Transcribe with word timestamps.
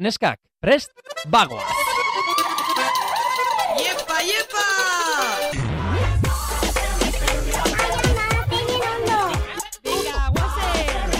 Neskak, 0.00 0.40
prest, 0.64 0.88
bagoa! 1.28 1.60
Iepa, 3.76 4.16
iepa! 4.24 4.64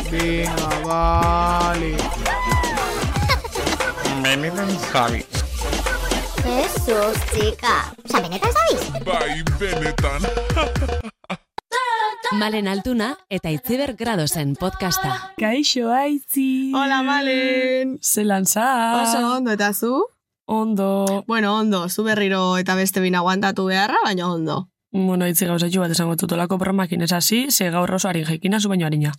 Venga, 0.09 0.71
vale. 0.81 1.93
Benetan 4.25 4.73
Javi. 4.89 5.29
Jesus, 6.41 7.21
chica. 7.37 7.93
Osa, 8.01 8.19
benetan 8.25 8.49
zabiz? 8.49 9.05
Bai, 9.05 9.45
benetan. 9.61 10.25
Malen 12.33 12.69
Altuna 12.69 13.17
eta 13.29 13.51
Itziber 13.51 13.95
Gradosen 13.99 14.55
podcasta. 14.55 15.33
Kaixo, 15.41 15.91
aitzi. 15.91 16.71
Hola, 16.75 17.03
Malen! 17.03 17.97
Zelan 18.03 18.47
za? 18.47 18.67
Oso 19.03 19.23
ondo, 19.37 19.51
eta 19.51 19.73
zu? 19.75 20.05
Ondo. 20.47 21.25
Bueno, 21.27 21.57
ondo, 21.59 21.89
zu 21.89 22.05
berriro 22.05 22.57
eta 22.59 22.75
beste 22.79 23.01
bina 23.01 23.19
aguantatu 23.19 23.67
beharra, 23.67 23.99
baina 24.05 24.29
ondo. 24.31 24.69
Bueno, 24.93 25.27
itzi 25.27 25.47
gauzatxu 25.47 25.83
bat 25.83 25.91
esango 25.95 26.17
tutolako 26.19 26.59
bromakin 26.59 27.03
ez 27.03 27.13
hasi, 27.13 27.51
ze 27.51 27.71
gaur 27.71 27.93
oso 27.95 28.09
harin 28.09 28.27
jekina, 28.27 28.61
zu 28.61 28.69
baino 28.69 28.87
harina. 28.87 29.13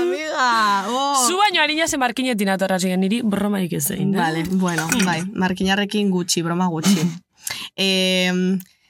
Amiga! 0.00 0.86
Oh. 0.88 1.26
Zu 1.28 1.36
baino 1.36 1.60
harina 1.60 1.86
ze 1.88 1.98
markinetin 1.98 2.48
atorra 2.48 2.78
zigen 2.80 3.00
niri 3.00 3.20
bromaik 3.22 3.72
ez 3.72 3.84
zein. 3.88 4.14
eh? 4.14 4.18
Vale, 4.18 4.44
bueno, 4.50 4.88
bai, 5.04 5.22
markinarrekin 5.34 6.10
gutxi, 6.10 6.42
broma 6.42 6.66
gutxi. 6.68 7.00
eh, 7.76 8.32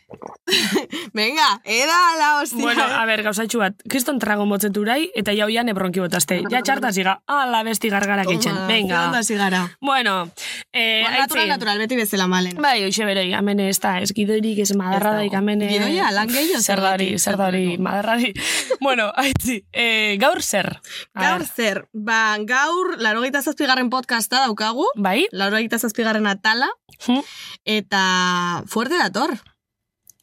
Venga, 1.12 1.60
eda 1.64 1.96
la 2.18 2.40
hostia. 2.40 2.62
Bueno, 2.62 2.82
a 2.82 3.04
ber, 3.04 3.22
gauzatxu 3.22 3.58
bat, 3.60 3.74
kriston 3.92 4.18
trago 4.18 4.46
motzeturai, 4.48 5.10
eta 5.18 5.34
jau 5.36 5.48
ja 5.52 5.62
nebronki 5.66 6.00
botazte. 6.00 6.38
Ja 6.50 6.62
txarta 6.64 6.90
ziga, 6.96 7.18
ala 7.28 7.60
besti 7.66 7.90
gargarak 7.92 8.30
eitzen. 8.32 8.56
Venga. 8.68 9.02
Onda 9.08 9.22
zigara. 9.22 9.64
Bueno, 9.80 10.30
eh, 10.72 11.02
Bueno, 11.04 11.18
natural, 11.18 11.48
natural, 11.48 11.78
beti 11.78 11.96
bezala 12.00 12.26
malen. 12.26 12.56
Bai, 12.62 12.84
hoxe 12.86 13.04
beroi, 13.04 13.26
hemen 13.36 13.60
ez 13.60 13.78
da, 13.84 13.98
ez 14.00 14.12
gidoirik, 14.16 14.58
ez 14.64 14.72
madarradaik, 14.76 15.32
dago. 15.32 15.42
hemen... 15.42 15.62
eh, 15.62 15.72
Gidoia, 15.74 16.10
lan 16.16 16.28
gehiago, 16.32 16.62
Zer 16.62 16.80
da 16.80 16.94
hori, 16.94 17.10
zergatik, 17.18 17.24
zer 17.24 17.36
da 17.36 17.46
hori, 17.50 17.62
zergatik. 17.66 17.84
madarradi. 17.84 18.32
bueno, 18.80 19.10
haitzi, 19.16 19.58
eh, 19.72 20.16
gaur 20.20 20.42
zer? 20.42 20.70
Gaur 21.14 21.44
zer, 21.46 21.84
ba, 21.92 22.36
gaur, 22.48 22.96
larogeita 22.98 23.42
zazpigarren 23.42 23.90
podcasta 23.90 24.40
daukagu, 24.46 24.86
Bai? 24.96 25.26
larogeita 25.32 25.78
zazpigarren 25.78 26.26
atala, 26.26 26.68
Hm? 27.06 27.20
eta 27.64 28.64
fuerte 28.66 28.96
dator. 28.98 29.36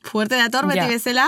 Fuerte 0.06 0.36
dator 0.38 0.68
beti 0.70 0.80
Ja. 0.80 0.88
bezala. 0.88 1.28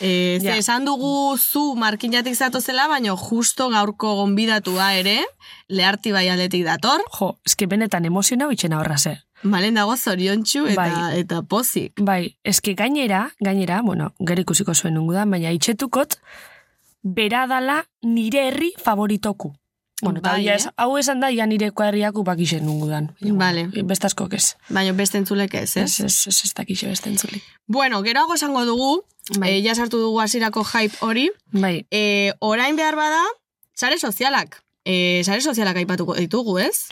E, 0.00 0.38
ze 0.40 0.46
Ja. 0.46 0.56
esan 0.56 0.84
dugu 0.84 1.36
zu 1.38 1.74
markinatik 1.74 2.34
zatozela, 2.36 2.86
baina 2.88 3.16
justo 3.16 3.68
gaurko 3.70 4.14
gonbidatua 4.14 4.94
ere, 4.94 5.24
leharti 5.68 6.12
bai 6.12 6.28
aldetik 6.28 6.64
dator. 6.64 7.00
Jo, 7.18 7.38
eske 7.44 7.66
benetan 7.66 8.04
emoziona 8.04 8.46
bitxena 8.46 8.78
horra 8.78 8.96
ze. 8.98 9.16
Malen 9.42 9.74
dago 9.74 9.96
zoriontxu 9.96 10.66
eta, 10.66 10.74
Bai. 10.82 11.18
eta 11.20 11.42
pozik. 11.42 11.92
Bai, 12.00 12.36
eske 12.44 12.74
gainera, 12.74 13.30
gainera, 13.40 13.82
bueno, 13.82 14.12
gero 14.20 14.40
ikusiko 14.42 14.74
zuen 14.74 14.94
nungudan, 14.94 15.30
baina 15.30 15.50
itxetukot, 15.52 16.18
bera 17.02 17.46
dala 17.46 17.84
nire 18.02 18.48
herri 18.48 18.72
favoritoku. 18.78 19.54
Bueno, 20.02 20.20
eta 20.20 20.32
Bai, 20.36 20.48
eh? 20.48 20.58
hau 20.76 20.92
esan 20.98 21.18
da, 21.20 21.30
ja 21.34 21.46
nire 21.50 21.72
kuadriaku 21.74 22.22
bakixen 22.22 22.64
nungudan. 22.66 23.08
Vale. 23.20 23.64
Bestaskok 23.84 24.36
ez. 24.38 24.54
Baina 24.70 24.92
beste 24.94 25.18
entzulek 25.18 25.54
ez, 25.58 25.76
ez? 25.76 26.00
Ez, 26.00 26.26
ez, 26.30 26.36
ez, 26.44 26.52
dakixe 26.54 26.86
beste 26.86 27.10
entzuli. 27.10 27.42
Bueno, 27.66 27.98
geroago 28.06 28.34
esango 28.38 28.62
dugu, 28.64 29.02
Bai. 29.38 29.56
e, 29.56 29.62
ja 29.64 29.74
sartu 29.74 29.98
dugu 29.98 30.20
hasierako 30.22 30.62
hype 30.64 30.96
hori, 31.02 31.28
Bai, 31.50 31.84
e, 31.90 32.32
orain 32.38 32.76
behar 32.78 32.94
bada, 32.94 33.24
sare 33.74 33.98
sozialak. 33.98 34.62
E, 34.86 35.22
sare 35.26 35.40
sozialak 35.42 35.76
aipatuko 35.82 36.14
ditugu, 36.14 36.58
ez? 36.62 36.86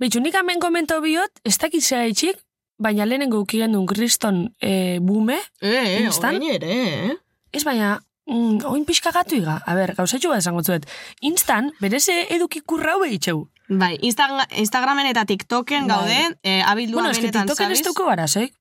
Bitxu, 0.00 0.20
nik 0.24 0.34
hemen 0.34 0.60
komento 0.62 1.00
biot, 1.04 1.42
ez 1.44 1.58
dakitzea 1.58 2.06
itxik, 2.08 2.40
baina 2.78 3.04
lehenengo 3.04 3.40
ukigen 3.44 3.72
duen 3.76 3.86
kriston 3.90 4.54
e, 4.62 4.98
bume, 5.04 5.36
E, 5.60 5.68
e, 5.74 6.02
Instan? 6.06 6.40
ere, 6.42 6.74
eh? 7.10 7.16
ez 7.52 7.64
baina, 7.66 7.98
mm, 8.28 8.64
oin 8.70 8.84
pixka 8.84 9.10
gatu 9.10 9.34
iga. 9.36 9.62
A 9.66 9.74
ber, 9.74 9.94
gauzatxu 9.98 10.28
bat 10.30 10.38
esango 10.44 10.62
zuet. 10.62 10.86
Instan, 11.20 11.72
bereze 11.80 12.26
eduki 12.34 12.60
kurra 12.60 12.92
hau 12.94 13.00
behitxeu. 13.00 13.48
Bai, 13.68 13.98
Insta 14.00 14.28
Instagramen 14.56 15.06
eta 15.10 15.24
TikToken 15.28 15.86
Bai. 15.86 15.96
gaude, 15.96 16.38
e, 16.42 16.62
abildua 16.62 17.02
Bueno, 17.02 17.14
benetan 17.16 17.42
TikToken 17.48 17.70
ez 17.72 17.78
zabiz. 17.78 17.86
duko 17.88 18.06
barazoik. 18.06 18.54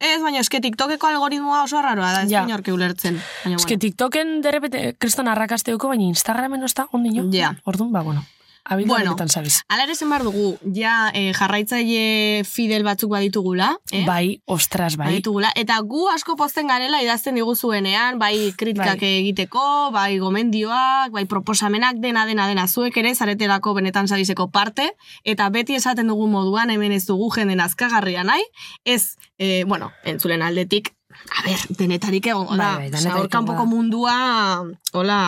Ez, 0.00 0.22
baina 0.22 0.38
eske 0.40 0.60
TikTokeko 0.64 1.06
algoritmoa 1.06 1.64
oso 1.64 1.76
arraroa 1.76 2.12
da, 2.12 2.22
ez 2.22 2.30
Ja. 2.30 2.44
inorke 2.48 2.72
ulertzen. 2.72 3.20
Baina, 3.44 3.56
Eske 3.56 3.76
TikToken 3.76 4.40
derrepete 4.40 4.94
kriston 4.98 5.28
arrakaste 5.28 5.72
duko, 5.72 5.88
baina 5.88 6.04
Instagramen 6.04 6.62
ez 6.64 6.72
da 6.74 6.86
ondino. 6.92 7.26
Ja. 7.32 7.54
Orduan, 7.64 7.92
ba, 7.92 8.00
bueno. 8.02 8.24
Abildu 8.68 8.92
Bueno. 8.92 9.14
bueno. 9.14 9.28
sabiz. 9.28 9.62
Ala 9.68 9.84
ere 9.84 9.94
zen 9.94 10.10
behar 10.10 10.24
dugu, 10.24 10.58
ja 10.74 11.10
e, 11.14 11.32
jarraitzaile 11.32 12.42
fidel 12.44 12.82
batzuk 12.82 13.10
baditugula, 13.10 13.76
eh? 13.92 14.04
Bai, 14.06 14.42
ostras, 14.44 14.96
bai. 14.96 15.06
Baditugula. 15.06 15.52
Eta 15.54 15.78
gu 15.80 16.08
asko 16.10 16.34
pozten 16.36 16.66
garela 16.66 17.00
idazten 17.02 17.38
diguzuenean, 17.38 18.18
bai 18.18 18.52
kritikak 18.58 19.00
Bai. 19.00 19.12
egiteko, 19.22 19.92
bai 19.94 20.18
gomendioak, 20.18 21.12
bai 21.14 21.24
proposamenak 21.30 22.00
dena 22.02 22.26
dena 22.26 22.48
dena 22.48 22.66
zuek 22.66 22.96
ere 22.96 23.14
zaretelako 23.14 23.74
benetan 23.74 24.08
zabizeko 24.08 24.50
parte, 24.50 24.90
eta 25.22 25.48
beti 25.50 25.78
esaten 25.78 26.08
dugu 26.08 26.26
moduan 26.26 26.70
hemen 26.70 26.92
ez 26.92 27.04
dugu 27.06 27.30
jenden 27.30 27.60
azkagarria 27.60 28.24
nahi, 28.24 28.42
ez, 28.84 29.16
e, 29.38 29.64
bueno, 29.64 29.92
entzulen 30.04 30.42
aldetik, 30.42 30.92
a 31.30 31.46
ber, 31.46 31.62
denetarik 31.78 32.26
egon, 32.26 32.46
Bai, 32.50 32.90
hola, 32.90 32.90
bai, 32.90 33.12
hor 33.14 33.30
kanpoko 33.30 33.64
mundua, 33.66 34.66
hola, 34.92 35.20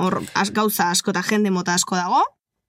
hor, 0.00 0.22
gauza 0.52 0.90
asko 0.90 1.12
eta 1.12 1.22
jende 1.22 1.52
mota 1.54 1.74
asko 1.74 1.96
dago. 1.96 2.24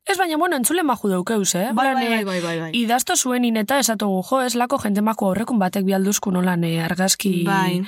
Ez 0.06 0.18
baina, 0.18 0.38
bueno, 0.38 0.56
entzulen 0.58 0.88
baju 0.88 1.10
daukeuz, 1.10 1.54
eh? 1.56 1.70
Bai, 1.74 1.94
bai, 1.94 2.06
eh, 2.06 2.10
bai, 2.10 2.24
bai, 2.26 2.42
bai, 2.42 2.60
bai. 2.60 2.70
Idazto 2.74 3.16
zuen 3.16 3.46
ineta 3.46 3.78
esatugu, 3.80 4.24
jo, 4.30 4.42
ez 4.42 4.56
lako 4.56 4.80
jentemako 4.82 5.28
horrekun 5.34 5.60
batek 5.60 5.86
bialduzkun 5.86 6.36
holan 6.42 6.64
eh, 6.64 6.80
argazki... 6.84 7.44
Bai. 7.46 7.84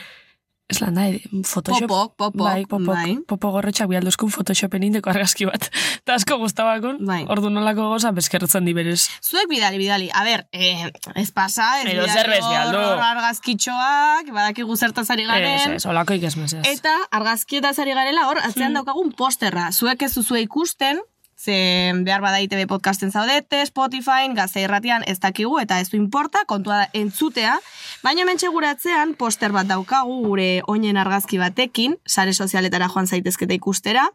Ez 0.71 0.77
lan 0.79 0.95
da, 0.95 1.03
eh, 1.09 1.17
Photoshop. 1.43 1.89
Popok, 1.89 2.13
popok, 2.15 2.35
bai, 2.45 2.61
popok, 2.65 2.93
bai. 2.95 3.17
popo 3.27 3.49
gorretxak 3.51 3.89
bialduzkun 3.91 4.29
Photoshopen 4.31 4.83
indeko 4.87 5.09
argazki 5.11 5.43
bat. 5.49 5.65
Eta 6.01 6.13
asko 6.15 6.37
guztabakun, 6.39 7.01
Bai. 7.05 7.25
ordu 7.27 7.49
nolako 7.51 7.89
goza 7.91 8.13
bezkertzen 8.15 8.63
diberez. 8.69 9.01
Zuek 9.19 9.49
bidali, 9.51 9.77
bidali. 9.81 10.07
A 10.15 10.23
ber, 10.23 10.45
eh, 10.53 10.87
ez 11.15 11.31
pasa, 11.35 11.81
ez 11.81 11.89
Edo 11.91 12.05
bidali 12.07 12.77
hor- 12.77 13.03
argazkitxoak, 13.09 14.31
badakigu 14.31 14.77
zertaz 14.77 15.09
ari 15.11 15.23
Ez, 15.23 15.27
garen. 15.27 15.73
ez, 15.75 15.85
olako 15.85 16.13
ikesmez 16.13 16.53
ez. 16.53 16.63
Eta 16.77 16.93
argazkietaz 17.11 17.77
ari 17.79 17.91
garela 17.91 18.29
hor, 18.29 18.39
atzean 18.39 18.73
daukagun 18.73 19.11
posterra. 19.11 19.71
Zuek 19.73 20.01
ez 20.07 20.13
duzue 20.15 20.39
ikusten, 20.41 21.01
ze 21.41 21.91
behar 22.05 22.21
bada 22.21 22.39
ITV 22.41 22.67
podcasten 22.67 23.11
zaudete, 23.11 23.65
Spotify, 23.65 24.29
gazte 24.35 24.61
irratian 24.61 25.03
ez 25.07 25.17
dakigu, 25.19 25.57
eta 25.59 25.79
ez 25.81 25.89
du 25.89 25.97
importa, 25.97 26.43
kontua 26.47 26.83
da 26.83 26.87
entzutea, 26.93 27.57
baina 28.03 28.21
hemen 28.21 28.37
gure 28.51 28.67
atzean 28.67 29.15
poster 29.15 29.51
bat 29.51 29.67
daukagu 29.67 30.21
gure 30.27 30.61
oinen 30.67 30.97
argazki 30.97 31.37
batekin, 31.37 31.97
sare 32.05 32.33
sozialetara 32.33 32.89
joan 32.89 33.07
zaitezketa 33.07 33.53
ikustera, 33.53 34.07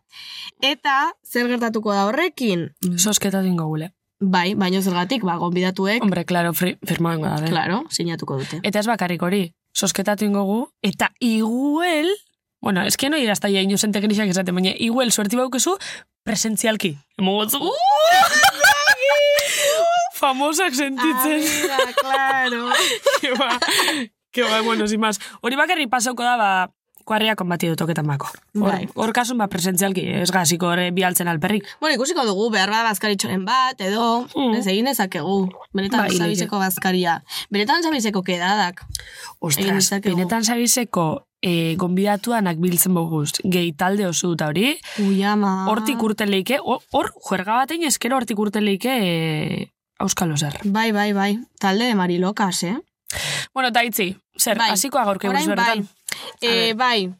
eta 0.62 1.12
zer 1.24 1.48
gertatuko 1.48 1.92
da 1.92 2.06
horrekin? 2.06 2.70
Sosketa 2.96 3.42
dingo 3.42 3.66
gule. 3.66 3.92
Bai, 4.20 4.54
baino 4.54 4.80
zergatik, 4.80 5.24
ba, 5.24 5.36
gonbidatuek, 5.36 6.02
Hombre, 6.02 6.24
claro, 6.24 6.54
firmoengo 6.54 7.26
da. 7.26 7.50
Claro, 7.50 7.82
sinatuko 7.90 8.38
dute. 8.38 8.60
Eta 8.62 8.80
ez 8.80 8.86
bakarrik 8.86 9.22
hori, 9.22 9.50
sosketatu 9.76 10.24
ingogu, 10.24 10.70
eta 10.80 11.10
iguel, 11.20 12.08
bueno, 12.60 12.82
que 12.98 13.10
no 13.10 13.16
ir 13.16 13.30
hasta 13.30 13.48
ya 13.48 13.60
inozen 13.60 13.92
teknixak 13.92 14.28
esaten, 14.28 14.54
baina 14.54 14.72
iguel 14.76 15.12
suerti 15.12 15.36
baukezu, 15.36 15.76
presentzialki. 16.24 16.96
Emogotzu, 17.18 17.60
famosak 20.16 20.74
sentitzen. 20.74 21.44
Amiga, 21.44 21.78
claro. 22.00 22.68
que 23.20 23.32
ba, 23.34 23.58
que 24.32 24.42
ba, 24.42 24.60
bueno, 24.62 24.88
sin 24.88 25.00
más. 25.00 25.20
Hori 25.40 25.56
bakarri 25.56 25.86
pasauko 25.86 26.24
da, 26.24 26.36
ba, 26.36 26.72
kuarria 27.06 27.36
konbati 27.38 27.68
dut 27.70 27.80
oketan 27.84 28.06
bako. 28.10 28.28
Hor, 28.58 28.64
Bai. 28.66 28.88
hor 28.98 29.12
kasun, 29.14 29.38
ba, 29.38 29.46
presentzialki, 29.48 30.02
ez 30.24 30.30
gaziko 30.34 30.66
hori 30.72 30.88
bialtzen 30.90 31.28
alperrik. 31.30 31.64
bueno, 31.80 31.94
ikusiko 31.94 32.24
dugu, 32.26 32.50
behar 32.50 32.70
bada 32.74 32.88
bazkaritxoren 32.90 33.44
bat, 33.46 33.80
edo, 33.80 34.26
Mm. 34.34 34.54
ez 34.58 34.66
egin 34.66 34.86
ezakegu. 34.90 35.36
Benetan 35.72 36.00
Bai, 36.08 36.16
zabizeko 36.16 36.58
bazkaria. 36.58 37.22
Benetan 37.50 37.82
zabizeko 37.86 38.22
kedadak. 38.26 38.82
Ostras, 39.40 39.90
benetan 40.02 40.44
zabizeko 40.44 41.26
e, 41.42 41.76
gonbidatuanak 41.76 42.58
biltzen 42.58 42.94
boguz, 42.94 43.32
gehi 43.44 43.72
talde 43.72 44.06
oso 44.08 44.32
dut 44.32 44.42
hori, 44.42 44.78
Ui, 44.98 45.22
ama. 45.22 45.66
hortik 45.70 46.02
urten 46.02 46.30
leike, 46.30 46.58
hor, 46.64 47.12
juerga 47.28 47.60
batein 47.62 47.84
eskero 47.86 48.16
hortik 48.16 48.38
urten 48.38 48.64
leike 48.64 48.90
e, 48.90 49.70
auskalo 50.00 50.36
zer. 50.36 50.58
Bai, 50.64 50.90
bai, 50.92 51.12
bai. 51.12 51.38
Talde 51.60 51.84
de 51.86 51.94
marilokas, 51.94 52.62
eh? 52.64 52.76
Bueno, 53.54 53.68
eta 53.68 53.84
itzi, 53.86 54.16
zer, 54.38 54.58
Bai. 54.58 54.70
hasiko 54.70 54.98
agorke 54.98 55.28
Orain 55.28 55.46
buruz 55.48 55.64
bai. 55.66 55.84
E, 56.40 56.74
bai. 56.74 57.10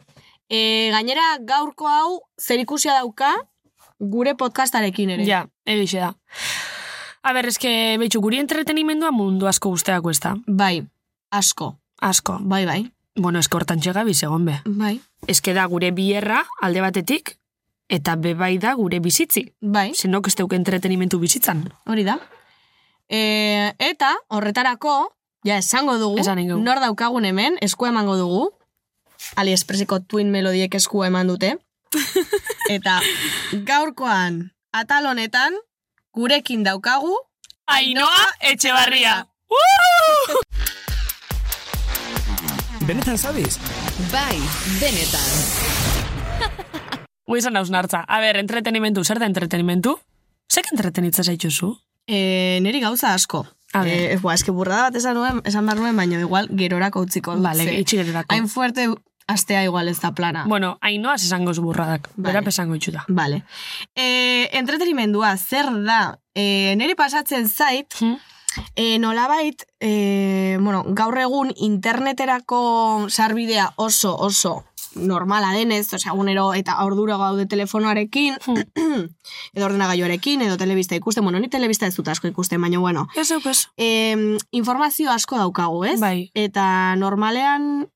E, 0.48 0.90
gainera, 0.92 1.36
gaurko 1.40 1.88
hau 1.88 2.20
zerikusia 2.38 2.94
dauka 2.94 3.32
gure 3.98 4.34
podcastarekin 4.34 5.10
ere. 5.10 5.26
Ja, 5.26 5.46
egixe 5.64 5.98
da. 5.98 6.14
A 7.22 7.32
ber, 7.32 7.48
eske, 7.50 7.96
betxu, 7.98 8.20
guri 8.22 8.38
entretenimendua 8.38 9.10
mundu 9.10 9.48
asko 9.50 9.72
guzteako 9.74 10.12
ez 10.12 10.20
da. 10.20 10.36
Bai, 10.46 10.84
asko. 11.30 11.72
Asko. 12.00 12.38
Bai, 12.40 12.64
bai. 12.68 12.82
Bueno, 13.16 13.40
eske 13.40 13.56
hortan 13.56 13.80
txega 13.80 14.04
bizegon 14.04 14.44
be. 14.44 14.60
Bai. 14.66 15.00
Eske 15.26 15.54
da 15.56 15.64
gure 15.66 15.90
bierra 15.96 16.44
alde 16.62 16.84
batetik, 16.84 17.38
eta 17.88 18.16
bebai 18.20 18.58
da 18.62 18.74
gure 18.74 19.00
bizitzi. 19.00 19.46
Bai, 19.60 19.92
Zenok 19.94 20.28
ez 20.28 20.34
entretenimentu 20.38 21.19
bizitzan. 21.19 21.72
hori 21.86 22.04
da. 22.04 22.19
E, 23.08 23.72
eta 23.78 24.14
horretarako, 24.28 25.15
ja 25.46 25.56
esango 25.62 25.94
dugu, 26.02 26.19
Esan 26.20 26.38
ingo. 26.43 26.58
nor 26.58 26.81
daukagun 26.82 27.25
hemen, 27.25 27.56
eskua 27.62 27.93
emango 27.93 28.16
dugu, 28.19 28.50
AliExpresseko 29.38 30.00
Twin 30.10 30.31
Melodiek 30.34 30.75
eskua 30.75 31.06
eman 31.06 31.31
dute. 31.31 31.54
eta 32.76 32.98
gaurkoan, 33.69 34.50
atal 34.75 35.06
honetan, 35.06 35.54
gurekin 36.12 36.64
daukagu, 36.66 37.14
Ainoa 37.66 38.26
Etxebarria! 38.40 39.25
Benetan 42.87 43.19
zabiz? 43.19 43.56
Bai, 44.12 44.37
benetan. 44.78 45.31
Ui, 47.31 47.40
esan 47.40 47.56
hausnartza. 47.58 48.04
A 48.06 48.20
ber, 48.22 48.38
entretenimentu, 48.38 49.02
zer 49.02 49.19
da 49.19 49.26
entretenimentu? 49.26 49.96
Zek 50.52 50.70
entretenitza 50.72 51.25
zaituzu? 51.26 51.72
e, 52.06 52.58
neri 52.62 52.78
gauza 52.81 53.12
asko. 53.14 53.46
A 53.81 53.82
ber. 53.84 54.12
E, 54.12 54.17
bua, 54.23 54.34
eske 54.34 54.50
burrada 54.55 54.88
bat 54.88 54.96
esan 55.00 55.14
nuen, 55.19 55.43
esan 55.44 55.67
behar 55.67 55.78
nuen, 55.82 55.96
baina 55.96 56.20
igual 56.20 56.49
gerorako 56.52 57.02
utziko. 57.06 57.37
Vale, 57.43 57.64
ze 57.64 57.81
itxigerako. 57.81 58.34
Hain 58.34 58.49
fuerte 58.49 58.88
astea 59.26 59.64
igual 59.64 59.88
ez 59.88 59.99
da 60.00 60.12
plana. 60.14 60.44
Bueno, 60.46 60.76
ainoaz 60.81 61.23
esango 61.25 61.52
burradak. 61.61 62.08
Vale. 62.14 62.28
Berap 62.28 62.49
esango 62.49 62.76
itxuta. 62.78 63.05
Vale. 63.08 63.43
E, 63.94 64.49
entretenimendua 64.52 65.37
zer 65.37 65.67
da? 65.84 66.19
E, 66.34 66.75
neri 66.76 66.94
pasatzen 66.94 67.49
zait, 67.49 67.94
Hmm? 68.00 68.17
e, 68.75 68.99
nolabait, 68.99 69.64
e, 69.81 70.58
bueno, 70.61 70.84
gaur 70.88 71.19
egun 71.19 71.50
interneterako 71.56 73.06
sarbidea 73.11 73.72
oso, 73.76 74.14
oso 74.17 74.64
normala 74.96 75.52
denez, 75.52 75.87
osea, 75.94 76.12
egunero 76.12 76.52
eta 76.54 76.78
orduro 76.84 77.19
gaude 77.19 77.46
telefonoarekin, 77.46 78.37
edo 79.56 79.64
ordenagailuarekin, 79.66 80.43
edo 80.43 80.56
telebista 80.56 80.94
ikusten, 80.96 81.25
bueno, 81.25 81.38
ni 81.40 81.48
telebista 81.48 81.87
ez 81.87 81.96
dut 81.96 82.08
asko 82.08 82.28
ikusten, 82.28 82.60
baina 82.60 82.78
bueno, 82.78 83.06
Ez 83.16 83.31
ez. 83.31 83.66
e, 83.76 84.16
informazio 84.50 85.10
asko 85.10 85.37
daukagu, 85.37 85.84
ez? 85.84 86.00
Bai. 86.00 86.31
Eta 86.34 86.96
normalean, 86.96 87.88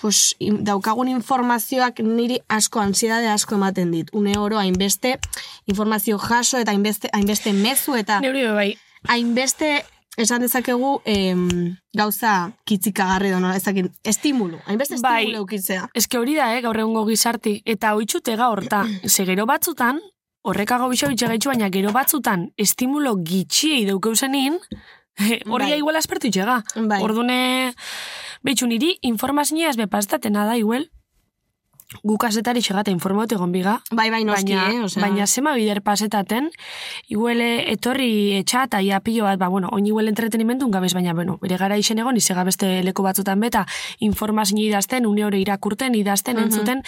pues, 0.00 0.34
daukagun 0.40 1.08
informazioak 1.08 2.00
niri 2.00 2.40
asko, 2.48 2.80
ansiedade 2.80 3.28
asko 3.28 3.54
ematen 3.54 3.90
dit. 3.92 4.08
Une 4.12 4.38
oro, 4.38 4.58
hainbeste 4.58 5.18
informazio 5.66 6.18
jaso 6.18 6.58
eta 6.58 6.70
hainbeste, 6.72 7.10
hainbeste 7.12 7.52
mezu 7.52 7.94
eta 7.94 8.20
Neuri 8.20 8.46
bai. 8.46 8.70
hainbeste 9.08 9.84
esan 10.16 10.42
dezakegu 10.42 11.00
em, 11.04 11.76
gauza 11.96 12.52
kitzikagarri 12.66 13.30
edo 13.30 13.40
nola, 13.40 13.56
ez 13.56 13.64
dakit, 13.64 13.90
estimulu, 14.04 14.58
hainbeste 14.66 14.98
Bai. 15.00 15.22
estimulu 15.24 15.42
eukitzea. 15.44 15.88
Ez 15.94 16.06
hori 16.18 16.34
da, 16.34 16.56
eh, 16.56 16.62
gaur 16.62 16.78
egungo 16.78 17.06
gizarti. 17.06 17.62
Eta 17.64 17.94
oitxute 17.94 18.36
gaur, 18.36 18.66
ta, 18.68 18.84
ze 19.06 19.24
gero 19.24 19.46
batzutan, 19.46 20.00
horrekago 20.42 20.88
biso 20.88 21.08
bitxe 21.08 21.26
gaitxu, 21.26 21.50
baina 21.50 21.70
gero 21.70 21.92
batzutan, 21.92 22.52
estimulo 22.56 23.16
gitxiei 23.22 23.84
daukeusenin, 23.86 24.58
hori 25.52 25.70
Bai. 25.70 25.78
igual 25.78 25.96
aspertu 25.96 26.28
itxega. 26.28 26.62
Bai. 26.76 27.02
Ordune, 27.02 27.74
behitxu 28.42 28.66
niri, 28.66 28.98
informazioa 29.02 29.70
ez 29.70 29.76
bepaztatena 29.76 30.46
da, 30.46 30.56
igual, 30.56 30.90
gu 32.02 32.16
kasetari 32.18 32.62
xegata 32.62 32.90
informaute 32.90 33.34
egon 33.34 33.52
biga, 33.52 33.80
Bai, 33.90 34.10
bai, 34.10 34.24
noski, 34.24 34.54
baina, 34.54 34.70
eh? 34.72 34.84
Osea, 34.84 35.02
baina 35.02 35.26
zema 35.26 35.54
bider 35.54 35.82
pasetaten, 35.82 36.50
iguele 37.08 37.70
etorri 37.72 38.38
etxa 38.38 38.64
eta 38.68 38.80
ia 38.82 39.00
pilo 39.00 39.24
bat, 39.24 39.38
ba, 39.38 39.48
bueno, 39.48 39.68
oin 39.72 39.86
iguel 39.86 40.08
entretenimentun 40.08 40.70
gabez, 40.70 40.94
baina, 40.94 41.14
bueno, 41.14 41.38
bere 41.42 41.56
gara 41.58 41.76
isen 41.78 41.98
egon, 41.98 42.16
ize 42.16 42.34
gabeste 42.34 42.82
leku 42.86 43.02
batzutan 43.02 43.40
beta, 43.40 43.66
informazio 43.98 44.58
idazten, 44.58 45.06
une 45.06 45.24
hori 45.24 45.40
irakurten, 45.42 45.94
idazten, 45.94 46.36
Mhm. 46.36 46.44
entzuten, 46.44 46.82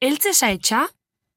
eltzeza 0.00 0.50
etxa, 0.50 0.86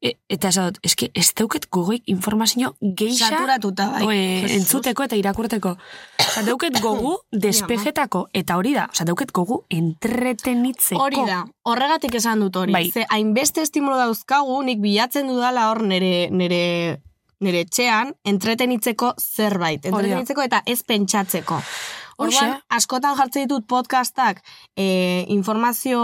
e, 0.05 0.13
eta 0.29 0.49
ez 0.51 0.57
dut, 0.59 0.77
eske, 0.85 1.09
ez 1.17 1.29
dauket 1.37 1.65
gogoik 1.73 2.05
informazio 2.11 2.73
geixa 2.81 3.31
saturatuta, 3.31 3.87
bai. 3.95 4.03
oe, 4.05 4.19
entzuteko 4.57 5.07
eta 5.07 5.17
irakurteko. 5.19 5.73
Osa, 6.21 6.43
dauket 6.45 6.77
gogu 6.83 7.15
despejetako, 7.45 8.25
eta 8.33 8.59
hori 8.59 8.75
da, 8.77 8.85
osa, 8.93 9.07
dauket 9.07 9.33
gogu 9.35 9.63
entretenitzeko. 9.73 11.01
Hori 11.01 11.25
da, 11.27 11.41
horregatik 11.71 12.19
esan 12.21 12.45
dut 12.45 12.61
hori. 12.61 12.75
Bai. 12.75 12.85
Ze 12.93 13.07
hainbeste 13.09 13.65
estimulo 13.65 13.97
dauzkagu, 14.01 14.61
nik 14.67 14.81
bilatzen 14.83 15.29
dudala 15.31 15.69
hor 15.71 15.83
nere, 15.89 16.29
nere, 16.31 16.63
nere 17.41 17.65
etxean, 17.65 18.13
entretenitzeko 18.27 19.15
zerbait. 19.21 19.85
Entretenitzeko 19.89 20.45
eta 20.45 20.61
ez 20.69 20.81
pentsatzeko. 20.85 21.61
Orduan, 22.15 22.53
askotan 22.71 23.17
jartzen 23.17 23.43
ditut 23.43 23.65
podcastak 23.67 24.39
e, 24.79 25.25
informazio 25.35 25.99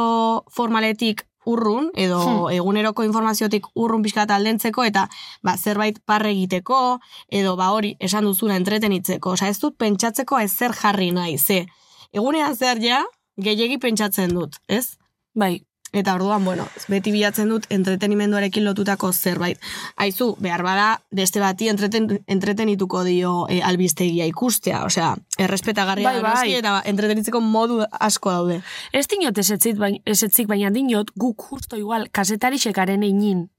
formaletik 0.51 1.23
urrun, 1.45 1.89
edo 1.95 2.19
Hmm. 2.21 2.53
eguneroko 2.53 3.03
informaziotik 3.03 3.65
urrun 3.75 4.01
pixka 4.01 4.25
aldentzeko, 4.29 4.83
eta 4.83 5.07
ba, 5.43 5.57
zerbait 5.57 5.99
parre 6.05 6.31
egiteko, 6.31 6.99
edo 7.29 7.55
ba 7.55 7.71
hori 7.71 7.95
esan 7.99 8.23
duzuna 8.23 8.55
entretenitzeko. 8.55 9.31
Osa 9.31 9.47
ez 9.47 9.59
dut 9.59 9.77
pentsatzeko 9.77 10.39
ez 10.39 10.51
zer 10.51 10.73
jarri 10.73 11.11
nahi, 11.11 11.37
ze 11.37 11.65
egunean 12.13 12.55
zer 12.55 12.77
ja, 12.81 13.03
gehiegi 13.37 13.77
pentsatzen 13.77 14.33
dut, 14.33 14.57
ez? 14.67 14.97
Bai, 15.33 15.63
Eta 15.91 16.13
orduan, 16.15 16.45
bueno, 16.47 16.63
beti 16.87 17.11
bilatzen 17.11 17.49
dut 17.51 17.65
entretenimenduarekin 17.69 18.63
lotutako 18.63 19.09
zerbait. 19.11 19.59
Aizu, 19.99 20.29
behar 20.39 20.63
bada, 20.63 21.01
beste 21.11 21.41
bati 21.43 21.67
entreten, 21.67 22.07
entretenituko 22.31 23.03
dio 23.03 23.33
e, 23.51 23.59
albistegia 23.61 24.25
ikustea. 24.29 24.85
Osea, 24.87 25.09
errespetagarria 25.37 26.13
Bai, 26.13 26.21
bai. 26.23 26.53
eta 26.61 26.77
entretenitzeko 26.87 27.41
modu 27.43 27.81
asko 27.91 28.31
daude. 28.31 28.61
Ez 28.95 29.03
dinot 29.11 29.37
esetzit, 29.37 29.75
bain, 29.77 29.99
esetzik, 30.05 30.47
baina 30.47 30.71
dinot 30.71 31.11
guk 31.19 31.43
justo 31.49 31.75
igual 31.75 32.07
kasetari 32.11 32.59
sekaren 32.59 33.03
egin. 33.03 33.49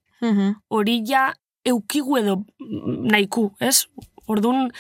Hori 0.71 1.03
ja 1.05 1.35
eukigu 1.69 2.17
edo 2.17 2.45
nahiku, 3.13 3.51
ez? 3.61 3.89
Orduan, 4.31 4.71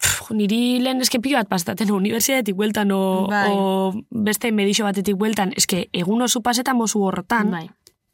pff, 0.00 0.30
niri 0.36 0.78
lehen 0.82 1.00
eske 1.04 1.20
pilo 1.22 1.38
bat 1.38 1.48
pastaten 1.48 1.90
unibertsitatetik 1.92 2.56
bueltan 2.56 2.92
o, 2.92 3.26
Bai. 3.30 3.46
o 3.50 3.92
beste 4.10 4.52
medixo 4.52 4.84
batetik 4.84 5.16
bueltan, 5.16 5.52
eske 5.56 5.86
egun 5.92 6.22
oso 6.22 6.42
pasetan 6.42 6.76
mozu 6.76 7.02
horretan, 7.06 7.50
Bai. 7.50 7.64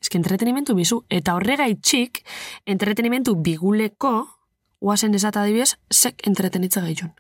eske 0.02 0.19
entretenimentu 0.19 0.75
bizu, 0.79 1.02
eta 1.11 1.34
horregaitxik 1.38 2.23
entretenimentu 2.67 3.37
biguleko, 3.37 4.14
oazen 4.82 5.14
esata 5.14 5.43
adibidez, 5.43 5.76
sek 5.90 6.26
entretenitza 6.26 6.82
gaitxun. 6.82 7.12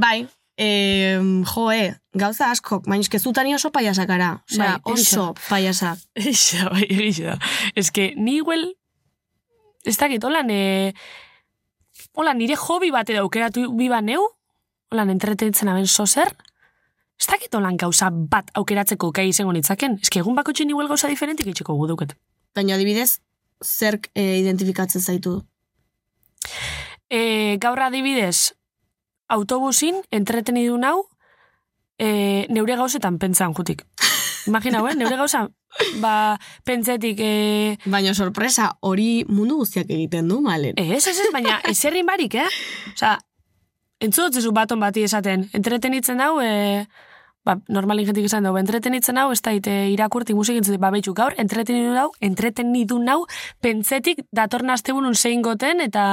Bai, 0.00 0.26
e, 0.56 1.18
joe, 1.54 1.80
gauza 2.14 2.50
asko, 2.50 2.80
baina 2.86 3.04
eske 3.04 3.18
zutani 3.18 3.54
oso 3.54 3.72
paiasakara. 3.72 4.32
Osea, 4.50 4.78
Bai, 4.78 4.94
oso 4.94 5.32
paiasak. 5.48 5.98
Eixa, 6.14 6.70
bai, 6.70 6.86
eixa. 6.88 7.38
Ez 7.74 7.90
que, 7.90 8.12
ni 8.16 8.36
igual, 8.40 8.74
ez 9.84 9.96
dakit, 9.98 10.24
holan, 10.24 10.50
e, 10.50 10.94
holan, 12.12 12.38
nire 12.38 12.56
hobi 12.56 12.90
bate 12.92 13.16
daukeratu 13.16 13.68
biba 13.76 14.00
neu, 14.04 14.22
holan, 14.92 15.10
entretentzen 15.10 15.70
aben 15.72 15.86
sozer, 15.86 16.32
ez 17.20 17.28
dakit 17.30 17.54
holan 17.54 17.76
gauza 17.80 18.10
bat 18.10 18.50
aukeratzeko 18.58 19.12
kai 19.14 19.28
izango 19.30 19.52
nitzaken. 19.54 19.98
Ez 20.02 20.10
egun 20.16 20.36
bako 20.36 20.52
txin 20.52 20.72
igual 20.74 20.90
gauza 20.90 21.08
diferentik 21.08 21.46
itxeko 21.46 21.76
gu 21.78 21.86
duket. 21.92 22.16
Baina 22.54 22.74
adibidez, 22.74 23.20
zerk 23.62 24.10
e, 24.14 24.40
identifikatzen 24.40 25.00
zaitu. 25.00 25.38
E, 27.08 27.56
gaur 27.62 27.78
adibidez, 27.80 28.52
autobusin 29.28 30.02
entretenidu 30.10 30.76
nau, 30.80 31.06
e, 31.98 32.46
neure 32.50 32.76
gauzetan 32.76 33.18
pentsan 33.22 33.54
jutik. 33.54 33.86
Imagina, 34.50 34.82
eh? 34.90 34.96
neure 34.98 35.16
gauza, 35.16 35.46
ba, 36.02 36.38
pentsetik, 36.64 37.20
e, 37.20 37.76
Baina 37.84 38.14
sorpresa, 38.14 38.72
hori 38.80 39.24
mundu 39.28 39.60
guztiak 39.62 39.90
egiten 39.90 40.28
du, 40.28 40.40
malen. 40.44 40.78
Ez, 40.80 41.06
ez, 41.06 41.16
ez, 41.16 41.30
baina 41.34 41.60
eserrin 41.72 42.08
barik, 42.08 42.36
eh? 42.40 42.48
Osa, 42.92 43.16
entzutzezu 44.02 44.52
baton 44.52 44.82
bati 44.82 45.06
esaten, 45.06 45.48
entretenitzen 45.56 46.20
hau, 46.24 46.36
e, 46.42 46.86
ba, 47.44 47.56
normalin 47.68 48.06
jentik 48.06 48.26
esan 48.28 48.46
dugu, 48.46 48.60
entretenitzen 48.60 49.18
hau, 49.18 49.28
ez 49.34 49.40
da, 49.42 49.52
ite, 49.56 49.72
irakurti 49.92 50.34
musik 50.34 50.58
entzute, 50.60 50.78
ba, 50.82 50.92
betxu, 50.94 51.14
gaur, 51.18 51.34
entretenidu 51.42 51.96
hau, 51.98 52.08
entretenidu 52.22 52.98
nau, 53.02 53.22
pentsetik 53.64 54.24
datorna 54.34 54.76
astebunun 54.78 55.16
zein 55.18 55.42
goten, 55.42 55.82
eta 55.82 56.04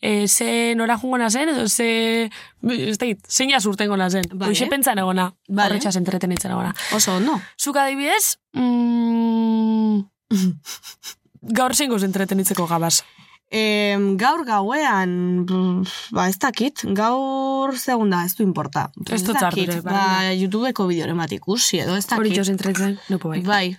e, 0.00 0.28
ze 0.28 0.74
nora 0.78 0.98
jungo 0.98 1.18
nazen, 1.18 1.50
edo 1.54 1.68
ze, 1.68 2.30
ez 2.70 2.98
da, 2.98 3.10
zein 3.26 3.54
azurten 3.54 3.90
gona 3.90 4.10
zen. 4.10 4.30
Vale. 4.32 4.52
Hoxe 4.52 4.70
pentsan 4.70 5.02
egona, 5.02 5.32
Vale. 5.48 5.66
horretxaz 5.68 5.96
entretenitzen 6.00 6.54
egona. 6.54 6.74
Oso 6.94 7.16
ondo. 7.18 7.40
Zuk 7.58 7.76
adibidez, 7.76 8.38
mm, 8.54 10.02
gaur 11.58 11.74
zein 11.74 11.90
goz 11.90 12.04
entretenitzeko 12.06 12.66
gabaz. 12.70 13.02
E, 13.50 13.96
gaur 14.20 14.44
gauean, 14.44 15.44
ba 16.12 16.28
ez 16.28 16.36
dakit, 16.38 16.82
gaur 16.92 17.72
segunda, 17.80 18.24
ez 18.24 18.34
du 18.36 18.44
importa. 18.44 18.90
Ez 19.08 19.22
dut 19.24 19.38
dakit, 19.38 19.70
ardure, 19.70 19.82
ba. 19.82 20.32
YouTubeko 20.36 20.86
bideoren 20.90 21.16
bat 21.16 21.32
ikusi, 21.32 21.80
edo 21.80 21.96
ez 21.96 22.04
Hori 22.12 22.28
dakit. 22.28 22.36
joz 22.42 22.48
entretzen, 22.52 22.98
nopo 23.08 23.32
bai. 23.32 23.40
Bai. 23.46 23.76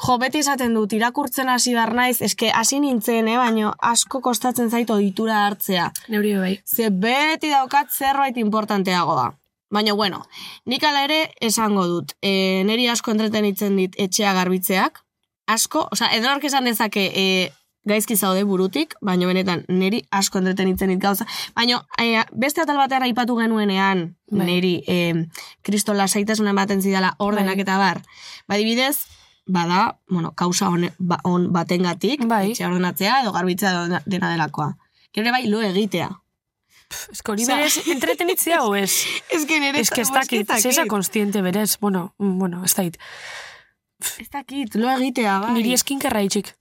Jo, 0.00 0.16
beti 0.22 0.40
esaten 0.40 0.72
dut, 0.74 0.92
irakurtzen 0.96 1.48
hasi 1.52 1.74
behar 1.76 1.92
naiz, 1.94 2.22
eske 2.22 2.48
hasi 2.54 2.80
nintzen, 2.80 3.28
eh, 3.28 3.36
baino 3.36 3.74
asko 3.84 4.22
kostatzen 4.24 4.70
zait 4.70 4.88
oditura 4.90 5.44
hartzea. 5.46 5.90
Neuri 6.08 6.34
bai. 6.38 6.54
Ze 6.64 6.88
beti 6.90 7.50
daukat 7.50 7.92
zerbait 7.92 8.36
importanteagoa. 8.36 9.34
Baina, 9.70 9.92
bueno, 9.94 10.24
nik 10.66 10.82
ala 10.84 11.04
ere 11.04 11.30
esango 11.40 11.86
dut. 11.86 12.16
E, 12.22 12.62
neri 12.66 12.88
asko 12.88 13.12
entretenitzen 13.12 13.76
dit 13.76 13.94
etxea 13.98 14.32
garbitzeak. 14.34 15.04
Asko, 15.46 15.88
osea, 15.92 16.08
edonork 16.16 16.44
esan 16.44 16.64
dezake, 16.64 17.10
e, 17.14 17.52
gaizki 17.88 18.16
zaude 18.16 18.44
burutik, 18.44 18.94
baina 19.00 19.26
benetan 19.26 19.64
neri 19.68 20.02
asko 20.10 20.40
entretenitzen 20.40 20.92
dit 20.92 21.00
gauza. 21.00 21.26
Baina 21.56 21.80
e, 21.98 22.22
beste 22.32 22.62
atal 22.62 22.76
batean 22.76 23.06
aipatu 23.06 23.36
genuenean 23.38 24.16
Bai. 24.30 24.46
neri 24.46 24.74
e, 24.86 24.98
kriston 25.62 25.96
lasaitasunen 25.96 26.52
ematen 26.52 26.82
zidala 26.82 27.14
ordenak 27.18 27.56
Bai. 27.56 27.66
eta 27.66 27.78
bar. 27.78 28.02
Badibidez, 28.48 28.96
bada, 29.46 29.98
bueno, 30.08 30.32
kausa 30.36 30.68
on, 30.68 30.90
ba, 30.98 31.20
on 31.24 31.52
batengatik, 31.52 32.26
Bai. 32.28 32.50
etxea 32.50 32.68
ordenatzea 32.68 33.22
edo 33.22 33.32
garbitzea 33.32 34.02
dena 34.06 34.32
delakoa. 34.32 34.74
Gero 35.14 35.32
bai 35.32 35.46
lo 35.48 35.62
egitea. 35.62 36.10
Ez 37.10 37.20
hori 37.26 37.46
berez 37.46 37.86
entretenitzea 37.86 38.62
o 38.66 38.74
ez? 38.74 38.92
Ez 39.30 39.44
que 39.46 39.60
nire... 39.60 39.80
Ez 39.80 39.90
que 39.90 40.02
ez 40.02 40.10
dakit, 40.10 40.50
zesa 40.58 40.86
konstiente 40.86 41.42
berez, 41.42 41.78
bueno, 41.80 42.14
mm, 42.18 42.38
bueno, 42.38 42.64
ez 42.64 42.74
dakit. 42.74 42.98
Ez 44.18 44.30
dakit, 44.30 44.74
lo 44.74 44.90
egitea, 44.90 45.38
bai. 45.40 45.54
Niri 45.58 45.74
eskinkerra 45.74 46.22
itxik. 46.26 46.54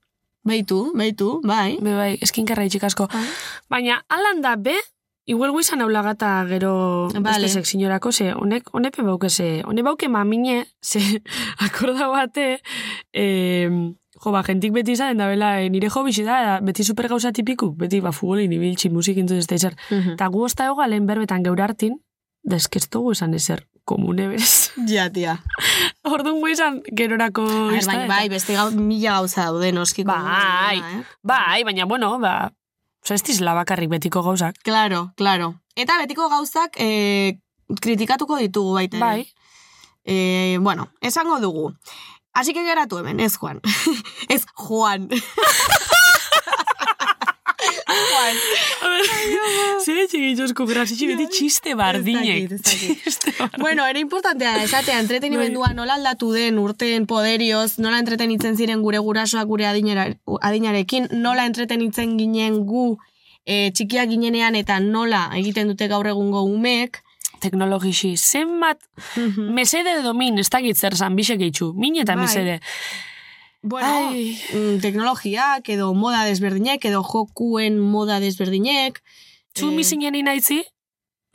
Beitu, 0.49 0.79
beitu, 0.97 1.39
bai. 1.45 1.77
Be 1.81 1.93
bai, 1.93 2.13
eskinkerra 2.25 2.65
itxik 2.65 2.87
asko. 2.89 3.07
Baina, 3.69 3.99
alan 4.09 4.41
da 4.41 4.55
be, 4.57 4.75
igual 5.29 5.53
guizan 5.53 5.81
aulagata 5.85 6.43
gero 6.49 7.09
Vale. 7.13 7.21
beste 7.21 7.49
seksignorako, 7.59 8.11
ze 8.11 8.31
honek, 8.33 8.69
honepe 8.73 9.05
bauke 9.05 9.29
ze, 9.29 9.61
hone 9.65 9.83
bauke 9.85 10.09
mamine, 10.09 10.65
ze 10.81 10.99
akorda 11.65 12.07
bate, 12.09 12.61
eh, 13.13 13.69
jo, 13.69 14.31
ba, 14.33 14.43
jentik 14.47 14.73
beti 14.73 14.97
izan, 14.97 15.21
da 15.21 15.29
bela, 15.29 15.59
eh, 15.61 15.69
nire 15.69 15.89
jo 15.93 16.03
bizi 16.03 16.25
da, 16.25 16.59
beti 16.65 16.83
super 16.83 17.07
gauza 17.07 17.31
tipiku, 17.31 17.71
beti, 17.77 18.01
ba, 18.01 18.11
futbolin, 18.11 18.51
ibiltzi, 18.57 18.89
musik 18.89 19.21
entzun 19.21 19.37
ez 19.37 19.47
da 19.47 19.55
izar. 19.55 19.77
Mhm. 19.91 20.17
Eta 20.17 20.27
gu 20.33 20.43
osta 20.49 20.65
ego 20.65 20.85
lehen 20.85 21.05
berbetan 21.05 21.45
geur 21.45 21.61
hartin, 21.61 21.99
da 22.43 22.57
esan 22.57 23.33
ezer, 23.33 23.67
komune 23.85 24.27
berez. 24.27 24.71
Ja, 24.87 25.09
tia. 25.09 25.37
Orduan 26.09 26.39
gu 26.41 26.49
izan, 26.51 26.79
gerorako 26.95 27.45
ber, 27.45 27.77
izta, 27.79 27.95
bai, 27.95 28.07
bai, 28.09 28.23
beste 28.31 28.55
gau, 28.57 28.69
mila 28.75 29.19
gauza 29.19 29.49
daude, 29.49 29.71
noski. 29.75 30.05
Bai, 30.07 30.79
eh? 30.79 31.03
bai, 31.21 31.63
baina, 31.67 31.85
bueno, 31.89 32.15
ba, 32.19 32.51
oza, 33.03 33.15
ez 33.15 33.23
dizela 33.23 33.53
bakarrik 33.57 33.91
betiko 33.91 34.23
gauzak. 34.25 34.57
Claro, 34.63 35.11
claro. 35.19 35.53
Eta 35.75 35.99
betiko 36.01 36.29
gauzak 36.31 36.79
eh, 36.81 37.37
kritikatuko 37.81 38.39
ditugu 38.41 38.73
baita. 38.79 38.99
Bai. 38.99 39.27
Eh, 40.05 40.57
bueno, 40.61 40.89
esango 41.01 41.39
dugu. 41.39 41.73
Así 42.33 42.53
que 42.53 42.63
geratu 42.63 42.97
hemen, 42.97 43.19
ez 43.19 43.37
Juan. 43.37 43.61
ez 44.29 44.45
Juan. 44.55 45.09
Juan. 48.09 48.35
Zere 49.85 50.05
txigitxosko 50.11 50.65
grazitxi 50.69 51.07
beti 51.09 51.27
txiste 51.33 51.75
bardinek. 51.79 52.55
Bardinek. 52.55 53.59
Bueno, 53.59 53.85
era 53.87 53.99
importantea 53.99 54.63
esatea 54.63 54.99
entretenimendua 55.03 55.73
nola 55.77 55.95
aldatu 55.99 56.31
den 56.35 56.59
urteen 56.61 57.05
poderioz, 57.09 57.77
nola 57.83 57.99
entretenitzen 58.01 58.57
ziren 58.57 58.83
gure 58.85 58.99
gurasoak 59.03 59.47
gure 59.49 59.67
adinera, 59.69 60.07
adinarekin, 60.41 61.09
nola 61.23 61.45
entretenitzen 61.49 62.17
ginen 62.19 62.63
gu 62.69 62.87
e, 63.45 63.69
txikiak 63.75 64.09
ginenean 64.11 64.57
eta 64.59 64.79
nola 64.83 65.27
egiten 65.39 65.71
dute 65.71 65.89
gaur 65.91 66.07
egungo 66.11 66.43
umek. 66.47 67.01
Teknologixi, 67.39 68.17
zenbat 68.17 68.81
mesede 69.55 70.01
domin, 70.03 70.41
ez 70.41 70.49
dakit 70.51 70.75
zer 70.75 70.97
zan, 70.97 71.15
bisek 71.15 71.39
eitxu, 71.45 71.71
min 71.77 71.95
eta 72.01 72.17
Bai. 72.17 72.25
mesede. 72.25 72.59
Bueno, 73.61 73.87
Ai. 74.09 74.39
mm, 74.53 74.79
teknologiak 74.79 75.67
edo 75.69 75.93
moda 75.93 76.23
desberdinek 76.23 76.85
edo 76.85 77.01
jokuen 77.03 77.79
moda 77.79 78.19
desberdinek. 78.19 79.01
Zu 79.57 79.67
Eh, 79.69 79.75
mi 79.75 79.83
zinen 79.83 80.15
inaitzi, 80.15 80.63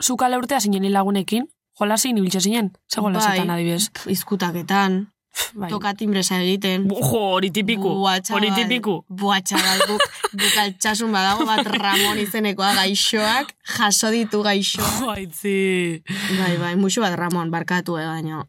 zu 0.01 0.15
kale 0.17 0.37
urtea 0.37 0.59
zinen 0.59 0.87
lagunekin, 0.91 1.45
jolasin 1.79 2.17
ibiltxe 2.17 2.39
zinen, 2.41 2.71
ze 2.89 3.01
jolasetan 3.01 3.47
Bai. 3.47 3.55
adibidez. 3.59 3.89
Izkutaketan, 4.07 5.11
Bai. 5.53 5.69
toka 5.69 5.93
timbresa 5.93 6.39
egiten. 6.41 6.87
Jo, 6.89 6.95
hori 7.35 7.51
tipiku, 7.51 7.91
hori 8.31 8.51
tipiku. 8.55 9.03
Buah, 9.09 9.41
txabal, 9.43 9.85
guk 10.39 10.57
altxasun 10.63 11.11
badago 11.11 11.45
bat 11.45 11.67
Ramon 11.67 12.17
izenekoa 12.17 12.73
gaixoak, 12.73 13.53
jaso 13.77 14.09
ditu 14.09 14.41
gaixoak. 14.41 15.19
Jo. 15.43 16.01
Bai, 16.39 16.57
bai, 16.57 16.75
musu 16.75 17.01
bat 17.01 17.13
Ramon, 17.13 17.51
barkatu, 17.51 17.97
eh, 17.99 18.07
baina. 18.07 18.47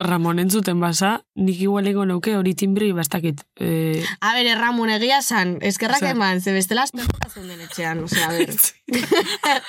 Ramon 0.00 0.38
entzuten 0.40 0.78
basa, 0.80 1.10
nik 1.36 1.58
igualeko 1.60 2.06
nauke 2.08 2.32
hori 2.38 2.54
timbri 2.56 2.86
bastakit. 2.96 3.42
Eh, 3.60 4.00
A 4.24 4.30
ber, 4.32 4.48
Ramon 4.56 4.88
egia 4.94 5.18
san, 5.22 5.58
eskerrak 5.60 6.00
Zer? 6.00 6.14
eman, 6.16 6.40
ze 6.40 6.54
bestela 6.56 6.86
aspertuta 6.88 7.28
zeunden 7.28 7.60
etxean, 7.60 8.00
osea, 8.06 8.28
a 8.28 8.32
ber. 8.32 8.48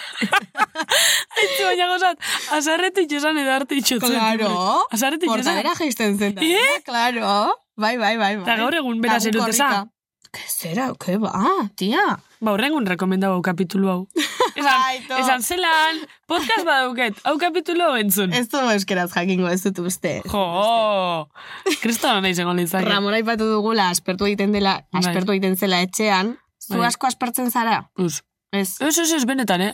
Aitzi 1.41 1.63
baina 1.67 1.87
gozat, 1.91 2.17
azarretik 2.57 3.11
esan 3.19 3.37
edo 3.43 3.51
arte 3.57 3.75
itxotzen. 3.81 4.15
Claro, 4.15 4.85
Azarretik 4.95 5.27
esan. 5.27 5.35
portadera 5.41 5.75
jaisten 5.81 6.17
zen 6.17 6.35
da. 6.39 6.47
Eh? 6.47 6.79
Claro, 6.87 7.57
bai, 7.75 7.97
bai, 7.97 8.15
bai, 8.15 8.35
bai. 8.37 8.43
Eta 8.47 8.55
gaur 8.63 8.75
egun 8.79 9.01
beraz 9.03 9.25
eruteza. 9.27 9.87
Que 10.31 10.47
zera, 10.47 10.93
que 10.95 11.17
ba, 11.19 11.33
tia. 11.75 12.05
Ba, 12.41 12.55
horrengun 12.55 12.87
rekomendau 12.89 13.35
hau 13.35 13.41
kapitulu 13.45 13.89
hau. 13.91 13.99
Esan, 14.61 14.79
Aito. 14.89 15.17
esan 15.17 15.41
zelan, 15.45 15.99
podcast 16.29 16.65
badauket, 16.67 17.19
hau 17.25 17.35
kapitulu 17.41 17.85
hau 17.85 17.95
entzun. 17.97 18.33
Ez 18.35 18.47
du 18.51 18.59
euskeraz 18.73 19.07
jakingo 19.13 19.47
ez 19.49 19.61
dut 19.63 19.79
uste. 19.85 20.17
Jo, 20.29 20.41
kristona 21.81 22.19
nahi 22.21 22.35
zengo 22.35 22.53
litzake. 22.57 22.89
Ramon 22.89 23.15
aipatu 23.17 23.47
dugula, 23.47 23.87
aspertu 23.93 24.27
egiten 24.27 24.51
dela, 24.53 24.75
Bai. 24.91 25.01
aspertu 25.01 25.33
egiten 25.37 25.55
zela 25.57 25.79
etxean. 25.85 26.35
Zu 26.61 26.77
Bai. 26.81 26.89
asko 26.89 27.07
aspertzen 27.09 27.49
zara? 27.49 27.77
Uz. 27.97 28.21
Ez. 28.51 28.75
Ez, 28.81 28.97
ez, 28.97 29.09
ez, 29.15 29.23
benetan, 29.25 29.61
eh? 29.61 29.73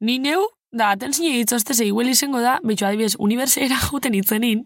Ni 0.00 0.18
neu, 0.18 0.42
da, 0.72 0.90
aten 0.96 1.14
zine 1.16 1.36
ditzozte, 1.36 1.76
ze 1.76 1.86
iguel 1.86 2.10
izango 2.12 2.42
da, 2.44 2.58
betxo 2.64 2.88
adibidez, 2.90 3.14
unibertsera 3.22 3.78
juten 3.88 4.16
itzenin, 4.18 4.64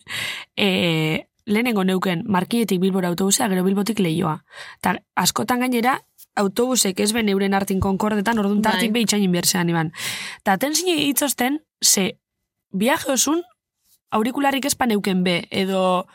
e, 0.56 1.26
lehenengo 1.46 1.84
neuken, 1.84 2.24
markietik 2.26 2.80
bilbora 2.80 3.10
autobusea, 3.12 3.50
gero 3.52 3.66
bilbotik 3.66 4.00
lehioa. 4.00 4.38
Ta 4.80 4.96
askotan 5.20 5.60
gainera, 5.66 5.98
autobusek 6.40 7.00
ez 7.00 7.12
ben 7.12 7.28
euren 7.28 7.54
hartin 7.54 7.80
konkordetan, 7.80 8.38
orduan 8.38 8.62
Bai. 8.62 8.72
tartin 8.72 8.92
behitxain 8.92 9.22
inbertsean 9.22 9.68
iban. 9.68 9.92
Ta 10.42 10.52
aten 10.58 10.74
zine 10.74 10.96
ditzozten, 10.96 11.60
ze, 11.82 12.18
viaje 12.72 13.12
osun, 13.12 13.42
aurikularik 14.10 14.64
espan 14.66 14.90
euken 14.90 15.22
be, 15.24 15.44
edo 15.50 16.06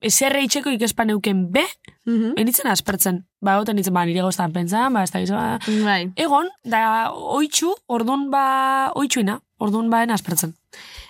eserre 0.00 0.42
itxeko 0.46 0.70
ikespan 0.70 1.10
euken 1.10 1.50
be, 1.50 1.64
Mhm. 2.06 2.36
enitzen 2.38 2.68
aspertzen. 2.70 3.24
Ba, 3.40 3.56
goten 3.58 3.76
nitzen, 3.76 3.92
ba, 3.94 4.04
nire 4.06 4.22
goztan 4.22 4.52
pentsan, 4.52 4.92
ba, 4.92 5.02
ez 5.02 5.10
da, 5.10 5.20
ba, 5.34 5.58
Bai. 5.84 6.12
Egon, 6.16 6.46
da 6.64 7.10
oitxu, 7.12 7.74
ordun 7.86 8.30
ba, 8.30 8.92
oitxuina, 8.94 9.40
ordun 9.58 9.90
baen 9.90 10.10
aspertzen. 10.10 10.54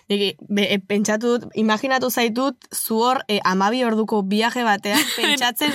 Be, 0.08 0.64
e, 0.64 0.78
pentsatu 0.80 1.34
dut, 1.34 1.50
imaginatu 1.60 2.08
zaitut, 2.08 2.56
zu 2.72 2.96
hor 3.04 3.20
e, 3.28 3.40
amabi 3.44 3.82
orduko 3.84 4.22
viaje 4.24 4.64
batean, 4.64 5.02
pentsatzen, 5.18 5.74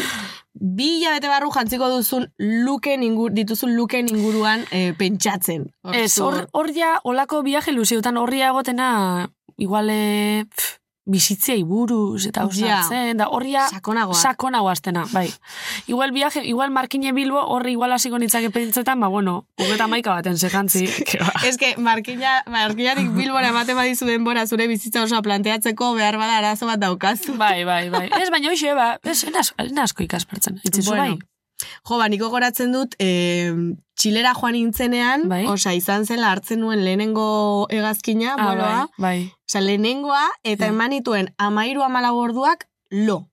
bi 0.53 0.87
hilabete 0.97 1.29
barru 1.29 1.51
jantziko 1.53 1.89
duzun 1.91 2.25
luken 2.39 3.05
ingur, 3.05 3.33
dituzun 3.33 3.75
luken 3.77 4.09
inguruan 4.09 4.65
e, 4.71 4.87
pentsatzen. 4.97 5.67
Ez, 5.93 6.17
hor, 6.17 6.47
hor 6.51 6.71
ja, 6.73 6.95
olako 7.03 7.43
viaje 7.45 7.75
luziotan 7.77 8.17
horria 8.17 8.49
egotena, 8.49 8.89
igual, 9.61 9.93
eh, 9.93 10.45
pff, 10.49 10.79
bizitzei 11.05 11.63
buruz, 11.67 12.25
eta 12.27 12.41
Ja. 12.41 12.48
usatzen, 12.48 13.17
da 13.17 13.27
horria 13.27 13.67
Sakonagoa. 13.69 14.15
sakonago 14.15 14.69
aztena, 14.69 15.03
bai. 15.12 15.29
Igual 15.88 16.12
viaje, 16.13 16.45
igual 16.45 16.72
markine 16.72 17.12
bilbo, 17.12 17.41
horri 17.43 17.72
igual 17.74 17.91
hasiko 17.91 18.17
nitzake 18.19 18.50
pentsetan, 18.51 19.00
ba, 19.00 19.07
bueno, 19.07 19.45
hogeta 19.60 19.88
maika 19.88 20.12
baten 20.15 20.38
sekantzi. 20.38 20.86
Ez 21.48 21.57
que, 21.57 21.75
markina, 21.77 22.43
markinarik 22.48 23.10
bilbora 23.15 23.50
ematen 23.50 23.75
badizu 23.75 24.05
denbora 24.05 24.48
zure 24.48 24.67
bizitza 24.67 25.03
osoa 25.03 25.22
planteatzeko 25.22 25.93
behar 25.93 26.17
bada 26.17 26.38
arazo 26.38 26.65
bat 26.67 26.79
daukazu. 26.79 27.36
bai, 27.38 27.65
bai, 27.65 27.89
bai. 27.89 28.10
Ez, 28.22 28.29
baina 28.31 28.50
hoxe, 28.51 28.74
ba, 28.74 28.98
ez, 29.03 29.24
en 29.25 29.36
asko, 29.36 29.55
en 29.60 29.79
asko 29.79 30.03
ikaspertzen. 30.03 30.62
Itzizu, 30.63 30.89
Bueno, 30.91 31.03
bai. 31.03 31.19
Jo, 31.88 31.98
ba, 31.98 32.07
niko 32.10 32.29
goratzen 32.29 32.72
dut, 32.74 32.95
e, 33.00 33.51
txilera 34.00 34.33
joan 34.36 34.53
nintzenean, 34.57 35.27
Bai. 35.29 35.45
osa, 35.48 35.74
izan 35.74 36.05
zela 36.05 36.31
hartzen 36.31 36.60
nuen 36.60 36.83
lehenengo 36.83 37.67
egazkina, 37.69 38.36
Ah, 38.38 38.45
boloa, 38.50 38.88
bai, 38.98 39.03
bai. 39.27 39.33
Osa, 39.48 39.62
lehenengoa, 39.62 40.24
eta 40.43 40.65
Ja. 40.65 40.72
eman 40.72 40.89
nituen 40.91 41.33
amairu 41.38 41.83
amalau 41.83 42.15
orduak, 42.17 42.67
lo. 42.89 43.29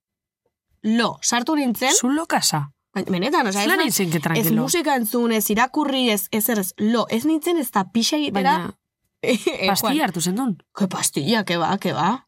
Lo. 0.82 1.18
Sartu 1.22 1.56
nintzen, 1.56 1.92
Zulo 1.94 2.26
kasa. 2.26 2.72
baina 2.94 3.10
benetan, 3.10 3.46
osa, 3.46 3.62
ez, 3.62 3.68
nintzen, 3.68 4.10
que 4.10 4.20
ez 4.40 4.50
musika 4.52 4.96
entzun, 4.96 5.32
ez 5.32 5.48
irakurri, 5.50 6.10
ez, 6.10 6.28
ez 6.32 6.48
ez, 6.48 6.74
lo. 6.78 7.06
Ez 7.08 7.24
nintzen 7.24 7.56
ez 7.58 7.70
da 7.70 7.84
pixa 7.92 8.16
egitera. 8.16 8.56
Baina, 8.58 8.76
Eh, 9.22 9.36
pastilla 9.68 9.92
Juan, 9.92 10.04
hartu 10.08 10.20
zendun. 10.22 10.56
Ke 10.74 10.86
pastilla, 10.88 11.44
ke 11.44 11.58
ba, 11.58 11.76
ke 11.78 11.92
ba. 11.92 12.26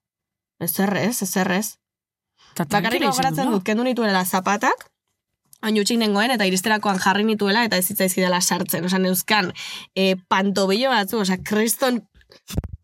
Ez 0.61 0.79
errez, 0.79 1.23
ez 1.23 1.37
errez. 1.37 1.79
Bakarrik 2.59 3.01
gogoratzen 3.03 3.49
dut, 3.51 3.63
kendu 3.65 3.83
nituela 3.83 4.25
zapatak, 4.27 4.91
hain 5.63 5.79
utxik 5.81 5.99
nengoen, 6.01 6.35
eta 6.35 6.47
iristerakoan 6.49 6.99
jarri 7.03 7.25
nituela, 7.25 7.65
eta 7.65 7.79
ez 7.79 7.87
zitzaizkidala 7.87 8.41
sartzen. 8.41 8.85
Osa, 8.85 8.99
neuzkan, 8.99 9.53
e, 9.97 10.15
pantobillo 10.29 10.91
batzu, 10.91 11.23
osa, 11.23 11.39
kriston 11.39 12.03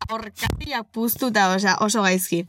horkatiak 0.09 0.91
puztuta, 0.93 1.49
osa, 1.53 1.77
oso 1.85 2.01
gaizki. 2.01 2.45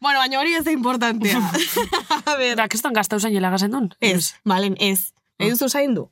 Bueno, 0.00 0.20
baina 0.20 0.40
hori 0.40 0.54
ez 0.56 0.64
da 0.64 0.72
importantea. 0.72 1.40
A 2.30 2.36
ber, 2.36 2.56
Da, 2.56 2.68
kriston 2.68 2.96
gazta 2.96 3.16
usain 3.20 3.34
jela 3.34 3.50
gazen 3.52 3.70
duen? 3.70 3.90
ez, 4.00 4.34
malen, 4.44 4.76
ez. 4.80 5.12
Ah. 5.38 5.46
Ez 5.46 5.52
duzu 5.54 5.68
zaindu. 5.68 6.10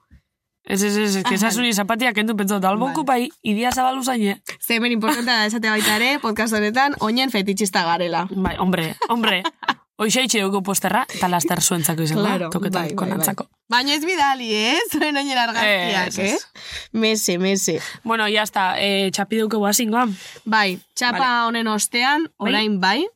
Ez, 0.68 0.82
ez, 0.82 0.96
ez, 1.00 1.22
que 1.24 1.34
esasuni 1.38 1.72
zapatiak 1.72 2.14
kendu 2.14 2.34
pentsatu, 2.36 2.66
albonku 2.68 3.04
bai, 3.08 3.30
idia 3.42 3.72
zabal 3.72 3.98
usain, 3.98 4.42
Ze 4.60 4.76
hemen 4.76 4.92
importantea 4.92 5.38
da 5.38 5.46
esate 5.46 5.70
baita 5.70 5.96
ere, 5.96 6.18
podcast 6.20 6.52
honetan, 6.52 6.94
oinen 7.00 7.30
fetitxista 7.32 7.84
garela. 7.84 8.26
Bai, 8.30 8.56
hombre, 8.58 8.94
hombre, 9.08 9.42
Hoxe 9.98 10.22
itxe 10.22 10.38
dugu 10.44 10.60
posterra, 10.62 11.00
eta 11.10 11.26
laster 11.26 11.58
zuentzako 11.60 12.04
izango, 12.06 12.22
Claro, 12.22 12.38
claro, 12.38 12.50
toketan 12.54 12.82
bai, 12.84 12.90
bai, 12.92 12.96
konantzako. 13.00 13.48
Baina 13.68 13.94
ez 13.96 14.04
bidali, 14.06 14.46
eh? 14.54 14.78
Zuen 14.92 15.16
oinen 15.18 15.38
argazkiak, 15.42 16.06
Ez, 16.12 16.18
eh? 16.18 16.34
ez. 16.34 16.46
Mese, 16.92 17.38
mese. 17.38 17.80
Bueno, 18.04 18.28
ya 18.28 18.44
está, 18.46 18.78
eh, 18.78 19.10
txapiduko 19.10 19.58
guazingoa. 19.58 20.06
Bai, 20.44 20.78
txapa 20.94 21.48
honen 21.48 21.66
ostean, 21.66 22.28
Bai. 22.38 22.52
orain 22.52 22.78
bai, 22.80 23.08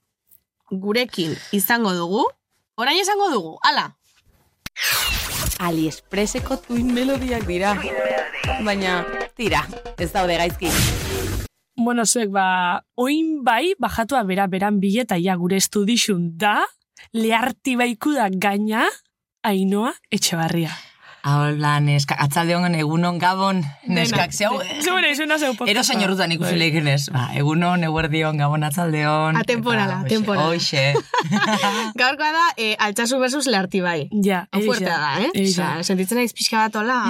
gurekin 0.70 1.36
izango 1.52 1.94
dugu. 1.94 2.26
Orain 2.74 2.98
izango 2.98 3.30
dugu, 3.30 3.54
ala. 3.62 3.92
AliExpresseko 5.62 6.56
tuin 6.66 6.90
melodiak 6.92 7.46
dira. 7.46 7.76
Baina, 8.66 9.04
tira, 9.36 9.68
ez 9.98 10.10
daude 10.10 10.34
gaizki. 10.36 10.72
Bueno, 11.76 12.04
zuek, 12.04 12.28
ba, 12.30 12.84
oin 12.94 13.42
bai, 13.44 13.74
bajatua 13.80 14.22
bera 14.28 14.46
beran 14.46 14.78
bileta 14.80 15.16
ja 15.16 15.36
gure 15.40 15.56
estudixun 15.56 16.32
da, 16.36 16.60
leharti 17.16 17.76
baiku 17.80 18.12
da 18.12 18.28
gaina, 18.30 18.84
ainoa 19.42 19.94
etxebarria. 20.12 20.72
Hola, 21.24 21.76
neska, 21.78 22.16
atzalde 22.18 22.56
hongan 22.56 22.74
egunon 22.74 23.20
gabon, 23.22 23.60
neskak, 23.86 24.32
zeu, 24.34 24.56
Zure, 24.84 25.12
izuna 25.14 25.38
zeu 25.38 25.52
podcast. 25.54 25.70
Ero 25.70 25.84
señor 25.86 26.10
dutan 26.10 26.34
ikusi 26.34 26.58
lehikenez. 26.58 27.12
Ba, 27.14 27.28
egunon, 27.38 27.86
eguerdion, 27.86 28.42
gabon 28.42 28.66
atzaldeon. 28.66 29.38
Atemporala, 29.38 30.00
Eta, 30.02 30.08
atemporala. 30.10 30.48
Hoxe, 30.50 30.92
Gaurkoa 32.02 32.32
da, 32.34 32.44
eh, 32.58 32.74
altsasu 32.78 33.22
versus 33.22 33.46
leharti 33.46 33.80
bai. 33.80 34.08
Ja, 34.26 34.48
Hau 34.50 34.64
fuertea 34.66 34.98
da, 34.98 35.12
eh? 35.22 35.30
Egia. 35.32 35.70
Osea, 35.78 35.86
sentitzen 35.86 36.18
naiz 36.20 36.34
pixka 36.34 36.66
bat 36.66 36.76
hola 36.82 37.00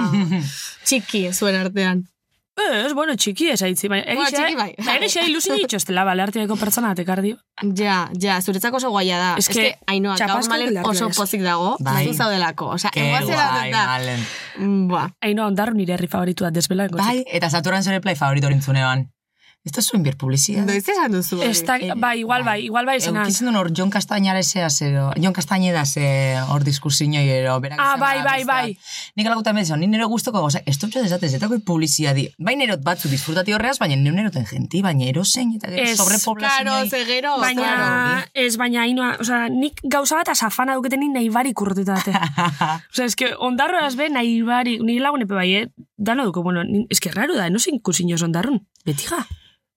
txiki 0.85 1.25
zuen 1.33 1.57
artean. 1.57 2.05
Ez, 2.55 2.93
bueno, 2.93 3.15
txiki 3.17 3.47
ez 3.49 3.61
aitzi. 3.65 3.87
Baina, 3.89 4.13
Bueno, 4.13 4.29
txiki 4.29 4.55
bai. 4.55 4.75
Egixe, 4.95 5.23
ilusin 5.25 5.55
itxostela, 5.63 6.03
bale, 6.05 6.21
artiako 6.21 6.55
pertsona 6.55 6.91
atekardi. 6.93 7.33
Ja, 7.79 8.09
ja, 8.21 8.35
zuretzako 8.41 8.77
oso 8.77 8.91
guaia 8.93 9.17
da. 9.17 9.31
Es 9.41 9.47
que 9.49 9.53
que, 9.53 9.71
Ainoa, 9.87 10.13
gaur 10.15 10.27
txapazko 10.29 10.53
malen 10.53 10.77
oso 10.85 11.09
ez. 11.09 11.17
pozik 11.17 11.41
dago, 11.41 11.75
Bai. 11.79 12.13
zaudelako. 12.13 12.69
Osea, 12.77 12.91
ke 12.93 13.07
egoazera 13.07 13.49
guai, 13.55 13.71
da. 13.71 13.85
malen. 13.87 14.27
Buah. 14.89 15.09
Aino 15.21 15.47
ondarru 15.47 15.73
nire 15.73 15.93
herri 15.97 16.07
favoritua 16.07 16.51
desbela. 16.51 16.87
Bai, 16.93 17.23
eta 17.25 17.49
saturan 17.49 17.83
zure 17.83 18.01
play 18.01 18.15
favorito 18.15 18.49
rintzunean. 18.49 19.07
Ez 19.63 19.71
da 19.71 19.79
zuen 19.81 20.01
bir 20.03 20.17
publizia. 20.19 20.65
Noiz 20.67 20.83
esan 20.91 21.13
duzu? 21.15 21.37
Ez 21.41 21.61
da, 21.63 21.77
bai, 21.95 22.17
igual 22.19 22.43
bai, 22.43 22.57
igual 22.65 22.83
bai 22.85 22.97
zenan. 22.99 23.21
Eukizun 23.23 23.47
duen 23.47 23.55
hor 23.55 23.69
Jon 23.71 23.89
Castañara 23.93 24.41
zea 24.43 24.67
zero, 24.69 25.13
Jon 25.15 25.31
Castañeda 25.33 25.85
ze 25.85 26.35
hor 26.51 26.65
diskursiñoi 26.67 27.29
ero, 27.31 27.53
berak 27.63 27.79
Ah, 27.79 27.95
bai, 27.95 28.17
da, 28.17 28.23
bai, 28.25 28.43
bai. 28.43 28.77
Nik 29.15 29.25
alakuta 29.27 29.51
emezio, 29.51 29.77
ni 29.77 29.87
nero 29.87 30.09
guztoko 30.11 30.41
goza, 30.41 30.59
ez 30.65 30.75
dut 30.81 30.97
esatez, 30.99 31.33
etako 31.35 31.61
publizia 31.63 32.11
di. 32.13 32.25
Bai 32.37 32.57
nerot 32.59 32.83
batzu 32.83 33.07
disfrutati 33.07 33.53
horreaz, 33.55 33.77
baina 33.79 33.95
nire 33.95 34.11
neroten 34.17 34.43
genti, 34.49 34.81
baina 34.83 35.05
erosein 35.07 35.53
eta 35.55 35.69
gero 35.71 35.85
Ez, 35.85 35.95
sobrepoblazioa. 35.97 36.63
Claro, 36.65 36.89
ze 36.89 37.05
gero, 37.05 37.37
Baina, 37.39 37.61
claro. 37.61 38.25
ez, 38.33 38.57
baina, 38.57 38.81
ainoa, 38.83 39.13
osea, 39.23 39.47
nik 39.47 39.79
gauza 39.83 40.17
bat 40.19 40.27
asafana 40.35 40.75
duketenin 40.75 41.13
nahi 41.15 41.29
barik 41.29 41.61
urrututa 41.63 41.95
date. 42.01 42.11
osea, 42.91 43.05
eske, 43.05 43.31
ondarro 43.39 43.79
be 43.95 44.09
nahi 44.09 44.41
barik, 44.41 44.83
nire 44.83 44.99
lagunepe 45.07 45.33
bai, 45.33 45.53
eh? 45.55 45.65
Dano 45.95 46.25
duko, 46.25 46.43
bueno, 46.43 46.65
ni- 46.67 46.83
eske 46.89 47.11
raro 47.15 47.33
da, 47.39 47.49
no 47.49 47.59
zein 47.59 47.79
kusiños 47.79 48.21
ondarrun. 48.27 48.59
Betiga, 48.83 49.23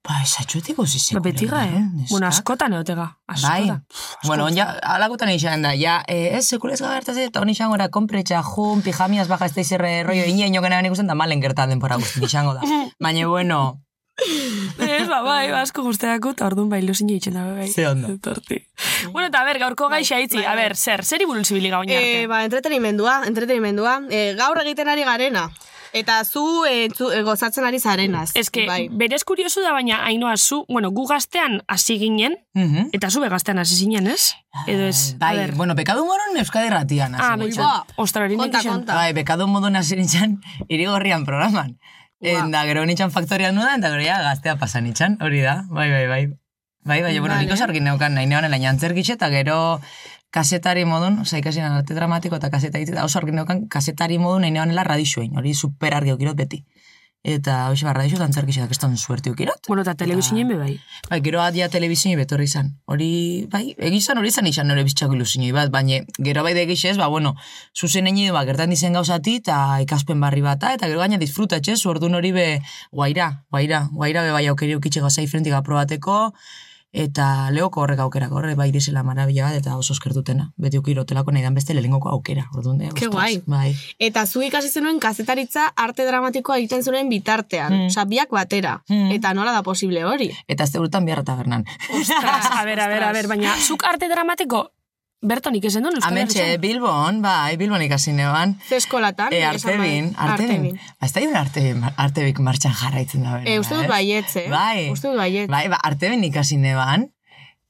Ba, 0.06 0.20
esatxuetiko 0.22 0.86
zizeko. 0.86 1.20
ba, 1.20 1.24
betiga, 1.28 1.64
eh? 1.66 1.82
Bueno, 2.10 2.28
askotan 2.28 2.72
eotega, 2.78 3.18
Bai, 3.26 3.36
askotan. 3.36 3.84
bueno, 4.24 4.48
ja, 4.54 4.68
alakutan 4.82 5.30
izan 5.34 5.62
da, 5.62 5.72
ja, 5.74 6.02
eh, 6.06 6.36
ez, 6.38 6.44
sekulez 6.46 6.80
gagertaz 6.80 7.16
eta 7.18 7.40
honi 7.40 7.52
izango 7.52 7.76
da, 7.76 7.88
kompretxa, 7.88 8.42
jun, 8.42 8.82
pijamiaz 8.86 9.26
baja 9.28 9.46
ez 9.46 9.54
da 9.54 9.60
izerre 9.60 10.02
rollo, 10.04 10.28
ine 10.30 10.46
ino 10.46 10.62
gana 10.62 10.78
ikusten 10.86 11.06
da 11.10 11.14
malen 11.18 11.42
gertan 11.42 11.74
denpora 11.74 11.96
guztin 11.96 12.24
izango 12.24 12.54
da. 12.54 12.62
Baina, 13.02 13.26
bueno, 13.26 13.80
Ez, 14.16 15.08
ba, 15.08 15.20
bai, 15.20 15.50
ba, 15.50 15.60
asko 15.60 15.82
guzteako, 15.84 16.30
eta 16.32 16.46
orduan 16.46 16.70
bai, 16.72 16.80
lusin 16.82 17.10
eitzen 17.12 17.34
da, 17.36 17.42
bai. 17.52 17.66
Ze 17.68 17.84
ondo. 17.86 18.14
Torti. 18.22 18.62
Bueno, 19.12 19.26
eta, 19.28 19.42
a 19.42 19.44
ber, 19.44 19.58
gaurko 19.60 19.90
gaixa 19.92 20.18
itzi, 20.24 20.40
a 20.40 20.54
ber, 20.56 20.74
zer, 20.76 21.04
zer 21.04 21.20
ibulun 21.20 21.44
zibili 21.44 21.68
gau 21.68 21.82
Eh, 21.86 22.26
ba, 22.26 22.44
entretenimendua, 22.44 23.24
entretenimendua. 23.28 24.00
Eh, 24.08 24.34
gaur 24.38 24.62
egiten 24.64 24.88
ari 24.88 25.04
garena. 25.04 25.50
Eta 25.96 26.18
zu, 26.24 26.42
zu 26.94 27.08
eh, 27.10 27.22
gozatzen 27.24 27.64
ari 27.64 27.78
zarenaz. 27.80 28.30
Ez 28.36 28.50
que, 28.52 28.66
bai. 28.68 28.88
berez 28.92 29.22
kuriosu 29.24 29.62
da, 29.64 29.72
baina, 29.72 30.02
hainoa 30.04 30.36
zu, 30.36 30.64
bueno, 30.68 30.90
gu 30.92 31.06
gaztean 31.08 31.62
hasi 31.72 31.98
ginen, 31.98 32.36
mhm. 32.54 32.90
eta 32.92 33.10
zu 33.10 33.20
be 33.24 33.30
gaztean 33.32 33.58
hasi 33.58 33.76
zinen, 33.80 34.06
ez? 34.12 34.34
Edo 34.66 34.86
ez, 34.90 35.16
Bai, 35.18 35.36
ber. 35.36 35.54
bueno, 35.54 35.74
bekadu 35.74 36.04
moron 36.04 36.36
Euskadi 36.36 36.70
ratian. 36.70 37.14
hasi 37.14 37.24
Ah, 37.24 37.36
nintzen. 37.36 37.64
betxo. 37.64 38.00
Ostra, 38.02 38.24
hori 38.24 38.36
Konta, 38.36 38.58
nik 38.62 38.68
konta. 38.72 38.94
Bai, 38.94 39.12
bekadu 39.16 39.46
modun 39.48 39.76
hasi 39.76 39.96
nintzen, 39.96 40.40
irigorrian 40.68 41.24
programan. 41.24 41.78
Enda, 42.20 42.64
gero 42.64 42.84
nintzen 42.86 43.10
faktorian 43.12 43.54
nuda, 43.54 43.74
eta 43.76 43.90
gero 43.92 44.02
ja 44.02 44.20
gaztea 44.22 44.56
pasan 44.56 44.84
nintzen, 44.84 45.18
hori 45.20 45.40
da, 45.44 45.62
bai, 45.68 45.90
bai, 45.90 46.06
bai. 46.08 46.24
Bai, 46.86 47.02
bai, 47.02 47.18
bueno, 47.18 47.34
Vale. 47.34 47.46
nik 47.46 47.52
osarkin 47.52 47.82
neukan 47.82 48.14
nahi 48.14 48.28
neoan 48.30 48.44
elain 48.46 48.64
antzerkitxe, 48.70 49.16
eta 49.18 49.26
gero 49.28 49.80
kasetari 50.36 50.84
modun, 50.84 51.22
oza, 51.24 51.40
ikasi 51.40 51.64
arte 51.64 51.96
dramatiko 51.96 52.36
eta 52.36 52.52
kaseta 52.52 52.80
egite, 52.80 52.92
eta 52.96 53.06
oso 53.08 53.20
argi 53.22 53.32
neukan 53.36 53.66
kasetari 53.72 54.18
modun 54.20 54.44
nahi 54.44 54.52
neoanela 54.56 54.84
radixuein, 54.84 55.36
hori 55.40 55.54
super 55.56 55.96
argi 55.96 56.12
okirot 56.12 56.36
beti. 56.36 56.64
Eta 57.26 57.54
hoxe 57.72 57.82
bar 57.88 57.96
radixu 57.98 58.18
eta 58.20 58.26
antzerkitxe 58.28 58.60
da, 58.62 58.68
keston 58.70 58.92
suerte 59.00 59.32
okirot. 59.32 59.64
Bueno, 59.66 59.82
eta 59.82 59.96
telebizinen 59.98 60.52
be 60.52 60.58
bai. 60.60 60.74
Bai, 61.08 61.18
gero 61.24 61.40
adia 61.42 61.66
telebizioi 61.72 62.14
betorri 62.20 62.46
izan. 62.46 62.68
Hori, 62.92 63.08
bai, 63.50 63.64
egizan 63.88 64.20
hori 64.20 64.30
izan 64.30 64.46
izan 64.46 64.70
nore 64.70 64.84
biztxako 64.86 65.16
ilusinoi 65.16 65.50
bat, 65.56 65.72
baina 65.74 65.98
gero 66.28 66.44
bai 66.46 66.52
da 66.54 66.62
egizez, 66.62 66.94
ba, 67.00 67.08
bueno, 67.10 67.34
zuzen 67.74 68.06
egin 68.12 68.30
ba, 68.36 68.44
gertan 68.46 68.70
dizen 68.70 68.94
gauzati, 68.94 69.40
eta 69.42 69.58
ikaspen 69.82 70.22
barri 70.22 70.44
bata, 70.44 70.76
eta 70.78 70.86
gero 70.92 71.02
gaina 71.02 71.18
disfrutatxe, 71.18 71.74
orduan 71.90 72.14
hori 72.20 72.30
be, 72.36 72.46
guaira, 72.92 73.32
guaira, 73.50 73.82
guaira 73.90 74.22
be 74.28 74.36
bai 74.36 74.46
aukeri 74.52 74.78
ukitxe 74.78 75.02
gauza 75.02 75.24
diferentik 75.24 75.58
aprobateko, 75.58 76.20
eta 76.92 77.50
leoko 77.52 77.82
horrek 77.82 78.00
aukerak 78.00 78.32
horre 78.32 78.54
bai 78.56 78.70
dizela 78.72 79.02
marabila 79.02 79.50
bat, 79.50 79.58
eta 79.60 79.76
oso 79.76 79.92
eskertutena. 79.92 80.50
Beti 80.56 80.78
ukirotelako 80.78 81.32
nahi 81.32 81.42
dan 81.44 81.54
beste 81.54 81.74
lehengoko 81.74 82.08
aukera. 82.08 82.46
Orduan, 82.54 82.78
de, 82.78 82.90
Ke 82.96 83.10
guai. 83.12 83.42
Bai. 83.46 83.74
Eta 83.98 84.26
zu 84.26 84.42
ikasi 84.42 84.70
zenuen 84.70 85.00
kazetaritza 85.00 85.68
arte 85.76 86.06
dramatikoa 86.06 86.58
egiten 86.62 86.82
zuen 86.82 87.10
bitartean. 87.12 87.72
Mm. 87.72 87.90
Osea, 87.92 88.04
biak 88.04 88.32
batera. 88.32 88.78
Mm. 88.88 89.12
Eta 89.18 89.34
nola 89.34 89.52
da 89.52 89.62
posible 89.62 90.04
hori? 90.04 90.30
Eta 90.48 90.64
ez 90.64 90.74
urtan 90.76 91.04
biharra 91.04 91.24
tabernan. 91.24 91.66
Ostras, 92.00 92.50
a 92.58 92.64
ber, 92.64 92.80
a 92.80 92.88
ber, 92.88 93.02
a 93.02 93.12
ber, 93.12 93.28
baina, 93.28 93.54
zuk 93.60 93.84
arte 93.84 94.08
dramatiko, 94.08 94.70
bertonik 95.22 95.64
ezen 95.64 95.82
duen, 95.82 95.96
Euskal 95.96 96.16
Herrian? 96.18 96.60
Bilbon, 96.60 97.20
bai, 97.22 97.56
Bilbon 97.56 97.82
ikasi 97.82 98.12
neban. 98.12 98.56
Ze 98.68 98.76
eskolatan? 98.76 99.32
E, 99.32 99.40
bai. 99.40 99.48
artebin, 99.54 100.12
artebin. 100.16 100.76
Ba, 101.00 101.06
ez 101.06 101.12
da 101.12 101.20
iun 101.24 101.36
arte, 101.36 101.64
artebik 101.96 102.38
martxan 102.38 102.72
jarraitzen 102.76 103.22
da. 103.24 103.38
bera, 103.38 103.50
E, 103.50 103.58
uste 103.58 103.74
dut 103.74 103.84
ez? 103.84 103.90
baietze. 103.90 104.46
Bai. 104.52 104.90
Uste 104.92 105.08
dut 105.08 105.16
baietze. 105.18 105.50
Bai, 105.50 105.66
ba, 105.72 105.80
artebin 105.82 106.22
ikasi 106.24 106.56
neban. 106.62 107.08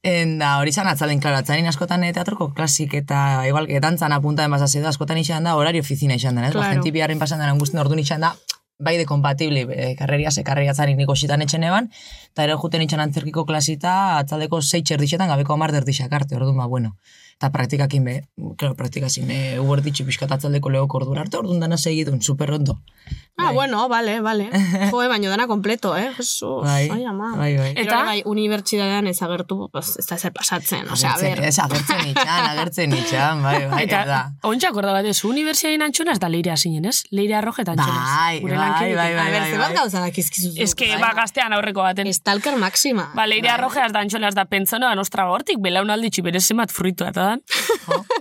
Enda 0.03 0.57
hori 0.59 0.71
zan 0.71 0.87
atzalen, 0.87 1.19
klaro, 1.19 1.37
atzarin 1.41 1.65
askotan 1.67 2.03
eh, 2.05 2.13
teatroko 2.13 2.53
klasik 2.53 2.93
eta 2.93 3.43
igual 3.47 3.65
que 3.67 3.79
dantzan 3.81 4.13
apunta 4.13 4.43
den 4.43 4.51
basazio 4.53 4.81
da, 4.83 4.89
askotan 4.93 5.17
izan 5.17 5.43
da, 5.43 5.55
horari 5.57 5.79
oficina 5.81 6.15
izan 6.15 6.35
da, 6.35 6.45
ez? 6.47 6.53
Ba, 6.53 6.59
Claro. 6.61 6.75
genti 6.75 6.91
biharren 6.91 7.19
pasan 7.19 7.39
den 7.39 7.49
angustin 7.49 7.79
orduan 7.81 7.99
izan 7.99 8.21
da, 8.21 8.35
bai 8.79 8.95
de 8.97 9.05
kompatibli, 9.09 9.65
e, 9.73 9.95
karreria 9.97 10.29
ze 10.31 10.43
karreria 10.45 10.71
atzarin 10.71 10.95
niko 10.97 11.15
xitan 11.15 11.41
etxen 11.41 11.63
eban, 11.63 11.89
eta 12.31 12.43
ero 12.45 12.59
juten 12.61 12.81
itxan 12.85 12.99
antzerkiko 13.01 13.43
klasita, 13.45 14.19
atzaldeko 14.19 14.61
zeitxer 14.61 14.99
dixetan, 15.01 15.27
gabeko 15.33 15.53
amar 15.57 15.71
derdixak 15.73 16.13
arte, 16.13 16.35
orduan, 16.35 16.55
ba, 16.57 16.67
bueno. 16.67 16.95
Eta 17.37 17.51
praktikakin 17.53 18.05
be, 18.07 18.13
claro, 18.57 18.73
praktikazin, 18.73 19.29
e, 19.29 19.59
ubertitxu 19.61 20.07
pixkat 20.07 20.31
atzaldeko 20.33 20.71
lehoko 20.73 20.97
ordura 20.97 21.21
arte, 21.21 21.37
orduan 21.37 21.61
dana 21.61 21.77
segidun, 21.77 22.17
super 22.25 22.49
ondo. 22.55 22.79
Ah, 23.39 23.51
bueno, 23.51 23.87
vale, 23.87 24.19
vale. 24.19 24.49
Joe, 24.91 25.07
baino 25.07 25.29
dana 25.29 25.45
kompleto, 25.45 25.95
eh? 25.95 26.09
Jesus, 26.17 26.63
Bai, 26.65 26.89
ai, 26.89 27.03
ama. 27.05 27.35
bai, 27.37 27.55
bai. 27.55 27.73
Eta 27.77 27.99
bai, 28.03 28.21
unibertsitatean 28.25 29.05
ez 29.11 29.21
agertu, 29.21 29.69
pues, 29.71 29.91
ez 30.01 30.05
da 30.09 30.17
zer 30.17 30.33
pasatzen. 30.33 30.89
Osea, 30.89 31.11
a 31.13 31.19
ber, 31.21 31.43
ez, 31.45 31.59
agertzen 31.61 32.01
itxan, 32.09 32.47
agertzen 32.49 32.95
itxan, 32.97 33.43
bai, 33.45 33.59
bai, 33.69 33.83
Eta, 33.85 33.99
da. 34.09 34.19
ontsa 34.41 34.71
akorda 34.73 34.95
bat, 34.95 35.05
ez, 35.05 35.19
unibertsiadein 35.29 35.85
antxona 35.85 36.15
ez 36.17 36.19
da 36.23 36.31
leire 36.33 36.49
hasinen, 36.55 36.87
ez? 36.89 37.03
Leire 37.13 37.37
arroje 37.37 37.61
eta 37.61 37.75
antxona. 37.77 37.99
Bai, 38.07 38.39
bai, 38.41 38.55
lankidetik. 38.57 38.97
bai, 38.97 39.13
bai, 39.13 39.27
a 39.27 39.29
ber, 39.29 39.39
bai, 39.45 39.51
ze 39.51 39.57
bat 39.61 39.67
bai. 39.67 39.77
gauza 39.83 40.01
dakizkizu. 40.07 40.53
Ez 40.65 40.73
que, 40.75 40.89
ba, 40.97 41.13
gaztean 41.21 41.53
aurreko 41.53 41.85
baten. 41.85 42.09
Stalker 42.17 42.57
máxima. 42.57 43.11
Ba, 43.13 43.27
leire 43.29 43.53
arroje 43.53 43.85
az 43.85 43.93
da 43.93 44.01
antxona 44.01 44.33
ez 44.33 44.35
da 44.35 44.47
pentsonoa 44.49 44.95
nostra 44.97 45.29
hortik, 45.29 45.61
belaunalditxi 45.61 46.25
bere 46.25 46.41
zemat 46.41 46.73
fruitu 46.73 47.05
eta 47.05 47.29
dan. 47.35 47.45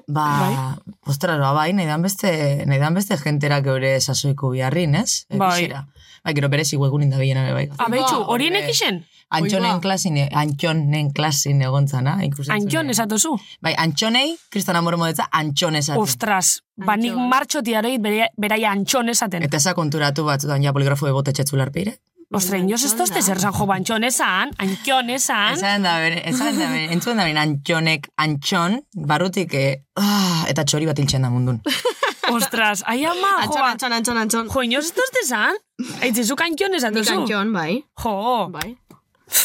Ba, 0.07 0.77
ostras, 1.09 1.41
ba, 1.41 1.55
bai, 1.57 1.73
nahi 1.73 1.89
dan 1.89 2.05
beste, 2.05 2.31
nahi 2.69 2.79
dan 2.85 2.95
beste 2.95 3.17
jenterak 3.17 3.67
eure 3.73 3.97
sasoiko 4.01 4.53
biharrin, 4.53 4.95
ez? 5.07 5.25
Bai. 5.31 5.53
Egizera. 5.63 5.87
Bai, 6.27 6.33
gero 6.35 6.49
berez 6.51 6.73
iguegunin 6.75 7.11
da 7.15 7.19
biena, 7.23 7.45
bai. 7.55 7.69
Abeitxu, 7.79 8.17
Ba, 8.25 8.27
horienek 8.35 8.67
hombre. 8.67 8.75
isen? 8.75 9.05
Antxonen 9.37 9.81
klasin, 9.83 10.17
antxonen 10.39 11.09
klasin 11.15 11.63
egontzana. 11.67 12.13
Antxon 12.55 12.91
esatozu. 12.95 13.33
Bai, 13.63 13.73
antxonei, 13.79 14.37
kriston 14.55 14.77
amore 14.79 14.97
modetza, 15.01 15.27
antxon 15.35 15.75
esaten. 15.81 16.03
Ostras, 16.03 16.63
ba 16.79 16.95
nik 16.97 17.11
Antxon. 17.13 17.29
martxoti 17.33 17.75
aroit 17.75 18.01
bere- 18.03 18.31
beraia 18.39 18.71
antxon 18.71 19.09
esaten. 19.11 19.43
Eta 19.43 19.57
esa 19.59 19.75
konturatu 19.75 20.25
batzutan 20.25 20.63
ja 20.63 20.73
poligrafo 20.73 21.09
ebote 21.11 21.33
txetzularpeire. 21.33 21.97
Ostra, 22.35 22.59
inoz 22.59 22.83
ez 22.85 22.95
tozte 22.99 23.23
zer 23.23 23.39
zan 23.39 23.53
jo 23.55 23.67
antxon 23.73 24.05
esan, 24.05 24.51
antxon 24.59 25.11
esan. 25.15 25.55
Esan 25.55 25.83
da 25.87 25.99
bere, 26.03 26.23
esan 26.29 26.59
da 26.59 26.71
bere, 26.73 26.89
entzuen 26.93 27.17
da 27.17 27.25
bere 27.25 27.39
antxonek 27.39 28.09
antxon, 28.19 28.81
barrutik, 28.95 29.55
eh, 29.55 29.83
ah, 29.97 30.45
eta 30.51 30.65
txori 30.65 30.87
bat 30.87 30.99
hiltzen 30.99 31.23
da 31.23 31.31
mundun. 31.31 31.61
Ostras, 32.33 32.83
ai 32.87 33.05
ama, 33.05 33.35
jo, 33.45 33.45
Antxon, 33.47 33.65
antxon, 33.71 33.93
antxon, 33.93 34.17
antxon. 34.19 34.49
jo, 34.49 34.63
inoz 34.63 34.85
ez 34.87 34.93
tozte 34.93 35.23
zan? 35.27 35.55
Aitzizuk 36.03 36.41
antxon 36.41 36.71
Nik 36.73 36.79
esatozu. 36.83 37.13
antxon, 37.21 37.53
bai. 37.53 37.85
Jo, 38.03 38.49
Bai. 38.51 38.77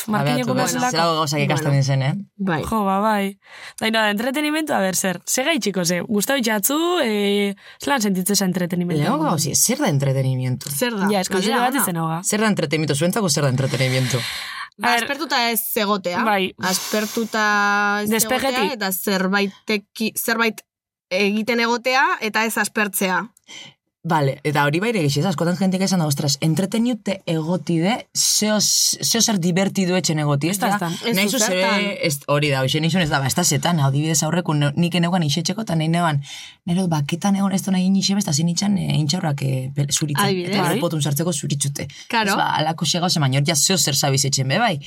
markineko 0.07 0.51
Abeatu, 0.51 0.53
bezalako. 0.53 0.91
Zelago 0.91 1.15
gauzak 1.19 1.39
ikasten 1.41 1.67
Bueno. 1.71 1.81
dizen, 1.81 2.01
eh? 2.03 2.13
Bai. 2.37 2.61
Jo, 2.63 2.83
ba, 2.85 2.99
bai. 3.01 3.39
Da, 3.79 3.87
ino, 3.87 4.03
entretenimentu, 4.13 4.73
a 4.73 4.79
ber, 4.79 4.95
zer. 4.95 5.21
Sega 5.25 5.53
itxiko, 5.53 5.83
ze. 5.85 6.01
Gustau 6.01 6.37
itxatzu, 6.37 6.77
e, 7.03 7.55
zelan 7.81 8.01
sentitzeza 8.01 8.45
entretenimentu. 8.45 9.01
Lehenko 9.03 9.23
gauzi, 9.23 9.55
zer 9.55 9.79
da 9.79 9.89
entretenimiento? 9.89 10.69
Zer 10.69 10.93
da? 10.95 11.07
Ja, 11.09 11.23
Galdera 11.27 11.59
bat 11.65 11.75
izen 11.75 11.97
hoga. 11.97 12.21
Zer 12.23 12.41
da 12.41 12.47
entretenimiento? 12.47 12.95
Zuentzako 12.95 13.29
zer 13.29 13.43
da 13.43 13.49
entretenimiento? 13.49 14.19
Ba, 14.77 14.93
aspertuta 14.95 15.49
ez 15.51 15.61
egotea. 15.75 16.23
Bai. 16.23 16.53
Aspertuta 16.59 18.01
ez 18.03 18.09
Despegeti. 18.09 18.53
egotea 18.55 18.73
eta 18.73 18.91
zerbaiteki, 18.91 20.13
zerbait 20.17 20.61
egiten 21.11 21.59
egotea 21.59 22.05
eta 22.21 22.45
ez 22.47 22.57
aspertzea. 22.57 23.27
Vale, 24.03 24.39
eta 24.41 24.63
hori 24.65 24.79
baire 24.81 25.03
gixiz, 25.03 25.21
askotan 25.29 25.59
jentik 25.59 25.83
esan 25.85 26.01
da, 26.01 26.07
ostras, 26.09 26.39
entreteniute 26.41 27.19
egotide, 27.29 28.07
zeo, 28.17 28.55
zeo 28.57 29.21
zer 29.21 29.37
divertidu 29.37 29.93
etxen 29.93 30.17
egoti, 30.23 30.49
ez 30.49 30.57
da, 30.57 30.71
da? 30.73 30.87
da. 30.89 31.11
Nahi 31.13 31.29
du 31.29 31.37
zu 31.37 31.41
zere, 31.43 31.59
zertan. 31.61 31.85
ez, 32.07 32.15
hori 32.25 32.49
da, 32.49 32.63
hoxe 32.65 32.81
nixon 32.81 33.03
ez 33.05 33.11
da, 33.11 33.19
ba, 33.21 33.29
ez 33.29 33.37
da 33.37 33.45
zetan, 33.45 33.77
hau 33.77 33.91
dibidez 33.93 34.23
aurreko, 34.25 34.55
ne- 34.57 34.71
nik 34.73 34.97
eneugan 34.97 35.21
ixetxeko, 35.27 35.67
eta 35.67 35.77
nahi 35.77 35.91
neuan, 35.93 36.23
nero 36.65 36.87
baketan 36.89 37.37
egon 37.37 37.53
ez 37.53 37.61
da 37.61 37.75
nahi 37.77 37.85
inixe 37.91 38.17
bez, 38.17 38.25
eta 38.25 38.33
zin 38.33 38.49
itxan 38.49 38.81
e, 38.81 38.89
intxaurrak 39.03 39.45
e, 39.45 39.53
zuritzen, 39.91 40.25
Adibidez. 40.25 40.55
eta 40.57 40.65
Bai. 40.71 40.81
potun 40.81 41.05
sartzeko 41.05 41.37
zuritzute. 41.37 41.85
Karo. 42.09 42.33
Ez 42.33 42.41
ba, 42.41 42.55
alako 42.57 42.89
xega 42.89 43.05
ose, 43.05 43.21
baina 43.21 43.37
hor 43.37 43.45
ja 43.45 43.53
zeo 43.53 43.77
zer 43.77 43.93
zabiz 43.93 44.25
etxen, 44.25 44.49
be, 44.49 44.57
bai. 44.57 44.79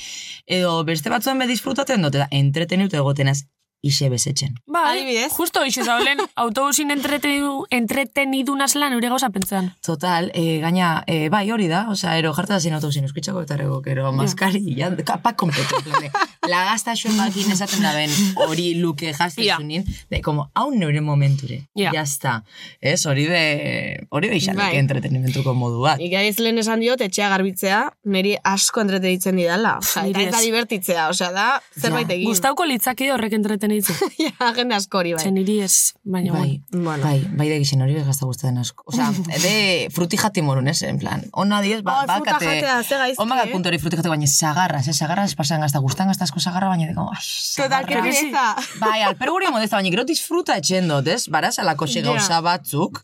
Edo 0.45 0.81
beste 0.83 1.09
batzuen 1.09 1.39
be 1.39 1.47
disfrutaten 1.47 2.03
dut, 2.03 2.19
eta 2.19 2.27
entreteniute 2.35 2.99
egotenaz, 2.99 3.45
ixe 3.81 4.09
bezetxen. 4.09 4.55
Bai, 4.65 4.99
Adibidez. 4.99 5.31
justo 5.37 5.59
hoxe 5.61 5.83
zaulen, 5.83 6.17
autobusin 6.35 6.89
entretenidu, 6.91 7.65
entretenidunaz 7.69 8.75
lan 8.75 8.95
ure 8.95 9.09
gauza 9.09 9.29
pentsan. 9.29 9.73
Total, 9.85 10.31
e, 10.33 10.59
gaina, 10.63 11.03
e, 11.07 11.29
bai, 11.29 11.51
hori 11.51 11.67
da, 11.67 11.85
osea, 11.89 12.17
ero 12.17 12.33
jarta 12.33 12.55
da 12.55 12.59
zin 12.59 12.73
autobusin 12.73 13.03
euskitzako 13.05 13.43
eta 13.45 13.55
ero, 13.59 13.81
ero, 13.85 14.11
maskari, 14.11 14.61
ja, 14.77 14.89
pa 15.21 15.33
kompetu, 15.37 15.81
plane. 15.85 16.09
Lagazta 16.49 16.95
xuen 16.97 17.15
bakin 17.17 17.51
esaten 17.53 17.81
da 17.85 17.93
ben, 17.93 18.09
hori 18.47 18.75
luke 18.81 19.13
jazte 19.13 19.43
Ja. 19.45 19.57
zunin, 19.57 19.83
de, 20.09 20.21
como, 20.21 20.49
hau 20.53 20.71
neure 20.71 21.01
momenture, 21.01 21.67
Ja. 21.75 21.91
ja 21.93 22.01
está. 22.01 22.43
Ez, 22.81 23.05
hori 23.05 23.25
de, 23.25 24.07
hori 24.09 24.29
de 24.29 24.37
izan, 24.37 24.55
Bai. 24.57 24.75
entretenimentuko 24.77 25.53
modu 25.53 25.81
bat. 25.81 25.97
Nik 25.99 26.13
ez 26.13 26.39
lehen 26.39 26.57
esan 26.57 26.79
diot, 26.79 27.01
etxea 27.01 27.29
garbitzea, 27.29 27.79
niri 28.05 28.35
asko 28.43 28.81
entretenitzen 28.81 29.35
didala. 29.35 29.77
Osea, 29.77 30.05
eta 30.07 30.25
da 30.31 30.39
ez. 30.39 30.45
divertitzea, 30.45 31.07
osea, 31.09 31.31
da 31.31 31.61
zerbait 31.79 32.09
egin. 32.09 32.27
Gustauko 32.29 32.65
litzaki 32.65 33.09
horrek 33.13 33.33
entretenitzen. 33.65 33.95
ja, 34.39 34.51
jende 34.55 34.75
askori, 34.75 35.13
bai. 35.15 35.23
Zen 35.23 35.35
niri 35.35 35.59
ez, 35.65 35.93
baina 36.03 36.33
Bai, 36.33 36.61
Bueno. 36.71 37.03
bai, 37.03 37.25
bai 37.37 37.47
de 37.49 37.57
gixen 37.61 37.81
hori 37.81 37.95
gazta 37.95 38.25
gustatzen 38.25 38.57
asko. 38.57 38.83
Osea, 38.91 39.11
de 39.41 39.55
fruti 39.95 40.17
jati 40.17 40.41
morun, 40.41 40.67
ez, 40.67 40.81
en 40.83 40.99
plan, 40.99 41.23
ona 41.33 41.61
diez, 41.61 41.81
ba, 41.83 42.01
Oh, 42.03 42.07
fruta 42.09 42.37
jatea, 42.39 42.83
ze 42.83 42.97
gaizki, 42.97 43.21
On 43.21 43.29
bakat 43.29 43.49
eh? 43.49 43.61
hori 43.71 43.79
fruti 43.79 43.97
jate, 43.97 44.09
baina 44.11 44.27
sagarra, 44.27 44.81
ze 44.83 44.93
sagarra 44.93 45.25
ez 45.25 45.35
pasan 45.35 45.61
gazta, 45.61 45.79
gustan 45.79 46.07
gazta 46.11 46.25
asko 46.27 46.39
sagarra, 46.39 46.69
baina 46.69 46.87
deko, 46.89 47.07
ai, 47.11 47.23
Total, 47.55 47.85
que 47.85 47.95
pereza. 48.01 48.45
Bai, 48.81 49.01
alper 49.07 49.31
guri 49.31 49.51
modesta, 49.51 49.77
baina 49.77 49.93
gero 49.93 50.05
disfruta 50.05 50.57
etxen 50.57 50.89
dut, 50.91 51.07
ez? 51.07 51.27
Baraz, 51.31 51.57
alako 51.59 51.87
xe 51.87 52.03
gauza 52.05 52.41
batzuk, 52.45 53.01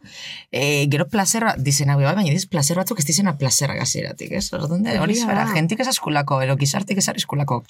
e, 0.51 0.87
gero 0.91 1.07
placer 1.09 1.45
bat, 1.47 1.59
dizena 1.59 1.95
bai, 1.95 2.05
baina 2.09 2.29
diz 2.29 2.47
placer 2.51 2.77
batzuk 2.77 2.99
ez 2.99 3.07
dizena 3.07 3.37
plazera 3.37 3.75
gazeratik, 3.77 4.31
ez? 4.37 4.49
Hori 4.51 5.15
zara, 5.15 5.45
da. 5.45 5.53
jentik 5.55 5.79
ez 5.79 5.87
askulako, 5.91 6.41
ero 6.43 6.57
gizartik 6.59 6.99
ez 7.01 7.07
eskulako. 7.15 7.63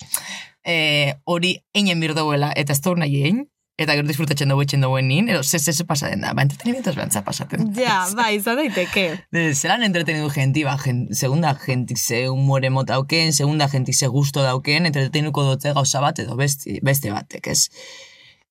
E, 0.64 1.16
hori 1.26 1.56
einen 1.74 2.00
bir 2.00 2.14
duela, 2.14 2.52
eta 2.56 2.74
ez 2.74 2.81
dugu 2.84 3.02
nahi 3.02 3.22
egin, 3.22 3.42
eta 3.82 3.96
gero 3.98 4.08
disfrutatzen 4.08 4.52
dugu 4.52 4.66
etxen 4.66 4.84
duen 4.86 5.08
nin, 5.10 5.30
ero 5.32 5.42
ze 5.44 5.60
ze 5.60 5.74
ze 5.74 5.86
pasa 5.90 6.10
den 6.12 6.22
da, 6.22 6.34
ba, 6.34 6.46
entretenimentaz 6.46 6.96
behantza 6.96 7.24
pasaten. 7.26 7.72
Ja, 7.78 8.06
bai, 8.18 8.36
izan 8.38 8.60
daiteke. 8.60 9.08
De, 9.32 9.48
zelan 9.56 9.84
entretenidu 9.88 10.30
genti, 10.30 10.64
ba, 10.68 10.78
gen, 10.78 11.08
segunda 11.16 11.56
gentik 11.56 11.98
ze 11.98 12.28
humore 12.28 12.70
mota 12.70 12.94
dauken, 12.94 13.34
segunda 13.34 13.68
gentik 13.68 13.96
ze 13.96 14.08
gusto 14.08 14.44
dauken, 14.46 14.86
entretenuko 14.92 15.44
dutze 15.50 15.74
gauza 15.74 16.02
bat 16.02 16.20
edo 16.20 16.36
beste, 16.36 16.80
beste 16.84 17.12
batek, 17.12 17.48
ez? 17.48 17.70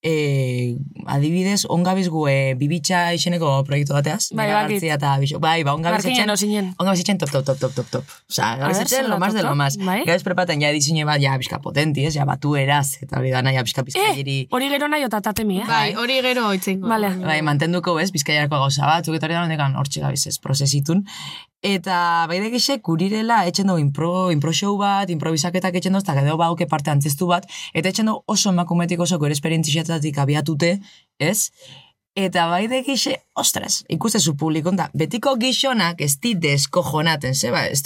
E, 0.02 0.78
adibidez, 1.04 1.66
ongabiz 1.68 2.06
gu 2.08 2.22
e, 2.30 2.54
bibitxa 2.56 3.12
izeneko 3.12 3.50
proiektu 3.68 3.92
bateaz, 3.92 4.30
Bai, 4.32 4.46
bakit. 4.48 4.86
Eta 4.88 5.10
bixo, 5.20 5.40
bai, 5.44 5.58
ba, 5.62 5.74
ongabiz 5.76 6.06
etxen, 6.08 6.70
ongabiz 6.80 7.02
etxen 7.02 7.18
top, 7.20 7.28
top, 7.34 7.44
top, 7.44 7.58
top, 7.60 7.74
top, 7.76 7.90
top. 7.92 8.14
Osa, 8.30 8.54
ongabiz 8.56 8.80
etxen, 8.86 9.10
lo 9.10 9.18
más 9.20 9.34
de 9.36 9.42
lo 9.42 9.52
más. 9.54 9.76
Bai. 9.76 9.98
Gabez 10.06 10.24
prepaten, 10.24 10.62
ja, 10.64 10.70
diseñe 10.72 11.04
bat, 11.04 11.20
ja, 11.20 11.36
bizka 11.36 11.60
potenti, 11.60 12.06
ez, 12.08 12.14
ja, 12.16 12.24
batu 12.24 12.54
eraz, 12.56 12.96
eta 13.04 13.20
hori 13.20 13.30
da 13.34 13.42
nahi, 13.44 13.60
bizka 13.60 13.82
Eh, 13.82 13.90
bizkaieri. 13.90 14.38
hori 14.50 14.68
gero 14.72 14.88
nahi 14.88 15.04
otatatemi, 15.04 15.60
eh? 15.60 15.68
Bai, 15.68 15.92
hori 15.94 16.16
gero 16.24 16.48
itzengo. 16.56 16.88
Vale. 16.88 17.12
Bai, 17.20 17.42
mantenduko 17.42 17.94
bez, 18.00 18.08
bizkaiarako 18.16 18.56
gauza 18.64 18.86
bat, 18.88 19.04
zuk 19.04 19.20
eta 19.20 19.26
hori 19.28 19.34
da 19.36 19.44
hondekan 19.44 19.76
hortxe 19.76 20.00
gabiz 20.00 20.26
ez, 20.26 20.38
prozesitun. 20.38 21.04
Eta 21.60 22.24
bai 22.24 22.38
gixe, 22.48 22.78
kurirela 22.80 23.42
etxen 23.44 23.66
dugu 23.68 23.82
impro, 23.82 24.30
impro 24.32 24.48
show 24.56 24.78
bat, 24.80 25.10
improvisaketak 25.12 25.74
etxen 25.76 25.92
dugu, 25.92 26.06
eta 26.06 26.14
gero 26.16 26.38
bauke 26.40 26.64
parte 26.66 26.88
antzestu 26.88 27.26
bat, 27.28 27.44
eta 27.74 27.90
etxen 27.90 28.08
dugu 28.08 28.22
oso 28.32 28.48
emakumetik 28.48 28.98
oso 29.04 29.18
gure 29.20 29.34
esperientziatatik 29.90 30.18
abiatute, 30.18 30.80
ez? 31.18 31.50
Eta 32.16 32.48
bai 32.50 32.66
gixe, 32.82 33.14
ostras, 33.38 33.84
ikustezu 33.88 34.34
publikon 34.36 34.76
da, 34.76 34.90
betiko 34.94 35.36
gizonak 35.38 36.00
ez 36.00 36.18
di 36.18 36.34
deskojonaten, 36.34 37.34
ze, 37.34 37.50
ba, 37.50 37.66
ez 37.70 37.82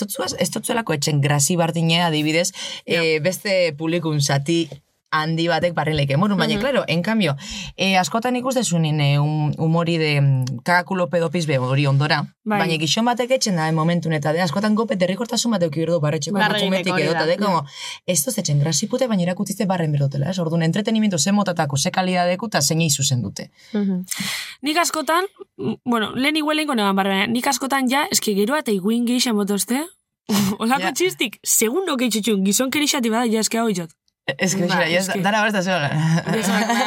dutzuelako 0.50 0.94
etxen 0.94 1.20
grasi 1.20 1.56
bardine 1.56 2.02
adibidez, 2.02 2.52
eh, 2.86 3.20
beste 3.20 3.74
publikun 3.76 4.20
zati 4.20 4.68
handi 5.14 5.46
batek 5.50 5.74
barrileik 5.76 6.10
emurun, 6.16 6.38
baina, 6.40 6.58
claro, 6.60 6.82
en 6.88 7.02
cambio, 7.06 7.36
eh, 7.76 7.96
askotan 8.00 8.36
ikustezunin 8.36 9.00
eh, 9.00 9.18
un, 9.20 9.54
humori 9.58 9.96
de 9.98 10.20
mm, 10.20 10.58
kakakulo 10.66 11.08
pedopiz 11.12 11.46
be 11.46 11.58
hori 11.58 11.86
ondora, 11.86 12.20
Bai. 12.44 12.58
baina 12.64 12.78
gizon 12.82 13.06
batek 13.08 13.36
etxen 13.38 13.56
da, 13.56 13.70
momentun 13.72 14.12
eta 14.12 14.32
de, 14.34 14.42
askotan 14.42 14.74
gope 14.74 14.96
derrikortasun 15.00 15.54
batek 15.56 15.72
kirdu 15.74 16.00
barretxeko 16.02 16.36
Barreginek 16.38 16.86
emakumetik 16.86 16.92
hori 16.92 17.06
edo, 17.06 17.12
da. 17.14 17.24
eta 17.24 17.30
de, 17.30 17.38
como, 17.38 17.64
ez 18.06 18.18
duz 18.24 18.36
etxen 18.42 18.60
grasipute, 18.60 19.08
baina 19.08 19.22
irakutzizte 19.28 19.66
barren 19.70 19.92
berotela, 19.92 20.30
ez? 20.30 20.38
Orduan, 20.38 20.62
entretenimiento 20.62 21.18
ze 21.18 21.32
motatako, 21.32 21.76
ze 21.76 21.90
kalidadeku, 21.90 22.46
eta 22.52 22.60
zein 22.62 22.90
zuzen 22.90 23.22
dute. 23.22 23.50
Nik 24.62 24.76
askotan, 24.76 25.24
bueno, 25.84 26.12
lehen 26.14 26.36
igual 26.36 26.56
lehenko 26.56 26.74
negan 26.74 26.96
barra, 26.96 27.26
nik 27.26 27.46
askotan 27.46 27.88
ja, 27.88 28.06
eski 28.10 28.34
gero 28.34 28.56
eta 28.56 28.72
iguin 28.72 29.06
geixen 29.06 29.36
botozte, 29.36 29.84
Olako 30.62 30.88
Ja. 30.88 30.92
txistik, 30.92 31.38
segundo 31.44 31.96
keitxutxun, 32.00 32.44
gizon 32.46 32.70
kerixati 32.70 33.10
bada, 33.12 33.26
ja 33.30 33.40
eske 33.44 33.58
hau. 33.60 33.68
Ez 34.24 34.54
que, 34.56 34.64
Ba, 34.64 34.86
ja, 34.88 35.00
eske- 35.02 35.20
dara 35.20 35.42
bat 35.44 35.54
ez 35.54 35.66
da 35.66 35.78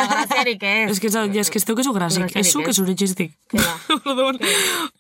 Graziarik 0.10 0.64
ez. 0.64 0.90
Ez 0.96 1.00
que, 1.00 1.10
ja, 1.14 1.26
eske 1.42 1.60
ez 1.60 1.66
dukezu 1.66 1.94
grasik, 1.94 2.32
ez 2.36 2.48
zuke 2.50 2.72
ez. 2.72 2.76
zure 2.76 2.96
txistik. 2.98 3.36
orduan, 4.10 4.40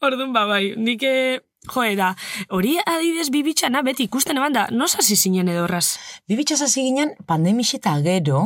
orduan, 0.06 0.34
ba, 0.36 0.45
bai, 0.45 0.76
nik, 0.78 1.02
eh, 1.02 1.39
jo, 1.65 1.86
da, 1.97 2.12
hori 2.54 2.76
adibidez 2.86 3.32
bibitxana 3.34 3.82
beti 3.82 4.06
ikusten 4.06 4.38
eban 4.38 4.54
da, 4.54 4.67
no 4.69 4.86
sasi 4.88 5.17
zinen 5.17 5.50
edorraz. 5.50 5.97
Bibitxas 6.30 6.62
hasi 6.62 6.86
ginen 6.86 7.15
pandemix 7.26 7.73
eta 7.80 7.95
gero, 8.06 8.43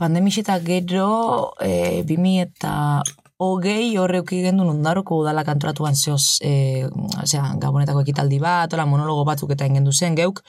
pandemix 0.00 0.40
eta 0.40 0.56
gero, 0.64 1.52
e, 1.60 2.02
bimi 2.08 2.40
eta 2.40 3.02
hogei 3.42 3.96
horreuki 3.98 4.40
gendun 4.44 4.70
ondaroko 4.72 5.18
udala 5.22 5.44
kantoratuan 5.44 5.96
zeoz, 5.96 6.38
e, 6.44 6.86
osea, 7.22 7.44
gabonetako 7.62 8.04
ekitaldi 8.06 8.38
bat, 8.42 8.72
ola 8.74 8.86
monologo 8.86 9.24
batzuk 9.28 9.52
eta 9.56 9.68
ingendu 9.68 9.92
zen 9.92 10.16
geuk. 10.18 10.42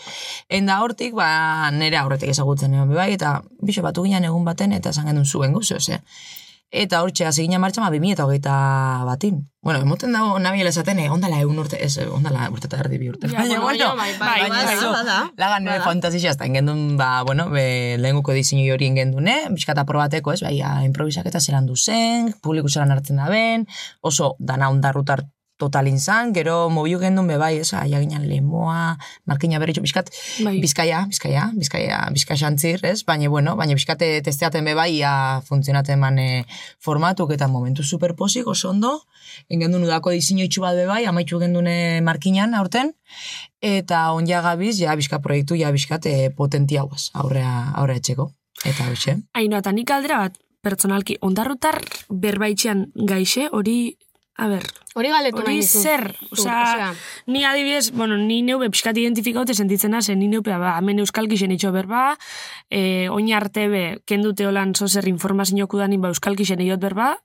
Enda 0.49 0.79
hortik, 0.83 1.15
ba, 1.17 1.71
nire 1.75 1.99
aurretik 2.01 2.31
ezagutzen 2.33 2.73
egon 2.77 2.93
bai, 2.93 3.11
eta 3.17 3.39
bixo 3.61 3.83
batu 3.85 4.05
ginen 4.07 4.29
egun 4.29 4.45
baten, 4.45 4.73
eta 4.77 4.93
esan 4.95 5.09
gendun 5.11 5.25
zuen 5.25 5.53
guzu, 5.57 5.79
ose. 5.81 5.99
Eta 6.73 7.03
hortxe, 7.05 7.27
hasi 7.29 7.43
ginen 7.45 7.61
martxan, 7.61 7.83
ba, 7.85 7.91
bimi 7.93 8.15
eta 8.15 8.25
hogeita 8.25 8.53
batin. 9.05 9.43
Bueno, 9.61 9.83
emoten 9.85 10.15
dago 10.15 10.39
nabiela 10.41 10.71
esaten, 10.73 10.97
eh, 11.03 11.05
ondala 11.13 11.37
egun 11.43 11.59
urte, 11.61 11.77
ez, 11.85 11.99
eh, 12.01 12.07
ondala 12.09 12.47
urte 12.49 12.65
eta 12.65 12.79
erdi 12.81 12.97
bi 12.97 13.11
urte. 13.11 13.29
Ja, 13.29 13.43
bueno, 13.45 13.61
baina, 13.61 13.91
bai, 13.99 14.07
bai, 14.17 14.39
bai, 14.41 14.49
bada, 14.49 14.63
bai, 14.65 14.87
bada. 14.95 15.17
Lagan 15.37 15.67
nire 15.67 15.83
fantasia 15.85 16.31
ez 16.31 16.37
da, 16.39 16.47
ingendun, 16.49 16.97
ba, 16.97 17.11
bueno, 17.29 17.45
be, 17.53 17.67
lehenguko 18.01 18.33
diseinu 18.33 18.73
hori 18.73 18.89
ingendune, 18.89 19.37
bizkata 19.53 19.85
probateko, 19.85 20.33
ez, 20.33 20.41
bai, 20.41 20.55
ja, 20.57 20.73
improvisaketa 20.87 21.39
zelan 21.39 21.69
duzen, 21.69 22.33
publiku 22.41 22.73
zelan 22.73 22.91
hartzen 22.97 23.21
da 23.21 23.29
ben, 23.29 23.67
oso 24.01 24.33
dana 24.39 24.73
ondarrutar 24.73 25.27
totalin 25.63 25.99
zan, 25.99 26.33
gero 26.35 26.67
mobiu 26.69 26.99
gendun 26.99 27.27
be 27.31 27.37
bai, 27.39 27.55
ez, 27.63 27.71
aia 27.79 28.01
lemoa, 28.03 28.97
markina 29.25 29.59
berritxo, 29.59 29.81
bizkat, 29.81 30.11
Bai. 30.43 30.59
bizkaia, 30.61 31.05
bizkaia, 31.07 31.49
bizkaia, 31.55 32.03
bizkaia 32.13 32.39
xantzir, 32.43 32.83
ez, 32.85 33.03
baina, 33.07 33.29
bueno, 33.29 33.55
baina 33.55 33.73
bizkate 33.73 34.21
testeaten 34.21 34.65
be 34.65 34.75
bai, 34.75 34.91
ia 34.99 35.41
funtzionaten 35.47 35.99
man 35.99 36.19
eh, 36.19 36.43
formatuk 36.83 37.33
eta 37.33 37.47
momentu 37.47 37.83
superposik, 37.83 38.47
oso 38.47 38.69
ondo, 38.69 38.99
ingendun 39.49 39.87
udako 39.87 40.11
diseinu 40.11 40.45
itxu 40.45 40.61
bat 40.61 40.75
be 40.75 40.85
bai, 40.89 41.03
amaitxu 41.09 41.39
gendune 41.39 42.01
markinan 42.03 42.53
aurten, 42.59 42.93
eta 43.63 44.11
onja 44.13 44.41
gabiz, 44.43 44.77
ja 44.79 44.95
bizka 44.99 45.19
proiektu, 45.23 45.55
ja 45.55 45.71
bizkat 45.71 46.05
eh, 46.11 46.29
potenti 46.35 46.77
hauaz, 46.77 47.09
aurrea, 47.13 47.71
aurrea 47.79 48.03
etxeko. 48.03 48.31
Eta 48.63 48.87
hoxe. 48.87 49.17
Aino, 49.35 49.57
eta 49.59 49.71
nik 49.75 49.91
aldera 49.91 50.21
bat, 50.21 50.37
pertsonalki, 50.63 51.17
ondarrutar 51.21 51.81
berbaitxean 52.09 52.87
gaixe, 53.09 53.49
hori, 53.51 53.95
a 54.37 54.47
ber, 54.49 54.65
Hori 54.93 55.09
galetu 55.09 55.41
nahi 55.41 55.45
hori 55.45 55.55
nizu. 55.61 55.81
zer, 55.81 56.03
osea, 56.31 56.61
osea, 56.61 56.89
ni 57.27 57.43
adibidez, 57.45 57.91
bueno, 57.91 58.17
ni 58.17 58.41
neupe 58.45 58.69
pixkat 58.69 58.97
identifikaute 58.97 59.53
sentitzen 59.53 59.93
zen 60.01 60.19
ni 60.19 60.27
neupe, 60.27 60.53
ba, 60.57 60.77
hemen 60.77 60.99
euskalki 60.99 61.37
zen 61.37 61.51
itxo 61.51 61.71
berba, 61.71 62.17
e, 62.69 63.09
oin 63.09 63.31
arte 63.33 63.67
be, 63.69 64.01
kendute 64.05 64.45
holan 64.45 64.73
zozer 64.75 65.07
informazioku 65.07 65.77
danin, 65.77 66.01
ba, 66.01 66.09
euskalki 66.09 66.45
zen 66.45 66.61
iot 66.61 66.79
berba, 66.79 67.17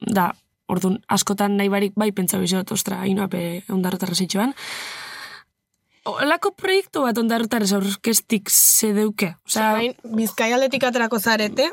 da, 0.00 0.32
orduan, 0.70 1.00
askotan 1.08 1.56
nahi 1.56 1.68
barik 1.68 1.92
bai 1.96 2.12
pentsa 2.12 2.38
bizot, 2.38 2.70
ostra, 2.72 3.00
hainoape 3.02 3.64
ondarrotarra 3.68 4.14
zitxoan. 4.14 4.54
olako 6.04 6.50
proiektu 6.56 7.02
bat 7.02 7.18
ondarrutarez 7.18 7.72
aurkestik 7.72 8.50
zedeuke. 8.50 9.34
Osea, 9.46 9.46
Osea, 9.46 9.72
orain, 9.72 9.94
Bizkaialdetik 10.16 10.84
aterako 10.84 11.18
zarete, 11.18 11.70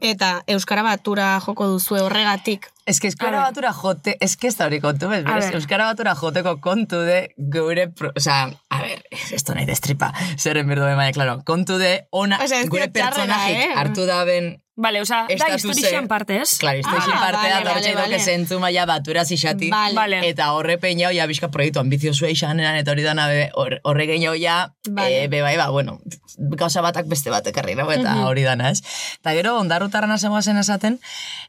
eta 0.00 0.42
Euskara 0.46 0.82
Batura 0.82 1.40
joko 1.44 1.66
duzu 1.66 2.00
horregatik. 2.00 2.73
Ez 2.86 3.00
que 3.00 3.08
Euskara 3.08 3.40
batura 3.40 3.72
jote, 3.72 4.16
ez 4.20 4.36
que 4.36 4.48
ez 4.48 4.56
da 4.58 4.66
hori 4.66 4.80
kontu, 4.80 5.08
bez, 5.08 5.22
berez, 5.24 5.46
ver. 5.46 5.54
Euskara 5.56 5.86
batura 5.88 6.12
joteko 6.14 6.58
kontu 6.60 6.98
de 7.00 7.30
gure, 7.38 7.88
pro, 7.88 8.10
o 8.14 8.20
sea, 8.20 8.50
a 8.68 8.82
ver, 8.82 9.02
esto 9.32 9.54
nahi 9.54 9.64
destripa, 9.64 10.12
zerren 10.36 10.68
berdo 10.68 10.84
baina, 10.84 11.10
claro, 11.16 11.38
kontu 11.48 11.78
de 11.80 12.06
ona, 12.10 12.38
Osea, 12.44 12.60
ez 12.60 12.68
gure 12.68 12.90
pertsonajik 12.92 13.56
eh? 13.56 13.70
hartu 13.74 14.04
da 14.06 14.24
ben, 14.28 14.60
Vale, 14.76 15.00
osea, 15.00 15.20
da 15.28 15.32
Estatuse- 15.32 15.68
historixan 15.70 16.08
parte, 16.08 16.36
ez? 16.42 16.58
claro, 16.58 16.78
historia 16.82 17.14
Ah, 17.14 17.20
partea, 17.30 17.54
vale, 17.54 17.64
da 17.64 17.74
vale, 17.74 17.94
vale. 17.94 18.16
doke 18.16 18.18
zentzu 18.24 18.58
maia 18.60 18.84
batura 18.90 19.24
zixati, 19.24 19.70
Vale. 19.70 20.18
Eta 20.28 20.50
horre 20.52 20.76
peinau, 20.82 21.12
ja, 21.14 21.26
bizka 21.30 21.48
proiektu 21.48 21.78
ambiziosu 21.80 22.26
eixanean, 22.26 22.74
eta 22.76 22.90
hori 22.90 23.02
dana, 23.06 23.28
horre 23.54 24.06
gehiago 24.10 24.34
ja, 24.36 24.74
Vale. 24.90 25.24
e, 25.24 25.28
be, 25.28 25.40
bai, 25.46 25.56
ba, 25.56 25.70
bueno, 25.70 26.00
gauza 26.36 26.82
batak 26.82 27.06
beste 27.06 27.30
bat 27.30 27.46
ekarri 27.46 27.76
nau, 27.78 27.88
eta 27.94 28.16
hori 28.26 28.42
dana, 28.42 28.70
ez? 28.74 28.82
Eta 29.22 29.32
gero, 29.32 29.56
ondarrutarra 29.60 30.06
nazegoa 30.10 30.42
zen 30.42 30.58
esaten, 30.58 30.98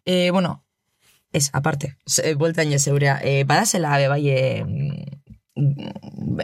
e, 0.06 0.30
bueno, 0.32 0.62
ez, 1.36 1.50
aparte, 1.54 1.96
ze, 2.08 2.36
bueltan 2.40 2.72
je 2.72 2.80
zeurea, 2.80 3.20
e, 3.22 3.44
badazela, 3.44 3.98
be, 4.00 4.08
bai, 4.08 4.24
e, 4.30 4.40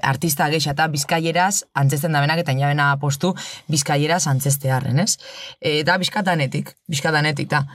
artista 0.01 0.47
geisha 0.51 0.71
eta 0.71 0.87
bizkaieraz 0.91 1.63
antzesten 1.75 2.15
dabenak 2.15 2.43
eta 2.43 2.53
inabena 2.55 2.93
postu 2.99 3.33
bizkaieraz 3.71 4.23
antzestearren, 4.31 5.01
ez? 5.03 5.17
E, 5.59 5.81
da 5.87 5.97
bizkatanetik, 5.99 6.75
bizkatanetik, 6.91 7.49
da. 7.51 7.65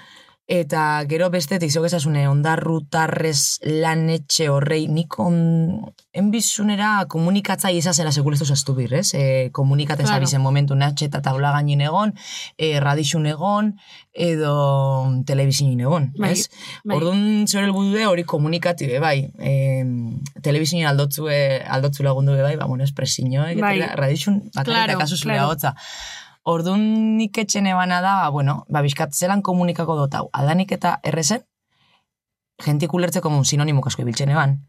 Eta 0.47 1.03
gero 1.11 1.27
bestetik, 1.35 1.73
zeu 1.75 1.81
gezasune, 1.83 2.29
ondarrutarrez 2.31 3.59
lanetxe 3.67 4.47
horrei, 4.49 4.85
nik 4.87 5.17
on, 5.19 5.35
enbizunera 6.15 6.91
komunikatza 7.11 7.73
izazela 7.75 8.13
sekuleztu 8.15 8.47
zaztu 8.47 8.77
bir, 8.77 8.95
ez? 8.95 9.09
E, 9.19 9.51
komunikaten 9.51 10.07
Claro. 10.07 10.21
zabizen 10.21 10.41
momentu 10.41 10.77
natxe 10.79 11.09
eta 11.11 11.21
taula 11.21 11.51
gainin 11.51 11.81
egon, 11.83 12.15
e, 12.57 12.79
radixun 12.79 13.27
egon, 13.27 13.73
edo 14.15 14.53
telebizinin 15.27 15.81
egon, 15.81 16.13
Bai, 16.17 16.31
ez? 16.37 16.47
bai. 16.85 16.97
Orduan 16.97 17.49
zure 17.49 17.65
helbudu 17.67 18.07
hori 18.09 18.23
komunikatibe, 18.23 19.01
bai. 19.03 19.27
E, 19.41 19.83
telebizinin 20.47 20.87
aldotzue, 20.87 21.65
aldotzu 21.67 22.07
lagundu 22.07 22.39
bai, 22.39 22.55
ba, 22.57 22.67
bueno, 22.71 22.85
espresioek, 22.85 23.59
Bai. 23.61 23.81
eta 23.81 23.97
radixun, 23.99 24.45
bakarrik 24.55 24.71
Claro, 24.95 24.99
kasu 25.01 25.17
zure 25.17 25.35
claro. 25.35 25.49
ahotsa. 25.49 25.75
Orduan 26.47 26.83
nik 27.19 27.39
etxene 27.43 27.75
bana 27.75 27.99
da, 28.05 28.15
bueno, 28.31 28.61
ba, 28.71 28.83
bizkat 28.87 29.15
zelan 29.15 29.43
komunikako 29.43 29.97
dut 29.99 30.15
hau. 30.15 30.29
Aldanik 30.33 30.73
eta 30.77 30.93
errezen, 31.03 31.43
jentik 32.63 32.95
ulertzeko 32.95 33.33
mun 33.33 33.45
sinonimo 33.45 33.83
kasko 33.83 34.05
ibiltzen 34.05 34.31
eban. 34.31 34.61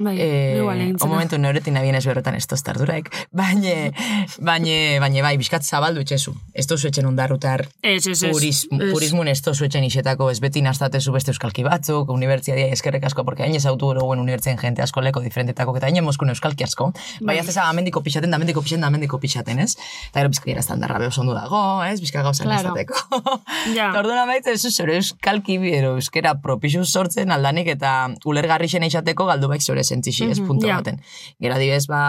Bai, 0.00 0.14
Eh, 0.20 0.58
igual 0.58 0.80
egin 0.80 0.96
o 1.00 1.06
momentu 1.10 1.38
neuretin 1.38 1.76
abien 1.76 1.96
ez 1.98 2.04
berretan 2.06 2.36
ez 2.38 2.46
toz 2.46 2.62
tarduraek. 2.62 3.08
Baina, 3.34 3.90
baina, 4.38 5.00
baina 5.02 5.22
bai, 5.24 5.36
bizkat 5.40 5.64
zabaldu 5.66 6.00
etxezu. 6.04 6.34
Ez 6.54 6.66
tozu 6.70 6.86
etxen 6.88 7.06
ondarrutar 7.08 7.64
Ez, 7.82 8.06
ez, 8.06 8.22
ez. 8.22 8.30
puris, 8.30 8.60
Ez. 8.70 8.92
purismun 8.92 9.26
ez 9.28 9.40
tozu 9.42 9.64
etxen 9.66 9.82
isetako, 9.84 10.30
ez 10.30 10.38
beti 10.40 10.62
nastatezu 10.62 11.10
beste 11.12 11.32
euskalki 11.32 11.64
batzuk, 11.66 12.10
unibertsiadia 12.14 12.68
eskerrek 12.76 13.04
asko, 13.10 13.24
porque 13.24 13.42
hain 13.42 13.56
ez 13.56 13.66
autu 13.66 13.90
guen 13.98 14.20
unibertsien 14.22 14.56
jente 14.58 14.82
asko 14.82 15.00
leko 15.00 15.20
diferentetako, 15.20 15.76
eta 15.76 15.86
hain 15.90 15.98
moskun 16.04 16.28
euskalki 16.30 16.62
asko. 16.64 16.92
Bai, 17.20 17.34
Bai. 17.34 17.38
ez 17.38 17.48
eza 17.48 17.68
amendiko 17.68 18.00
pixaten, 18.02 18.30
da 18.30 18.36
amendiko 18.36 18.62
pixaten, 18.62 18.80
da 18.82 18.86
amendiko 18.92 19.18
pixaten, 19.18 19.58
ez? 19.58 19.74
Eta 20.10 20.20
gero 20.20 20.28
bizkaira 20.30 20.60
estandarra 20.60 20.98
behos 20.98 21.18
ondo 21.18 21.34
dago, 21.34 21.82
ez? 21.84 22.00
Bizka 22.00 22.22
gauza 22.22 22.44
Claro. 22.44 22.70
nastateko. 22.74 22.94
Ja. 23.74 23.90
Orduan 23.98 24.18
amaitza 24.22 24.50
ez 24.52 24.62
zure 24.70 24.94
euskalki 24.96 25.58
euskera 25.82 26.36
propixu 26.40 26.84
sortzen 26.84 27.30
aldanik 27.34 27.66
eta 27.66 28.14
ulergarri 28.24 28.68
xena 28.68 28.86
izateko 28.86 29.26
galdu 29.26 29.48
baik 29.48 29.62
zure 29.62 29.82
sentzixi, 29.88 30.28
ez 30.30 30.40
punto 30.40 30.68
ja. 30.68 30.80
baten. 30.80 31.00
Gero 31.40 31.56
adibidez, 31.56 31.86
ba, 31.90 32.02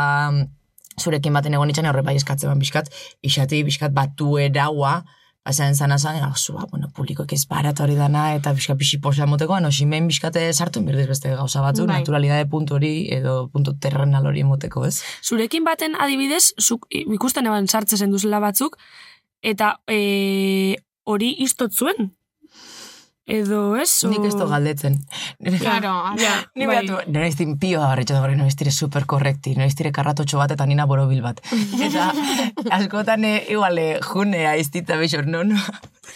zurekin 0.99 1.33
baten 1.33 1.55
egon 1.55 1.71
itxan 1.71 1.87
horre 1.89 2.03
bai 2.05 2.17
eskatzen 2.19 2.59
bizkat, 2.59 2.91
isati 3.25 3.63
bizkat 3.67 3.95
batu 3.95 4.37
eraua, 4.41 4.99
Bazen 5.49 5.73
zan 5.73 5.91
azan, 5.91 6.19
ah, 6.21 6.35
zu, 6.35 6.53
ba, 6.53 6.67
bueno, 6.69 6.89
publikoek 6.93 7.31
ez 7.33 7.45
barat 7.49 7.79
hori 7.81 7.95
dana, 7.97 8.35
eta 8.37 8.51
bizka 8.53 8.75
pixi 8.77 8.99
posa 9.01 9.25
moteko, 9.25 9.55
no, 9.63 9.71
simen 9.71 10.05
bizkate 10.11 10.43
sartu 10.53 10.83
inbirdiz 10.83 11.07
beste 11.09 11.31
gauza 11.31 11.63
batzu, 11.63 11.87
Bai. 11.87 12.01
naturalidade 12.01 12.45
puntu 12.51 12.75
hori, 12.75 12.91
edo 13.15 13.47
puntu 13.53 13.73
terrenal 13.81 14.27
hori 14.29 14.43
emoteko, 14.45 14.83
ez? 14.85 14.99
Zurekin 15.25 15.65
baten 15.65 15.95
adibidez, 15.95 16.51
zuk 16.59 16.85
ikusten 16.91 17.49
eban 17.49 17.71
sartzen 17.71 18.13
duzela 18.13 18.43
batzuk, 18.43 18.77
eta 19.41 19.77
e, 19.87 20.75
hori 21.07 21.31
istot 21.47 21.73
zuen. 21.73 22.11
Edo 23.29 23.75
ez? 23.77 23.91
o- 24.03 24.09
Nik 24.09 24.25
ez 24.25 24.33
to 24.35 24.47
galdetzen. 24.49 24.95
Claro, 25.59 25.91
Ja, 26.17 26.33
Ni 26.55 26.65
bai. 26.65 26.79
behatu, 26.87 27.11
nire 27.11 27.27
iztin 27.29 27.57
pio 27.61 27.79
da 27.79 27.87
barretxo 27.91 28.15
da 28.17 28.27
nire 28.27 28.47
iztire 28.49 28.71
super 28.71 29.05
korrekti, 29.05 29.51
nire 29.55 29.67
iztire 29.69 29.91
karratotxo 29.93 30.37
bat 30.41 30.51
eta 30.55 30.65
nina 30.65 30.85
borobil 30.89 31.21
bat. 31.21 31.39
Eta 31.85 32.11
askotan 32.71 33.23
e, 33.25 33.45
igual, 33.49 33.77
e, 33.77 33.99
june 34.01 34.47
aiztita 34.47 34.97
bexor, 34.97 35.27
no, 35.27 35.43
no. 35.43 35.59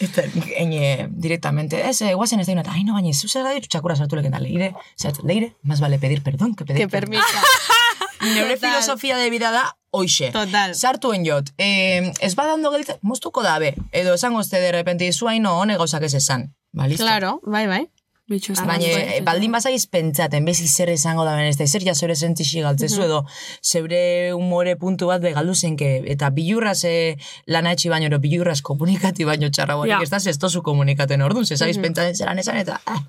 Eta 0.02 0.24
ene, 0.58 1.08
directamente, 1.12 1.84
ez, 1.88 2.02
eh, 2.02 2.16
guazen 2.18 2.40
ez 2.42 2.48
da 2.48 2.54
eta, 2.64 2.72
ai, 2.74 2.84
no, 2.84 2.96
baina, 2.98 3.14
zu 3.14 3.28
zer 3.30 3.44
da 3.46 3.52
ditu 3.54 3.70
txakura 3.70 3.96
sartu 3.96 4.16
leken 4.18 4.32
da, 4.34 4.40
leire, 4.42 4.72
zert, 4.98 5.20
leire, 5.24 5.54
más 5.62 5.80
vale 5.82 6.00
pedir 6.00 6.24
perdón 6.24 6.56
que 6.56 6.66
pedir 6.66 6.82
Que 6.82 6.88
perdón. 6.90 7.22
Neure 8.24 8.58
filosofia 8.58 9.18
de 9.18 9.30
vida 9.30 9.52
da, 9.52 9.76
hoxe. 9.92 10.32
Total. 10.32 10.74
Sartuen 10.76 11.26
jot, 11.28 11.52
eh, 11.60 12.12
ez 12.22 12.34
badando 12.36 12.72
gelitzen, 12.72 12.98
moztuko 13.02 13.44
da, 13.44 13.60
be, 13.60 13.76
edo 13.92 14.14
esango 14.16 14.40
este 14.42 14.60
de 14.60 14.72
repente, 14.72 15.12
zu 15.14 15.28
haino 15.28 15.58
hone 15.60 15.78
gauzak 15.78 16.04
ez 16.04 16.14
esan. 16.16 16.56
Ba, 16.74 16.88
listo. 16.88 17.04
Claro, 17.06 17.40
bai, 17.46 17.68
bai. 17.68 17.84
Bitxo, 18.26 18.54
ez. 18.54 18.62
Baina, 18.66 18.88
eh, 18.88 19.20
baldin 19.22 19.52
bazaiz 19.52 19.84
pentsaten, 19.92 20.46
bezi 20.48 20.66
zer 20.72 20.90
izango 20.94 21.26
da 21.28 21.34
ez 21.44 21.58
da, 21.60 21.66
zer 21.68 21.84
ja 21.84 21.94
zeure 21.94 22.16
sentzixi 22.16 22.62
galtzezu 22.64 23.04
edo, 23.04 23.26
zeure 23.62 24.32
humore 24.34 24.78
puntu 24.80 25.10
bat 25.12 25.22
begaldu 25.22 25.54
zenke, 25.54 25.90
eta 26.08 26.30
bilurraz 26.32 26.80
eh, 26.88 27.18
lana 27.52 27.74
etxi 27.76 27.92
baino, 27.92 28.08
ero 28.08 28.20
bilurraz 28.24 28.62
komunikati 28.62 29.28
baino 29.28 29.50
txarra 29.52 29.76
Ja. 29.88 30.00
ez 30.02 30.10
da, 30.10 30.18
ez 30.18 30.38
tozu 30.40 30.64
komunikaten 30.64 31.22
orduan, 31.22 31.46
ze 31.46 31.58
zaiz 31.58 31.78
pentsaten 31.78 32.16
zelan 32.16 32.40
esan, 32.40 32.58
eta, 32.58 32.80
ah, 32.86 33.04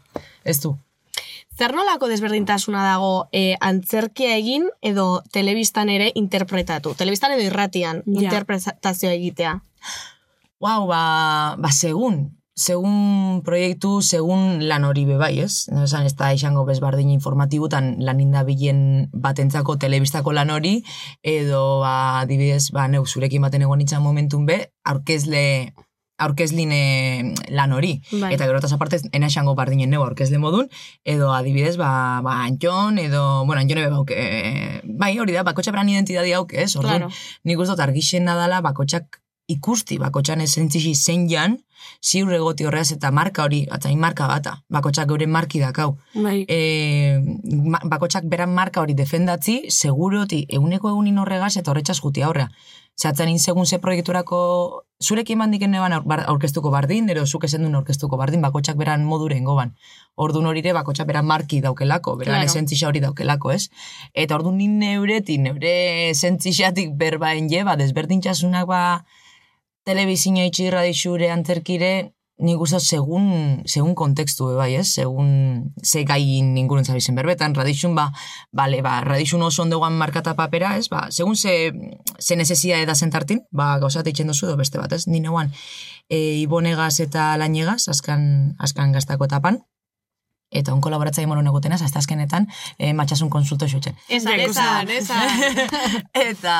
ez 0.44 0.58
du. 0.60 0.74
Zer 1.56 1.70
nolako 1.72 2.08
desberdintasuna 2.10 2.82
dago 2.82 3.28
eh, 3.30 3.54
antzerkia 3.60 4.34
egin 4.36 4.66
edo 4.82 5.22
telebistan 5.30 5.88
ere 5.88 6.10
interpretatu? 6.18 6.94
Telebistan 6.98 7.30
edo 7.38 7.46
irratian 7.46 8.02
Ja. 8.06 8.20
interpretazioa 8.26 9.12
egitea. 9.14 9.60
Wow, 10.60 10.88
ba, 10.88 11.54
ba, 11.56 11.70
segun, 11.70 12.34
segun 12.54 13.42
proiektu, 13.42 13.98
segun 14.02 14.62
lan 14.68 14.84
hori 14.86 15.04
be 15.08 15.16
bai, 15.18 15.32
ez? 15.42 15.66
Esan, 15.82 16.06
ez 16.06 16.14
da 16.14 16.30
izango 16.32 16.62
bezbardin 16.68 17.10
informatibutan 17.10 17.96
lan 18.06 18.20
indabilen 18.22 19.08
batentzako 19.12 19.76
telebistako 19.82 20.32
lan 20.32 20.52
hori, 20.54 20.76
edo, 21.22 21.80
ba, 21.82 22.20
adibidez, 22.22 22.68
ba, 22.74 22.86
neu, 22.88 23.02
zurekin 23.06 23.42
baten 23.42 23.66
egon 23.66 23.82
nintzen 23.82 24.02
momentun 24.02 24.46
be, 24.46 24.60
aurkezle 24.86 25.74
aurkezline 26.24 27.34
lan 27.50 27.72
hori. 27.74 27.96
Bai. 28.20 28.30
Eta 28.36 28.46
gero 28.46 28.60
aparte, 28.62 29.00
ena 29.10 29.26
esango 29.26 29.56
bardinen 29.58 29.90
neu 29.90 30.04
aurkezle 30.04 30.38
modun, 30.38 30.68
edo 31.02 31.32
adibidez, 31.34 31.74
ba, 31.76 32.20
ba 32.22 32.44
Antxon, 32.44 33.00
edo, 33.02 33.44
bueno, 33.48 33.60
Antxon 33.60 33.82
ebe 33.82 33.90
bauk, 33.90 34.14
e, 34.14 34.80
bai, 34.84 35.18
hori 35.18 35.34
da, 35.34 35.42
bakotxa 35.42 35.74
beran 35.74 35.90
identidadi 35.90 36.32
hauk, 36.32 36.54
ez? 36.54 36.76
Orduan, 36.76 37.08
Claro. 37.08 37.10
nik 37.42 37.58
uste 37.58 37.74
dut 37.74 37.82
argixen 37.82 38.24
nadala 38.30 38.62
bakotxak 38.62 39.18
ikusti, 39.50 39.98
bakotxan 39.98 40.40
esentzixi 40.40 40.94
zein 40.94 41.26
jan, 41.28 41.58
ziur 42.04 42.32
egoti 42.32 42.64
horreaz 42.64 42.92
eta 42.92 43.10
marka 43.10 43.44
hori, 43.44 43.66
atzain 43.70 43.98
marka 43.98 44.26
bata, 44.28 44.62
bakotxak 44.70 45.08
geure 45.08 45.26
marki 45.26 45.60
dakau. 45.60 45.96
Bai. 46.14 46.44
E, 46.48 47.18
bakotxak 47.84 48.24
beran 48.30 48.54
marka 48.54 48.80
hori 48.80 48.94
defendatzi, 48.94 49.64
seguroti, 49.70 50.44
eguneko 50.48 50.90
egunin 50.90 51.18
horregaz 51.18 51.56
eta 51.56 51.70
horretxaz 51.72 52.00
guti 52.00 52.22
aurrea. 52.22 52.50
Zatzen 52.94 53.28
in 53.28 53.40
segun 53.42 53.66
ze 53.66 53.80
proiekturako 53.82 54.84
zurekin 55.02 55.38
bandiken 55.38 55.72
neban 55.74 55.92
aurkeztuko 55.92 56.70
bardin, 56.70 57.08
ero 57.10 57.24
zuk 57.26 57.44
esen 57.44 57.64
duen 57.64 57.74
aurkeztuko 57.74 58.16
bardin, 58.16 58.40
bakotxak 58.40 58.76
beran 58.78 59.02
moduren 59.04 59.44
goban. 59.44 59.74
Ordun 60.14 60.46
horire 60.46 60.72
bakotxak 60.72 61.08
beran 61.08 61.26
marki 61.26 61.60
daukelako, 61.60 62.14
beran 62.16 62.36
Claro. 62.36 62.46
esentzixa 62.46 62.86
hori 62.88 63.00
daukelako, 63.00 63.50
ez? 63.50 63.68
Eta 64.14 64.36
ordun 64.36 64.56
ni 64.58 64.68
neuretik, 64.68 65.40
neure 65.40 66.10
esentzixatik 66.10 66.94
berbaen 66.96 67.50
je, 67.50 67.64
ba, 67.64 67.74
desberdintxasunak 67.76 68.66
ba, 68.66 69.04
telebizio 69.84 70.44
itxi 70.44 70.70
radixure 70.72 71.30
antzerkire, 71.30 72.14
nik 72.42 72.58
uste 72.58 72.80
segun, 72.82 73.62
segun 73.70 73.94
kontekstu 73.94 74.48
bai, 74.56 74.74
ez? 74.80 74.88
Segun 74.96 75.70
ze 75.84 76.02
gai 76.04 76.22
ingurun 76.40 76.84
zabizen 76.84 77.14
berbetan, 77.14 77.54
radixun 77.54 77.94
ba, 77.94 78.08
bale, 78.50 78.80
ba, 78.82 78.98
radixun 79.06 79.42
oso 79.42 79.62
ondoan 79.62 79.94
markata 79.94 80.34
papera, 80.34 80.74
ez? 80.78 80.88
Ba, 80.90 81.06
segun 81.10 81.36
ze, 81.36 81.72
ze 82.18 82.36
necesia 82.36 82.80
eda 82.82 82.94
zentartin, 82.94 83.44
ba, 83.52 83.78
gauzat 83.78 84.06
eitzen 84.10 84.26
duzu 84.26 84.48
edo 84.48 84.56
beste 84.58 84.82
bat, 84.82 84.92
ez? 84.92 85.06
Ni 85.06 85.20
neuan, 85.20 85.52
e, 86.08 86.40
ibonegaz 86.42 86.98
eta 87.06 87.36
lainegaz, 87.38 87.86
askan, 87.88 88.56
askan 88.58 88.92
gaztako 88.92 89.30
etapan, 89.30 89.62
eta 90.50 90.74
on 90.74 90.82
kolaboratzaile 90.82 91.30
moron 91.30 91.46
egotenaz, 91.46 91.82
hasta 91.82 92.02
azkenetan, 92.02 92.48
e, 92.78 92.92
matxasun 92.94 93.30
konsulto 93.30 93.70
xotzen. 93.70 93.94
Esan, 94.08 94.38
Ja, 94.38 94.50
esan, 94.50 94.90
esan. 94.90 96.02
eta 96.30 96.56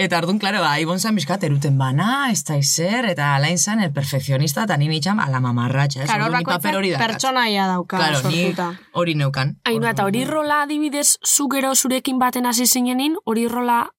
Eta 0.00 0.16
ardun, 0.22 0.38
klaro, 0.40 0.62
ba, 0.64 0.70
ibon 0.80 0.96
zan 0.98 1.14
bizkat 1.18 1.42
eruten 1.44 1.74
bana, 1.76 2.30
ez 2.32 2.40
da 2.48 2.56
izer, 2.56 3.04
eta 3.10 3.34
alain 3.36 3.58
zan 3.60 3.82
el 3.84 3.90
perfekzionista, 3.92 4.64
eta 4.64 4.78
nini 4.80 4.96
itxam 4.96 5.18
ala 5.20 5.38
mamarratxa, 5.44 6.04
ez? 6.04 6.08
Karo, 6.08 6.30
Orduan, 6.30 6.46
paper 6.48 6.78
hori 6.78 6.92
dakat. 6.94 7.10
pertsonaia 7.12 7.66
dauka 7.68 7.98
Claro, 8.00 8.22
ni 8.30 8.40
sortuta. 8.46 8.70
hori 8.96 9.14
neukan. 9.14 9.52
Ainu, 9.68 9.86
eta 9.90 10.06
hori 10.08 10.24
rola 10.24 10.62
adibidez, 10.62 11.18
zu 11.26 11.46
gero 11.52 11.74
zurekin 11.76 12.18
baten 12.18 12.46
hasi 12.46 12.66
zinenin, 12.66 13.18
hori 13.26 13.46
rola 13.48 13.90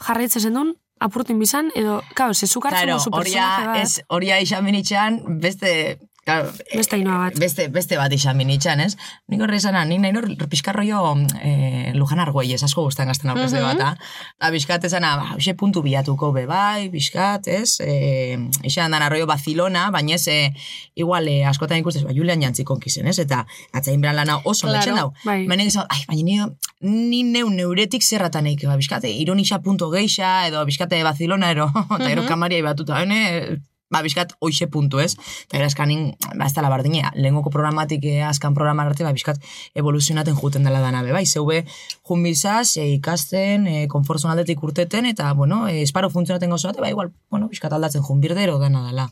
jarraitzen 0.00 0.40
zen 0.40 0.72
apurtin 1.00 1.38
bizan, 1.38 1.70
edo, 1.74 2.02
kao, 2.14 2.32
ze 2.34 2.46
zuk 2.46 2.64
hartzen 2.66 2.84
Claro, 2.88 2.98
duzu 2.98 3.10
horia, 3.12 3.44
personaje 3.44 3.66
bat, 3.66 3.76
ez, 3.84 4.02
horia 4.08 4.40
isamin 4.40 4.74
itxan, 4.74 5.20
beste, 5.40 5.98
claro, 6.30 6.52
beste 6.76 6.96
ainhoa 6.96 7.18
bat. 7.26 7.38
Beste, 7.42 7.66
beste 7.68 7.96
bat 7.98 8.12
isamin 8.14 8.50
itxan, 8.54 8.80
ez? 8.84 8.96
Nik 9.28 9.42
horre 9.42 9.56
izan, 9.58 9.76
nik 9.88 10.00
nahi 10.00 10.12
nor 10.14 10.28
pixkarro 10.50 10.84
jo 10.86 11.00
eh, 11.42 11.90
Lujan 11.94 12.20
Argüelles, 12.22 12.62
asko 12.62 12.84
guztan 12.86 13.10
gazten 13.10 13.30
aurkezte 13.30 13.58
Mhm. 13.60 13.66
bata. 13.66 13.96
Eta 14.38 14.50
pixkat 14.54 14.84
esan, 14.88 15.02
ba, 15.02 15.32
hoxe 15.34 15.54
puntu 15.54 15.82
bilatuko 15.82 16.32
be 16.32 16.46
bai, 16.46 16.88
pixkat, 16.90 17.48
ez? 17.48 17.80
E, 17.80 18.38
izan 18.64 18.90
dan 18.94 19.02
arroio 19.02 19.26
Bazilona, 19.26 19.90
baina 19.90 20.14
ez, 20.14 20.26
e, 20.28 20.52
igual, 20.94 21.26
e, 21.28 21.44
askotan 21.44 21.78
ikustez, 21.82 22.04
ba, 22.04 22.12
Julian 22.14 22.40
Jantzi 22.42 22.64
konkizen, 22.64 23.06
ez? 23.08 23.18
Eta 23.18 23.44
atzain 23.72 24.00
beran 24.00 24.16
lana 24.16 24.38
oso 24.44 24.66
Claro, 24.68 24.82
claro, 24.84 24.96
dau. 24.96 25.12
bai. 25.24 25.46
Baina 25.46 25.64
izan, 25.64 25.86
ai, 25.88 26.04
baina 26.08 26.22
ni, 26.24 26.40
ni 26.80 27.22
neu 27.24 27.50
neuretik 27.50 28.02
zerratan 28.02 28.46
eik, 28.46 28.64
ba, 28.66 28.76
pixkat, 28.76 29.04
e, 29.04 29.10
ironisa 29.10 29.58
punto 29.62 29.90
geixa, 29.90 30.46
edo 30.48 30.64
pixkat 30.66 30.92
e, 30.92 31.02
Bazilona, 31.02 31.50
ero, 31.50 31.70
eta 31.98 32.10
ero 32.10 32.26
kamaria 32.28 32.62
batuta, 32.62 33.00
hene, 33.02 33.60
ba, 33.90 34.02
bizkat, 34.06 34.34
oixe 34.40 34.68
puntu, 34.70 35.00
ez? 35.02 35.14
Eta 35.48 35.58
gara 35.58 35.68
eskanin, 35.70 36.10
ba, 36.34 36.46
ez 36.46 36.54
dala 36.56 36.70
bardinea, 36.72 37.12
lehengoko 37.18 37.52
programatik 37.52 38.06
eh, 38.06 38.22
azkan 38.26 38.56
programar 38.56 38.90
arte, 38.90 39.04
ba, 39.04 39.12
bizkat, 39.16 39.42
evoluzionaten 39.74 40.38
juten 40.38 40.66
dela 40.66 40.80
dana, 40.80 41.02
be, 41.06 41.12
bai, 41.16 41.26
zeube, 41.26 41.64
jun 42.08 42.24
bizaz, 42.26 42.76
e, 42.78 42.86
ikasten, 42.96 43.66
e, 43.66 43.86
konfortzon 43.92 44.32
aldetik 44.32 44.62
urteten, 44.62 45.10
eta, 45.10 45.32
bueno, 45.34 45.66
e, 45.68 45.82
esparo 45.82 46.10
funtzionaten 46.10 46.50
gozo 46.50 46.72
ba, 46.78 46.88
igual, 46.88 47.12
bueno, 47.30 47.48
bizkat 47.50 47.72
aldatzen 47.72 48.06
jun 48.06 48.20
birdero 48.20 48.58
dana 48.62 48.86
dela. 48.86 49.10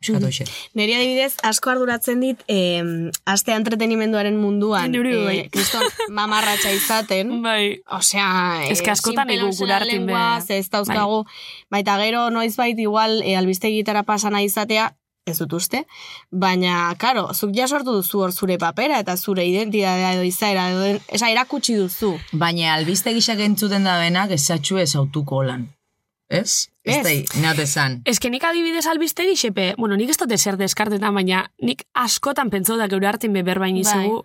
Bizkat 0.00 0.22
oixe. 0.28 0.44
Neri 0.76 0.92
adibidez, 0.94 1.34
asko 1.42 1.70
arduratzen 1.72 2.20
dit, 2.20 2.42
eh, 2.52 2.82
aste 3.24 3.54
entretenimenduaren 3.56 4.36
munduan, 4.36 4.90
Neuri 4.92 5.14
bai. 5.24 5.38
eh, 5.38 5.48
kriston 5.50 5.86
mamarratxa 6.12 6.70
izaten, 6.76 7.30
Bai. 7.46 7.80
Osea, 7.90 8.66
Ez 8.68 8.82
que 8.82 8.90
askotan 8.92 9.30
egu 9.30 9.48
gure 9.56 9.72
artin 9.72 10.04
be. 10.06 10.12
Ze 10.46 10.58
ez 10.58 10.68
dauzkagu, 10.70 11.24
baita 11.72 11.96
gero 12.02 12.28
noiz 12.30 12.54
bait 12.56 12.78
igual 12.78 13.22
e, 13.22 13.36
albistegitara 13.36 14.02
pasana 14.02 14.42
izatea, 14.44 14.90
ez 15.26 15.38
dut 15.38 15.56
uste, 15.58 15.80
baina, 16.30 16.94
karo, 16.98 17.32
zuk 17.34 17.50
ja 17.56 17.66
sortu 17.66 17.96
duzu 17.96 18.20
hor 18.22 18.32
zure 18.32 18.58
papera 18.62 19.00
eta 19.02 19.16
zure 19.16 19.42
identitatea 19.48 20.12
edo 20.14 20.22
izaera, 20.22 20.68
edo, 20.70 21.00
esa 21.08 21.30
erakutsi 21.32 21.74
duzu. 21.74 22.12
Baina 22.32 22.74
albiste 22.74 23.10
gisak 23.16 23.40
entzuten 23.40 23.82
da 23.82 23.96
benak, 23.98 24.30
ezatxu 24.30 24.78
ez 24.78 24.94
autuko 24.94 25.42
lan. 25.42 25.66
Ez? 26.30 26.68
Ez 26.86 27.02
da, 27.02 27.40
neat 27.42 27.58
esan. 27.58 28.00
Ez 28.06 28.20
que 28.22 28.30
nik 28.30 28.44
adibidez 28.46 28.86
albistegi 28.86 29.34
xepe, 29.36 29.72
bueno, 29.78 29.98
nik 29.98 30.12
ez 30.14 30.18
dute 30.20 30.38
zer 30.38 30.56
deskartetan, 30.60 31.14
baina 31.14 31.42
nik 31.62 31.82
askotan 31.98 32.50
pentsu 32.50 32.76
da 32.78 32.86
geure 32.88 33.10
hartin 33.10 33.34
beber 33.34 33.58
bain 33.58 33.76
izugu. 33.80 34.22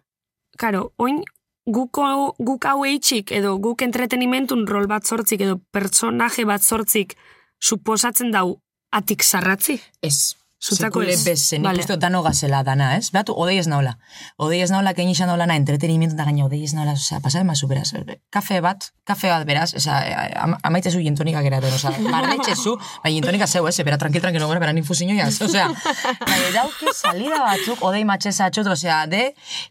Karo, 0.61 0.91
oin 1.01 1.23
guko, 1.65 2.03
guk 2.37 2.67
hau 2.69 2.83
eitxik, 2.85 3.31
edo 3.33 3.55
guk 3.63 3.81
entretenimentun 3.81 4.67
rol 4.69 4.85
bat 4.91 5.07
sortzik, 5.07 5.41
edo 5.41 5.57
pertsonaje 5.73 6.45
bat 6.45 6.61
sortzik, 6.61 7.17
suposatzen 7.61 8.31
dau 8.31 8.61
atik 8.91 9.25
zarratzi. 9.25 9.79
Ez. 10.01 10.35
Sekule 10.61 11.15
ez. 11.15 11.23
bez, 11.25 11.53
nik 11.55 11.65
Vale. 11.65 11.81
uste 11.81 11.95
dut 11.95 12.01
dano 12.03 12.21
gazela 12.21 12.61
dana, 12.61 12.91
ez? 12.97 13.09
Beatu, 13.09 13.33
odei 13.33 13.57
ez 13.57 13.65
naula. 13.65 13.95
Odei 14.37 14.59
ez 14.61 14.69
naula, 14.69 14.93
kein 14.93 15.09
izan 15.09 15.31
naula 15.31 15.47
na, 15.49 15.55
entretenimiento 15.57 16.15
da 16.19 16.27
gaina, 16.27 16.45
odei 16.45 16.61
ez 16.67 16.75
naula, 16.77 16.93
osea, 16.93 17.17
pasaren 17.23 17.49
mazu, 17.49 17.65
beraz, 17.71 17.89
kafe 18.29 18.59
bat, 18.61 18.91
kafe 19.11 19.29
bat, 19.31 19.45
beraz, 19.47 19.69
osea, 19.77 19.97
ama- 20.41 20.59
amaitzezu 20.67 21.01
jentonika 21.03 21.43
geraten, 21.45 21.75
osea, 21.77 21.91
barretxezu, 22.15 22.77
bai 23.03 23.13
jentonika 23.17 23.47
zeu, 23.47 23.65
ez, 23.69 23.75
bera, 23.85 23.99
tranquil, 24.01 24.23
tranquil, 24.23 24.41
no, 24.43 24.49
bera, 24.51 24.73
infusinio 24.81 25.15
jaz, 25.19 25.35
osea, 25.45 25.67
bai, 26.31 26.39
dauki 26.55 26.93
salida 26.95 27.41
batzuk, 27.43 27.83
odei 27.87 28.03
matxeza 28.07 28.47
atxot, 28.49 28.71
osea, 28.73 29.01
de, 29.11 29.23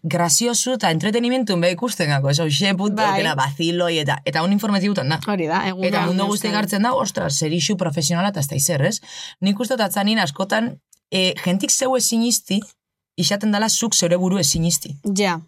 graziosu 0.03 0.77
eta 0.79 0.91
entretenimiento 0.95 1.57
be 1.61 1.73
ikusten 1.75 2.13
gako, 2.15 2.31
ez, 2.35 2.39
oixe, 2.45 2.75
punto, 2.79 3.01
Bai. 3.03 3.21
kena, 3.21 3.35
baziloi, 3.39 3.97
eta, 4.05 4.21
eta 4.25 4.45
un 4.47 4.53
informatibutan 4.57 5.09
da. 5.11 5.21
Hori 5.27 5.49
da, 5.51 5.65
egun 5.69 5.89
Eta 5.91 6.05
mundu 6.07 6.27
guzti 6.31 6.53
gartzen 6.53 6.87
da, 6.87 6.93
ostras, 6.95 7.35
serixu 7.41 7.77
profesionala 7.81 8.33
eta 8.35 8.43
ez 8.45 8.49
da 8.51 8.59
izer, 8.59 8.85
ez? 8.87 9.01
Nik 9.41 9.61
uste 9.61 9.79
atzanin 9.81 10.21
askotan, 10.23 10.75
e, 11.11 11.33
jentik 11.45 11.73
zeu 11.73 11.97
ezin 11.99 12.23
izti, 12.27 12.61
isaten 13.21 13.53
dala 13.53 13.69
zuk 13.69 13.95
zeure 13.95 14.17
buru 14.21 14.39
ezin 14.41 14.65
izti. 14.65 14.95
Ja, 15.17 15.39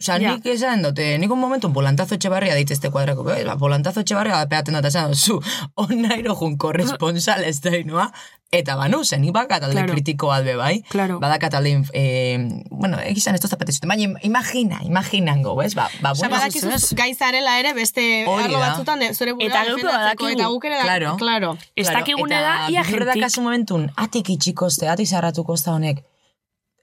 Osa, 0.00 0.16
Ja. 0.18 0.32
nik 0.34 0.46
esan 0.46 0.80
dute, 0.82 1.18
nik 1.18 1.30
un 1.30 1.38
momentu 1.38 1.68
volantazo 1.68 2.14
etxebarria 2.14 2.54
deitzeste 2.56 2.88
kuadrako, 2.90 3.22
bai, 3.22 3.44
ba, 3.44 3.54
volantazo 3.60 4.00
etxebarria 4.00 4.38
da 4.38 4.46
peaten 4.48 4.74
dut, 4.74 4.84
esan, 4.88 5.14
zu, 5.14 5.40
onairo 5.76 6.34
jun 6.40 6.56
korresponsal 6.56 7.44
ez 7.44 7.60
da 7.60 7.74
inoa, 7.76 8.06
eta 8.50 8.76
banu, 8.80 9.02
zen, 9.04 9.20
nik 9.20 9.34
bakat 9.36 9.62
alde 9.62 9.76
Claro. 9.76 9.92
kritiko 9.92 10.32
alde, 10.32 10.56
bai, 10.56 10.80
Claro. 10.88 11.18
badakat 11.20 11.52
alde, 11.54 11.84
eh, 11.92 12.38
bueno, 12.70 12.96
egizan 13.04 13.34
ez 13.36 13.42
tozta 13.44 13.58
petezuten, 13.60 13.88
baina 13.92 14.16
imagina, 14.22 14.80
imaginango, 14.88 15.60
ez, 15.62 15.74
ba, 15.74 15.90
ba, 16.00 16.14
bueno, 16.14 16.34
badakizu 16.34 16.70
ez. 16.70 16.94
gaizarela 16.96 17.58
ere 17.60 17.74
beste 17.74 18.24
Hori 18.26 18.44
arlo 18.44 18.58
da. 18.58 18.70
batzutan 18.70 18.98
de- 19.00 19.12
zure 19.14 19.32
burua 19.34 19.46
Eta 19.50 19.64
defendatzeko, 19.64 19.92
badakigu. 19.98 20.30
Eta 20.40 20.48
guk 20.48 20.64
ere 20.64 20.76
da, 20.76 20.82
Claro. 20.82 21.16
claro. 21.18 21.58
Ez 21.76 21.86
Claro, 21.90 21.98
dakigune 22.00 22.40
da, 22.40 22.70
ia 22.70 22.80
Eta 22.80 22.90
jentik. 22.90 23.22
kasu 23.22 23.42
momentun, 23.42 23.90
atik 23.96 24.30
itxikozte, 24.30 24.88
atik 24.88 25.06
zarratukozte 25.06 25.68
honek. 25.70 26.02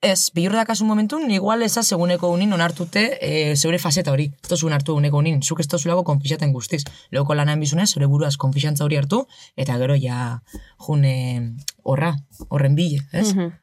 Ez, 0.01 0.29
bihur 0.33 0.53
da 0.53 0.65
kasu 0.65 0.85
momentun, 0.85 1.29
igual 1.31 1.63
eza 1.65 1.81
seguneko 1.83 2.29
unin 2.29 2.53
onartute 2.53 3.03
e, 3.21 3.55
zeure 3.55 3.79
faceta 3.81 4.11
hori. 4.13 4.27
Ez 4.43 4.49
tozu 4.49 4.69
hartu 4.69 4.95
uneko 4.95 5.17
unin, 5.17 5.41
zuk 5.41 5.59
ez 5.59 5.67
tozulako 5.67 6.03
konfixaten 6.03 6.53
guztiz. 6.53 6.83
Leuko 7.11 7.33
lanan 7.33 7.59
bizunez, 7.59 7.89
zure 7.89 8.05
buruaz 8.05 8.35
konfixantza 8.37 8.85
hori 8.85 8.97
hartu, 8.97 9.25
eta 9.55 9.77
gero 9.77 9.95
ja 9.97 10.41
june 10.77 11.55
horra, 11.83 12.15
horren 12.49 12.75
bile, 12.75 13.01
ez? 13.11 13.33
Mhm. 13.33 13.53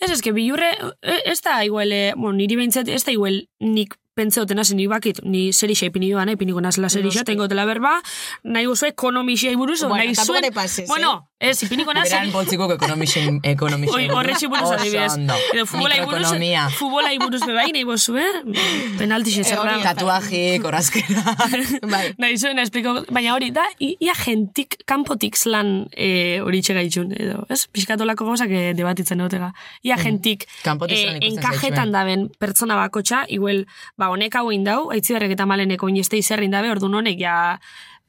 Ez, 0.00 0.10
ez, 0.10 0.20
que 0.22 0.32
bilurre, 0.32 0.70
e, 1.02 1.20
ez 1.32 1.40
da 1.42 1.64
igual, 1.64 1.92
e, 1.92 2.12
bueno, 2.16 2.36
niri 2.36 2.56
behintzat, 2.56 2.88
ez 2.88 3.04
da 3.04 3.12
igual 3.12 3.48
nik 3.58 3.98
pentseoten 4.14 4.58
hasi 4.58 4.76
nik 4.78 4.88
bakit, 4.88 5.20
ni 5.26 5.48
serixa 5.52 5.88
ipini 5.90 6.10
joan, 6.12 6.30
eh, 6.30 6.36
ipiniko 6.38 6.62
nazela 6.62 6.88
serixa, 6.88 7.24
tengo 7.26 7.48
tela 7.50 7.64
berba, 7.66 7.96
nahi 8.44 8.66
guzue 8.70 8.92
ekonomixia 8.94 9.54
buruz, 9.58 9.82
o 9.82 9.88
Bueno, 9.88 10.04
nahi 10.04 10.14
zuen, 10.14 10.44
bueno, 10.86 11.28
ez, 11.44 11.56
ipiniko 11.66 11.92
nazela, 11.94 12.22
Beran 12.24 12.32
boltziko 12.34 12.68
ekonomixen, 12.74 13.38
ekonomixen. 13.54 13.98
Oi, 13.98 14.08
horretxe 14.12 14.48
buruz 14.52 14.70
adibidez. 14.74 15.12
Edo 15.54 15.66
futbolai 15.68 16.00
buruz, 16.00 16.20
Mikroekonomia. 16.24 16.64
futbolai 16.78 17.14
buruz 17.20 17.42
bebai, 17.44 17.66
nahi 17.76 17.84
bozu, 17.88 18.16
eh? 18.20 18.30
Penalti 18.98 19.34
xezerra. 19.36 19.76
Tatuaje, 19.84 20.42
korazkera. 20.64 21.36
Bai. 21.94 22.02
Nahi 22.22 22.38
zuen, 22.40 22.60
espliko, 22.62 22.96
baina 23.14 23.34
hori 23.36 23.50
da, 23.54 23.66
ia 23.78 24.16
gentik, 24.18 24.78
kanpotik 24.88 25.38
zlan 25.38 25.74
e, 25.92 26.40
hori 26.44 26.62
txegaitxun, 26.64 27.14
edo, 27.20 27.44
ez? 27.52 27.64
Piskatolako 27.74 28.28
gauzak 28.30 28.52
e, 28.54 28.64
debatitzen 28.76 29.20
dutega. 29.22 29.52
Ia 29.86 29.98
gentik, 30.00 30.48
Kanpotik 30.64 30.98
e, 30.98 31.18
enkajetan 31.30 31.92
daben 31.94 32.28
pertsona 32.40 32.78
bakotxa, 32.80 33.24
igual, 33.34 33.64
ba, 34.00 34.10
honek 34.14 34.40
hau 34.40 34.48
indau, 34.54 34.80
aitziberrek 34.94 35.36
eta 35.36 35.48
maleneko 35.48 35.90
ineste 35.92 36.20
izerrin 36.20 36.54
dabe, 36.54 36.72
orduan 36.72 37.02
honek, 37.02 37.20
ja, 37.20 37.36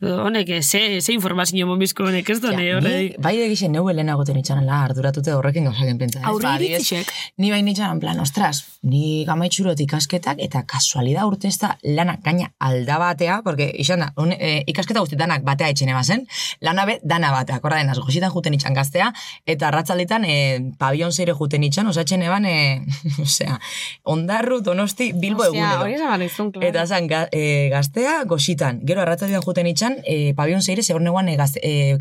honek, 0.01 0.49
e, 0.49 0.61
ze, 0.61 1.01
ze 1.01 1.13
informazio 1.13 1.65
monbizko 1.67 2.03
honek, 2.03 2.29
ez 2.29 2.41
done, 2.41 2.65
Ja, 2.65 2.79
bai 3.23 3.35
egixe 3.41 3.69
neu 3.69 3.87
helena 3.89 4.15
goten 4.19 4.37
itxanela 4.37 4.81
arduratute 4.83 5.33
horrekin 5.33 5.69
gauzaken 5.69 5.97
pentsa. 5.97 6.19
Aurre 6.27 6.49
Ba, 6.49 6.55
iritzisek. 6.59 7.11
Ni 7.37 7.51
bain 7.51 7.67
itxan, 7.67 7.91
en 7.95 7.99
plan, 8.03 8.19
ostras, 8.19 8.79
ni 8.83 9.23
gamaitxurot 9.25 9.79
ikasketak 9.79 10.41
eta 10.43 10.63
kasualida 10.67 11.25
urte 11.25 11.47
ez 11.47 11.57
da 11.61 11.77
lana 11.83 12.17
gaina 12.23 12.51
alda 12.59 12.97
batea, 12.99 13.41
porque 13.43 13.71
izan 13.77 14.03
da, 14.03 14.11
un, 14.17 14.33
e, 14.33 14.63
ikasketa 14.67 14.99
guzti 14.99 15.15
danak 15.15 15.45
batea 15.47 15.69
etxene 15.71 15.93
bazen, 15.93 16.25
lana 16.59 16.85
be 16.85 16.99
dana 17.03 17.31
batea, 17.31 17.61
korra 17.63 17.77
denaz, 17.77 17.97
goxitan 17.99 18.33
juten 18.33 18.53
itxan 18.57 18.73
gaztea, 18.73 19.13
eta 19.45 19.71
ratzaldetan 19.71 20.25
e, 20.25 20.35
pabion 20.77 21.13
zeire 21.13 21.33
juten 21.33 21.63
itxan, 21.63 21.87
osatzen 21.87 22.25
eban, 22.25 22.45
e, 22.45 22.83
osea, 23.25 23.59
ondarru, 24.03 24.59
donosti, 24.61 25.11
bilbo 25.13 25.43
Osea, 25.47 25.53
egunero. 25.79 26.11
hori 26.11 26.25
esan 26.25 26.51
claro. 26.51 26.67
Eta 26.67 26.85
zan, 26.85 27.07
ga, 27.07 27.27
e, 27.31 27.69
gaztea 27.69 28.23
goxitan. 28.25 28.81
Gero 28.83 29.01
arratzaldean 29.01 29.43
juten 29.45 29.67
itxan, 29.67 29.84
e, 30.03 30.33
pabion 30.37 30.61
zeire, 30.61 30.83
zehor 30.83 31.03
neguan 31.05 31.29
e, 31.29 31.35
gazte, 31.39 31.61
e, 31.63 31.97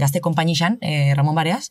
gazte 0.00 0.22
konpainixan, 0.24 0.78
e, 0.80 1.14
Ramon 1.14 1.34
Bareaz. 1.34 1.70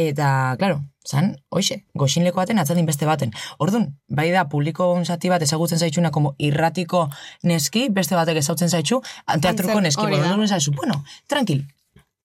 Eta, 0.00 0.54
claro, 0.58 0.80
zan, 1.06 1.34
hoxe, 1.50 1.82
goxinleko 1.94 2.40
baten 2.42 2.58
atzaldin 2.62 2.86
beste 2.86 3.06
baten. 3.06 3.34
Orduan, 3.58 3.90
bai 4.08 4.30
da, 4.34 4.46
publiko 4.48 4.88
zati 5.04 5.30
bat 5.32 5.42
ezagutzen 5.42 5.78
zaitxuna, 5.78 6.10
como 6.10 6.34
irratiko 6.38 7.08
neski, 7.42 7.88
beste 7.90 8.16
batek 8.18 8.40
ezautzen 8.42 8.70
zaitxu, 8.70 9.02
teatruko 9.40 9.80
neski. 9.80 10.06
da. 10.10 10.34
orduan 10.34 10.76
bueno, 10.76 11.02
tranquil, 11.28 11.64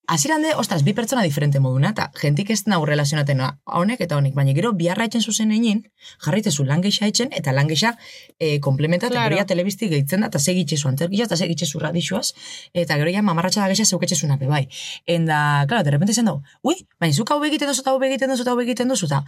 Aziran 0.10 0.42
de, 0.42 0.56
ostras, 0.58 0.84
bi 0.84 0.94
pertsona 0.98 1.22
diferente 1.22 1.60
moduna, 1.62 1.92
eta 1.94 2.08
gentik 2.18 2.50
ez 2.50 2.64
nau 2.66 2.80
relazionaten 2.88 3.44
honek 3.78 4.00
eta 4.02 4.18
honek, 4.18 4.34
baina 4.34 4.56
gero 4.58 4.72
biharra 4.74 5.06
etxen 5.06 5.22
zuzen 5.22 5.52
egin, 5.54 5.84
jarraitezu 6.26 6.64
lan 6.66 6.82
geisha 6.82 7.06
etxen, 7.06 7.30
eta 7.38 7.54
lan 7.54 7.70
geisha 7.70 7.92
e, 8.40 8.58
komplementa, 8.60 9.06
eta 9.06 9.20
Claro. 9.20 9.38
ja 9.38 9.46
telebizti 9.46 9.86
gehitzen 9.92 10.26
da, 10.26 10.32
eta 10.34 10.42
segitxezu 10.42 10.90
antzerkia, 10.90 11.28
eta 11.30 11.38
segitxezu 11.38 11.82
radixuaz, 11.84 12.32
eta 12.74 12.98
gero 12.98 13.14
ja 13.14 13.22
mamarratxa 13.22 13.62
da 13.62 13.68
geisha 13.70 13.86
zeuketxezu 13.86 14.26
nape, 14.32 14.50
bai. 14.50 14.64
Enda, 15.06 15.68
claro, 15.70 15.84
de 15.84 15.94
repente 15.94 16.18
zen 16.18 16.26
dugu, 16.26 16.42
ui, 16.64 16.88
baina 16.98 17.14
zuk 17.14 17.30
hau 17.30 17.38
begiten 17.46 17.70
duzu, 17.70 17.86
eta 17.86 17.94
hau 17.94 18.02
begiten 18.02 18.34
duzu, 18.34 18.48
eta 18.48 18.56
hau 18.56 18.58
begiten 18.58 18.90
duzu, 18.90 19.06
eta 19.06 19.22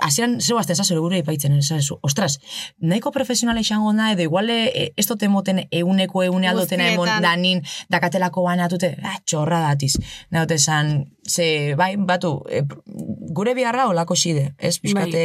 hasian 0.00 0.38
zeu 0.40 0.58
azten 0.58 0.76
zazure 0.76 1.00
gure 1.00 1.18
ipaitzen, 1.22 1.54
esazu, 1.58 1.98
ostras, 2.02 2.38
nahiko 2.78 3.12
profesionala 3.14 3.60
izango 3.60 3.92
na, 3.92 4.10
edo 4.12 4.22
iguale, 4.26 4.58
e, 4.68 4.84
ez 4.96 5.06
dote 5.08 5.28
moten 5.32 5.62
euneko 5.70 6.22
eune 6.26 6.48
aldotena 6.50 6.90
emon 6.92 7.10
danin, 7.24 7.62
dakatelako 7.92 8.44
banatute, 8.46 8.94
ah, 9.02 9.16
txorra 9.24 9.60
datiz. 9.64 9.94
Nagote 10.34 10.58
esan, 10.60 10.92
ze, 11.26 11.74
bai, 11.78 11.94
batu, 11.96 12.34
e, 12.50 12.62
gure 13.38 13.54
biharra 13.58 13.88
olako 13.88 14.16
xide, 14.18 14.52
ez? 14.58 14.76
Piskate, 14.82 15.24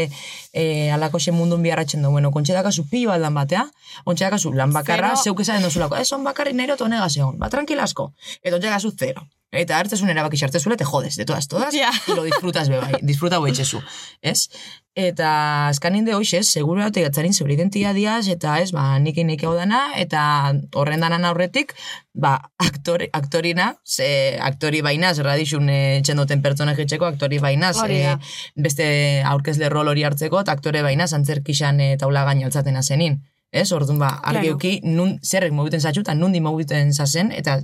e, 0.53 0.66
alako 0.95 1.20
xe 1.20 1.36
mundun 1.36 1.64
biharratzen 1.64 2.03
du, 2.03 2.11
bueno, 2.11 2.32
kontxe 2.32 2.55
dakazu 2.55 2.88
pilo 2.89 3.14
aldan 3.14 3.36
batea, 3.36 3.68
ontxe 4.05 4.28
dakazu 4.30 4.53
lan 4.55 4.74
bakarra, 4.76 5.16
zeuk 5.18 5.43
esan 5.43 5.64
dozulako, 5.64 5.99
ez, 5.99 6.11
on 6.16 6.24
bakarri 6.24 6.55
nahi 6.55 6.74
roto 6.74 6.88
negaz 6.88 7.16
egon, 7.18 7.39
ba, 7.39 7.51
tranquilasko, 7.53 8.11
eta 8.41 8.55
ontxe 8.55 8.70
dakazu 8.70 8.95
zero. 8.97 9.28
Eta 9.54 9.78
hartzezun 9.78 10.10
erabaki 10.10 10.38
sartzezule, 10.41 10.76
te 10.82 10.86
jodes, 10.89 11.16
de 11.16 11.26
todas, 11.30 11.47
todas, 11.47 11.74
Ja. 11.78 11.91
y 12.08 12.16
lo 12.16 12.24
disfrutas 12.24 12.70
be 12.70 12.80
bai, 12.82 12.93
disfruta 13.01 13.38
boitxezu, 13.38 13.82
ez? 14.22 14.47
Eta 14.95 15.68
azkanin 15.68 16.06
de 16.06 16.14
hoxe, 16.16 16.43
seguro 16.43 16.82
eta 16.86 17.01
gatzarin 17.01 17.34
zeure 17.34 17.54
identiadiaz, 17.54 18.28
eta 18.34 18.60
ez, 18.62 18.72
ba, 18.74 18.97
nik 18.99 19.18
nik 19.26 19.43
hau 19.45 19.54
dana, 19.58 19.91
eta 19.97 20.54
horren 20.74 21.01
danan 21.06 21.26
aurretik, 21.26 21.74
ba, 22.14 22.49
aktore, 22.58 23.10
aktorina, 23.14 23.76
ze 23.86 24.38
aktori 24.41 24.82
bainaz, 24.86 25.20
radixun 25.20 25.70
e, 25.70 26.01
txendoten 26.06 26.41
pertsona 26.41 26.74
etxeko, 26.78 27.06
aktori 27.06 27.38
bainaz, 27.39 27.76
e, 27.89 28.18
beste 28.56 28.88
aurkezle 29.26 29.70
rol 29.70 29.88
hori 29.93 30.04
hartzeko, 30.04 30.41
eta 30.41 30.51
aktore 30.51 30.82
bainaz, 30.82 31.12
antzerkixan 31.14 31.80
e, 31.80 31.91
taula 31.97 32.26
gaino 32.26 32.45
altzaten 32.49 32.78
azenin. 32.78 33.22
Ez, 33.54 33.72
orduan 33.72 33.99
ba, 34.01 34.08
argi 34.26 34.49
Claro. 34.58 34.80
nun, 34.95 35.20
zerrek 35.22 35.51
mogiten 35.54 35.80
zatxu, 35.82 36.01
eta 36.01 36.16
nundi 36.18 36.39
mogiten 36.41 36.91
zazen, 36.93 37.32
eta 37.32 37.60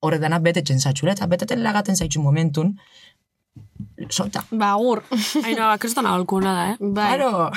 horrek 0.00 0.20
dana 0.20 0.38
betetzen 0.38 0.80
zatxura, 0.80 1.12
eta 1.12 1.26
beteten 1.26 1.62
lagaten 1.62 1.96
zaitxu 1.96 2.20
momentun, 2.24 2.78
solta. 4.08 4.44
Ba, 4.50 4.72
agur. 4.72 5.02
Ainoa, 5.46 5.76
kriston 5.78 6.06
aholkuna 6.06 6.54
da, 6.54 6.64
eh? 6.72 6.76
Bai. 6.80 7.08
Claro. 7.16 7.50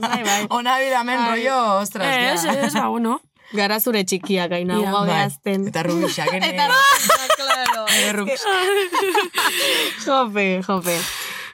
Bai, 0.00 0.22
bai. 0.24 0.46
Ona 0.58 0.78
bida 0.78 1.04
men 1.04 1.18
Bai. 1.18 1.30
rollo, 1.30 1.78
ostras. 1.80 2.06
Ez, 2.34 2.44
ja. 2.44 2.52
ez, 2.66 2.72
ba, 2.74 2.88
bueno. 2.88 3.20
Gara 3.56 3.78
zure 3.80 4.02
txikiak, 4.04 4.50
aina, 4.52 4.80
Ja, 4.82 4.90
gaude 4.90 5.12
Bai. 5.12 5.22
azten. 5.28 5.68
Eta 5.70 5.82
rubixak, 5.86 6.32
ene. 6.34 6.48
Eta 6.50 6.66
claro. 7.36 7.84
Rubix. 8.16 8.42
Jope, 10.04 10.62
jope. 10.66 10.96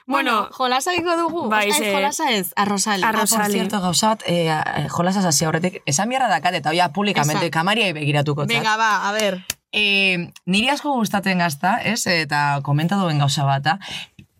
Bueno, 0.05 0.49
jolasa 0.51 0.91
egingo 0.91 1.15
dugu? 1.15 1.45
Bai, 1.49 1.69
Ez, 1.69 1.77
ze- 1.77 1.93
jolasa 1.93 2.31
ez, 2.31 2.51
arrozali. 2.57 3.03
Arroz- 3.03 3.31
Ah, 3.33 3.43
por 3.43 3.51
cierto, 3.51 3.79
gauza 3.79 4.07
bat, 4.09 4.23
eh, 4.25 4.49
eh, 4.49 4.87
jolasaz 4.89 5.23
hasi 5.25 5.45
aurretik, 5.45 5.81
esan 5.85 6.09
biharra 6.09 6.27
dakat, 6.27 6.55
eta 6.55 6.69
oia 6.73 6.89
publikamente, 6.91 7.49
kamariai 7.51 7.93
begiratuko. 7.93 8.45
Venga, 8.47 8.75
ba, 8.75 9.07
a 9.07 9.11
ver. 9.13 9.39
Eh, 9.73 10.29
niri 10.45 10.69
asko 10.69 10.93
gustatzen 10.99 11.39
gazta, 11.41 11.77
ez? 11.81 12.05
Eta 12.07 12.59
komentaduen 12.63 13.17
gauza 13.19 13.45
bata. 13.47 13.79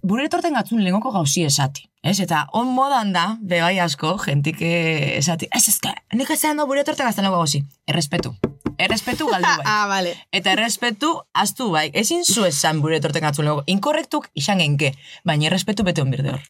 Bure 0.04 0.26
etorten 0.28 0.54
gatzun 0.54 0.84
lengoko 0.84 1.12
gauzi 1.16 1.46
esati. 1.48 1.88
Ez? 2.04 2.20
Eta 2.20 2.44
on 2.60 2.68
modan 2.76 3.14
da, 3.16 3.38
bebai 3.42 3.78
asko, 3.80 4.18
jentik 4.26 4.60
eh, 4.62 5.18
esati. 5.18 5.48
Ez 5.56 5.64
ezke, 5.72 5.94
nik 6.14 6.30
esan 6.36 6.60
do 6.60 6.68
bure 6.68 6.84
etorten 6.84 7.08
gazten 7.08 7.24
lengoko 7.26 7.46
gauzi. 7.46 7.64
Errespetu. 7.88 8.34
Errespetu 8.78 9.28
galdu 9.32 9.48
bai. 9.48 9.66
Ah, 9.74 9.88
vale. 9.88 10.14
Eta 10.32 10.52
errespetu, 10.58 11.14
astu 11.34 11.72
bai. 11.72 11.90
Ezin 11.94 12.26
zu 12.26 12.46
esan 12.46 12.82
bure 12.84 13.00
etorten 13.00 13.24
gatzun 13.24 13.46
lengoko. 13.48 13.64
Inkorrektuk 13.68 14.30
izan 14.36 14.60
genke. 14.62 14.94
Baina 15.24 15.48
errespetu 15.50 15.84
bete 15.88 16.02
onbirde 16.06 16.36
hor. 16.36 16.46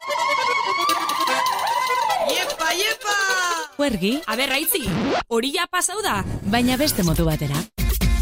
Huergi, 3.77 4.21
A 4.29 4.35
ber, 4.37 4.49
raitzi, 4.53 4.83
hori 5.27 5.49
ja 5.55 5.65
pasau 5.67 5.97
da. 6.05 6.23
baina 6.45 6.77
beste 6.77 7.03
modu 7.03 7.25
batera. 7.25 7.57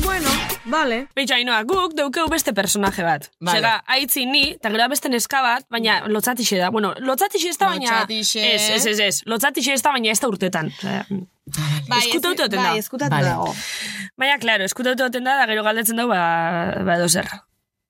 Bueno, 0.01 0.29
vale. 0.65 1.07
Beitxa, 1.15 1.35
Ainoa, 1.35 1.63
guk 1.63 1.93
deukeu 1.97 2.27
beste 2.29 2.53
personaje 2.53 3.03
bat. 3.03 3.29
Vale. 3.39 3.57
Zega, 3.59 3.83
haitzi 3.87 4.25
ni, 4.25 4.43
eta 4.55 4.69
gero 4.69 4.87
beste 4.89 5.09
neska 5.09 5.41
bat, 5.41 5.65
baina 5.69 6.01
lotzatixe 6.07 6.57
da. 6.57 6.69
Bueno, 6.71 6.93
lotzatixe 6.99 7.49
ez 7.49 7.57
da, 7.57 7.67
baina... 7.73 7.91
Lotzatixe. 8.01 8.45
Ez, 8.55 8.69
ez, 8.77 8.85
ez, 8.85 8.99
ez. 8.99 9.21
Lotzatixe 9.25 9.73
ez 9.73 9.81
da, 9.81 9.91
baina 9.91 10.11
ez 10.11 10.19
da 10.19 10.27
urtetan. 10.27 10.71
Osea, 10.77 11.05
Bai, 11.89 11.99
Eskutatu 12.07 12.41
ez- 12.41 12.47
oten 12.47 12.59
da. 12.61 12.69
Bai, 12.69 12.77
eskutatu 12.79 13.11
Vale. 13.15 13.27
dago. 13.27 13.53
Baina, 14.17 14.37
klaro, 14.39 14.63
eskutatu 14.63 15.03
oten 15.03 15.23
da, 15.23 15.37
da 15.41 15.47
gero 15.49 15.63
galdetzen 15.63 15.97
dugu, 15.97 16.13
ba, 16.13 16.83
ba 16.85 16.95
edo. 16.95 17.09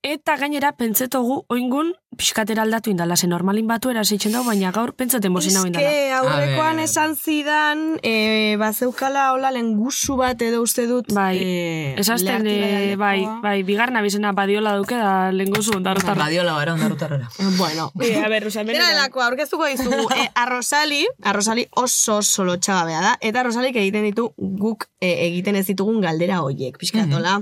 Eta 0.02 0.34
gainera, 0.34 0.72
pentsetogu, 0.74 1.44
oingun, 1.54 1.92
pixkatera 2.18 2.64
aldatu 2.66 2.90
indala, 2.90 3.14
ze 3.14 3.28
normalin 3.30 3.68
batu 3.70 3.92
eraseitzen 3.92 4.34
dugu, 4.34 4.48
baina 4.50 4.72
gaur 4.74 4.96
pentsaten 4.98 5.34
bozin 5.34 5.60
hau 5.60 5.66
indala. 5.68 5.90
Eske 5.92 6.14
aurrekoan 6.18 6.80
esan 6.82 7.12
zidan, 7.14 7.84
e, 8.02 8.56
bazeukala 8.58 9.28
hola 9.36 9.52
lengusu 9.54 10.16
bat 10.18 10.42
edo 10.42 10.64
uste 10.66 10.88
dut. 10.90 11.12
Bai, 11.14 11.38
eh, 11.38 11.94
esazten, 12.02 12.48
eh, 12.50 12.96
bai, 12.98 13.28
bai, 13.44 13.62
bigarna 13.68 14.02
bizena 14.02 14.32
badiola 14.34 14.74
duke 14.80 14.98
da 14.98 15.30
lengozu 15.32 15.76
ondarrotarra. 15.78 16.18
Badiola 16.24 16.56
bara 16.58 16.74
ondarrutarrera. 16.74 17.30
Bueno, 17.62 17.92
Eh, 18.02 18.18
a 18.18 18.30
ber, 18.30 18.48
oza, 18.48 18.64
Dena 18.66 18.88
delako, 18.90 19.22
aurkeztuko 19.22 19.68
dizugu, 19.70 20.08
e, 20.18 20.26
arrozali, 20.34 21.04
arrozali 21.22 21.68
oso 21.78 22.18
oso 22.24 22.44
lotxagabea 22.48 23.02
da, 23.06 23.14
eta 23.22 23.44
arrozalik 23.44 23.78
egiten 23.78 24.10
ditu 24.10 24.32
guk 24.38 24.88
e, 25.00 25.14
egiten 25.28 25.62
ez 25.62 25.68
ditugun 25.68 26.02
galdera 26.02 26.42
hoiek, 26.42 26.80
pixkatola, 26.82 27.38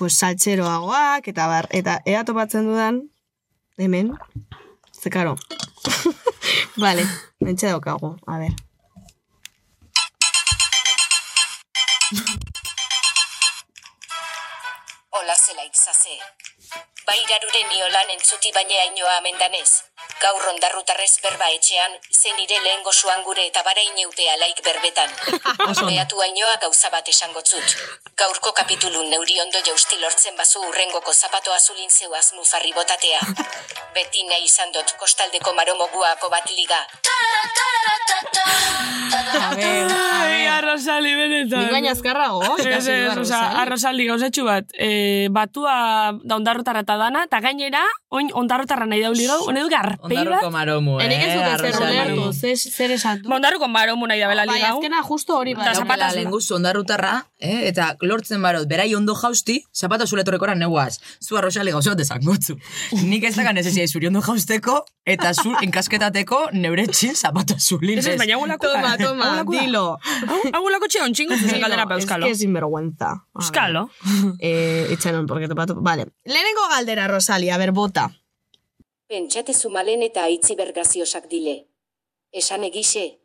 pues 0.00 0.16
saltxeroagoak, 0.16 1.26
eta 1.28 1.46
bar, 1.46 1.66
eta 1.76 1.98
ea 2.08 2.24
topatzen 2.24 2.64
dudan, 2.64 3.02
hemen, 3.76 4.14
ze 4.96 5.10
karo. 5.12 5.34
vale, 6.84 7.04
mentxe 7.44 7.68
daukagu, 7.68 8.14
a 8.26 8.38
ver. 8.40 8.54
Ola 15.20 15.36
zela 15.36 15.68
itzaze. 15.68 16.16
Bairaruren 17.04 17.68
niolan 17.68 18.16
entzuti 18.16 18.56
baina 18.56 18.80
ainoa 18.86 19.18
amendanez. 19.18 19.68
Gaur 20.24 20.48
ondarrutarrez 20.54 21.12
berba 21.20 21.52
etxean, 21.58 22.00
zen 22.20 22.36
nire 22.36 22.58
lehen 22.64 22.82
gozuan 22.84 23.22
gure 23.24 23.46
eta 23.48 23.62
bara 23.64 23.80
ineute 23.80 24.26
alaik 24.34 24.58
berbetan. 24.66 25.08
Beatu 25.88 26.20
ainoa 26.26 26.56
gauza 26.60 26.90
bat 26.92 27.08
esango 27.08 27.40
zut. 27.40 27.76
Gaurko 28.20 28.52
kapitulun 28.52 29.08
neuri 29.10 29.38
ondo 29.40 29.62
jausti 29.66 29.96
lortzen 30.02 30.36
bazu 30.36 30.60
urrengoko 30.68 31.14
zapato 31.14 31.54
azulin 31.56 31.88
zeuaz 31.90 32.26
mufarri 32.36 32.72
botatea. 32.76 33.20
Beti 33.96 34.26
nahi 34.28 34.44
izan 34.50 34.72
dut 34.76 34.92
kostaldeko 35.00 35.54
maromo 35.56 35.88
guapo 35.94 36.28
bat 36.28 36.50
liga. 36.56 36.84
A 39.10 39.54
ver, 39.54 39.90
a 39.90 39.96
Ai, 40.20 40.28
ver. 40.44 40.48
arrozali 40.58 41.14
benetan. 41.16 41.64
Nik 41.64 41.72
baina 41.72 41.90
azkarrago, 41.94 42.42
Ez, 42.58 42.66
ez, 42.66 42.84
oza, 42.84 43.10
arrozali. 43.12 43.56
arrozaldi 43.62 44.06
gauzatxu 44.06 44.44
bat, 44.46 44.64
e, 44.78 45.28
batua 45.34 46.12
da 46.22 46.36
ondarrotarra 46.36 46.82
eta 46.84 46.96
dana, 47.00 47.24
eta 47.26 47.40
gainera, 47.42 47.82
oin 48.14 48.30
ondarrotarra 48.34 48.86
nahi 48.90 49.02
dauli 49.02 49.26
gau, 49.26 49.40
hone 49.48 49.64
du 49.64 49.70
garpei 49.72 50.22
bat, 50.28 50.46
maromu, 50.52 50.98
eh? 51.00 51.08
Enik 51.08 51.24
ez 51.26 51.32
dut 51.34 51.66
ezer 51.72 52.09
zer- 52.32 52.56
zer 52.56 52.90
esan 52.92 53.22
du. 53.22 53.28
ba, 53.28 53.36
ondarroko 53.36 53.68
maromu 53.68 54.06
nahi 54.06 54.20
da 54.20 54.28
bela 54.28 54.46
Bai, 54.46 54.62
azkena 54.62 55.02
justo 55.02 55.36
hori 55.36 55.54
bai. 55.54 55.62
Eta 55.64 55.72
Daukela 55.74 55.96
zapataz 55.96 56.14
lenguzu 56.16 56.54
ondarrutarra, 56.56 57.26
eh? 57.38 57.68
eta 57.68 57.96
lortzen 58.00 58.42
barot, 58.42 58.66
berai 58.68 58.94
ondo 58.94 59.14
jausti, 59.14 59.62
zapata 59.72 60.06
zuletorrekora 60.06 60.54
neuaz. 60.54 60.98
Zu 61.20 61.36
arroxale 61.38 61.70
gauza 61.72 61.90
bat 61.90 62.00
esangotzu. 62.00 62.56
Nik 63.04 63.24
ez 63.24 63.34
dagan 63.36 63.54
nezezia 63.54 63.86
zuri 63.88 64.06
ondo 64.08 64.20
jausteko, 64.22 64.84
eta 65.04 65.32
zu 65.34 65.54
enkasketateko 65.62 66.50
neure 66.52 66.86
txin 66.86 67.14
zapata 67.16 67.54
zulin. 67.58 67.98
Ez 67.98 68.06
ez, 68.06 68.18
baina 68.18 68.34
agulako 68.36 68.66
Toma, 68.70 68.96
toma, 68.98 69.44
dilo. 69.50 69.98
Agulako 70.52 70.86
txe 70.88 71.02
ontxingo 71.02 71.36
zuzen 71.36 71.60
galdera 71.60 71.86
pa 71.86 71.94
euskalo. 71.98 72.26
Es 72.26 72.28
que 72.28 72.32
es 72.32 72.38
sinvergüenza. 72.38 73.24
Euskalo. 73.34 73.88
Eh, 74.38 74.88
itxanon, 74.92 75.26
porque 75.26 75.48
topatu... 75.48 75.74
Vale. 75.80 76.06
Lehenengo 76.24 76.68
galdera, 76.70 77.08
Rosali, 77.08 77.50
a 77.50 77.58
ver, 77.58 77.72
bota. 77.72 78.10
Pentsate 79.10 79.54
zumalen 79.54 80.02
eta 80.06 80.22
aitzi 80.28 80.54
bergaziosak 80.54 81.26
dile. 81.30 81.66
Esan 82.32 82.62
egixe, 82.64 83.16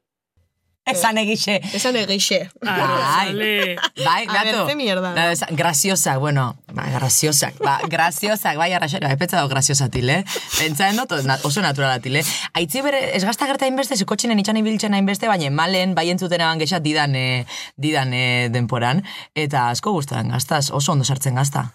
Esan 0.85 1.17
egixe. 1.17 1.61
Esan 1.73 1.95
egixe. 1.97 2.37
Bai, 2.61 2.79
Arrozale. 2.79 3.75
bai, 4.05 4.25
A 4.29 4.43
ver, 4.43 4.53
gato. 4.55 4.75
mierda 4.75 5.13
da. 5.15 5.31
Esa- 5.31 5.47
Graziosak, 5.49 6.19
bueno, 6.19 6.57
ba, 6.73 6.83
graziosak, 6.93 7.57
ba, 7.57 7.79
graziosak, 7.89 8.55
bai, 8.57 8.71
arraxari, 8.73 9.07
bai, 9.07 9.17
petza 9.17 9.37
dago 9.37 9.49
graziosatil, 9.49 10.09
eh? 10.09 10.23
Pentsaen 10.59 10.95
dut, 10.97 11.23
na- 11.25 11.39
oso 11.41 11.61
naturalatil, 11.61 12.17
eh? 12.17 12.23
Aitzi 12.53 12.81
bere, 12.85 13.15
ez 13.17 13.23
gazta 13.25 13.47
gerta 13.49 13.65
inbeste, 13.65 13.97
zukotxinen 13.97 14.37
itxan 14.39 14.57
ibiltzen 14.61 14.93
hainbeste, 14.93 15.27
baina 15.27 15.49
malen, 15.49 15.95
bai 15.95 16.09
entzuten 16.13 16.41
eban 16.41 16.59
gexat 16.61 16.83
didan, 16.85 17.15
eh, 17.15 17.45
didan 17.77 18.13
eh, 18.13 18.49
denporan, 18.53 19.01
eta 19.33 19.69
asko 19.71 19.91
guztan 19.91 20.29
gaztaz, 20.29 20.69
oso 20.69 20.91
ondo 20.91 21.03
sartzen 21.03 21.33
gazta. 21.33 21.71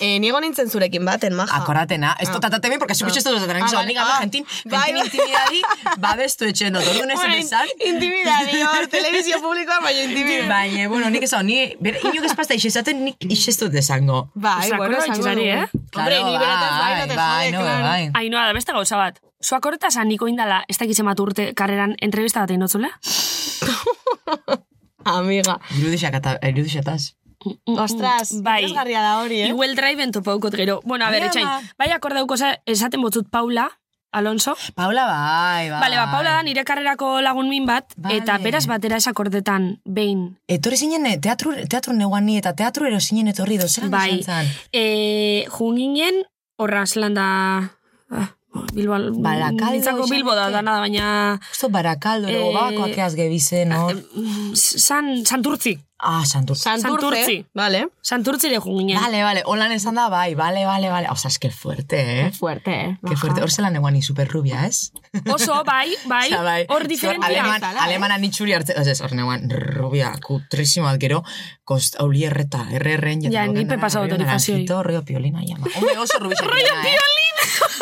Eh, 0.00 0.18
niego 0.20 0.40
nintzen 0.40 0.70
zurekin 0.70 1.04
baten, 1.04 1.34
maja. 1.34 1.56
Akoratena, 1.56 2.16
esto 2.20 2.40
tatate 2.40 2.68
bien, 2.68 2.78
porque 2.78 2.94
su 2.94 3.06
esto 3.06 3.32
lo 3.32 3.38
Ah, 3.38 3.42
ah, 3.42 3.46
vale, 3.62 3.78
amiga, 3.78 4.02
ah, 4.04 4.18
gentin, 4.20 4.44
bai, 4.64 4.90
intimidadi, 4.90 5.62
babestu 5.98 6.44
etxen 6.50 6.72
dut, 6.74 6.86
orduan 6.90 7.10
ez 7.10 7.20
esan, 7.38 7.68
intimidadi, 7.78 8.62
hor, 8.62 8.86
televizio 8.96 9.40
publikoan, 9.40 9.82
baina 9.82 10.02
intimidadi. 10.02 10.48
Baina, 10.48 10.88
bueno, 10.88 11.10
nik 11.10 11.22
esan, 11.28 11.46
ni, 11.46 11.76
bere, 11.80 12.00
inok 12.10 12.24
espazta 12.28 12.54
isezaten, 12.58 13.04
nik 13.06 13.16
isestut 13.30 13.72
desango. 13.72 14.30
Bai, 14.34 14.70
bueno, 14.76 14.98
esango 14.98 15.28
eh? 15.28 15.66
Hombre, 15.94 16.24
ni 16.24 16.36
beratez 16.36 16.72
bai, 16.78 17.00
no 17.00 17.06
te 17.06 17.16
bai, 17.16 17.46
jode, 17.46 17.56
no, 17.56 17.60
claro. 17.64 17.84
bai. 17.84 18.10
Ainoa, 18.22 18.46
da 18.46 18.52
beste 18.56 18.72
gauza 18.72 18.96
bat. 19.00 19.20
Zuak 19.42 19.66
horretaz 19.66 19.96
niko 20.04 20.28
indala, 20.28 20.64
ez 20.68 20.78
dakitzen 20.78 21.06
bat 21.06 21.20
urte 21.20 21.52
karreran 21.54 21.94
entrevista 22.02 22.40
bat 22.40 22.50
egin 22.50 22.60
dotzule? 22.64 22.90
Amiga. 25.16 25.60
Irudixataz. 25.78 27.12
Ostras, 27.64 28.30
Bai. 28.42 28.62
interesgarria 28.62 29.00
da 29.02 29.20
hori, 29.22 29.40
eh? 29.42 29.48
Igual 29.48 29.74
driven 29.76 30.12
topaukot 30.12 30.54
gero. 30.54 30.80
Bueno, 30.84 31.04
a 31.06 31.10
ber, 31.10 31.22
Ai, 31.22 31.28
etxain, 31.28 31.48
bai 31.78 31.90
akordauko 31.92 32.34
esaten 32.66 33.00
botzut 33.02 33.28
Paula, 33.30 33.68
Alonso. 34.12 34.54
Paula 34.74 35.04
bai, 35.06 35.68
bai. 35.70 35.80
Bale, 35.80 35.96
ba, 35.96 36.06
Paula 36.10 36.30
da 36.38 36.42
nire 36.42 36.64
karrerako 36.64 37.20
lagun 37.20 37.48
min 37.50 37.66
bat, 37.66 37.92
Bale. 37.96 38.16
eta 38.22 38.38
beraz 38.38 38.64
batera 38.66 38.96
esakordetan, 38.96 39.80
behin. 39.84 40.38
Etorri 40.48 40.76
zinen 40.76 41.04
eh, 41.06 41.18
teatru, 41.20 41.52
teatru 41.68 41.92
neuan 41.92 42.24
ni 42.24 42.38
eta 42.38 42.54
teatru 42.56 42.86
ero 42.86 43.00
zinen 43.00 43.28
etorri 43.28 43.58
dozeran 43.58 43.90
Bai, 43.90 44.22
zan. 44.22 44.46
e, 44.72 45.44
junginen, 45.58 46.22
horra 46.56 46.86
zelan 46.86 47.14
da... 47.14 47.26
Ah, 48.10 48.30
Bilbo, 48.72 48.96
Barakaldo 49.20 50.06
Bilbo 50.08 50.32
da, 50.34 50.48
da, 50.48 50.62
baina... 50.62 51.38
Justo 51.50 51.68
barakaldo, 51.68 52.28
ero, 52.28 52.46
Eh, 52.48 52.52
gabakoak 52.54 52.96
eaz 52.96 53.14
gebize, 53.18 53.66
no? 53.68 53.90
San, 54.54 55.26
Santurtzi. 55.26 55.76
Ah, 55.98 56.24
santurtzi. 56.26 56.62
Santurtzi. 56.62 57.00
Santurce, 57.00 57.46
vale. 57.54 57.88
Santurtzi 58.02 58.48
de 58.50 58.58
junginen. 58.60 59.00
Vale, 59.00 59.22
vale, 59.24 59.42
holan 59.46 59.72
esan 59.72 59.94
da, 59.96 60.08
bai, 60.12 60.34
vale, 60.34 60.66
vale, 60.66 60.90
vale. 60.90 61.08
O 61.10 61.16
sea, 61.16 61.28
es 61.30 61.38
que 61.38 61.50
fuerte, 61.50 62.26
eh? 62.26 62.32
Fuerte, 62.32 62.70
eh. 62.70 62.98
Que 63.08 63.16
fuerte. 63.16 63.40
Hor 63.42 63.50
zelan 63.50 63.76
eguan 63.76 63.96
super 64.02 64.28
rubia, 64.28 64.66
ez? 64.66 64.92
Oso, 65.32 65.64
bai, 65.64 65.96
bai, 66.04 66.26
Osea, 66.32 66.42
bai. 66.42 66.66
hor 66.68 66.86
diferentia. 66.86 67.28
Aleman, 67.28 67.62
eh? 67.62 67.80
alemana 67.80 68.18
nitxuri 68.18 68.52
hartze, 68.52 68.74
ez, 68.76 69.00
hor 69.00 69.14
neguan, 69.16 69.48
rubia, 69.50 70.12
kutrisimo 70.22 70.84
bat 70.86 71.00
gero, 71.00 71.22
kost, 71.64 71.96
auli 71.98 72.24
erreta, 72.28 72.66
erre-erren, 72.70 73.22
Ja, 73.32 73.46
ni 73.46 73.64
pe 73.64 73.78
pasado 73.78 74.06
tarifazioi. 74.06 74.66
Naranjito, 74.66 74.82
rollo 74.82 75.02
piolina, 75.02 75.40
llama. 75.42 75.66
Hombre, 75.76 75.96
oso 75.98 76.18
rubixe 76.20 76.44
rollo 76.52 76.76
piolina! 76.82 77.24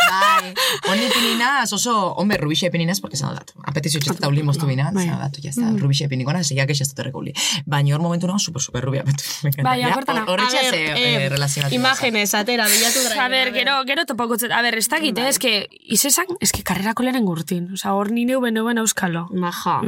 Bai, 0.05 0.55
honi 0.91 1.09
pininaz, 1.11 1.73
oso, 1.73 2.15
hombre, 2.15 2.37
rubixe 2.39 2.71
pininaz, 2.71 3.01
porque 3.01 3.17
zan 3.17 3.35
datu. 3.35 3.55
Apetizio 3.67 3.99
txesta 4.01 4.29
uli 4.31 4.43
moztu 4.47 4.67
bina, 4.69 4.91
Bai. 4.95 5.07
zan 5.09 5.19
datu, 5.19 5.41
jazta, 5.43 5.73
rubixe 5.81 6.07
pinikona, 6.09 6.45
zeiak 6.45 6.71
ez 6.71 6.79
dut 6.89 6.99
erreko 7.03 7.19
uli. 7.25 7.33
Baina 7.67 7.97
hor 7.97 8.04
momentu 8.05 8.29
nago, 8.29 8.39
super, 8.39 8.63
super 8.63 8.85
rubia, 8.85 9.03
betu. 9.09 9.25
Bai, 9.65 9.81
hor- 9.89 10.05
Horritxe 10.29 10.59
A 10.61 10.63
ver, 10.71 10.75
ze 10.75 11.25
eh, 11.25 11.29
relazionatu. 11.33 11.75
Imágenes, 11.75 12.35
atera, 12.39 12.67
bilatu 12.69 13.01
A 13.21 13.29
ber, 13.33 13.53
gero, 13.57 13.79
gero 13.89 14.05
topako 14.07 14.39
zet. 14.39 14.53
A 14.53 14.61
ber, 14.63 14.77
ez 14.79 14.87
dakit, 14.89 15.19
eh, 15.19 15.29
eske, 15.33 15.55
izesan, 15.97 16.27
eske 16.41 16.63
karrerako 16.63 17.03
lehen 17.09 17.25
gurtin. 17.25 17.73
Osa, 17.75 17.93
hor 17.97 18.11
ni 18.13 18.25
neu 18.29 18.41
benoen 18.45 18.79
auskalo. 18.85 19.27
Maja. 19.33 19.81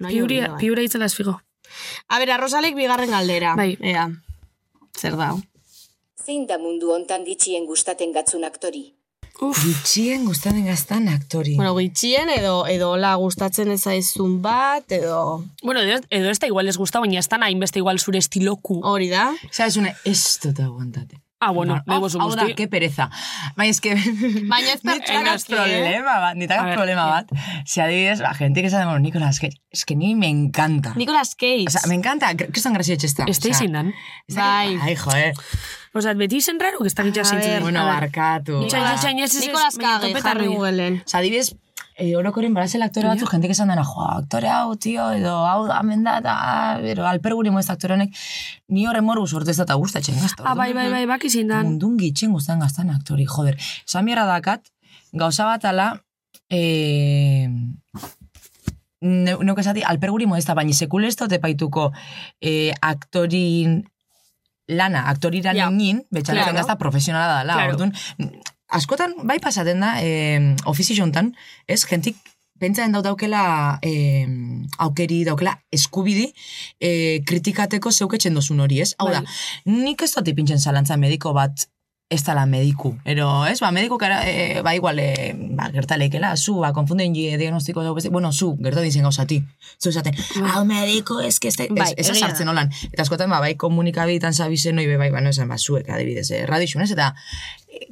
Nahi 0.00 0.16
Piura, 0.16 0.48
bai. 0.54 0.58
piura 0.64 0.82
itzela 0.82 1.06
ez 1.06 1.14
figo. 1.14 1.36
A 2.08 2.18
ber, 2.18 2.30
arrozalek 2.34 2.74
bigarren 2.74 3.10
galdera. 3.14 3.54
Bai. 3.56 3.76
Ea, 3.80 4.08
zer 4.98 5.16
da? 5.20 5.34
Zein 6.24 6.46
da 6.46 6.58
mundu 6.58 6.90
hontan 6.94 7.24
ditxien 7.24 7.64
gustaten 7.66 8.12
gatzun 8.12 8.44
aktori? 8.44 8.90
Gutxien 9.40 10.26
gustatzen 10.28 10.66
gaztan 10.66 11.08
aktori. 11.08 11.54
Bueno, 11.56 11.72
gitxien 11.78 12.28
edo, 12.28 12.66
edo 12.68 12.92
la 13.00 13.14
gustatzen 13.16 13.70
ez 13.72 13.80
zaizun 13.88 14.40
bat, 14.44 14.84
edo... 14.92 15.46
Bueno, 15.62 15.80
edo, 15.80 15.96
edo 16.10 16.28
ez 16.28 16.38
da 16.42 16.50
igual 16.50 16.68
ez 16.68 16.76
gusta, 16.76 17.00
baina 17.00 17.18
ez 17.22 17.28
da 17.28 17.40
nahi 17.40 17.56
beste 17.56 17.80
igual 17.80 17.98
zure 17.98 18.20
estiloku. 18.20 18.82
Hori 18.84 19.08
da. 19.08 19.30
Sabes, 19.50 19.80
una, 19.80 19.94
ez 20.04 20.20
dut 20.44 20.60
aguantate. 20.60 21.22
Ah, 21.42 21.52
bueno, 21.52 21.82
nahi 21.86 21.98
bozu 22.00 22.20
Hau 22.20 22.34
da, 22.36 22.44
que 22.54 22.68
pereza. 22.68 23.08
Baina, 23.56 23.70
es 23.70 23.80
que... 23.80 23.94
Baina 23.94 24.74
ez 24.74 24.82
pertsona 24.84 25.38
problema 25.48 26.18
bat, 26.20 26.32
A 26.32 26.34
nitagaz 26.34 26.66
ver, 26.66 26.74
problema 26.76 27.06
bat. 27.06 27.30
Si 27.64 27.80
adibidez, 27.80 28.20
la 28.20 28.34
gente 28.34 28.60
que 28.60 28.68
sabe, 28.68 28.84
bueno, 28.84 28.98
Nicolas 29.00 29.40
Cage, 29.40 29.56
es 29.70 29.86
que 29.86 29.96
ni 29.96 30.14
me 30.14 30.28
encanta. 30.28 30.92
Nicolas 30.96 31.34
Cage. 31.34 31.64
O 31.66 31.70
sea, 31.70 31.80
me 31.88 31.94
encanta, 31.94 32.34
Kristan 32.36 32.74
García 32.74 32.94
Etxesta. 32.94 33.24
Ez 33.26 33.40
da 33.40 33.48
izin 33.48 33.72
dan. 33.72 33.94
Bai. 34.28 34.76
Ai, 34.82 34.96
joder. 34.96 35.32
Osa, 35.94 36.12
beti 36.14 36.36
izen 36.36 36.60
raro, 36.60 36.78
que 36.78 36.86
ez 36.92 36.94
dakit 36.94 37.16
A 37.16 37.24
jasintzen. 37.24 37.50
ver, 37.50 37.62
Bueno, 37.62 37.86
barkatu. 37.86 38.60
Itxain, 38.66 38.84
itxain, 38.94 39.18
ez, 39.18 39.32
ez, 39.32 39.40
ez, 39.40 39.46
Nicolas 39.48 39.78
Cage, 39.80 40.12
jarri 40.20 40.46
hori. 40.46 40.54
Googleen. 40.56 41.00
O 41.04 41.08
sea, 41.08 41.20
adibidez, 41.20 41.56
eh, 42.00 42.14
orokoren 42.16 42.54
barazel 42.56 42.82
aktore 42.82 43.06
batzu, 43.10 43.26
gente 43.28 43.46
que 43.46 43.52
esan 43.52 43.68
dena, 43.68 43.84
jo, 43.84 44.00
aktore 44.08 44.48
hau, 44.48 44.74
tio, 44.80 45.10
edo 45.12 45.34
hau 45.46 45.66
hemen 45.76 46.02
da, 46.06 46.16
eta, 46.22 46.34
pero 46.80 47.04
alperguri 47.06 47.52
moez 47.52 47.68
aktore 47.70 47.94
honek, 47.98 48.14
ni 48.72 48.86
horren 48.88 49.04
moru 49.04 49.26
sortu 49.28 49.50
ez 49.52 49.58
da 49.60 49.74
gustatzen 49.76 50.16
gazta. 50.20 50.42
Ah, 50.48 50.54
bai, 50.58 50.72
bai, 50.72 50.88
bai, 50.90 51.04
bak 51.10 51.24
izin 51.28 51.52
dan. 51.52 51.66
Mundun 51.74 51.98
gitxen 52.00 52.32
guztan 52.32 52.58
gaztan 52.64 52.90
aktori, 52.90 53.26
joder. 53.28 53.58
Esan 53.86 54.08
bierra 54.08 54.24
dakat, 54.26 54.72
gauza 55.12 55.44
bat 55.44 55.64
ala, 55.68 55.90
eh, 56.48 57.46
ne, 59.00 59.36
neuk 59.44 59.58
esati, 59.62 59.82
alperguri 59.86 60.26
modesta, 60.26 60.54
baina 60.58 60.72
sekule 60.76 61.08
ez 61.08 61.16
dut 61.20 61.32
epaituko 61.36 61.90
eh, 62.40 62.72
aktorin 62.80 63.82
lana, 64.70 65.04
aktorira 65.10 65.52
Ja. 65.56 65.68
ninin, 65.70 66.04
betxaren 66.14 66.44
Claro. 66.44 66.56
gazta 66.56 66.76
profesionala 66.78 67.40
dela, 67.40 67.54
Claro. 67.54 67.72
orduan, 67.74 67.92
askotan, 68.70 69.14
bai 69.26 69.38
pasaten 69.42 69.80
da, 69.80 69.96
eh, 70.02 70.54
ofizi 70.70 70.96
jontan, 70.98 71.34
ez, 71.66 71.82
jentik, 71.88 72.16
pentsaen 72.60 72.92
daut 72.92 73.06
daukela 73.06 73.78
eh, 73.82 74.28
aukeri, 74.84 75.22
daukela 75.24 75.56
eskubidi 75.72 76.28
eh, 76.78 77.22
kritikateko 77.26 77.90
zeuketzen 77.90 78.36
dozun 78.36 78.60
hori, 78.60 78.82
ez? 78.84 78.92
Hau 79.00 79.08
da, 79.12 79.24
nik 79.70 80.04
ez 80.04 80.12
dut 80.14 80.28
ipintzen 80.28 80.60
zalantza 80.60 81.00
mediko 81.00 81.32
bat 81.36 81.70
ez 82.10 82.24
dala 82.26 82.42
mediku. 82.44 82.90
Ero, 83.06 83.28
ez, 83.46 83.60
ba, 83.62 83.68
mediku 83.70 83.94
kara, 83.96 84.24
e, 84.26 84.62
ba, 84.66 84.72
igual, 84.74 84.98
e, 84.98 85.30
ba, 85.54 85.68
gertaleikela, 85.70 86.32
zu, 86.36 86.56
ba, 86.58 86.72
konfunden 86.74 87.14
ji 87.14 87.28
diagnostiko 87.38 87.84
beste, 87.94 88.10
bueno, 88.10 88.32
zu, 88.32 88.56
gerta 88.58 88.82
dizen 88.82 89.06
gauzati. 89.06 89.38
Zu 89.78 89.92
esaten, 89.92 90.18
hau 90.50 90.64
mediku, 90.66 91.20
ez, 91.22 91.36
ez, 91.38 91.54
Bai, 91.70 91.92
ez, 91.94 92.10
sartzen 92.10 92.50
holan. 92.50 92.74
Eta 92.90 93.06
askotan, 93.06 93.30
ba, 93.30 93.38
bai, 93.38 93.54
komunikabitan 93.54 94.34
zabizen, 94.34 94.74
noi, 94.74 94.88
bai, 94.90 95.12
ba, 95.14 95.22
no, 95.22 95.30
esan, 95.30 95.46
ba, 95.48 95.58
zuek, 95.58 95.86
adibidez, 95.86 96.32
eh, 96.34 96.42
radixun, 96.50 96.82
ez, 96.82 96.90
eta 96.98 97.12
eh, 97.70 97.86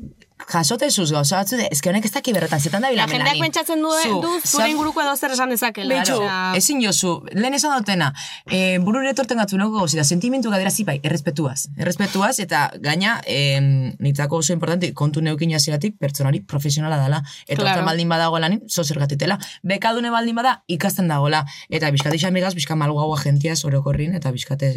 jasote 0.47 0.91
zuz 0.91 1.11
gauza 1.13 1.37
batzu, 1.37 1.57
que 1.83 1.91
honek 1.91 2.05
ez 2.05 2.13
daki 2.13 2.33
berretan, 2.33 2.61
zetan 2.61 2.83
da 2.83 2.89
La 2.89 3.07
bilamen 3.07 3.17
jendeak 3.17 3.41
pentsatzen 3.43 3.83
du, 3.83 3.91
Zu, 4.03 4.21
du 4.23 4.31
zure 4.45 4.69
inguruko 4.71 5.03
edo 5.03 5.17
zer 5.17 5.33
esan 5.35 5.51
dezakela. 5.51 5.99
Betxu, 5.99 6.19
ezin 6.57 6.81
jozu, 6.83 7.15
lehen 7.33 7.55
esan 7.55 7.75
dutena, 7.79 8.13
e, 8.47 8.79
burure 8.79 9.11
etorten 9.11 9.39
gatu 9.39 9.59
nago 9.59 9.79
gauzi 9.79 9.99
da, 9.99 10.05
sentimentu 10.05 10.51
gadera 10.51 10.71
zipai, 10.71 11.01
errespetuaz. 11.03 11.69
Errespetuaz, 11.77 12.39
eta 12.45 12.71
gaina, 12.81 13.21
e, 13.27 13.61
nitzako 13.99 14.43
oso 14.45 14.53
importante, 14.53 14.93
kontu 14.95 15.21
neukin 15.23 15.51
jaziratik, 15.51 15.99
pertsonari 15.99 16.41
profesionala 16.41 17.03
dela. 17.03 17.23
Eta 17.47 17.63
Claro. 17.63 17.85
baldin 17.85 18.09
badago 18.09 18.39
lanin, 18.39 18.63
zo 18.69 18.85
zergatitela. 18.85 19.39
Bekadune 19.63 20.11
baldin 20.11 20.37
bada, 20.37 20.63
ikasten 20.67 21.09
dagoela. 21.09 21.45
Eta 21.69 21.91
bizkate 21.91 22.19
amigaz, 22.27 22.55
bizka 22.55 22.77
malguagoa 22.77 23.21
gentiaz, 23.21 23.65
orokorrin, 23.65 24.15
eta 24.15 24.31
bizkate 24.31 24.73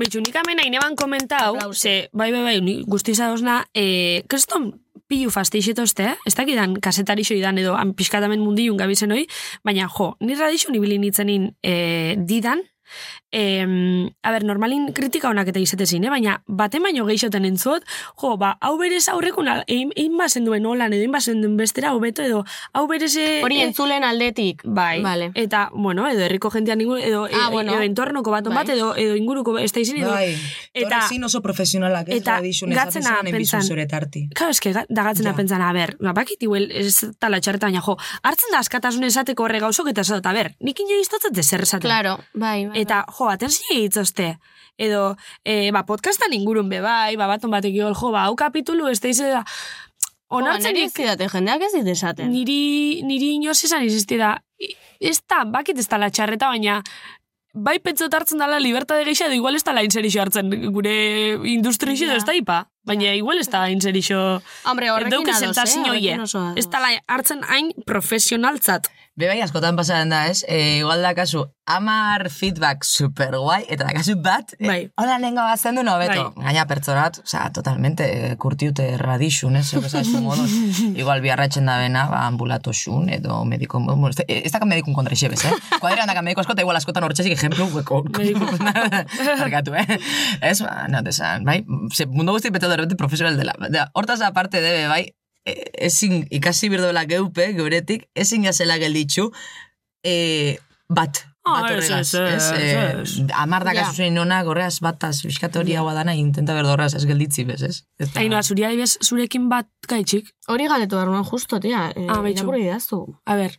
zen. 0.00 0.06
Betxu, 0.06 0.20
nik 0.20 0.36
hemen 0.36 0.58
hain 0.58 0.74
eban 0.74 0.96
komentau, 0.96 1.72
ze, 1.74 2.08
bai, 2.12 2.30
bai, 2.32 2.42
bai, 2.42 2.60
ni 2.60 2.82
guzti 2.86 3.14
zadozna, 3.14 3.64
e, 3.74 4.22
kriston 4.28 4.72
pilu 5.08 5.30
fasteixetozte, 5.30 6.04
eh? 6.04 6.16
ez 6.26 6.34
dakidan 6.34 6.76
kasetarixo 6.80 7.34
idan 7.34 7.58
edo 7.58 7.76
pixkatamen 7.96 8.40
mundiun 8.40 8.76
gabizen 8.78 9.10
hoi, 9.10 9.26
baina 9.64 9.88
jo, 9.88 10.16
ni 10.20 10.34
radixo 10.34 10.70
nibili 10.70 10.98
nitzenin 10.98 11.50
e, 11.62 12.16
didan, 12.16 12.62
e, 13.32 14.10
a 14.22 14.30
ber, 14.32 14.44
normalin 14.44 14.92
kritika 14.92 15.28
honak 15.30 15.48
eta 15.52 15.60
izetezin, 15.62 16.04
eh? 16.04 16.10
baina 16.10 16.42
baten 16.46 16.82
baino 16.82 17.04
geixoten 17.06 17.44
entzot, 17.44 17.84
jo, 18.20 18.36
ba, 18.36 18.56
hau 18.60 18.76
berez 18.78 19.08
aurrekun, 19.08 19.48
al- 19.48 19.64
egin, 19.66 19.92
egin 19.96 20.16
bazen 20.18 20.44
duen 20.44 20.66
holan, 20.66 20.92
edo 20.92 21.02
egin 21.04 21.12
bazen 21.14 21.40
duen 21.42 21.56
bestera, 21.56 21.92
hobeto, 21.94 22.22
edo, 22.22 22.44
hau 22.72 22.86
berez... 22.90 23.14
e, 23.16 23.40
Hori 23.44 23.60
e, 23.60 23.64
entzulen 23.68 24.04
aldetik. 24.04 24.62
Bai, 24.64 25.00
Vale. 25.02 25.30
eta, 25.34 25.70
bueno, 25.74 26.08
edo 26.08 26.24
herriko 26.26 26.50
jentean 26.50 26.80
inguru, 26.80 27.00
edo, 27.00 27.24
Ah, 27.30 27.46
e- 27.48 27.52
bueno. 27.52 27.74
edo 27.74 27.82
entornoko 27.82 28.30
baton 28.30 28.54
Bai. 28.54 28.64
bat, 28.66 28.74
edo, 28.76 28.94
edo 28.96 29.14
inguruko 29.16 29.58
ez 29.58 29.72
da 29.72 29.80
izin, 29.80 29.98
edo, 30.02 30.10
Bai, 30.10 30.34
eta- 30.74 30.86
eta, 30.86 31.00
zin 31.08 31.24
oso 31.24 31.40
profesionalak, 31.42 32.08
ez 32.08 32.20
eta 32.22 32.36
radixun, 32.40 32.72
ez 32.72 32.78
gatzena 32.78 33.14
apesan 33.20 33.32
pentsan- 33.38 33.62
zure 33.68 33.86
tarti. 33.86 34.28
Claro, 34.34 34.50
eske 34.50 34.72
ga- 34.72 34.86
da 34.88 35.04
gatzena 35.04 35.30
Ja. 35.30 35.36
pentsana, 35.36 35.68
a 35.70 35.72
ber, 35.72 35.96
ba, 36.00 36.12
bakit 36.12 36.42
igual 36.42 36.70
ez 36.70 37.06
tala 37.18 37.40
txarreta, 37.40 37.66
baina 37.66 37.80
jo, 37.80 37.96
hartzen 38.22 38.50
da 38.52 38.58
askatasun 38.58 39.04
esateko 39.04 39.44
horre 39.44 39.60
gauzok 39.60 39.88
eta 39.94 40.00
esat, 40.02 40.26
a 40.26 40.32
ber, 40.32 40.54
nik 40.60 40.80
ino 40.80 40.98
iztotzet 41.00 41.32
dezer 41.32 41.62
esaten. 41.62 41.86
Claro, 41.88 42.18
bai, 42.34 42.66
bai. 42.66 42.80
Eta, 42.80 43.04
jo, 43.18 43.19
atentzio 43.28 43.76
hitzoste. 43.76 44.38
Edo, 44.80 45.16
e, 45.44 45.70
ba, 45.72 45.84
podcastan 45.84 46.32
ingurun 46.32 46.68
be, 46.68 46.80
bai, 46.80 47.16
ba, 47.16 47.26
baton 47.26 47.50
batek 47.50 47.74
jo, 47.76 47.92
jo, 47.92 48.10
ba, 48.12 48.24
hau 48.24 48.36
kapitulu 48.36 48.88
ez 48.88 49.00
da 49.00 49.08
izela, 49.08 49.44
onartzen 50.30 50.76
ez 50.76 50.92
didate, 50.94 51.26
jendeak 51.28 51.62
ez 51.66 51.72
dit 51.74 51.86
esaten. 51.92 52.30
niri, 52.30 53.02
niri 53.02 53.34
inoz 53.36 53.58
esan 53.64 53.84
izisti 53.84 54.16
da, 54.16 54.36
i- 54.58 54.74
ez 55.00 55.20
da, 55.28 55.44
bakit 55.44 55.78
ez 55.78 55.88
da 55.88 56.08
txarreta, 56.10 56.48
baina 56.48 56.82
bai 57.52 57.78
pentsot 57.80 58.14
hartzen 58.14 58.38
dala 58.38 58.60
libertade 58.60 59.04
geisha, 59.04 59.26
edo 59.26 59.34
igual 59.34 59.56
ez 59.56 59.64
da 59.64 59.82
inserixo 59.82 60.20
hartzen 60.20 60.50
gure 60.72 61.34
industrixo, 61.50 62.04
Ja. 62.04 62.14
ez 62.16 62.24
da 62.24 62.32
ipa. 62.32 62.70
Baina 62.88 63.12
igual 63.14 63.38
ez 63.38 63.48
da 63.52 63.66
inserixo... 63.68 64.40
Hombre, 64.64 64.88
horrekin 64.90 65.28
ados, 65.28 65.58
eh? 65.58 65.82
Horrekin 65.84 66.24
ados. 66.24 66.56
Ez 66.56 66.66
da 66.72 66.80
hartzen 67.12 67.44
hain 67.44 67.74
profesionaltzat. 67.86 68.88
Be 69.20 69.26
bai, 69.28 69.40
askotan 69.44 69.76
pasaren 69.76 70.08
da, 70.08 70.22
ez? 70.30 70.44
E, 70.48 70.78
igual 70.78 71.02
da 71.04 71.10
kasu, 71.12 71.42
amar 71.68 72.28
feedback 72.32 72.86
super 72.88 73.34
guai, 73.36 73.64
eta 73.68 73.84
da 73.84 73.92
kasu 73.92 74.14
bat, 74.22 74.54
e, 74.56 74.64
Bai. 74.64 74.78
hola 74.96 75.18
nengo 75.20 75.42
bazten 75.44 75.76
du 75.76 75.82
nobeto. 75.84 76.30
Bai. 76.36 76.44
Gaina 76.46 76.62
pertsonat, 76.70 77.18
osea, 77.26 77.50
totalmente 77.52 78.06
eh, 78.06 78.30
kurtiute 78.40 78.86
radixun, 79.02 79.58
ez? 79.60 79.66
Zeu 79.68 79.82
esazu 79.84 80.22
moduz. 80.24 80.48
Igual 81.02 81.20
biarratzen 81.20 81.68
da 81.68 81.76
bena, 81.82 82.06
ba, 82.08 82.22
ambulato 82.30 82.72
xun, 82.72 83.10
edo 83.12 83.42
mediko, 83.50 83.82
bueno, 83.82 84.08
ez, 84.14 84.24
ez 84.24 84.54
daka 84.54 84.68
medikun 84.70 84.96
kontra 84.96 85.18
xebez, 85.18 85.42
eh? 85.50 85.52
Kuadera 85.82 86.06
handaka 86.06 86.24
mediko 86.24 86.46
askota, 86.46 86.64
igual 86.64 86.80
askotan 86.80 87.04
hortxezik 87.04 87.36
ejemplu, 87.36 87.68
hueko, 87.74 88.00
Barkatu, 89.42 89.76
eh? 89.76 90.00
Ez, 90.40 90.62
ba, 90.64 90.86
no, 90.88 91.04
desan, 91.04 91.44
bai? 91.44 91.60
Ze, 91.92 92.08
mundu 92.08 92.38
guzti 92.38 92.54
petu 92.54 92.69
de 92.76 92.96
profesional 92.96 93.36
dela. 93.36 93.54
Da, 93.70 93.90
hortaz 93.94 94.20
aparte 94.22 94.60
debe, 94.60 94.86
bai, 94.88 95.14
e- 95.44 95.70
ezin 95.86 96.26
ikasi 96.30 96.68
birdoela 96.68 97.04
geupe, 97.04 97.52
geuretik, 97.54 98.08
ezin 98.14 98.44
jazela 98.44 98.76
gelditxu, 98.78 99.30
e, 100.04 100.58
bat. 100.88 101.26
Ah, 101.42 101.62
bat 101.62 101.70
horregaz, 101.70 102.14
ez, 102.14 102.14
ez? 102.14 102.50
ez, 102.52 102.60
Eh, 102.60 103.00
ez. 103.00 103.12
Amar 103.34 103.64
da 103.64 103.72
Ja. 103.72 103.82
kasu 103.86 103.96
zen 104.04 104.14
nonak, 104.14 104.46
horregaz 104.46 104.80
bataz, 104.80 105.22
fiskat 105.22 105.56
hori 105.56 105.74
hau 105.74 105.86
dana, 105.94 106.14
intenta 106.14 106.52
berdorraz 106.54 106.92
ez 106.94 107.06
gelditzi 107.06 107.44
bez, 107.44 107.62
ez? 107.62 107.82
Eta- 107.98 108.20
Ainoa, 108.20 108.42
zuri 108.42 108.64
adibes 108.64 108.98
zurekin 109.02 109.48
bat 109.48 109.66
gaitxik. 109.88 110.28
Hori 110.48 110.66
galetu 110.68 110.96
behar 110.96 111.08
nuen 111.08 111.24
justo, 111.24 111.58
tia. 111.58 111.90
Eh, 111.96 112.06
Ah, 112.08 112.20
betxu. 112.20 112.42
irakurri 112.44 112.62
idaztu. 112.66 113.00
A 113.24 113.36
ber, 113.36 113.56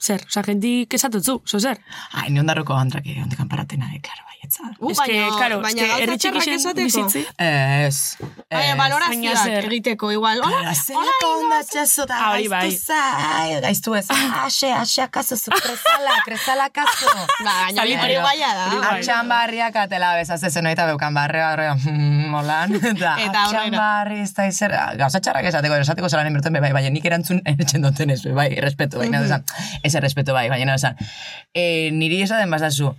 zer, 0.00 0.20
oza, 0.28 0.42
jentik 0.46 0.92
esatutzu, 0.94 1.40
zo 1.48 1.58
zer? 1.60 1.78
Ai, 2.12 2.28
ni 2.30 2.40
ondarroko 2.40 2.74
gantrake, 2.76 3.16
ondekan 3.22 3.48
paratena, 3.48 3.88
eh, 3.94 4.00
klaro, 4.04 4.22
baietza. 4.28 4.62
Uh, 4.78 4.90
Ez 4.92 4.98
que, 5.00 5.14
karo, 5.38 5.60
baina 5.64 5.82
que 5.82 6.02
herri 6.04 6.16
txikixen 6.20 6.54
esateko. 6.60 6.84
bizitzi. 6.84 7.22
Ez. 7.38 8.18
Baina, 8.52 8.74
balorazioak 8.76 9.64
egiteko, 9.64 10.10
igual. 10.12 10.42
Hola, 10.44 10.60
Claro, 10.60 10.74
zelako 10.84 11.30
onda 11.40 11.62
txazo 11.64 12.06
da, 12.06 12.18
Ah, 12.26 12.30
hori 12.34 12.46
bai. 12.52 12.60
gaiztu 12.68 12.92
zai, 12.92 13.60
gaiztu 13.64 13.94
ez, 13.96 14.04
ase, 14.46 14.70
ase 14.72 15.02
akaso, 15.02 15.36
zu 15.36 15.50
krezala, 15.50 16.14
krezala 16.26 16.68
akaso. 16.70 17.06
Ba, 17.42 17.54
baina 17.64 17.82
hori 17.82 17.96
Zalipero. 17.96 18.20
guaia 18.20 18.52
da. 18.54 18.68
Atxan 18.92 19.28
barriak 19.32 19.76
atela 19.76 20.12
bezaz 20.20 20.42
ezen 20.44 20.66
eta 20.70 20.86
beukan 20.92 21.14
barri 21.14 21.40
barri, 21.40 21.66
mm, 21.72 22.28
molan, 22.30 22.74
eta 22.92 23.16
atxan 23.46 23.70
barri 23.74 24.20
ez 24.20 24.32
da 24.36 24.46
izer, 24.46 24.76
gauza 25.00 25.20
txarrak 25.20 25.48
esateko, 25.50 25.80
esateko 25.82 26.08
zelan 26.12 26.32
be, 26.36 26.60
bai, 26.60 26.72
baina 26.72 26.90
nik 26.90 27.04
erantzun 27.04 27.40
etxen 27.56 27.82
duten 27.82 28.10
ez, 28.10 28.22
bai, 28.28 28.50
respeto, 28.60 28.98
bai, 29.02 29.08
nahi 29.10 29.42
ez 29.86 29.94
respeto, 30.02 30.34
bai, 30.36 30.48
baina 30.52 30.74
nahi 30.74 31.08
e, 31.54 31.90
niri 31.92 32.22
esaten 32.26 32.50
bazazu, 32.50 32.94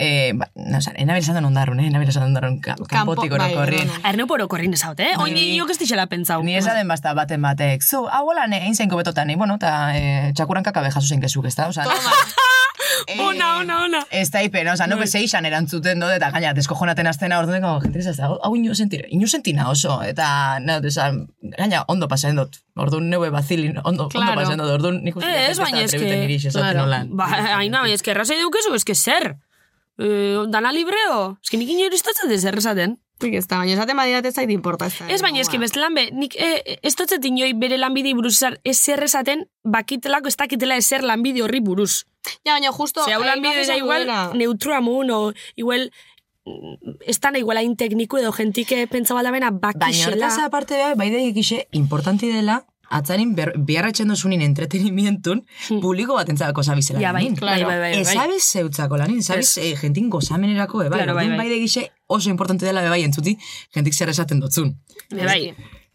eh, 0.00 0.32
ba, 0.34 0.48
no, 0.56 0.78
esan, 0.80 0.94
enabil 0.96 1.20
esan 1.22 1.36
den 1.36 1.44
ondarrun, 1.44 1.80
eh, 1.84 1.86
enabil 1.92 2.08
esan 2.08 2.22
den 2.24 2.30
ondarrun, 2.32 2.58
ka- 2.64 2.76
kanpotik 2.88 3.30
bai, 3.34 3.50
orokorrin. 3.52 3.86
no, 3.86 3.98
no. 4.00 4.08
Erne 4.08 4.26
poro 4.26 4.48
korrin 4.48 4.72
esaut, 4.74 4.98
eh? 5.04 5.12
Oin 5.20 5.34
Ni- 5.36 5.50
nio 5.52 5.68
ez 5.70 5.78
dixela 5.78 6.06
pentsau. 6.08 6.42
Ni 6.42 6.56
esaten 6.56 6.88
basta 6.88 7.12
baten 7.14 7.42
batek, 7.44 7.82
zu, 7.84 8.06
hau 8.08 8.24
hola, 8.32 8.46
ne, 8.48 8.62
egin 8.64 8.74
zainko 8.80 8.96
betotan, 8.96 9.28
ni, 9.28 9.36
bueno, 9.36 9.60
eta 9.60 9.74
eh, 9.96 10.32
txakuran 10.34 10.64
kakabe 10.64 10.90
jaso 10.90 11.06
zein 11.06 11.20
kezuk, 11.20 11.44
ez 11.46 11.54
da? 11.56 11.68
Osa, 11.68 11.84
eh, 11.84 11.90
Ona, 13.20 13.56
ona, 13.60 13.76
ona. 13.84 14.00
Ez 14.10 14.30
da 14.32 14.40
ipen, 14.42 14.66
oza, 14.72 14.86
nuke 14.90 15.06
zeixan 15.06 15.44
erantzuten 15.46 16.00
dode, 16.00 16.16
eta 16.16 16.30
gaina, 16.34 16.52
deskojonaten 16.56 17.06
aztena 17.06 17.38
orduan, 17.38 17.60
como, 17.62 17.80
gente, 17.84 18.00
ez 18.02 18.16
da, 18.16 18.26
hau 18.42 18.54
ino 18.56 18.74
sentire, 18.74 19.06
ino 19.14 19.28
sentina 19.30 19.68
oso, 19.70 20.00
eta, 20.02 20.58
no, 20.64 20.78
oza, 20.88 21.10
gaina, 21.58 21.84
ondo 21.92 22.08
pasaen 22.08 22.36
dut, 22.40 22.56
orduan 22.76 23.08
neue 23.12 23.30
bazilin, 23.30 23.76
ondo, 23.84 24.08
Claro. 24.08 24.32
ondo 24.32 24.40
pasaen 24.42 24.58
dut, 24.64 24.72
orduan 24.78 25.00
nik 25.04 25.16
uste 25.20 25.30
Ez, 25.50 25.58
baina 25.60 25.84
eske... 25.84 26.50
Claro. 26.52 26.86
Ba, 27.14 27.28
aina, 27.60 27.82
baina 27.82 27.84
eske 27.94 28.10
errazai 28.14 28.40
dukezu, 28.42 28.74
eske 28.74 28.94
zer? 28.96 29.34
Eh, 30.00 30.46
dana 30.48 30.72
libreo? 30.72 31.36
Eske 31.44 31.58
nik 31.60 31.68
ino 31.74 31.84
iristatzen 31.84 32.32
ez 32.32 32.44
errezaten. 32.48 32.96
Nik 33.20 33.34
ez 33.36 33.44
da, 33.50 33.58
baina 33.60 33.74
esaten 33.74 33.98
badiat 33.98 34.24
ez 34.24 34.32
zait 34.32 34.48
importa 34.54 34.86
ez 34.88 34.94
da. 34.96 35.08
Ez 35.12 35.20
baina 35.20 35.42
eske 35.42 35.58
bestelan 35.60 35.92
be, 35.94 36.06
nik 36.16 36.36
eh, 36.40 36.78
ez 36.80 36.94
dotzet 36.96 37.24
inoi 37.28 37.50
bere 37.60 37.76
lanbidei 37.76 38.14
buruz 38.16 38.32
ezer 38.38 38.56
ezer 38.64 39.02
esaten, 39.04 39.44
bakitelako 39.68 40.32
ez 40.32 40.38
dakitela 40.40 40.78
ezer 40.80 41.04
lanbide 41.04 41.42
horri 41.44 41.60
buruz. 41.60 42.06
Ja, 42.46 42.54
baina 42.54 42.72
justo... 42.72 43.04
Ze 43.04 43.12
hau 43.12 43.20
eh, 43.20 43.28
lanbide 43.28 43.58
da 43.60 43.66
esan 43.66 43.82
igual 43.82 44.08
neutroa 44.40 44.80
mun, 44.80 45.12
o 45.12 45.20
igual 45.60 45.90
mm, 46.46 46.96
ez 47.04 47.18
dana 47.20 47.38
igual 47.44 47.60
hain 47.60 47.76
tekniku 47.76 48.22
edo 48.22 48.32
jentike 48.32 48.86
pentsa 48.88 49.12
baldamena 49.18 49.50
Baina 49.52 49.76
bakixela. 49.84 50.16
hortaz 50.16 50.46
aparte, 50.46 50.80
bai, 50.80 50.94
bai 50.96 51.10
da 51.12 51.20
ikixe, 51.28 51.66
importanti 51.76 52.32
dela, 52.32 52.62
atzarin 52.90 53.34
ber, 53.38 53.52
biarratzen 53.56 54.08
dozunin 54.10 54.42
entretenimientun, 54.42 55.44
publiko 55.80 56.16
bat 56.18 56.28
entzako 56.32 56.62
zabizela. 56.66 56.98
Hmm. 56.98 57.04
Ja, 57.06 57.12
bai, 57.12 57.22
lanin. 57.24 57.38
bai, 57.40 57.64
bai, 57.64 57.78
bai, 57.84 57.92
Ez 58.00 58.06
bai. 58.08 58.16
sabes 58.16 58.50
zeutzako 58.52 58.98
lanin, 59.00 59.22
sabes 59.22 59.56
eh, 59.58 59.76
jentin 59.80 60.10
gozamenerako, 60.10 60.82
e, 60.84 60.88
bai, 60.88 60.98
Claro, 61.02 61.14
bai, 61.14 61.28
bai. 61.28 61.36
bai 61.38 61.58
ikixe 61.60 61.90
oso 62.06 62.30
importante 62.30 62.66
dela, 62.66 62.82
be 62.82 62.88
bai, 62.92 63.02
entzuti, 63.06 63.36
jentik 63.74 63.94
zer 63.94 64.10
esaten 64.10 64.40
dotzun. 64.40 64.74
Be, 65.10 65.54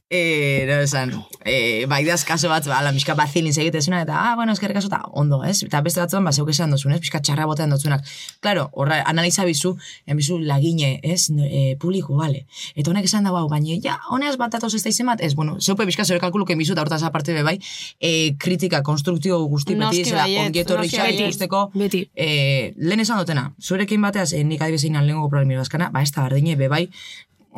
bai. 0.10 0.18
Eh, 0.18 0.66
no 0.68 0.82
esan, 0.82 1.26
eh, 1.46 1.86
bai 1.88 2.06
daz 2.06 2.24
kaso 2.26 2.48
bat, 2.48 2.66
ba, 2.68 2.82
la 2.84 2.92
miska 2.92 3.16
bazilin 3.16 3.54
segitezuna, 3.54 4.04
eta, 4.04 4.14
ah, 4.16 4.36
bueno, 4.36 4.52
eskerrik 4.54 4.78
aso, 4.78 4.88
eta 4.88 5.02
ondo, 5.14 5.44
ez? 5.44 5.64
Eta 5.64 5.82
beste 5.82 6.00
batzuan, 6.00 6.24
ba, 6.24 6.32
zeuk 6.32 6.50
esan 6.50 6.70
dozun, 6.70 6.92
ez? 6.94 7.00
Pizka 7.02 7.22
txarra 7.22 7.46
botean 7.46 7.72
dotzunak. 7.72 8.06
Claro, 8.40 8.70
horra, 8.74 9.02
analiza 9.06 9.46
bizu, 9.46 9.76
bizu 10.06 10.38
lagine, 10.40 11.00
ez? 11.04 11.32
E, 11.32 11.76
publiko, 11.82 12.16
bale. 12.16 12.46
Eta 12.76 12.92
honek 12.92 13.06
esan 13.06 13.24
dago, 13.24 13.38
hau, 13.38 13.50
baina, 13.50 13.80
ja, 13.82 13.98
honeaz 14.12 14.38
bat 14.38 14.54
atoz 14.54 14.76
ez 14.76 14.84
da 14.84 14.90
izen 14.90 15.08
bat, 15.08 15.22
ez, 15.22 15.34
bueno, 15.34 15.58
zeupe 15.60 15.86
bizka 15.86 16.06
zure 16.06 16.20
kalkuluko 16.20 16.56
bizu, 16.56 16.74
eta 16.74 16.86
hortaz 16.86 17.02
aparte 17.04 17.34
be 17.34 17.42
bai, 17.44 17.60
e, 18.00 18.36
kritika, 18.38 18.84
konstruktio 18.84 19.42
guzti 19.50 19.74
beti 19.74 20.12
baietz, 20.14 20.46
ongietorri 20.46 20.90
xa 20.90 21.10
ikusteko, 21.10 21.72
Beti. 21.74 22.10
e, 22.16 22.74
lehen 22.78 23.00
esan 23.02 23.18
dutena, 23.18 23.54
zurekin 23.60 24.02
bateaz, 24.02 24.34
e, 24.34 24.44
nik 24.44 24.62
adibezein 24.62 24.94
lehenko 24.94 25.30
problemi 25.30 25.58
bazkana, 25.58 25.90
ba, 25.90 26.04
ez 26.04 26.12
da 26.12 26.22
bardine, 26.22 26.56
be 26.56 26.70
bai, 26.70 26.86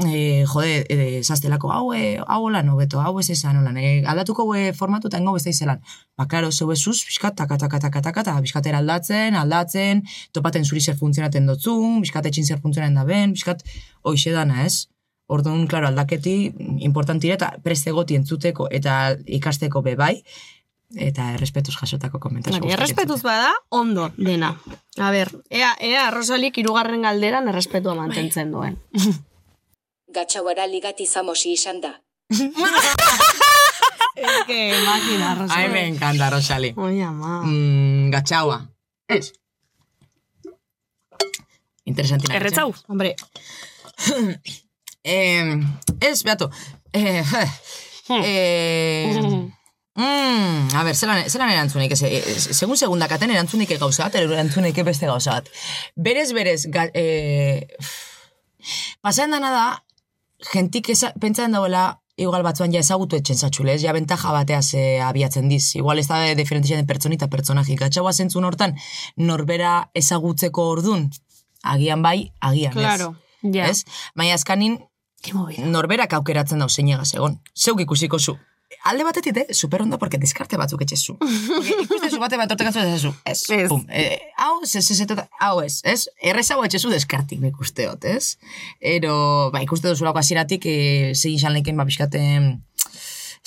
e, 0.05 0.45
jode, 0.45 0.85
e, 0.89 1.23
zaztelako, 1.23 1.71
hau, 1.71 1.93
e, 1.93 2.17
hau 2.19 2.43
holan 2.45 2.69
hobeto, 2.69 2.99
hau 3.01 3.17
ez 3.19 3.29
esan 3.33 3.57
holan, 3.57 3.77
e, 3.77 4.03
aldatuko 4.05 4.45
e, 4.55 4.73
formatu 4.73 5.09
eta 5.09 5.21
ingo 5.21 5.33
beste 5.33 5.49
izelan. 5.49 5.81
Ba, 6.17 6.27
klaro, 6.27 6.51
zeu 6.51 6.71
ezuz, 6.71 6.99
biskat, 7.07 7.35
taka, 7.35 7.57
taka, 7.57 7.79
taka, 7.79 8.01
taka, 8.01 8.35
biskatera 8.41 8.81
aldatzen, 8.83 9.35
aldatzen, 9.35 10.03
topaten 10.33 10.65
zuri 10.65 10.81
zer 10.81 10.97
funtzionaten 10.99 11.47
dotzun, 11.49 12.01
biskat 12.01 12.29
etxin 12.29 12.45
zer 12.45 12.61
funtzionaten 12.61 12.99
da 12.99 13.05
ben, 13.07 13.33
biskat, 13.33 13.63
hoixe 14.03 14.33
dana, 14.35 14.65
ez? 14.65 14.87
Orduan, 15.27 15.65
klaro, 15.67 15.89
aldaketi 15.89 16.53
importantire 16.87 17.35
eta 17.35 17.55
preste 17.63 17.91
goti 17.91 18.15
entzuteko 18.15 18.69
eta 18.71 19.17
ikasteko 19.25 19.81
be 19.83 19.97
bai, 19.99 20.13
eta 20.95 21.33
errespetuz 21.33 21.73
jasotako 21.75 22.21
komentazio. 22.23 22.61
Hori, 22.61 22.71
errespetuz 22.77 23.19
bada, 23.25 23.49
ondo, 23.69 24.11
dena. 24.15 24.53
A 25.01 25.09
ber, 25.11 25.33
ea, 25.49 25.73
ea, 25.83 26.05
Rosalik 26.13 26.61
irugarren 26.61 27.03
galderan 27.03 27.49
errespetua 27.51 27.97
mantentzen 27.97 28.53
duen. 28.53 28.77
Gatxauara 30.13 30.67
ligati 30.67 31.05
zamosi 31.05 31.53
izan 31.53 31.81
da. 31.81 31.93
Que 34.47 34.73
makina, 34.83 35.45
Ai, 35.53 35.67
me 35.69 35.83
encanta, 35.87 36.29
Rosali. 36.31 36.73
Oi, 36.75 37.01
ama. 37.05 37.43
Mm, 37.45 38.09
gatxaua. 38.11 38.57
Ez. 39.07 39.31
Interesantina. 41.85 42.35
Erretzau. 42.35 42.73
Hombre, 42.87 43.13
Eh, 45.07 45.59
ez, 46.01 46.23
beatu. 46.27 46.49
Eh, 46.91 47.23
eh, 48.09 49.15
mm, 49.95 50.67
a 50.75 50.83
ber, 50.83 50.95
zelan, 50.95 51.29
zelan 51.29 51.53
erantzunik, 51.53 51.93
ez, 51.95 52.01
eh, 52.03 52.23
segun 52.51 52.77
segundak 52.77 53.15
aten 53.15 53.31
erantzunik 53.31 53.71
gauza 53.79 54.09
bat, 54.09 54.17
erantzunik 54.19 54.83
beste 54.83 55.07
gauza 55.07 55.37
bat. 55.39 55.47
Berez, 55.95 56.33
berez, 56.35 56.65
ga, 56.73 56.89
eh, 56.93 57.63
pasaen 59.01 59.31
dana 59.31 59.53
da, 59.53 59.67
jentik 60.53 60.89
eza, 60.93 61.11
pentsatzen 61.19 61.55
dauela, 61.55 62.01
igual 62.17 62.43
batzuan 62.45 62.73
ja 62.73 62.81
ezagutu 62.81 63.17
etxen 63.17 63.37
zatxule, 63.37 63.75
ez, 63.77 63.83
ja 63.83 63.93
bentaja 63.93 64.33
bateaz 64.33 64.73
eh, 64.77 64.97
abiatzen 65.05 65.49
diz. 65.49 65.75
Igual 65.77 66.01
ez 66.01 66.07
da 66.09 66.19
diferentizia 66.37 66.77
den 66.79 66.89
pertsoni 66.89 67.17
eta 67.19 67.29
pertsonaji. 67.29 67.77
Gatxaua 67.77 68.13
zentzun 68.13 68.47
hortan, 68.47 68.75
norbera 69.17 69.89
ezagutzeko 69.95 70.69
ordun, 70.73 71.09
agian 71.63 72.01
bai, 72.01 72.31
agian 72.41 72.73
claro. 72.73 73.13
ez. 73.43 73.53
Ja. 73.53 73.69
Ez? 73.69 73.83
Baina 74.17 74.37
azkanin, 74.37 74.79
norberak 75.73 76.13
aukeratzen 76.13 76.59
dau 76.59 76.69
zeinegaz 76.69 77.13
egon. 77.13 77.39
Zeuk 77.55 77.81
ikusiko 77.85 78.19
zu. 78.19 78.37
Alde 78.83 79.03
batetik, 79.03 79.37
eh, 79.37 79.53
super 79.53 79.81
ondo, 79.81 79.97
porque 79.97 80.17
diskarte 80.17 80.57
batzuk 80.59 80.81
etxezu. 80.83 81.17
Porque 81.19 81.83
ikuste 81.85 82.09
zu 82.11 82.19
bate 82.19 82.37
bat 82.39 82.51
ortekatzu 82.51 82.79
ez 82.83 83.01
zu. 83.01 83.13
Ez, 83.25 83.43
Ez. 83.49 83.67
pum. 83.69 83.85
Eh, 83.89 84.19
hau, 84.37 84.59
ze, 84.65 84.81
ze, 84.81 84.93
ze, 84.95 85.05
tota- 85.05 85.27
hau 85.39 85.61
ez, 85.63 85.81
ez? 85.83 86.07
Errez 86.21 86.49
hau 86.51 86.63
etxezu 86.63 86.89
deskartik 86.91 87.39
nik 87.39 87.59
usteot, 87.59 88.03
ez? 88.05 88.37
Ero, 88.79 89.49
ba, 89.51 89.61
ikuste 89.63 89.87
duzulako 89.87 90.19
hasieratik 90.19 90.65
eh, 90.67 91.13
zein 91.15 91.35
izan 91.39 91.53
lehen, 91.55 91.77
ba, 91.79 91.85
pixkaten, 91.85 92.61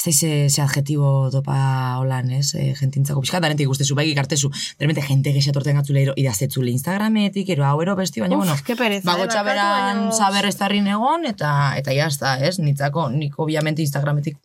ez 0.00 0.04
da 0.06 0.12
ze, 0.16 0.48
ze 0.48 0.62
adjetibo 0.64 1.28
dopa 1.30 1.56
holan, 2.00 2.30
ez? 2.32 2.54
E, 2.56 2.70
jentintzako 2.80 3.20
pixkat, 3.20 3.42
danetik 3.44 3.66
ikustezu, 3.68 3.94
bai 3.94 4.06
ikartezu, 4.08 4.48
dermente 4.80 5.02
jente 5.04 5.32
gexat 5.36 5.56
orten 5.60 5.76
gatzule, 5.76 6.00
ero, 6.06 6.14
idaztetzule 6.16 6.72
Instagrametik, 6.72 7.48
ero, 7.52 7.66
hau, 7.68 7.80
ero, 7.84 7.96
besti, 7.98 8.22
baina, 8.24 8.36
bueno, 8.40 8.56
ke 8.64 8.76
pereza, 8.76 9.04
Ba, 9.04 9.18
eh, 9.20 9.42
beran 9.44 10.06
baina- 10.06 10.12
saber 10.16 10.46
estarrin 10.48 10.86
egon, 10.88 11.26
eta, 11.28 11.76
eta 11.76 11.92
jazta, 11.92 12.38
ez? 12.40 12.58
Nitzako, 12.58 13.10
nik 13.10 13.36
obviamente 13.38 13.82
Instagrametik 13.82 14.38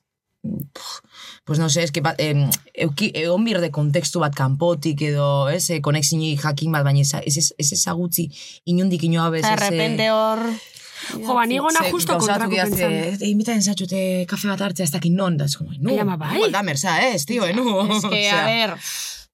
pues 1.45 1.59
no 1.59 1.69
sé, 1.69 1.83
es 1.83 1.91
que 1.91 2.01
bat, 2.01 2.19
em, 2.19 2.49
euki, 2.73 3.11
egon 3.13 3.45
bir 3.45 3.61
de 3.61 3.71
kontekstu 3.71 4.19
bat 4.19 4.35
kanpotik 4.35 5.01
edo, 5.05 5.49
ez, 5.49 5.69
e, 5.69 5.81
konexini 5.81 6.35
jakin 6.37 6.71
bat, 6.73 6.83
baina 6.83 7.01
ez, 7.01 7.13
ez, 7.21 7.51
ez 7.57 7.71
ezagutzi 7.77 8.29
inundik 8.65 9.03
inoa 9.03 9.29
bez, 9.29 9.43
de 9.45 9.55
repente 9.55 10.09
hor... 10.11 10.41
Jo, 11.11 11.35
ba, 11.35 11.43
ni 11.45 11.59
gona 11.61 11.83
justo 11.91 12.15
kontrako 12.17 12.55
pentsan. 12.55 12.93
Te 13.19 13.27
invitaten 13.27 13.61
zatxute 13.61 13.99
kafe 14.31 14.47
bat 14.49 14.63
hartzea 14.65 14.87
ez 14.87 14.93
dakin 14.93 15.13
non, 15.13 15.35
da, 15.37 15.45
ez 15.45 15.57
como, 15.59 15.75
nu, 15.77 15.91
Ai, 15.91 15.99
ama, 16.01 16.15
bai. 16.17 16.37
igual 16.39 16.55
da 16.55 16.63
merza, 16.65 16.95
ez, 17.05 17.27
tío, 17.29 17.45
eh, 17.45 17.53
nu. 17.53 17.83
Es 17.97 18.07
que, 18.09 18.23
a 18.31 18.45
ver, 18.47 18.77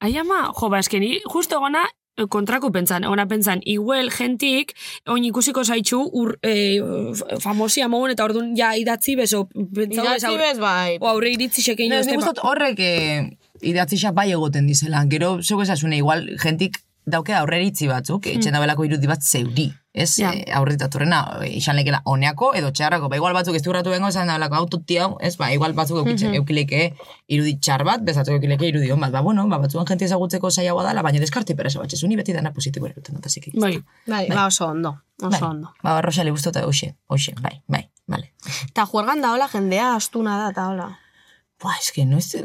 Ai 0.01 0.15
ama, 0.17 0.47
jo, 0.57 0.67
ba, 0.73 0.79
eske 0.81 0.99
ni 0.99 1.19
justo 1.29 1.59
gona 1.61 1.85
eh, 1.85 2.00
kontrako 2.29 2.71
pentsan, 2.71 3.05
ona 3.05 3.25
pentsan, 3.27 3.61
igual 3.65 4.09
jentik, 4.11 4.73
oin 5.07 5.23
ikusiko 5.25 5.63
zaitxu, 5.63 6.01
ur, 6.13 6.37
eh, 6.43 6.77
f- 7.13 7.39
famosia 7.41 7.87
mogun, 7.87 8.11
eta 8.11 8.23
orduan 8.23 8.55
ja 8.57 8.75
idatzi 8.77 9.15
bezo, 9.15 9.47
pentsau 9.47 10.03
bez 10.05 10.21
idatzi 10.23 10.37
bez 10.37 10.59
bai. 10.59 10.97
o 10.99 11.07
aurre 11.07 11.31
iritzi 11.31 11.61
xekein 11.61 11.89
Ne, 11.89 11.97
jozte, 12.03 12.17
nik 12.17 12.43
horrek 12.43 12.79
eh, 12.79 13.37
idatzi 13.61 13.97
xa 13.97 14.11
bai 14.11 14.31
egoten 14.31 14.67
dizela. 14.67 15.05
Gero, 15.09 15.41
zeu 15.41 15.61
esasune, 15.61 15.97
igual, 15.97 16.27
jentik 16.37 16.77
dauke 17.05 17.33
aurreritzi 17.33 17.87
batzuk, 17.87 18.25
mm. 18.25 18.37
etxen 18.37 18.53
dabelako 18.53 18.85
irudi 18.85 19.07
bat 19.09 19.23
zeuri, 19.25 19.65
ez? 19.93 20.11
Ja. 20.21 20.29
E, 20.33 20.43
aurritaturrena, 20.55 21.41
izan 21.49 21.75
lekela 21.75 22.01
oneako 22.05 22.51
edo 22.55 22.69
txarrako, 22.71 23.09
ba, 23.09 23.17
igual 23.17 23.33
batzuk 23.33 23.55
ez 23.57 23.63
durratu 23.65 23.89
bengo, 23.89 24.07
esan 24.07 24.27
dabelako 24.29 24.55
autoti 24.55 24.97
hau, 25.01 25.17
ez? 25.19 25.35
Ba, 25.37 25.49
igual 25.51 25.73
batzuk 25.73 25.97
eukitxe, 26.03 26.27
Mhm. 26.29 26.35
eukileke 26.41 26.93
irudi 27.27 27.57
txar 27.59 27.83
bat, 27.83 28.01
bezatu 28.05 28.31
eukileke 28.37 28.67
irudi 28.69 28.91
hon 28.91 28.99
bat, 29.01 29.11
ba, 29.11 29.21
bueno, 29.21 29.47
ba, 29.49 29.57
batzuan 29.57 29.85
jente 29.89 30.05
ezagutzeko 30.05 30.51
zailagoa 30.51 30.87
dela, 30.87 31.01
baina 31.01 31.19
deskarti 31.19 31.55
peresa 31.55 31.79
batxe, 31.79 31.97
zuni 31.97 32.15
beti 32.15 32.33
dana 32.33 32.53
positibo 32.53 32.85
eruten 32.87 33.15
dut, 33.15 33.25
así 33.25 33.41
que... 33.41 33.51
Bai. 33.59 33.81
Bai, 34.07 34.27
ba 34.29 34.45
oso 34.45 34.67
ondo, 34.67 35.01
oso 35.21 35.29
Bai. 35.29 35.41
ondo. 35.49 35.73
Ba, 35.83 36.01
Rosa, 36.01 36.23
le 36.23 36.31
gustota, 36.31 36.65
hoxe, 36.65 36.95
hoxe, 37.07 37.33
bai, 37.41 37.61
bai, 37.67 37.89
vale. 38.07 38.33
Ta 38.73 38.85
juergan 38.85 39.21
da 39.21 39.33
hola 39.33 39.47
jendea 39.47 39.95
astuna 39.95 40.37
da 40.37 40.53
ta 40.53 40.69
hola. 40.69 40.99
Ba, 41.63 41.75
es 41.79 41.91
que 41.91 42.05
no 42.05 42.17
ez... 42.17 42.33
eh, 42.35 42.43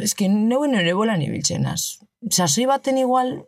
Es 0.00 0.14
que 0.14 0.28
neuen 0.28 0.74
ere 0.74 0.92
bolan 0.94 1.22
ibiltzen 1.22 1.66
az. 1.66 1.98
Sasoi 2.30 2.66
baten 2.66 2.98
igual... 2.98 3.44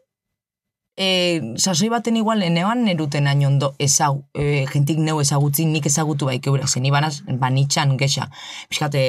E, 0.96 1.42
sasoi 1.58 1.88
baten 1.90 2.16
igual 2.16 2.42
enean 2.46 2.84
neruten 2.86 3.26
hain 3.26 3.42
ondo 3.48 3.74
ezau, 3.82 4.24
e, 4.34 4.64
jentik 4.70 5.00
neu 5.02 5.20
ezagutzi 5.20 5.66
nik 5.66 5.86
ezagutu 5.90 6.28
baik 6.30 6.46
eurek, 6.46 6.68
zen 6.70 6.86
ibanaz 6.86 7.16
banitxan 7.40 7.96
gexa. 7.98 8.28
Piskate, 8.70 9.02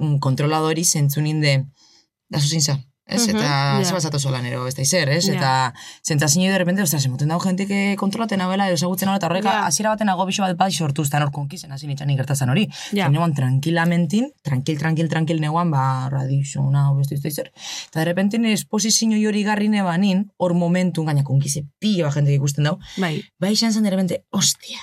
mm, 0.00 0.18
kontroladori 0.24 0.84
zentzunin 0.84 1.42
de, 1.44 1.54
da 2.32 2.40
zuzin 2.40 2.64
za, 2.64 2.78
ez? 3.08 3.22
Mhm, 3.26 3.36
Eta 3.36 3.48
ja. 3.48 3.84
zeba 3.84 4.00
zato 4.00 4.18
solan 4.20 4.46
ero, 4.46 4.66
ez 4.68 4.74
da 4.76 4.82
izer, 4.82 5.08
ez? 5.08 5.24
Ja. 5.26 5.34
Eta 5.34 5.74
zentzazin 6.06 6.42
de 6.50 6.58
repente, 6.58 6.82
ostras, 6.82 7.04
emoten 7.06 7.28
dago 7.28 7.40
jentik 7.40 7.70
kontrolaten 7.98 8.40
abela, 8.40 8.66
edo 8.68 8.74
ezagutzen 8.76 9.08
hori, 9.08 9.16
eta 9.16 9.26
horrek 9.26 9.44
Ja. 9.44 9.66
hasiera 9.66 9.90
baten 9.90 10.08
agobixo 10.08 10.42
bat 10.42 10.56
bai 10.56 10.70
sortu 10.72 11.04
ztan 11.04 11.22
hor 11.22 11.30
konkizen, 11.32 11.72
hasi 11.72 11.86
nitxan 11.86 12.10
ikertazan 12.10 12.50
hori. 12.50 12.68
Ja. 12.92 13.08
Neuan 13.08 13.34
tranquilamentin, 13.34 14.30
tranquil, 14.42 14.78
tranquil, 14.78 15.08
tranquil 15.08 15.40
neuan, 15.40 15.70
ba, 15.70 16.08
radizuna, 16.10 16.92
beste 16.92 17.14
izte 17.16 17.30
zer. 17.30 17.52
Eta 17.88 18.00
de 18.00 18.04
repente 18.04 18.38
esposizio 18.52 19.28
hori 19.28 19.42
garri 19.42 19.68
nebanin, 19.68 20.30
hor 20.36 20.54
momentu, 20.54 21.04
gaina 21.04 21.24
konkize 21.24 21.64
pila 21.78 22.10
jende 22.12 22.34
ikusten 22.34 22.64
dau, 22.64 22.78
Bai. 22.96 23.22
bai 23.38 23.52
izan 23.52 23.72
zen 23.72 23.82
de 23.84 23.90
repente, 23.90 24.24
ostia, 24.30 24.78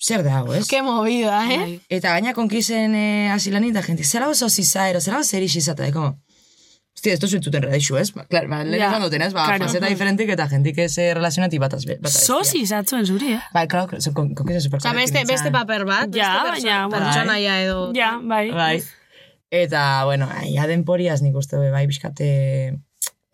zer 0.00 0.22
dago, 0.22 0.54
ez? 0.54 0.66
Qué 0.68 0.82
movida, 0.82 1.42
eh? 1.52 1.80
Eta 1.88 2.10
gaina 2.12 2.32
konkizen 2.34 2.94
eh, 2.94 3.30
asilanin, 3.32 3.70
eta 3.70 3.82
gente, 3.82 4.04
zera 4.04 4.28
oso 4.28 4.48
zizaero, 4.50 5.00
zera 5.00 5.18
oso 5.18 5.30
zer 5.30 5.42
izata, 5.42 5.90
como, 5.92 6.18
Hostia, 6.94 7.12
esto 7.14 7.26
zuen 7.26 7.42
redexu, 7.62 7.96
ez? 7.98 8.12
Klar, 8.30 8.46
ba, 8.48 8.62
lehen 8.64 8.80
Ja, 8.80 8.88
esan 8.92 9.02
duten, 9.02 9.22
ez? 9.22 9.32
Ba, 9.34 9.44
claro. 9.48 9.66
faceta 9.66 9.88
diferentik 9.90 10.28
eta 10.30 10.46
jentik 10.48 10.78
ez 10.78 10.96
eh, 10.98 11.08
relazionati 11.14 11.58
bataz. 11.58 11.84
be- 11.84 11.98
bataz 12.00 12.22
Sosi 12.24 12.64
zatzuen 12.66 13.04
zuri, 13.06 13.32
eh? 13.34 13.40
Bai, 13.52 13.66
claro, 13.68 13.88
kon, 14.14 14.34
konkizen 14.34 14.60
super 14.62 14.78
Osa, 14.78 14.92
beste, 14.94 15.24
beste 15.26 15.50
paper 15.50 15.84
bat, 15.84 16.06
beste 16.08 16.20
Ja, 16.22 16.44
perso- 16.44 16.62
baina, 16.62 16.86
bueno. 16.86 17.04
pertsonaia 17.04 17.56
edo... 17.64 17.92
Ja, 17.96 18.12
bai. 18.22 18.50
Bai. 18.52 18.82
Eta, 19.50 20.04
bueno, 20.04 20.28
ja 20.54 20.66
denporiaz 20.70 21.20
nik 21.22 21.34
uste 21.36 21.58
bai, 21.70 21.84
bizkate, 21.86 22.28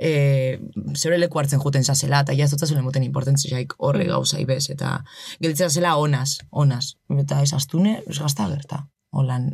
e, 0.01 0.59
zeure 0.97 1.19
leku 1.21 1.39
hartzen 1.39 1.61
juten 1.61 1.85
zazela, 1.85 2.21
eta 2.25 2.33
ja 2.37 2.45
ez 2.49 2.51
dut 2.51 2.65
zuen 2.67 2.83
moten 2.85 3.05
importantziaik 3.05 3.75
horre 3.79 4.05
gauza 4.09 4.41
ibez, 4.41 4.71
eta 4.73 5.03
gelditzen 5.41 5.71
zela 5.71 5.95
onaz, 6.01 6.39
onaz. 6.51 6.95
Eta 7.21 7.43
ez 7.45 7.53
astune, 7.53 8.03
ez 8.09 8.19
gazta 8.19 8.49
gerta. 8.49 8.87
Holan, 9.13 9.51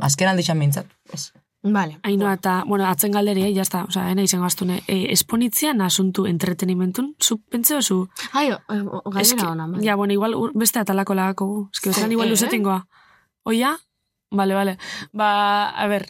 azken 0.00 0.28
aldixan 0.32 0.58
mintzat, 0.58 0.86
ez. 1.12 1.30
Vale. 1.62 1.98
Ainoa 2.02 2.32
eta, 2.38 2.64
bueno, 2.66 2.86
atzen 2.86 3.12
galderi, 3.12 3.42
eh, 3.42 3.52
jazta, 3.54 3.84
oza, 3.84 4.10
ena 4.10 4.22
izango 4.22 4.46
astune, 4.46 4.82
e, 4.88 5.12
esponitzean 5.12 5.82
asuntu 5.82 6.24
entretenimentun, 6.26 7.16
zu 7.20 7.38
pentseo 7.50 7.82
zu? 7.82 8.08
Ai, 8.32 8.50
o- 8.52 8.60
o- 9.04 9.10
galdera 9.10 9.50
ona, 9.52 9.66
bai. 9.66 9.84
Ja, 9.84 9.94
bueno, 9.94 10.12
igual 10.14 10.34
ur- 10.34 10.52
beste 10.54 10.78
atalako 10.78 11.14
lagako 11.14 11.46
gu. 11.46 11.68
Eske, 11.72 11.90
bezan 11.90 12.12
igual 12.12 12.28
Eh? 12.28 12.32
Oia? 13.42 13.76
Vale, 14.30 14.54
vale. 14.54 14.78
Ba, 15.12 15.68
a 15.68 15.86
ber, 15.86 16.08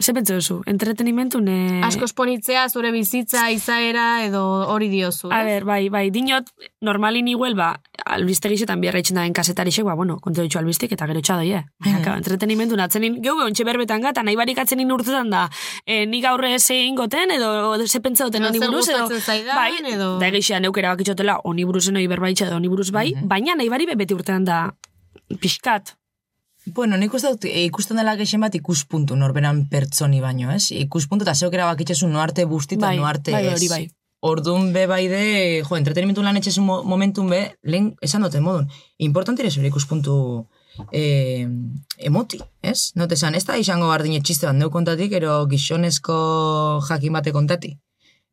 ze 0.00 0.12
pentseo 0.14 0.40
zu? 0.40 0.62
Entretenimentun, 0.66 1.48
eh... 1.48 1.80
Asko 1.84 2.06
esponitzea, 2.08 2.68
zure 2.68 2.90
bizitza, 2.92 3.50
izaera, 3.52 4.24
edo 4.24 4.42
hori 4.72 4.88
diozu. 4.88 5.28
A 5.32 5.42
ber, 5.44 5.64
bai, 5.68 5.88
bai, 5.92 6.10
dinot, 6.10 6.48
normalin 6.80 7.28
igual, 7.28 7.54
ba, 7.54 7.74
albiste 8.04 8.48
gizetan 8.48 8.80
biarra 8.80 9.02
itxen 9.02 9.20
daen 9.20 9.36
kasetarixek, 9.36 9.84
ba, 9.84 9.94
bueno, 9.94 10.18
konte 10.24 10.42
ditxu 10.42 10.58
albistik 10.58 10.92
eta 10.96 11.06
gero 11.10 11.20
txadoi, 11.20 11.52
eh? 11.58 11.62
Baina, 11.84 12.00
mm. 12.00 12.16
entretenimentu 12.24 12.80
atzenin, 12.80 13.20
geu 13.22 13.36
ontxe 13.44 13.68
berbetan 13.68 14.00
gata, 14.00 14.24
nahi 14.24 14.36
barik 14.36 14.58
atzenin 14.64 14.90
urtetan 14.92 15.30
da, 15.30 15.46
e, 15.84 16.06
nik 16.06 16.24
aurre 16.24 16.56
zein 16.58 16.96
goten, 16.96 17.36
edo, 17.36 17.76
ze 17.86 18.00
pentsa 18.00 18.24
duten 18.24 18.48
honi 18.48 18.60
buruz, 18.64 18.88
edo, 18.88 19.08
zaidan, 19.20 19.56
bai, 19.56 19.72
edo- 19.92 20.18
da 20.18 20.32
egixea 20.32 20.60
neukera 20.60 20.96
bakitxotela, 20.96 21.40
honi 21.44 21.64
buruzen 21.68 22.00
hori 22.00 22.08
berbaitxe 22.08 22.48
edo 22.48 22.56
honi 22.56 22.72
buruz 22.72 22.90
bai, 22.90 23.12
baina 23.22 23.54
nahi 23.54 23.68
bari 23.68 23.86
be 23.86 23.96
beti 23.96 24.16
urtean 24.16 24.48
da, 24.48 24.70
pixkat, 25.40 25.96
Bueno, 26.66 26.96
nik 26.96 27.14
uste 27.14 27.32
dut 27.34 27.48
e, 27.50 27.64
ikusten 27.66 27.98
dela 27.98 28.14
gexen 28.18 28.42
bat 28.44 28.54
ikuspuntu 28.54 29.16
norberan 29.18 29.64
pertsoni 29.70 30.20
baino, 30.22 30.52
ez? 30.54 30.70
Ikuspuntu 30.76 31.26
eta 31.26 31.34
zeok 31.34 31.56
erabakitzezu 31.58 32.06
noarte 32.08 32.46
busti 32.46 32.78
eta 32.78 32.92
Bai, 32.92 32.96
noarte 33.00 33.34
bai, 33.34 33.48
hori 33.50 33.68
bai. 33.72 33.82
Orduan 34.22 34.70
be 34.72 34.86
bai 34.86 35.08
de, 35.10 35.22
jo, 35.66 35.74
entretenimentu 35.74 36.22
lan 36.22 36.38
etxezu 36.38 36.62
mo 36.62 36.82
momentun 36.86 37.32
be, 37.32 37.40
lehen 37.66 37.90
esan 38.06 38.22
duten 38.22 38.44
modun, 38.46 38.68
importantire 39.02 39.50
zure 39.50 39.66
ikuspuntu 39.66 40.14
eh, 40.94 41.48
emoti, 41.98 42.38
ez? 42.62 42.92
Note 42.94 43.18
esan, 43.18 43.34
ez 43.34 43.42
da 43.48 43.58
izango 43.58 43.90
bardine 43.90 44.22
txiste 44.22 44.46
bat 44.46 44.54
neu 44.54 44.70
kontatik, 44.70 45.18
ero 45.18 45.40
gizonezko 45.50 46.14
jakin 46.86 47.18
bate 47.18 47.34
kontati. 47.34 47.74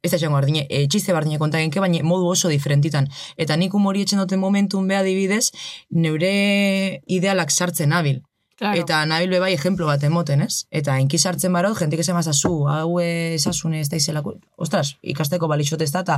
Ez 0.01 0.11
da 0.11 0.17
izango 0.17 0.37
bardine, 0.37 0.65
e, 0.69 0.85
txiste 0.87 1.11
bardine 1.11 1.39
kontagenke, 1.41 1.81
baina 1.83 1.99
modu 2.07 2.29
oso 2.31 2.47
diferentitan. 2.47 3.09
Eta 3.35 3.57
nik 3.59 3.73
humori 3.75 4.05
etxen 4.05 4.21
duten 4.21 4.39
momentun 4.39 4.87
be 4.87 4.95
adibidez, 4.95 5.49
neure 5.91 7.01
idealak 7.07 7.51
sartzen 7.51 7.91
nabil. 7.91 8.21
Claro. 8.59 8.79
Eta 8.79 9.05
nabil 9.07 9.31
bai 9.39 9.53
ejemplo 9.53 9.87
bat 9.87 10.03
emoten, 10.03 10.41
ez? 10.43 10.65
Eta 10.71 10.97
inki 10.99 11.17
sartzen 11.19 11.53
barot, 11.55 11.77
jentik 11.79 12.01
esan 12.03 12.15
mazazu, 12.15 12.67
hau 12.67 12.99
esasune 12.99 13.79
ez 13.79 13.89
da 13.91 13.99
izelako, 13.99 14.35
ostras, 14.57 14.97
ikasteko 15.01 15.47
balixote 15.47 15.87
ez 15.87 15.91
da, 15.95 16.01
eta 16.03 16.17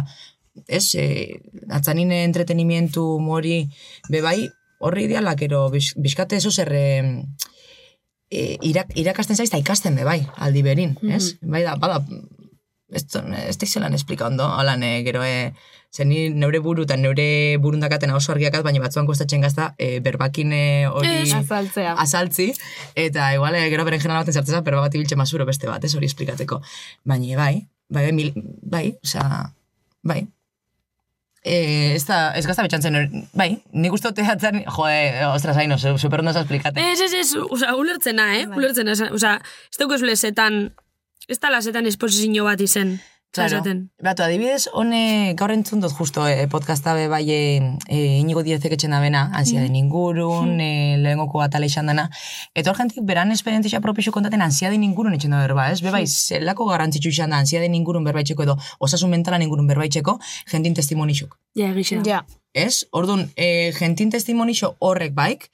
ez, 0.67 0.95
e, 0.97 1.05
atzanine 1.69 2.23
entretenimientu 2.25 3.03
mori, 3.21 3.63
be 4.09 4.21
bai, 4.25 4.49
horri 4.81 5.05
idealak, 5.05 5.41
ero, 5.45 5.67
biz- 5.73 5.93
bizkate 5.97 6.37
eso 6.41 6.49
zer, 6.51 6.73
e, 6.73 7.23
irak, 8.61 8.93
irakasten 8.97 9.37
zaiz, 9.37 9.49
eta 9.49 9.61
ikasten 9.61 9.95
be 9.95 10.03
bai, 10.05 10.21
aldi 10.37 10.61
berin, 10.65 10.97
ez? 11.03 11.35
Bai 11.41 11.61
da, 11.61 11.75
bada, 11.77 12.01
ez, 12.91 13.05
ez 13.47 13.57
da 13.57 13.65
izelan 13.67 13.93
esplika 13.93 14.27
ondo, 14.27 14.45
holan, 14.45 14.83
e, 14.83 15.01
gero, 15.03 15.23
e, 15.23 15.53
zen 15.91 16.07
ni 16.09 16.29
neure 16.29 16.59
buru 16.63 16.83
eta 16.87 16.95
neure 16.97 17.57
burundakatena 17.59 18.15
oso 18.15 18.31
argiakat, 18.31 18.63
baina 18.63 18.79
batzuan 18.83 19.05
kostatzen 19.09 19.41
gazta, 19.43 19.73
e, 19.77 19.99
berbakin 19.99 20.53
e, 20.55 20.63
hori 20.87 21.31
Azaltzea. 21.35 21.95
azaltzi, 21.99 22.51
eta 22.95 23.33
igual 23.35 23.55
eh, 23.55 23.69
gero 23.69 23.83
beren 23.87 23.99
general 23.99 24.21
baten 24.23 24.33
sartzeza, 24.39 24.61
pero 24.63 24.79
bat 24.81 24.93
ibiltzen 24.95 25.17
mazuro 25.19 25.45
beste 25.45 25.67
bat, 25.67 25.83
ez 25.83 25.95
hori 25.95 26.05
esplikateko. 26.11 26.61
Baina 27.03 27.35
bai, 27.37 27.67
bai, 27.89 28.03
bai, 28.05 28.13
mil, 28.13 28.31
bai, 28.61 28.85
osea, 29.03 29.51
bai. 30.03 30.21
E, 31.43 31.95
ez 31.95 32.03
da, 32.05 32.35
ez 32.37 32.45
gazta 32.45 32.61
betxantzen, 32.61 33.25
bai, 33.33 33.55
nik 33.73 33.95
uste 33.95 34.11
dute 34.11 34.21
atzan, 34.29 34.59
jo, 34.61 34.83
e, 34.85 35.25
ostras, 35.25 35.57
haino, 35.57 35.79
su- 35.81 35.97
super 35.97 36.21
ondo 36.21 36.31
esplikate. 36.37 36.83
Ez, 36.91 37.01
ez, 37.01 37.13
ez, 37.17 37.31
oza, 37.49 37.71
ulertzena, 37.75 38.27
eh? 38.37 38.45
Ulertzena, 38.45 38.93
oza, 39.09 39.31
ez 39.71 39.79
dugu 39.81 39.95
ez 39.97 40.03
lezetan, 40.05 40.67
ez 41.31 41.39
da 41.39 41.49
lazetan 41.53 41.87
esposizio 41.87 42.45
bat 42.45 42.61
izen. 42.61 42.99
Claro. 43.31 43.61
Batu, 44.03 44.25
adibidez, 44.25 44.65
hone, 44.75 45.31
gaur 45.39 45.53
entzun 45.53 45.79
dut 45.79 45.93
justo 45.95 46.25
e, 46.27 46.49
podcasta 46.51 46.91
be 46.97 47.05
bai 47.07 47.21
e, 47.31 47.37
e, 47.87 47.99
inigo 48.19 48.43
diezek 48.43 48.75
etxen 48.75 48.91
da 48.91 48.99
bena, 48.99 49.21
ansiaden 49.39 49.77
ingurun, 49.79 50.57
e, 50.65 50.97
lehengoko 50.99 51.39
atale 51.39 51.69
izan 51.71 51.87
dana, 51.87 52.09
eta 52.51 52.73
hor 52.73 52.81
jentik 52.81 53.07
beran 53.07 53.31
esperientzia 53.31 53.79
propixo 53.79 54.11
kontaten 54.11 54.43
ansiaden 54.43 54.83
ingurun 54.83 55.15
etxen 55.15 55.31
da 55.31 55.39
berba, 55.45 55.69
ez? 55.71 55.79
Be 55.79 55.95
bai, 55.95 56.03
zelako 56.11 56.67
garrantzitsu 56.73 57.15
izan 57.15 57.31
da 57.31 57.39
ansiaden 57.39 57.79
ingurun 57.79 58.03
berbaitzeko 58.11 58.43
edo 58.49 58.59
osasun 58.83 59.15
mentalan 59.15 59.47
ingurun 59.47 59.71
berbaitzeko 59.71 60.19
jentin 60.51 60.75
testimonixuk. 60.75 61.39
Ja, 61.55 61.71
egixe. 61.71 62.03
Ja. 62.03 62.25
Ez? 62.53 62.87
Orduan, 62.91 63.29
e, 63.35 63.71
jentin 63.77 64.09
testimonixo 64.11 64.75
horrek 64.79 65.13
baik, 65.15 65.49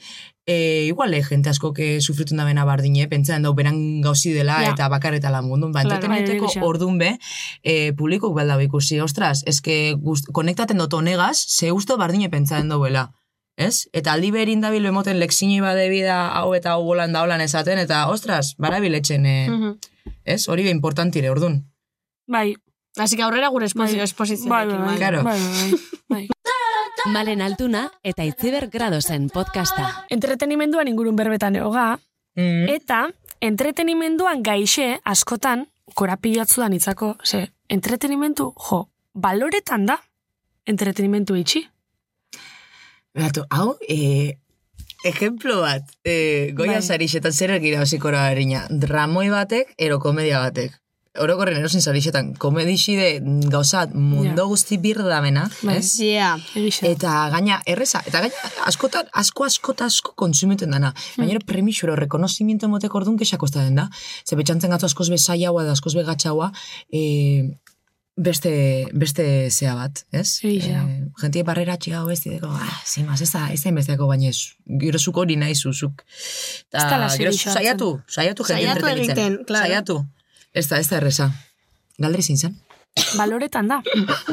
e, 0.47 0.85
igual 0.87 1.13
e, 1.13 1.21
jente 1.21 1.49
asko 1.49 1.73
que 1.73 2.01
sufritun 2.01 2.37
da 2.37 2.45
bena 2.45 2.63
bardine, 2.65 3.07
pentsatzen 3.07 3.43
dau 3.43 3.53
beran 3.53 4.01
gauzi 4.01 4.31
dela 4.33 4.61
Ja. 4.63 4.71
eta 4.71 4.87
bakarreta 4.89 5.29
lan 5.29 5.45
mundun. 5.45 5.71
Ba, 5.73 5.81
Claro, 5.83 5.95
entretenimenteko 5.95 6.47
bai, 6.55 6.63
ordun 6.63 6.97
be, 6.97 7.19
e, 7.63 7.93
publikok 7.93 8.33
belda 8.35 8.57
ikusi, 8.63 8.99
ostras, 8.99 9.43
eske 9.45 9.93
gust, 9.99 10.31
konektaten 10.33 10.77
dut 10.77 10.93
honegaz, 10.93 11.37
ze 11.47 11.71
usto 11.71 11.97
bardine 11.97 12.29
pentsatzen 12.29 12.69
dauela. 12.69 13.11
Ez? 13.57 13.87
Eta 13.91 14.13
aldi 14.13 14.29
berin 14.31 14.61
dabil 14.61 14.85
emoten 14.85 15.17
lexini 15.19 15.59
bade 15.61 15.89
bida 15.89 16.27
hau 16.29 16.53
eta 16.53 16.71
hau 16.77 16.83
bolan 16.85 17.11
da 17.13 17.23
holan 17.23 17.41
esaten, 17.41 17.79
eta 17.79 18.07
ostras, 18.09 18.55
barabil 18.57 18.93
etxen, 18.95 19.25
e, 19.25 19.49
Mhm. 19.49 19.77
ez? 20.25 20.47
Hori 20.47 20.63
be 20.63 20.69
importantire, 20.69 21.29
ordun. 21.29 21.65
Bai, 22.27 22.55
Así 22.97 23.15
que 23.15 23.23
aurrera 23.23 23.47
gure 23.49 23.65
esposizio, 23.65 24.03
esposizio. 24.03 24.49
bai, 24.49 24.67
bai, 24.67 24.77
bai, 24.79 24.97
Claro. 24.97 25.23
bai, 25.23 25.39
bai, 25.39 25.73
bai. 26.09 26.27
Malen 27.13 27.41
Altuna 27.41 27.91
eta 28.03 28.25
Itziber 28.25 28.67
Gradosen 28.69 29.29
podcasta. 29.29 30.05
Entretenimenduan 30.09 30.87
ingurun 30.87 31.15
berbetan 31.15 31.55
eoga, 31.55 31.99
Mm. 32.35 32.67
eta 32.69 33.09
entretenimenduan 33.41 34.43
gaixe 34.43 34.99
askotan, 35.03 35.67
korapilatzu 35.93 36.61
da 36.61 36.69
nitzako, 36.69 37.15
ze, 37.23 37.51
entretenimentu, 37.69 38.53
jo, 38.57 38.89
baloretan 39.13 39.85
da, 39.85 39.99
entretenimentu 40.65 41.35
itxi. 41.35 41.67
Batu, 43.15 43.43
hau, 43.49 43.77
e, 43.87 44.37
ejemplo 45.03 45.61
bat, 45.61 45.83
e, 46.03 46.51
goia 46.53 46.73
Bai. 46.73 46.81
sarixetan 46.83 47.33
zer 47.33 47.51
egira 47.51 47.81
osikora 47.81 48.27
harina, 48.27 48.67
dramoi 48.69 49.29
batek, 49.29 49.73
ero 49.77 49.99
komedia 49.99 50.39
batek. 50.39 50.77
Orokorren 51.19 51.57
erosin 51.57 51.81
zarixetan, 51.81 52.33
komedixide 52.35 53.21
gauza 53.49 53.85
mundo 53.93 54.43
Ja. 54.43 54.47
guzti 54.47 54.77
birdamena, 54.77 55.49
Bai. 55.61 55.77
ez? 55.77 55.99
Yeah. 55.99 56.39
Eta 56.81 57.29
gaina, 57.33 57.61
erreza, 57.65 58.01
eta 58.05 58.21
gaina, 58.21 58.35
askotan, 58.65 59.05
asko, 59.13 59.45
askota, 59.45 59.85
asko 59.85 60.13
konsumiten 60.15 60.71
dana. 60.71 60.93
Gainera, 61.17 61.39
premixuro, 61.45 61.95
rekonozimiento 61.95 62.67
moteko 62.69 62.97
orduan 62.97 63.17
kexako 63.17 63.45
ez 63.45 63.51
da 63.51 63.63
den 63.63 63.75
da. 63.75 63.89
Ze 64.27 64.35
betxantzen 64.35 64.69
gatu 64.69 64.85
askoz 64.85 65.09
be 65.09 65.17
zailaua 65.17 65.63
da 65.63 65.71
askoz 65.71 65.95
be 65.95 66.03
gatxaua, 66.03 66.51
e, 66.93 67.01
beste, 68.17 68.87
beste 68.97 69.23
zea 69.51 69.75
bat, 69.77 69.99
ez? 70.11 70.39
Egia. 70.43 70.81
E, 70.89 71.03
gentie 71.21 71.43
barrera 71.45 71.75
txiga 71.77 71.99
besti 72.07 72.31
deko, 72.33 72.49
ah, 72.49 72.79
zimaz, 72.89 73.21
ez 73.21 73.29
da, 73.31 73.43
ez 73.53 73.61
da 73.61 73.69
inbesteako 73.69 74.07
baina 74.09 74.31
ez, 74.31 74.39
gero 74.81 74.97
zuk 74.97 75.17
hori 75.21 75.35
nahi 75.37 75.53
zuzuk. 75.55 76.01
Ez 76.73 76.81
serio 76.81 77.31
zu- 77.31 77.37
sartzen. 77.37 77.53
saiatu, 77.53 77.89
saiatu 78.07 78.43
jende 78.49 78.81
Saiatu 78.81 78.87
egiten, 79.03 79.37
claro. 79.45 79.65
Saiatu. 79.67 79.99
Ez 80.57 80.65
da, 80.69 80.79
ez 80.81 80.87
da 80.89 80.97
erreza. 80.97 81.27
Galderi 82.01 82.23
zin 82.23 82.37
zen. 82.37 82.55
Baloretan 83.17 83.67
da. 83.69 83.81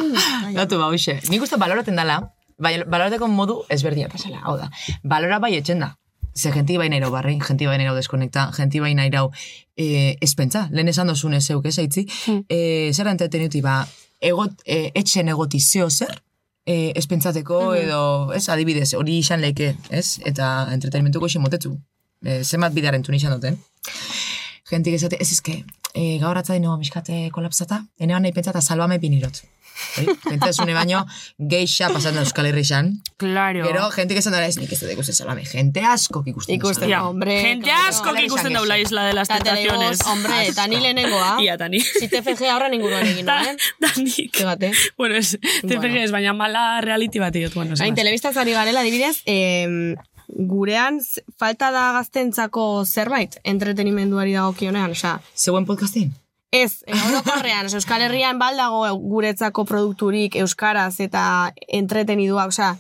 Gatu 0.59 0.79
ba, 0.81 0.89
hoxe. 0.89 1.19
Nik 1.29 1.45
uste 1.45 1.59
baloraten 1.61 2.01
dala, 2.01 2.21
bai, 2.57 2.79
balorateko 2.81 3.29
modu 3.29 3.61
ezberdina 3.73 4.09
pasala, 4.13 4.41
hau 4.49 4.57
da. 4.61 4.71
Balora 5.05 5.41
bai 5.43 5.55
etxen 5.59 5.85
da. 5.85 5.93
Ze 6.35 6.51
genti 6.51 6.79
bai 6.81 6.89
nahi 6.91 7.11
barrein, 7.13 7.43
genti 7.45 7.69
bai 7.69 7.77
nahi 7.79 7.93
deskonekta, 7.95 8.49
genti 8.57 8.81
bai 8.81 8.95
nahi 8.95 9.11
e, 9.77 10.17
espentza, 10.21 10.69
lehen 10.73 10.89
esan 10.89 11.07
dozun 11.07 11.35
ez 11.35 11.45
zeuk 11.45 11.67
ez 11.67 11.79
aitzi, 11.79 12.07
e, 12.49 12.91
zer 12.93 13.07
entreteniuti 13.07 13.61
ba, 13.63 13.85
egot, 14.21 14.65
e, 14.67 14.91
etxen 14.95 15.29
egoti 15.29 15.61
zeo 15.61 15.91
zer, 15.91 16.23
e, 16.67 16.91
espentzateko 16.97 17.75
edo, 17.75 18.33
ez, 18.35 18.49
adibidez, 18.49 18.95
hori 18.95 19.19
izan 19.19 19.41
leike, 19.41 19.77
ez, 19.91 20.19
eta 20.27 20.67
entretenimentuko 20.73 21.31
isen 21.31 21.45
motetzu, 21.45 21.77
e, 22.25 22.43
zenbat 22.43 22.75
bidaren 22.75 23.03
tun 23.03 23.15
izan 23.15 23.37
duten. 23.37 23.61
Gentik 24.71 24.99
esate, 24.99 25.21
ez 25.21 25.31
ezke, 25.31 25.61
e, 25.95 26.19
gaur 26.19 26.37
atzai 26.39 26.61
no 26.61 26.77
miskate 26.77 27.31
kolapsata, 27.33 27.85
enean 27.99 28.23
nahi 28.23 28.33
pentsata 28.37 28.61
salvame 28.61 28.99
pinirot. 29.01 29.43
Hori, 29.99 30.07
Pentsasune 30.23 30.71
baino, 30.73 31.01
geixa 31.51 31.89
pasando 31.91 32.21
Euskal 32.23 32.47
Herri 32.47 32.63
xan. 32.63 32.93
Claro. 33.19 33.65
Gero, 33.67 33.89
jentik 33.91 34.21
esan 34.21 34.31
dara 34.37 34.47
ez, 34.47 34.55
nik 34.57 34.71
ez 34.71 34.79
dut 34.79 34.93
ikusten 34.93 35.17
salvame. 35.17 35.43
Gente 35.51 35.83
asko 35.83 36.23
ikusten. 36.31 36.55
Ikusten, 36.55 36.89
Ja. 36.93 37.01
hombre. 37.09 37.41
Gente 37.43 37.73
asko 37.73 38.13
que 38.15 38.23
ikusten 38.23 38.53
esan 38.53 38.61
daula 38.61 38.79
isla 38.79 39.05
de 39.09 39.15
las 39.15 39.27
Ta 39.27 39.41
te 39.41 39.51
digo, 39.51 39.73
tentaciones. 39.75 40.07
hombre, 40.07 40.47
eta 40.47 40.69
ni 40.69 40.79
lehenengoa. 40.79 41.43
Ia, 41.43 41.57
tani. 41.59 41.81
Si 41.81 42.07
TFG 42.07 42.47
ahora 42.53 42.69
ninguruan 42.69 43.05
egin 43.05 43.27
Da, 43.27 43.41
nuen. 43.43 43.59
danik. 43.81 44.31
Fíjate. 44.37 44.71
Bueno, 44.97 45.17
es, 45.17 45.39
te 45.43 45.67
Bueno. 45.67 45.81
pegues, 45.83 46.13
baina 46.13 46.33
mala 46.33 46.81
reality 46.81 47.19
bat 47.19 47.33
diot, 47.35 47.55
bueno, 47.55 47.75
Hain, 47.81 47.97
telebistaz 47.97 48.37
ari 48.37 48.53
garela, 48.53 48.79
adibidez, 48.87 49.23
em, 49.27 49.97
gurean 50.29 51.01
falta 51.39 51.71
da 51.75 51.93
gaztentzako 51.99 52.85
zerbait 52.85 53.39
entretenimenduari 53.45 54.35
dagokionean, 54.37 54.95
osea, 54.97 55.19
Zeuen 55.37 55.67
podcastin? 55.67 56.13
Ez, 56.55 56.85
orokorrean, 56.87 57.67
Euskal 57.75 58.05
Herrian 58.07 58.39
baldago 58.39 58.87
guretzako 59.03 59.65
produkturik 59.67 60.37
euskaraz 60.39 61.01
eta 61.03 61.53
entretenidua, 61.67 62.47
osea, 62.47 62.77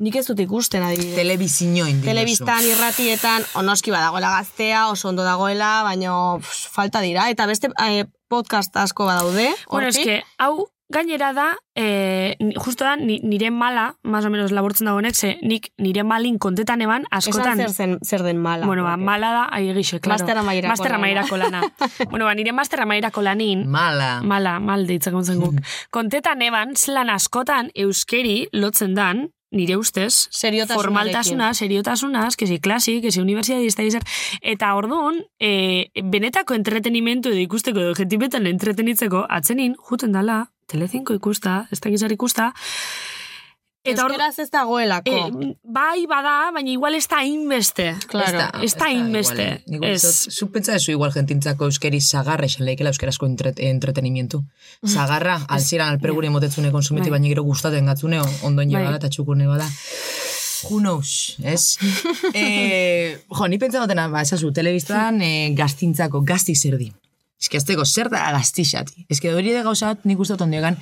nik 0.00 0.16
ez 0.16 0.24
dut 0.30 0.40
ikusten 0.40 0.82
adibidez. 0.86 1.14
Telebizinoin. 1.18 2.00
Telebistan, 2.04 2.64
irratietan, 2.64 3.44
onoski 3.60 3.92
badagoela 3.92 4.32
gaztea, 4.38 4.86
oso 4.88 5.10
ondo 5.12 5.26
dagoela, 5.26 5.82
baina 5.84 6.14
pff, 6.40 6.70
falta 6.72 7.04
dira. 7.04 7.28
Eta 7.28 7.46
beste 7.50 7.68
eh, 7.84 8.06
podcast 8.32 8.76
asko 8.80 9.04
badaude. 9.10 9.50
Bueno, 9.68 9.92
eske, 9.92 10.22
hau 10.38 10.70
gainera 10.90 11.32
da, 11.32 11.56
eh, 11.74 12.34
ni- 12.40 12.54
justo 12.56 12.84
da, 12.84 12.96
ni- 12.96 13.20
nire 13.22 13.50
mala, 13.50 13.96
más 14.02 14.24
o 14.24 14.30
menos 14.30 14.50
laburtzen 14.50 14.86
dagoenek, 14.86 15.14
ze 15.14 15.38
nik 15.42 15.70
nire 15.78 16.02
malin 16.04 16.38
kontetan 16.38 16.82
eban, 16.82 17.02
Esan 17.10 17.18
askotan... 17.18 17.56
zer, 17.58 17.70
zen, 17.70 17.98
zer 18.04 18.22
den 18.22 18.38
mala. 18.42 18.66
Bueno, 18.66 18.82
ba, 18.84 18.96
mala 18.96 19.30
da, 19.32 19.44
ahi 19.50 19.70
egixe, 19.70 20.00
claro. 20.00 20.18
Master 20.18 20.36
amaierako 20.38 20.68
Master 20.72 20.90
lana. 20.90 20.96
amaierako 20.98 21.36
lana. 21.36 21.60
bueno, 22.10 22.24
ba, 22.26 22.34
nire 22.34 22.52
master 22.52 22.80
amaierako 22.82 23.22
lanin, 23.22 23.66
Mala. 23.70 24.20
mala, 24.22 24.58
mal 24.60 24.86
deitzak 24.86 25.14
ontzen 25.14 25.38
guk. 25.40 25.54
Kontetan 25.90 26.42
eban, 26.42 26.74
zelan 26.76 27.08
askotan 27.10 27.70
euskeri 27.74 28.48
lotzen 28.52 28.94
dan, 28.94 29.30
nire 29.52 29.76
ustez, 29.76 30.28
formaltasuna, 30.74 31.54
seriotasuna, 31.54 32.28
que 32.36 32.46
si 32.46 32.60
klasi, 32.60 33.00
que 33.00 33.10
si 33.10 33.20
universidadista 33.20 33.82
izar, 33.82 34.02
eta 34.42 34.74
orduan, 34.76 35.24
e, 35.40 35.90
benetako 36.04 36.54
entretenimentu 36.54 37.30
edo 37.30 37.38
ikusteko 37.42 37.80
edo 37.80 37.94
jentibetan 37.98 38.46
entretenitzeko, 38.46 39.24
atzenin, 39.28 39.74
juten 39.88 40.12
dala, 40.12 40.50
telecinko 40.70 41.16
ikusta, 41.18 41.64
ez 41.72 41.80
dakizar 41.82 42.12
ikusta, 42.14 42.52
eta 43.80 44.04
hor, 44.04 44.12
Euskeraz 44.12 44.38
ez 44.42 44.50
dagoelako. 44.52 45.10
e, 45.10 45.54
bai 45.64 46.04
bada, 46.08 46.50
baina 46.52 46.70
igual 46.70 46.94
ez 46.94 47.06
da 47.08 47.22
hainbeste. 47.22 47.94
Claro. 48.06 48.26
ez 48.62 48.74
da 48.76 48.90
eh. 48.90 49.62
Nik 49.66 49.84
Ez. 49.84 50.28
Zuk 50.28 50.52
pentsa 50.52 50.72
dezu 50.72 50.92
igual 50.92 51.12
gentintzako 51.12 51.64
euskeri 51.64 52.00
zagarra 52.00 52.44
esan 52.44 52.66
leikela 52.66 52.90
euskarazko 52.90 53.26
entret, 53.26 53.58
entretenimientu. 53.58 54.44
Zagarra, 54.86 55.40
alziran 55.48 55.88
alpergure 55.88 56.30
motetzune 56.30 56.70
konsumiti, 56.70 57.08
Bai. 57.08 57.18
baina 57.18 57.28
gero 57.28 57.42
gustaten 57.42 57.86
gatzune, 57.86 58.20
ondoin 58.42 58.70
Bai. 58.70 58.84
bada 58.84 58.96
eta 58.96 59.08
txukurne 59.08 59.46
bada. 59.46 59.68
Who 60.68 60.80
knows, 60.80 61.36
ez? 61.42 61.78
e, 62.34 63.16
jo, 63.28 63.48
ni 63.48 63.58
pentsa 63.58 63.80
dutena, 63.80 64.08
ba, 64.08 64.20
esazu, 64.20 64.52
telebistan 64.52 65.22
e, 65.22 65.54
gaztintzako, 65.56 66.20
gazti 66.20 66.54
zer 66.54 66.76
di. 66.76 66.92
Que 67.48 67.56
azteko, 67.56 67.86
zer 67.86 68.10
da 68.12 68.32
gaztixati? 68.34 69.06
Que 69.20 69.32
hori 69.32 69.50
de 69.54 69.62
gauza 69.64 69.94
bat, 69.94 70.02
nik 70.04 70.18
uste 70.20 70.34
dut 70.34 70.42
ondegan, 70.44 70.76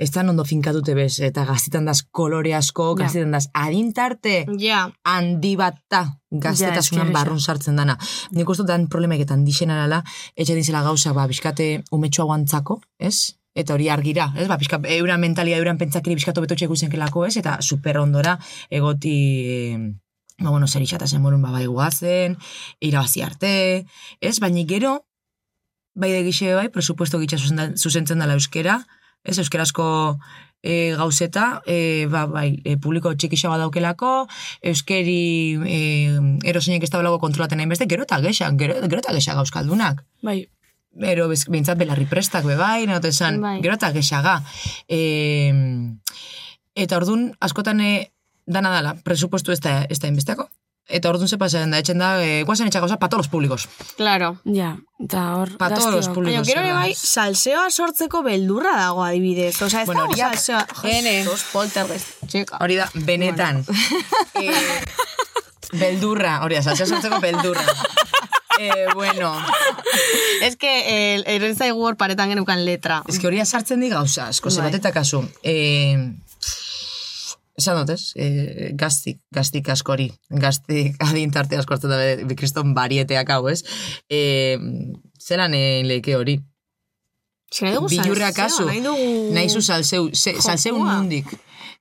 ez 0.00 0.08
da 0.10 0.22
ondo 0.24 0.46
finkatute 0.48 0.94
bez, 0.96 1.18
eta 1.20 1.44
gaztitan 1.44 1.84
daz 1.84 2.00
kolore 2.10 2.54
asko, 2.56 2.94
Ja. 2.96 3.04
gaztitan 3.04 3.30
daz 3.36 3.48
adintarte, 3.52 4.46
Ja, 4.58 4.90
handi 5.04 5.56
bat 5.56 5.76
da 5.90 6.16
gaztetasunan 6.30 7.06
eske 7.08 7.12
barrun 7.12 7.40
sartzen 7.40 7.76
dana. 7.76 7.98
Nik 8.32 8.48
uste 8.48 8.64
dan 8.64 8.88
problemek 8.88 9.20
eta 9.20 9.34
handixen 9.34 9.70
arala, 9.70 10.02
etxe 10.36 10.54
dintzela 10.54 10.82
gauza, 10.82 11.12
ba, 11.12 11.26
bizkate 11.26 11.84
umetxoa 11.92 12.24
guantzako, 12.24 12.80
ez? 12.98 13.34
Eta 13.54 13.74
hori 13.74 13.88
argira, 13.90 14.32
ez? 14.38 14.48
Ba, 14.48 14.56
bizka, 14.56 14.80
euran 14.96 15.20
mentalia, 15.20 15.58
euran 15.58 15.76
pentsakiri 15.76 16.14
bizkatu 16.14 16.40
betotxe 16.40 16.64
ikusen 16.64 16.88
kelako, 16.90 17.26
ez? 17.26 17.36
Eta 17.36 17.58
super 17.60 17.98
ondora, 17.98 18.38
egoti, 18.70 19.76
ba, 20.38 20.48
bueno, 20.50 20.66
zer 20.66 20.82
isata 20.82 21.06
zen 21.06 21.20
morun, 21.20 21.42
ba, 21.42 21.50
bai 21.50 21.66
guazen, 21.66 22.38
irabazi 22.80 23.20
arte, 23.22 23.86
ez? 24.20 24.38
Baina 24.40 24.64
gero, 24.66 25.04
bai 26.00 26.10
de 26.14 26.22
gixe 26.24 26.54
bai, 26.56 26.68
presupuesto 26.72 27.20
gitxa 27.20 27.38
zuzen- 27.38 27.76
zuzentzen 27.76 28.18
dela 28.22 28.34
euskera, 28.38 28.80
ez? 29.24 29.36
Euskarazko 29.38 30.16
e, 30.62 30.94
gauzeta, 30.96 31.60
e, 31.66 32.06
ba, 32.10 32.26
bai, 32.26 32.60
e, 32.64 32.76
publiko 32.80 33.12
txikixa 33.14 33.48
badaukelako, 33.52 34.26
euskeri 34.72 35.56
e, 35.64 35.80
eroseinek 36.48 36.84
ez 36.84 36.90
da 36.92 37.02
kontrolaten 37.20 37.60
nahi 37.60 37.68
beste, 37.68 37.86
gero 37.88 38.04
eta 38.08 38.20
gexa, 38.20 38.50
gero, 38.56 38.80
gero 38.88 39.00
eta 39.04 39.12
gexa 39.16 39.36
gauzkaldunak. 39.36 40.04
Bai, 40.22 40.48
Ero, 41.06 41.28
bintzat 41.30 41.78
belarri 41.78 42.04
prestak 42.10 42.42
be 42.44 42.56
bai, 42.58 42.82
nahote 42.90 43.12
esan, 43.14 43.36
Bai. 43.40 43.60
gero 43.62 43.76
eta 43.76 43.92
gexaga. 43.94 44.40
E, 44.90 45.52
eta 46.74 46.96
ordun 46.98 47.28
askotan 47.38 47.80
e, 47.80 48.10
dana 48.46 48.72
dala, 48.74 48.96
presupuestu 49.06 49.52
ez 49.54 49.60
da, 49.62 49.84
ez 49.88 50.00
da 50.02 50.10
inbesteako. 50.10 50.48
Eta 50.90 51.08
ordun 51.08 51.28
ze 51.28 51.38
pasen 51.38 51.70
da, 51.70 51.78
etxen 51.78 51.98
da, 52.02 52.16
e, 52.22 52.42
guazen 52.44 52.66
etxa 52.66 52.80
gauza, 52.80 52.96
pa 52.98 53.08
todos 53.08 53.28
públicos. 53.28 53.68
claro. 53.96 54.36
ja, 54.44 54.76
eta 54.98 55.36
hor, 55.36 55.56
Pa 55.56 55.68
todos 55.70 55.84
los 55.94 55.94
gaztiok. 56.06 56.14
públicos. 56.14 56.46
Baina, 56.46 56.50
gero 56.50 56.60
ere 56.60 56.68
zer 56.68 56.74
da. 56.74 56.80
bai, 56.80 56.94
salseoa 56.94 57.70
sortzeko 57.70 58.22
beldurra 58.22 58.74
dago 58.76 59.04
adibidez. 59.04 59.60
Osea, 59.62 59.82
ez 59.82 59.86
Bueno, 59.86 60.02
dago 60.08 60.16
salseoa. 60.16 60.66
Ene. 60.82 61.22
Jesus, 61.22 61.44
poltergeist, 61.52 62.06
txika. 62.26 62.58
Hori 62.60 62.76
da, 62.76 62.90
benetan. 62.94 63.64
eh, 64.34 64.82
beldurra, 65.72 66.40
hori 66.44 66.56
da, 66.58 66.62
salsa 66.62 66.86
sortzeko 66.86 67.20
beldurra. 67.22 67.64
eh, 68.60 68.86
bueno, 68.94 69.32
Ez 70.42 70.56
que, 70.56 70.70
eh, 71.16 71.22
eren 71.26 71.54
zaigu 71.56 71.82
hor 71.86 71.96
paretan 71.96 72.28
genukan 72.30 72.64
letra. 72.64 73.02
ez 73.08 73.18
que 73.18 73.26
hori 73.26 73.44
sartzen 73.46 73.80
di 73.80 73.88
gauza, 73.88 74.28
asko, 74.28 74.50
ze 74.50 74.60
Bai. 74.60 74.70
bat 74.70 74.74
eta 74.80 74.92
kasu. 74.92 75.22
Eh, 75.42 76.12
esan 77.60 77.80
dut, 77.80 77.94
ez? 77.94 78.12
Eh, 78.16 78.70
gaztik, 78.78 79.20
gaztik 79.34 79.68
askori, 79.72 80.10
gaztik 80.42 80.96
adintarte 81.08 81.58
asko 81.60 81.76
hartzen 81.76 81.92
da, 81.92 82.34
kriston 82.38 82.74
barieteak 82.76 83.32
hau, 83.36 83.44
ez? 83.52 83.60
Eh, 84.10 84.56
zelan 85.20 85.54
eh, 85.58 85.82
leike 85.86 86.16
hori? 86.18 86.40
Bilurra 87.90 88.30
kasu, 88.30 88.64
nahi 88.68 88.82
dugu... 88.84 89.06
nahi 89.34 89.48
zu 89.50 89.62
se, 89.62 89.80
salseu 90.38 90.76
Jokua. 90.76 91.00
nundik. 91.00 91.32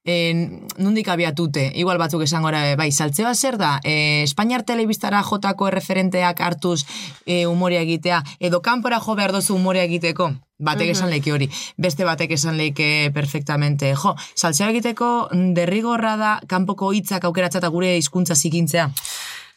E, 0.05 0.33
nundik 0.79 1.09
abiatute, 1.11 1.65
igual 1.75 1.99
batzuk 1.99 2.23
esango 2.23 2.49
era, 2.49 2.61
bai, 2.79 2.89
saltzeoa 2.91 3.33
zer 3.35 3.57
da, 3.59 3.79
e, 3.83 4.23
Espainiar 4.23 4.63
telebistara 4.63 5.21
jotako 5.27 5.67
erreferenteak 5.67 6.39
hartuz 6.41 6.85
e, 7.25 7.45
umorea 7.47 7.81
egitea, 7.83 8.21
edo 8.39 8.61
kanpora 8.63 9.01
jo 9.03 9.15
behar 9.19 9.35
dozu 9.35 9.57
umorea 9.59 9.83
egiteko, 9.83 10.31
batek 10.57 10.93
esan 10.95 11.11
leike 11.11 11.33
hori, 11.35 11.49
beste 11.77 12.07
batek 12.07 12.31
esan 12.39 12.57
leike 12.57 13.11
perfectamente, 13.13 13.91
jo, 13.95 14.15
saltzeoa 14.35 14.71
egiteko 14.71 15.11
mm, 15.33 15.51
derrigorra 15.59 16.15
da 16.17 16.37
kanpoko 16.47 16.93
hitzak 16.95 17.27
aukeratzata 17.27 17.67
gure 17.67 17.97
hizkuntza 17.97 18.39
zikintzea. 18.39 18.89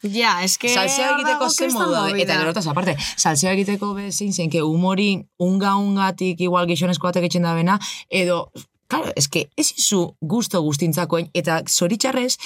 Ja, 0.02 0.42
es 0.42 0.58
que... 0.58 0.68
Salseo 0.68 1.06
hor 1.06 1.20
egiteko 1.20 1.46
kriston 1.46 1.72
modu, 1.92 2.16
eta 2.18 2.34
gero 2.40 2.50
eta 2.50 2.62
aparte, 2.72 2.96
salseo 3.16 3.52
egiteko 3.54 3.92
be 3.94 4.10
zein 4.10 4.32
zen, 4.34 4.50
que 4.50 4.62
humori 4.66 5.28
unga-ungatik 5.38 6.42
igual 6.42 6.66
gixonezko 6.66 7.06
batek 7.06 7.28
etxen 7.28 7.46
da 7.46 7.54
bena, 7.54 7.78
edo, 8.10 8.48
claro, 8.92 9.10
es 9.16 9.28
que 9.28 9.48
ez 9.56 9.72
izu 9.72 10.16
gusto 10.20 10.60
guztintzakoen, 10.60 11.30
eta 11.32 11.62
zoritxarrez, 11.64 12.36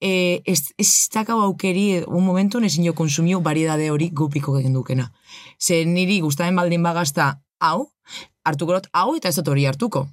e, 0.00 0.40
ez, 0.48 0.72
ez 0.80 0.88
dakau 1.12 1.42
aukeri, 1.44 2.00
un 2.06 2.24
momentu 2.24 2.62
ezin 2.64 2.86
jo 2.88 2.94
konsumio 2.96 3.42
variedade 3.44 3.90
hori 3.90 4.08
gupiko 4.08 4.56
egin 4.58 4.72
dukena. 4.72 5.10
Ze 5.60 5.84
niri 5.84 6.20
gustatzen 6.24 6.56
baldin 6.56 6.82
bagazta 6.82 7.42
hau, 7.60 7.90
hartuko 8.44 8.80
hau 8.92 9.14
eta 9.16 9.28
ez 9.28 9.36
dut 9.36 9.52
hori 9.52 9.66
hartuko. 9.66 10.06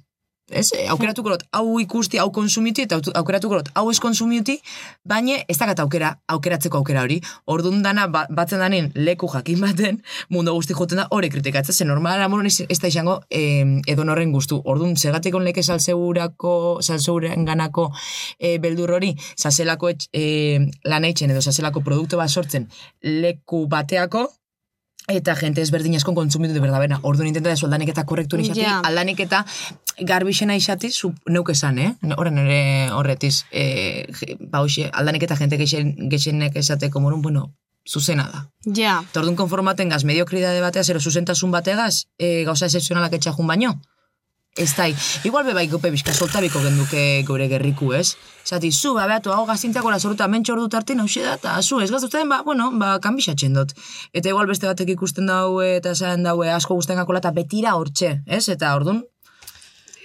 Ez, 0.48 0.70
aukeratuko 0.88 1.34
dut 1.34 1.42
hau 1.52 1.76
ikusti, 1.82 2.18
hau 2.18 2.30
konsumiti, 2.32 2.86
eta 2.86 2.96
aukeratuko 3.20 3.58
dut 3.60 3.68
hau 3.76 3.84
ez 3.92 3.98
konsumiti, 4.00 4.56
baina 5.04 5.36
ez 5.44 5.58
dakat 5.58 5.82
aukera, 5.84 6.14
aukeratzeko 6.32 6.80
aukera 6.80 7.02
hori. 7.04 7.18
Ordun 7.52 7.82
dana, 7.84 8.06
ba, 8.08 8.24
batzen 8.32 8.62
danin 8.64 8.88
leku 8.96 9.28
jakin 9.32 9.60
baten, 9.60 10.00
mundu 10.32 10.54
guzti 10.56 10.76
joten 10.78 11.02
da, 11.02 11.08
hori 11.12 11.28
kritikatzen, 11.28 11.74
ze 11.76 11.84
normal 11.84 12.22
amoron 12.24 12.48
ez, 12.48 12.80
da 12.80 12.88
izango 12.88 13.18
eh, 13.28 13.64
edo 13.86 14.08
norren 14.08 14.32
guztu. 14.32 14.60
Ordun 14.64 14.96
segatik 14.96 15.36
onleke 15.36 15.62
salseurako, 15.62 16.80
salseuren 16.80 17.44
ganako 17.44 17.90
eh, 18.38 18.56
beldur 18.58 18.96
hori, 18.96 19.12
saselako 19.36 19.92
etx, 19.92 20.08
eh, 20.16 20.64
lan 20.88 21.04
eitzen 21.04 21.30
edo 21.30 21.44
saselako 21.44 21.84
produktu 21.84 22.16
bat 22.16 22.32
sortzen 22.32 22.70
leku 23.02 23.66
bateako, 23.68 24.28
eta 25.08 25.34
jente 25.36 25.62
ezberdin 25.64 25.96
askon 25.96 26.14
kontsumitu 26.14 26.54
de 26.54 26.60
berdabena. 26.60 27.00
Orduan 27.02 27.28
intenta 27.30 27.48
dezu 27.50 27.66
aldanik 27.66 27.88
eta 27.94 28.04
korrektu 28.04 28.36
nixati, 28.36 28.60
Ja. 28.60 28.80
aldanik 28.84 29.20
eta 29.20 29.44
garbixena 29.98 30.54
isati, 30.56 30.90
zu, 30.92 31.14
neuk 31.26 31.48
esan, 31.50 31.78
eh? 31.78 31.94
Horren 32.16 32.38
ere 32.38 32.90
horretiz, 32.92 33.44
eh, 33.50 34.06
ba 34.40 34.60
hoxe, 34.60 34.90
aldanik 34.92 35.22
eta 35.22 35.36
jente 35.36 35.56
gexen, 35.56 35.94
gexenek 36.10 36.56
esateko 36.56 37.00
morun, 37.00 37.22
bueno, 37.22 37.54
zuzena 37.88 38.28
da. 38.32 38.50
Ja. 38.74 39.02
Eta 39.10 39.20
orduan 39.20 39.36
konformaten 39.36 39.88
gaz, 39.88 40.04
mediokridade 40.04 40.60
batea, 40.60 40.84
zero 40.84 41.00
zuzentasun 41.00 41.50
bategaz, 41.50 42.04
e, 42.18 42.44
gauza 42.44 42.66
excepzionalak 42.66 43.14
etxajun 43.14 43.46
baino. 43.46 43.80
Ez 44.56 44.72
da, 44.74 44.88
igual 45.22 45.44
bebai 45.46 45.68
gope 45.70 45.90
bizka 45.94 46.12
soltabiko 46.12 46.58
genduke 46.64 47.22
gure 47.26 47.46
gerriku, 47.50 47.92
ez? 47.94 48.16
Zati, 48.44 48.72
zu, 48.72 48.94
ba, 48.96 49.04
behatu, 49.06 49.30
hau 49.30 49.44
gaztintzako 49.46 49.92
la 49.92 50.00
zoruta 50.00 50.26
mentxo 50.26 50.56
ordu 50.56 50.66
tartin, 50.72 50.98
hau 50.98 51.06
da, 51.06 51.34
eta 51.36 51.52
zu, 51.62 51.78
ez 51.80 51.90
gaztuzten, 51.90 52.28
ba, 52.28 52.40
bueno, 52.42 52.72
ba, 52.74 52.96
kanbixatzen 52.98 53.54
dut. 53.54 53.74
Eta 54.12 54.32
igual 54.32 54.48
beste 54.50 54.66
batek 54.66 54.90
ikusten 54.96 55.30
daue, 55.30 55.76
eta 55.76 55.92
esan 55.94 56.26
daue, 56.26 56.50
asko 56.50 56.74
gusten 56.74 56.98
gakola, 56.98 57.22
eta 57.22 57.30
betira 57.30 57.76
hortxe, 57.78 58.22
ez? 58.26 58.48
Eta 58.48 58.74
orduan, 58.74 59.04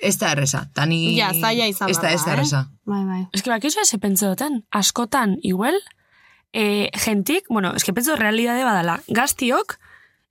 ez 0.03 0.17
da 0.19 0.31
erreza. 0.35 0.67
Tani... 0.75 1.15
Ja, 1.17 1.31
zaila 1.33 1.71
izan 1.71 1.89
Ez 1.89 1.97
da, 1.97 2.11
ez 2.11 2.21
da 2.21 2.33
eh? 2.33 2.37
erreza. 2.37 2.65
Bai, 2.85 3.01
bai. 3.07 3.21
Ez 3.33 3.41
que 3.41 3.49
bakizu 3.49 3.81
ez 3.81 3.99
pentsa 4.03 4.29
duten, 4.29 4.61
askotan, 4.69 5.37
igual, 5.41 5.79
e, 6.51 6.91
gentik, 6.93 7.49
bueno, 7.49 7.73
ez 7.73 7.83
que 7.83 7.95
pentsa 7.95 8.19
realidade 8.19 8.67
badala, 8.67 8.99
gaztiok, 9.07 9.79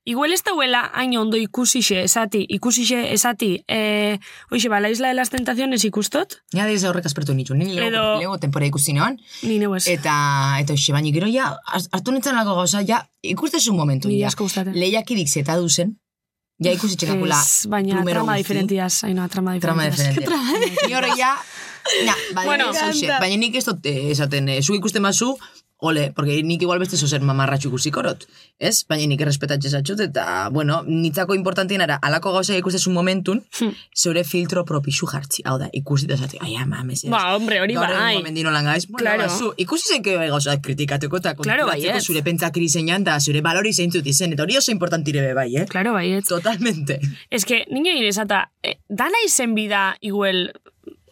igual 0.05 0.33
ez 0.33 0.41
dauela 0.43 0.91
hain 0.93 1.15
ondo 1.17 1.37
ikusixe 1.37 2.01
esati, 2.03 2.45
ikusixe 2.49 3.13
esati, 3.13 3.63
e, 3.67 4.19
oixe, 4.51 4.69
ba, 4.69 4.79
la 4.79 4.89
isla 4.89 5.07
de 5.07 5.13
las 5.13 5.29
tentaciones 5.29 5.83
ikustot, 5.85 6.35
Ja, 6.53 6.67
ez 6.69 6.83
horrek 6.83 7.05
aspertu 7.05 7.33
nitu. 7.33 7.55
Ni 7.55 7.73
lego, 7.73 7.87
Edo- 7.87 8.19
lego 8.19 8.37
tempora 8.39 8.65
ikusi 8.65 8.93
noan, 8.93 9.17
ni 9.43 9.59
neu 9.59 9.75
ez. 9.75 9.87
Eta, 9.87 10.57
eta 10.59 10.73
hoxe, 10.73 10.91
baina 10.93 11.11
gero 11.15 11.27
ja, 11.31 11.53
hart- 11.65 11.89
hartu 11.91 12.11
nintzen 12.11 12.35
lako 12.35 12.55
gauza, 12.55 12.83
ja, 12.85 13.07
ikustezu 13.21 13.73
momentu. 13.73 14.07
Ni 14.09 14.23
asko 14.23 14.43
gustatzen. 14.43 14.75
Lehiakirik 14.75 15.27
zeta 15.29 15.55
duzen, 15.57 15.95
ja 16.59 16.71
ikusi 16.71 16.95
txekakula 16.95 17.39
Ez, 17.41 17.65
baina 17.67 18.03
trama 18.03 18.35
diferentiaz, 18.37 19.03
haino, 19.03 19.27
trama 19.29 19.57
Trama 19.59 19.87
diferentiaz. 19.89 20.29
diferentia. 20.29 20.87
Ni 20.87 20.93
horre 20.93 21.15
ja, 21.17 21.33
ja, 22.05 22.15
baina, 22.33 22.45
Bueno. 22.45 22.65
bueno, 22.73 23.19
baina 23.19 23.37
nik 23.37 23.55
ez 23.55 23.65
dut 23.65 23.85
eh, 23.85 24.11
esaten, 24.11 24.47
eh, 24.49 24.61
zu 24.61 24.75
ikusten 24.75 25.03
bazu, 25.03 25.33
ole, 25.83 26.11
porque 26.15 26.39
nik 26.47 26.61
igual 26.63 26.79
beste 26.79 26.95
zozer 26.97 27.19
mamarratxu 27.21 27.67
ikusikorot, 27.67 28.23
ez? 28.59 28.85
Baina 28.87 29.07
nik 29.11 29.21
errespetatxe 29.25 29.69
zatxut, 29.75 29.99
eta, 30.05 30.47
bueno, 30.55 30.81
nitzako 30.87 31.35
importantien 31.35 31.81
ara, 31.83 31.97
alako 32.01 32.31
gauza 32.37 32.55
ikustezu 32.57 32.91
momentun, 32.95 33.41
Hmm. 33.59 33.73
zeure 33.93 34.23
filtro 34.23 34.63
propixu 34.65 35.05
jartzi, 35.11 35.43
hau 35.45 35.57
da, 35.59 35.67
ikusi 35.73 36.07
da 36.07 36.15
zati, 36.17 36.37
ai, 36.41 36.55
ama, 36.55 36.83
mesedez. 36.83 37.11
Ba, 37.11 37.35
hombre, 37.35 37.59
hori 37.61 37.73
Gaur 37.75 37.87
bai. 37.91 38.13
egungo 38.13 38.23
mendino 38.29 38.51
lan 38.51 38.65
gaiz, 38.65 38.87
bueno, 38.87 39.03
Claro. 39.03 39.27
ba, 39.27 39.37
zu, 39.37 39.53
ikusi 39.57 39.93
zenke 39.93 40.15
bai 40.17 40.29
gauza 40.29 40.55
kritikateko 40.61 41.17
eta 41.17 41.35
Claro, 41.35 41.67
baietz. 41.67 42.05
zure 42.05 42.23
pentsakiri 42.23 42.69
zeinan, 42.69 43.01
eta 43.01 43.19
zure 43.19 43.41
balori 43.41 43.73
zeintzut 43.73 44.05
izen, 44.07 44.33
eta 44.33 44.43
hori 44.43 44.57
oso 44.57 44.71
importantire 44.71 45.21
be 45.21 45.33
bai, 45.33 45.55
eh? 45.57 45.65
Claro, 45.67 45.93
baiet. 45.93 46.25
Totalmente. 46.27 46.99
Ez 47.29 47.43
que, 47.45 47.65
niño 47.69 47.91
esata, 48.07 48.51
eh, 48.63 48.77
dana 48.87 49.17
izen 49.25 49.53
bida, 49.55 49.97
igual, 50.01 50.53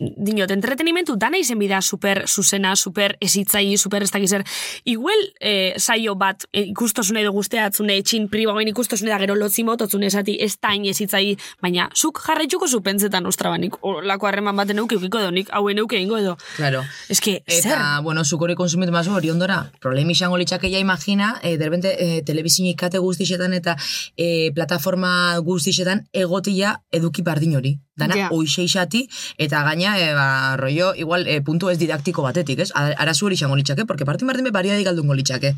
dinot, 0.02 0.52
entretenimentu 0.52 1.16
dana 1.20 1.39
izen 1.41 1.60
bida 1.62 1.82
super 1.82 2.24
zuzena, 2.28 2.76
super 2.76 3.16
ezitzai, 3.22 3.78
super 3.78 4.04
ez 4.04 4.12
dakizer. 4.12 4.43
Igual 4.89 5.22
eh, 5.39 5.74
saio 5.78 6.16
bat 6.16 6.45
eh, 6.52 6.66
ikustosune 6.72 7.22
edo 7.22 7.34
guzteatzune 7.36 7.97
etxin 8.02 8.28
pribagoen 8.32 8.72
ikustosune 8.72 9.12
da 9.12 9.20
gero 9.22 9.36
lotzi 9.38 9.66
mototzune 9.68 10.10
esati 10.10 10.38
ez 10.41 10.56
da 10.60 10.72
hain 10.74 10.86
ezitzai, 10.89 11.36
baina 11.62 11.89
zuk 11.95 12.22
jarraitzuko 12.26 12.68
zu 12.68 12.82
pentsetan 12.82 13.26
ostra 13.30 13.52
banik, 13.54 13.78
lako 14.08 14.30
harreman 14.30 14.58
baten 14.58 14.82
euke 14.82 14.97
eukiko 14.97 15.22
edo 15.22 15.32
nik 15.32 15.52
hauen 15.52 15.82
euke 15.84 15.99
ingo 16.02 16.18
edo. 16.18 16.38
Claro. 16.56 16.84
Ez 17.10 17.20
que, 17.22 17.41
Eta, 17.45 17.62
zer? 17.62 18.04
bueno, 18.04 18.24
zuk 18.26 18.41
hori 18.41 18.56
konsumitu 18.56 18.91
mazu 18.91 19.14
hori 19.14 19.30
ondora, 19.30 19.62
problemi 19.82 20.16
izango 20.18 20.38
litzakeia 20.41 20.80
imagina, 20.80 21.36
e, 21.43 21.58
derbente 21.58 21.93
e, 21.99 22.22
telebizin 22.26 22.72
ikate 22.72 22.99
guztixetan 23.04 23.54
eta 23.54 23.78
e, 24.18 24.52
plataforma 24.56 25.38
guztixetan 25.45 26.08
egotia 26.14 26.80
eduki 26.91 27.22
bardin 27.22 27.56
hori. 27.60 27.78
Dana 27.96 28.16
Ja. 28.16 28.30
hoixe 28.30 28.64
isati, 28.64 29.10
eta 29.38 29.64
gaina, 29.64 29.98
e, 30.00 30.14
ba, 30.14 30.56
rollo, 30.58 30.94
igual, 30.96 31.28
e, 31.28 31.42
puntu 31.42 31.70
ez 31.70 31.78
didaktiko 31.78 32.24
batetik, 32.24 32.60
ez? 32.60 32.72
Arazu 32.74 33.26
hori 33.26 33.36
izango 33.36 33.56
litzake, 33.56 33.86
porque 33.86 34.06
partin 34.06 34.28
bardin 34.28 34.46
be 34.46 34.52
bariadik 34.52 34.86
galdungo 34.86 35.14
litzake. 35.14 35.56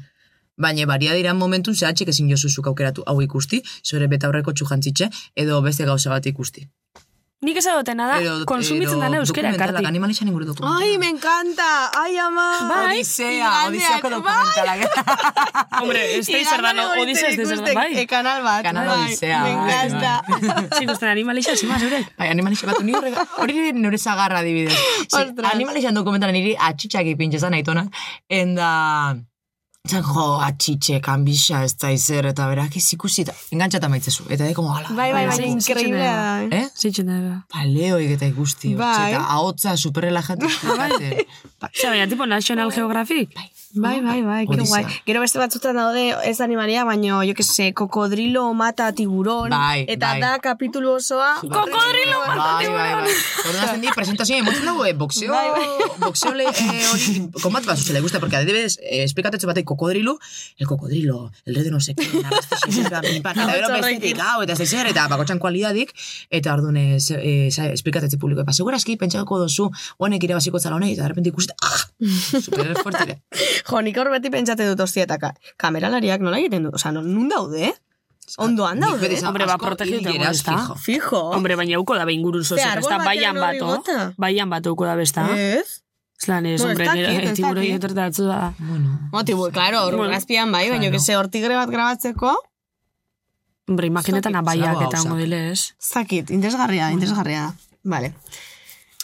Baina 0.57 0.85
baria 0.85 1.13
diran 1.13 1.37
momentun 1.37 1.75
zehatxik 1.75 2.09
ezin 2.09 2.29
jozuzuk 2.29 2.67
aukeratu 2.67 3.03
hau 3.07 3.21
ikusti, 3.21 3.63
zure 3.83 4.07
beta 4.07 4.27
aurreko 4.27 4.53
txujantzitxe, 4.53 5.09
edo 5.35 5.61
beste 5.61 5.85
gauza 5.85 6.09
bat 6.09 6.25
ikusti. 6.25 6.67
Nik 7.43 7.57
ez 7.59 7.65
dutena 7.67 8.05
da, 8.07 8.17
konsumitzen 8.47 9.01
dana 9.03 9.17
euskera 9.19 9.49
dokumentalak, 9.51 9.75
karti. 9.75 9.87
Animalixan 9.89 10.29
inguru 10.31 10.45
dokumentalak. 10.47 10.83
Ai, 10.85 10.97
me 11.01 11.09
encanta! 11.11 11.69
Ai, 11.99 12.13
ama! 12.23 12.45
Bai. 12.69 12.83
Odisea, 12.93 13.49
Odiseako 13.67 14.09
bai. 14.09 14.19
dokumentalak. 14.19 14.79
Hombre, 15.81 16.03
ez 16.19 16.23
da 16.29 16.39
izan 16.39 16.63
dano, 16.63 16.85
odizea 17.01 17.33
ez 17.33 17.37
da 17.41 17.47
izan 17.49 17.65
bai. 17.75 17.89
e, 17.99 18.05
kanal 18.07 18.45
bat. 18.47 18.61
Kanal 18.63 18.87
bai. 18.87 19.01
Odisea, 19.09 19.41
Me 19.43 19.57
bai, 19.59 19.73
encanta. 19.89 20.13
Zikusten 20.79 21.11
animalixa, 21.11 21.57
zima, 21.59 21.81
zurek. 21.83 22.07
Bai, 22.17 22.29
animalixa 22.31 22.69
bat, 22.71 22.79
hori 22.79 23.59
nire 23.59 23.75
nire 23.75 23.99
zagarra 23.99 24.39
adibidez. 24.39 24.79
Sí, 25.03 25.19
Ostras. 25.19 25.51
animalixan 25.51 25.99
dokumentala 25.99 26.31
niri 26.31 26.55
atxitxak 26.71 27.11
ipintxezan 27.17 27.59
aitona, 27.59 27.89
enda... 28.29 28.71
Zan, 29.83 29.99
jo, 30.07 30.37
atxitxe, 30.39 31.01
kanbixa, 31.03 31.57
ez 31.67 31.73
da 31.75 31.89
izer, 31.91 32.23
eta 32.29 32.45
berak 32.47 32.77
ez 32.79 32.85
ikusi, 32.95 33.25
eta 33.25 33.33
engantxata 33.51 33.89
maitzezu. 33.91 34.23
Eta 34.31 34.45
de, 34.47 34.53
como, 34.55 34.71
ala, 34.71 34.87
Bai, 34.95 35.09
bai, 35.11 35.25
bai, 35.27 35.35
Bai, 35.41 35.49
increíble 35.51 35.99
bai. 35.99 36.47
da. 36.47 36.55
Eh? 36.61 36.69
Zitzen 36.79 37.09
da, 37.11 37.17
da. 37.19 37.33
Paleoik 37.51 38.13
eta 38.15 38.29
ikusti, 38.31 38.71
Bai. 38.79 39.09
eta 39.11 39.25
ahotza 39.35 39.75
superrelajante. 39.75 40.47
bai. 40.79 41.25
Zer, 41.75 41.89
baina, 41.91 42.07
tipo 42.07 42.25
National 42.25 42.71
Geographic? 42.71 43.35
Bai, 43.75 43.99
bai, 44.05 44.21
bai, 44.21 44.45
que 44.45 44.53
Odisea. 44.53 44.83
guai. 44.85 45.01
Gero 45.03 45.19
beste 45.23 45.39
batzutan 45.41 45.75
daude 45.75 46.03
ez 46.29 46.39
animalia, 46.45 46.83
baino, 46.85 47.19
jo 47.25 47.33
que 47.33 47.43
se, 47.43 47.71
kokodrilo 47.73 48.53
mata 48.53 48.91
tiburon. 48.93 49.49
Bai, 49.49 49.83
eta 49.89 50.11
bai. 50.13 50.19
da 50.21 50.37
kapitulu 50.39 50.91
osoa. 50.99 51.33
Kokodrilo 51.41 52.19
Bai, 52.27 52.67
bai, 52.69 52.91
bai. 53.01 53.15
Orduan 53.49 53.81
di, 53.81 53.89
presentazioa 53.95 54.37
emotzen 54.43 54.67
dugu, 54.69 54.85
eh, 54.85 54.93
boxeo, 54.93 55.33
boxeo 56.05 56.35
le, 56.37 56.45
eh, 56.53 56.85
hori, 56.93 57.17
kombat 57.43 57.65
bat 57.65 57.81
zuzela 57.81 57.99
gusta, 58.05 58.19
porque 58.21 58.37
adibidez, 58.37 58.77
eh, 58.79 59.01
esplikatetze 59.09 59.49
batek 59.49 59.72
kokodrilu, 59.73 60.15
el 60.57 60.67
cocodrilo, 60.69 61.31
el 61.45 61.55
rey 61.57 61.63
de 61.65 61.71
no 61.73 61.79
sé 61.81 61.95
qué, 61.97 62.05
narraste 62.21 62.55
xixera, 62.65 63.01
pinpan, 63.01 63.37
eta 63.43 63.51
gero 63.57 63.73
bestetik, 63.73 64.19
hau, 64.21 64.41
eta 64.45 64.55
zezer, 64.55 64.87
eta 64.93 65.07
bakotxan 65.11 65.39
kualidadik, 65.43 65.93
eta 66.29 66.53
orduan, 66.53 66.77
eh, 66.77 66.99
ze- 67.01 67.19
eh, 67.19 67.47
esplikatetze 67.73 68.17
publiko, 68.21 68.41
epa, 68.45 68.53
segurazki, 68.53 68.95
pentsako 69.01 69.39
dozu, 69.43 69.69
honek 69.97 70.23
irabaziko 70.29 70.59
zala 70.59 70.77
honek, 70.77 70.93
eta 70.93 71.03
derrepente 71.07 71.29
ikusita, 71.33 71.55
ah, 71.61 71.83
super 72.41 72.75
fuertire. 72.83 73.19
Jo, 73.69 73.81
nik 73.81 73.97
hor 73.97 74.09
beti 74.13 74.29
pentsate 74.29 74.65
dut 74.69 74.79
ostia, 74.85 75.03
eta 75.07 75.17
ka, 75.17 75.33
kameralariak 75.57 76.21
nola 76.21 76.37
egiten 76.37 76.63
du? 76.69 76.71
Non, 76.93 77.05
nun 77.13 77.29
daude? 77.31 77.73
Ondoan 78.37 78.79
Nik 78.79 78.85
daude? 78.87 79.09
esan 79.13 79.27
Hombre, 79.27 79.45
ba, 79.45 79.57
geraz, 79.59 80.03
dago, 80.03 80.31
ezta? 80.31 80.53
fijo. 80.55 80.75
Fijo. 80.79 81.21
Hombre, 81.35 81.55
baina 81.59 81.79
uko 81.79 81.95
da 81.95 82.05
behin 82.05 82.21
gurun 82.23 82.43
zozer, 82.43 82.79
ez 82.79 82.85
da 82.87 82.97
baian 83.03 83.35
bota? 83.35 84.13
Baian 84.17 84.49
bato 84.49 84.71
uko 84.73 84.85
da 84.85 84.95
besta. 84.95 85.27
Ez? 85.35 85.82
Zlan 86.23 86.45
ez, 86.45 86.61
ez 86.61 86.63
hombre, 86.63 86.85
ez 86.87 87.33
tiburoi 87.37 87.77
da. 87.79 88.53
Bueno, 88.59 88.99
Motibu, 89.11 89.49
claro, 89.51 89.83
hor 89.85 89.95
Bueno, 89.97 90.11
gazpian 90.13 90.51
bai, 90.51 90.69
baina 90.69 90.85
claro. 90.85 90.91
que 90.93 90.99
se 90.99 91.17
hortigre 91.17 91.55
bat 91.55 91.69
grabatzeko, 91.69 92.33
Hombre, 93.67 93.87
imaginetan 93.87 94.35
abaiak 94.35 94.75
eta 94.75 94.89
gauzak. 94.97 95.11
modilez. 95.11 95.73
zakit, 95.79 96.29
interesgarria, 96.31 96.91
interesgarria. 96.91 97.53
Vale. 97.83 98.13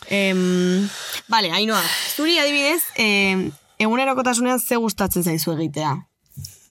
Em, 0.09 0.87
vale, 1.27 1.51
hainoa, 1.51 1.81
zuri 2.15 2.37
adibidez, 2.39 2.81
em, 2.95 3.51
egunerokotasunean 3.79 4.59
ze 4.59 4.75
gustatzen 4.75 5.23
zaizu 5.23 5.51
egitea? 5.53 5.93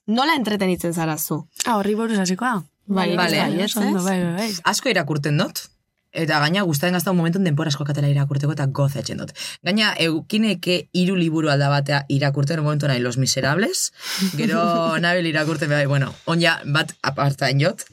Nola 0.07 0.35
entretenitzen 0.35 0.93
zara 0.93 1.17
zu? 1.17 1.47
Ah, 1.65 1.77
horri 1.77 1.95
boruz 1.95 2.17
hasikoa. 2.17 2.63
Bai, 2.85 3.15
Vale. 3.15 3.37
bai, 3.37 3.61
ez, 3.61 3.75
ondo, 3.77 3.99
ez? 3.99 4.03
bai, 4.05 4.23
bai, 4.23 4.33
bai. 4.35 4.53
asko 4.63 4.89
irakurten 4.89 5.37
dut. 5.37 5.67
Eta 6.11 6.39
gaina 6.41 6.63
guztaren 6.65 6.95
gazta 6.97 7.11
un 7.11 7.19
momentun 7.19 7.43
denpora 7.45 7.69
asko 7.69 7.85
katela 7.85 8.09
irakurteko 8.09 8.55
eta 8.55 8.65
gozatzen 8.65 9.19
dut. 9.21 9.33
Gaina, 9.65 9.91
eukineke 10.01 10.79
hiru 10.97 11.15
liburu 11.15 11.51
alda 11.53 11.69
batea 11.69 11.99
irakurten 12.09 12.63
momentu 12.65 12.89
nahi 12.89 13.03
Los 13.03 13.17
Miserables, 13.21 13.91
gero 14.39 14.63
nabil 15.03 15.29
irakurten 15.29 15.69
bai, 15.69 15.85
bueno, 15.85 16.13
onja 16.25 16.59
bat 16.65 16.95
apartain 17.03 17.61
jot. 17.61 17.85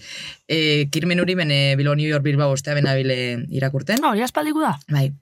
E, 0.49 0.89
kirmen 0.91 1.21
hori 1.21 1.35
ben 1.35 1.51
e, 1.51 1.77
Bilbao 1.77 1.97
New 1.97 2.09
York 2.09 2.25
Bilbao 2.25 2.51
ostea 2.51 2.75
benabile 2.75 3.47
irakurten. 3.51 3.99
No, 4.01 4.11
hori 4.15 4.23
aspaldiko 4.23 4.63
da. 4.63 4.77
Bai. 4.89 5.13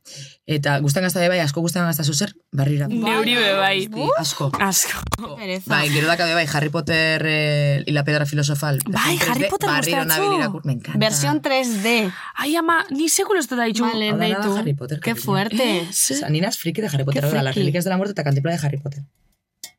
Eta 0.46 0.76
guztan 0.84 1.06
gazta 1.06 1.24
bai, 1.28 1.40
asko 1.40 1.62
guztan 1.64 1.86
gazta 1.88 2.04
zuzer, 2.04 2.34
barrira. 2.52 2.88
Neuri 2.88 3.34
be 3.38 3.52
bai. 3.56 3.88
Asko. 4.18 4.50
Asko. 4.60 5.00
Pereza. 5.38 5.70
Bai, 5.70 5.88
gero 5.90 6.06
daka 6.06 6.26
be 6.28 6.34
bai, 6.36 6.46
Harry 6.52 6.68
Potter 6.68 7.22
eh, 7.24 7.82
y 7.86 7.92
la 7.92 8.04
piedra 8.04 8.26
filosofal. 8.26 8.80
Bai, 8.86 9.16
versión 9.16 9.30
Harry 9.30 9.44
3D, 9.44 9.50
Potter 9.50 9.68
barriro 9.70 9.98
gustatzu. 10.04 10.20
nabil 10.22 10.38
irakur, 10.38 10.66
me 10.66 10.72
encanta. 10.72 10.98
Versión 10.98 11.42
3D. 11.42 12.12
Ai, 12.34 12.56
ama, 12.56 12.84
ni 12.90 13.08
sekulo 13.08 13.40
ez 13.40 13.48
da 13.48 13.64
ditu. 13.64 13.84
Vale, 13.84 14.12
da. 14.12 14.58
Harry 14.58 14.74
Potter, 14.74 15.00
Qué 15.00 15.14
fuerte. 15.14 15.86
O 15.88 15.92
sea, 15.92 16.28
Nina 16.28 16.48
es 16.48 16.58
friki 16.58 16.80
de 16.80 16.88
Harry 16.88 17.04
Potter, 17.04 17.32
las 17.32 17.54
reliquias 17.54 17.84
de 17.84 17.90
la 17.90 17.96
muerte 17.96 18.12
eta 18.12 18.24
cantipla 18.24 18.52
de 18.52 18.66
Harry 18.66 18.78
Potter. 18.78 19.02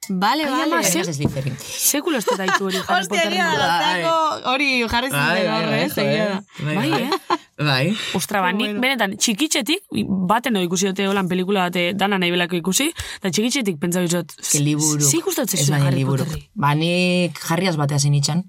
Vale, 0.10 0.46
vale. 0.46 0.64
ama, 0.64 0.82
reliquias 0.82 1.08
de 1.08 1.14
Slytherin. 1.14 1.56
Sekulo 1.60 2.18
ez 2.18 2.26
da 2.26 2.46
hori 2.60 2.78
Harry 2.78 2.78
Hostia, 2.78 3.08
Potter. 3.10 3.32
egia 3.32 3.46
da, 3.58 3.68
gazteko 3.72 4.52
hori 4.52 4.70
jarri 4.90 5.10
zuten 5.10 5.52
horre, 5.56 5.82
egia 5.86 6.26
da. 6.30 6.44
Bai, 6.66 6.92
eh? 7.02 7.10
Bai. 7.58 7.98
Ostra, 8.14 8.42
ba, 8.42 8.52
nik 8.52 8.74
benetan, 8.84 9.16
txikitxetik, 9.18 9.86
baten 10.28 10.56
hori 10.58 10.66
ikusi 10.68 10.90
dute 10.92 11.08
holan 11.08 11.30
pelikula 11.32 11.70
bate 11.70 11.94
dana 11.96 12.18
nahi 12.20 12.32
belako 12.36 12.58
ikusi, 12.60 12.90
eta 13.22 13.32
txikitxetik 13.32 13.80
pentsa 13.80 14.02
bizot, 14.04 14.36
Que 14.52 14.60
liburu. 14.60 15.00
Zi 15.02 15.22
gustatzen 15.24 15.60
Ez 15.60 15.68
zuen 15.70 15.82
Harry. 15.88 16.04
Potterri. 16.06 16.50
Ba, 16.54 16.74
nik 16.76 17.40
jarriaz 17.40 17.78
batea 17.80 18.00
zinitxan, 18.00 18.44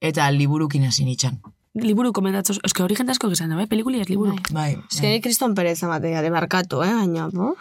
eta 0.00 0.30
liburukin 0.30 0.86
hasi 0.88 1.04
nitxan. 1.04 1.40
Liburu 1.76 2.12
komentatzen, 2.16 2.56
eske 2.64 2.82
hori 2.82 2.96
jente 2.96 3.12
asko 3.12 3.28
gizan 3.28 3.50
da, 3.52 3.56
bai, 3.60 3.66
pelikuli 3.68 4.00
ez 4.00 4.08
liburu. 4.08 4.38
Bai. 4.56 4.78
Ez 4.90 5.00
que 5.00 5.10
ni 5.12 5.20
Kriston 5.20 5.54
Perez 5.54 5.82
amatea, 5.84 6.22
de 6.22 6.30
barkatu, 6.32 6.80
eh, 6.82 6.94
baina, 6.94 7.28
bo. 7.28 7.54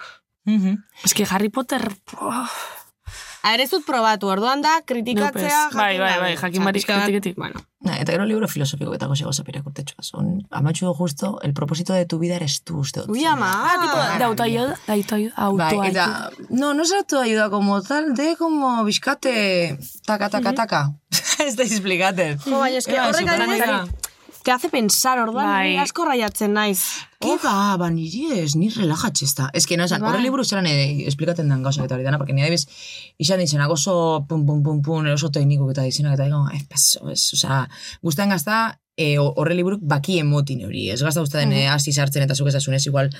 Mhm. 0.45 0.77
Eske 1.03 1.25
Harry 1.29 1.49
Potter, 1.49 1.83
oh, 2.21 2.47
A 3.45 3.53
ere 3.53 3.67
zut 3.69 3.85
probatu, 3.85 4.27
orduan 4.33 4.63
da, 4.65 4.79
kritikatzea 4.89 5.69
Nupez. 5.69 5.77
Bai, 5.77 5.99
bai, 6.01 6.15
bai, 6.19 6.33
jakin 6.39 6.63
barik 6.65 6.85
kritiketik. 6.89 7.35
Bueno, 7.37 7.61
Na, 7.85 7.99
eta 8.01 8.15
gero 8.15 8.25
libro 8.25 8.47
filosofiko 8.49 8.95
eta 8.97 9.05
goxe 9.05 9.27
gozapira 9.27 9.59
kurtetxoa. 9.61 10.01
Son, 10.01 10.29
amatxu 10.49 10.89
justo, 10.97 11.35
el 11.45 11.53
propósito 11.53 11.93
de 11.93 12.07
tu 12.09 12.17
vida 12.17 12.39
eres 12.39 12.63
tú, 12.65 12.79
uste 12.81 13.03
dut. 13.03 13.11
ui 13.13 13.25
ama. 13.29 13.51
Ah, 13.53 13.75
tipo, 13.83 14.17
de 14.17 14.23
autoayuda, 14.25 14.79
de 14.87 14.93
autoayuda, 14.93 15.49
Bai, 15.53 15.89
eta, 15.91 16.31
no, 16.49 16.73
no 16.73 16.81
es 16.81 16.93
autoayuda 16.93 17.51
como 17.51 17.83
tal, 17.83 18.15
de 18.15 18.35
como 18.37 18.83
bizkate, 18.83 19.77
taka, 20.05 20.29
taka, 20.29 20.53
taka. 20.53 20.81
Ez 21.45 21.55
da 21.55 21.63
explikaten. 21.63 22.39
Jo, 22.41 22.57
baina 22.57 22.81
eske 22.81 22.97
horrek 22.97 23.29
adibidez, 23.29 23.61
dira. 23.61 23.85
te 24.41 24.51
hace 24.51 24.69
pensar, 24.69 25.19
orduan, 25.19 25.45
Bai. 25.45 25.77
asko 25.77 26.05
raiatzen 26.09 26.53
naiz. 26.57 26.81
Ke 27.25 27.35
ba, 27.41 27.75
ba, 27.81 27.89
niri 27.89 28.27
ez, 28.37 28.53
ni 28.55 28.69
relajatxe 28.69 29.25
ez 29.25 29.33
da. 29.37 29.49
Ez 29.57 29.65
que, 29.65 29.77
no, 29.79 29.87
esan, 29.89 30.03
horre 30.05 30.21
liburu 30.21 30.45
zelan 30.45 30.67
eh, 30.69 31.07
esplikaten 31.09 31.49
den 31.49 31.63
gauza 31.65 31.83
eta 31.83 31.97
hori 31.97 32.05
dana, 32.05 32.19
porque 32.21 32.35
ni 32.37 32.45
adibidez, 32.45 32.67
izan 33.17 33.41
ditzenak 33.41 33.71
oso 33.73 33.95
pum, 34.29 34.45
pum, 34.45 34.61
pum, 34.63 34.81
pum, 34.85 35.09
oso 35.13 35.31
teknikuk 35.33 35.73
eta 35.73 35.85
dizenak, 35.87 36.19
eta 36.19 36.29
digo, 36.29 36.43
eh, 36.53 36.61
paso, 36.69 37.09
ez, 37.09 37.23
oza, 37.37 37.63
guztan 38.05 38.33
gazta, 38.35 38.59
eh, 38.97 39.17
horre 39.19 39.57
liburuk 39.57 39.81
baki 39.83 40.19
emotin 40.21 40.63
hori, 40.67 40.89
ez 40.93 41.01
gazta 41.01 41.25
guztaten 41.25 41.53
eh, 41.55 41.65
hasi 41.71 41.93
sartzen 41.93 42.23
eta 42.27 42.37
zuk 42.37 42.53
ezasunez, 42.53 42.85
igual, 42.87 43.11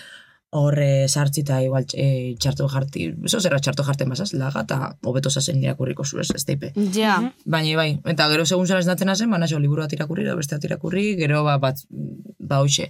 horre 0.55 1.07
sartzi 1.09 1.41
eta 1.43 1.57
igual 1.63 1.85
eh, 1.93 2.35
txarto 2.39 2.67
jarti, 2.71 3.09
eso 3.27 3.41
zerra 3.41 3.59
txarto 3.59 3.83
jarten 3.83 4.09
basaz, 4.09 4.31
laga, 4.33 4.63
eta 4.63 4.95
hobeto 5.03 5.29
zazen 5.29 5.61
irakurriko 5.63 6.05
zu 6.05 6.21
ez, 6.21 6.45
teipe. 6.47 6.71
Ja. 6.95 7.17
Baina 7.45 7.75
bai, 7.75 7.89
eta 8.05 8.27
gero 8.31 8.45
segun 8.45 8.67
zara 8.67 8.79
esnatzen 8.79 9.09
hazen, 9.11 9.29
ba, 9.31 9.39
naso, 9.41 9.59
liburu 9.59 9.83
bat 9.83 9.93
irakurri, 9.97 10.23
edo 10.23 10.37
beste 10.39 10.55
bat 10.55 10.67
irakurri, 10.69 11.05
gero 11.19 11.43
ba, 11.43 11.57
bat, 11.59 11.81
ba, 11.89 12.61
hoxe. 12.61 12.87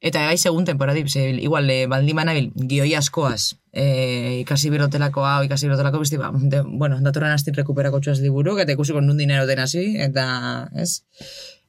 Eta 0.00 0.24
bai, 0.26 0.38
segun 0.38 0.66
temporadi, 0.66 1.04
ze, 1.08 1.28
igual, 1.36 1.70
e, 1.70 1.86
baldin 1.86 2.18
banabil, 2.18 2.50
gioi 2.72 2.94
askoaz, 2.98 3.54
e, 3.72 4.40
ikasi 4.40 4.72
birotelako 4.74 5.26
hau, 5.28 5.44
ikasi 5.46 5.70
birotelako 5.70 6.02
beste, 6.02 6.18
ba, 6.18 6.32
de, 6.34 6.64
bueno, 6.66 6.98
datoran 7.04 7.36
astin 7.36 7.54
rekuperako 7.54 8.00
txuaz 8.00 8.18
liburu, 8.24 8.58
eta 8.58 8.74
ikusiko 8.74 9.04
nun 9.04 9.20
dinero 9.20 9.46
den 9.46 9.62
hasi, 9.62 9.92
eta, 10.08 10.26
ez? 10.74 11.04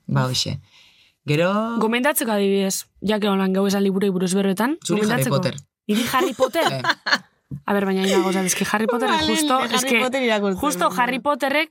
Ba, 0.07 0.25
hoxe. 0.25 0.57
Gero, 1.27 1.49
Gomendatzeko 1.83 2.31
adibidez, 2.31 2.85
jake 3.01 3.27
holan 3.27 3.51
gau 3.53 3.65
esan 3.67 3.83
liburei 3.83 4.09
buruz 4.15 4.31
berbetan. 4.37 4.77
Zuri 4.85 5.03
Harry. 5.11 5.25
Potter. 5.27 5.57
Iri 5.87 6.05
Harry 6.13 6.33
Potter? 6.33 6.67
Eh. 7.47 7.61
A 7.63 7.71
ber, 7.71 7.85
baina 7.87 8.03
ina 8.03 8.17
gozat, 8.19 8.43
eski 8.43 8.65
Harry 8.73 8.87
Potter 8.91 9.07
Vale, 9.07 9.23
justo, 9.23 9.55
Harry 9.55 10.01
Potter 10.03 10.23
irakurtzen 10.25 10.59
justo 10.59 10.89
Harry 10.99 11.19
Potterrek, 11.23 11.69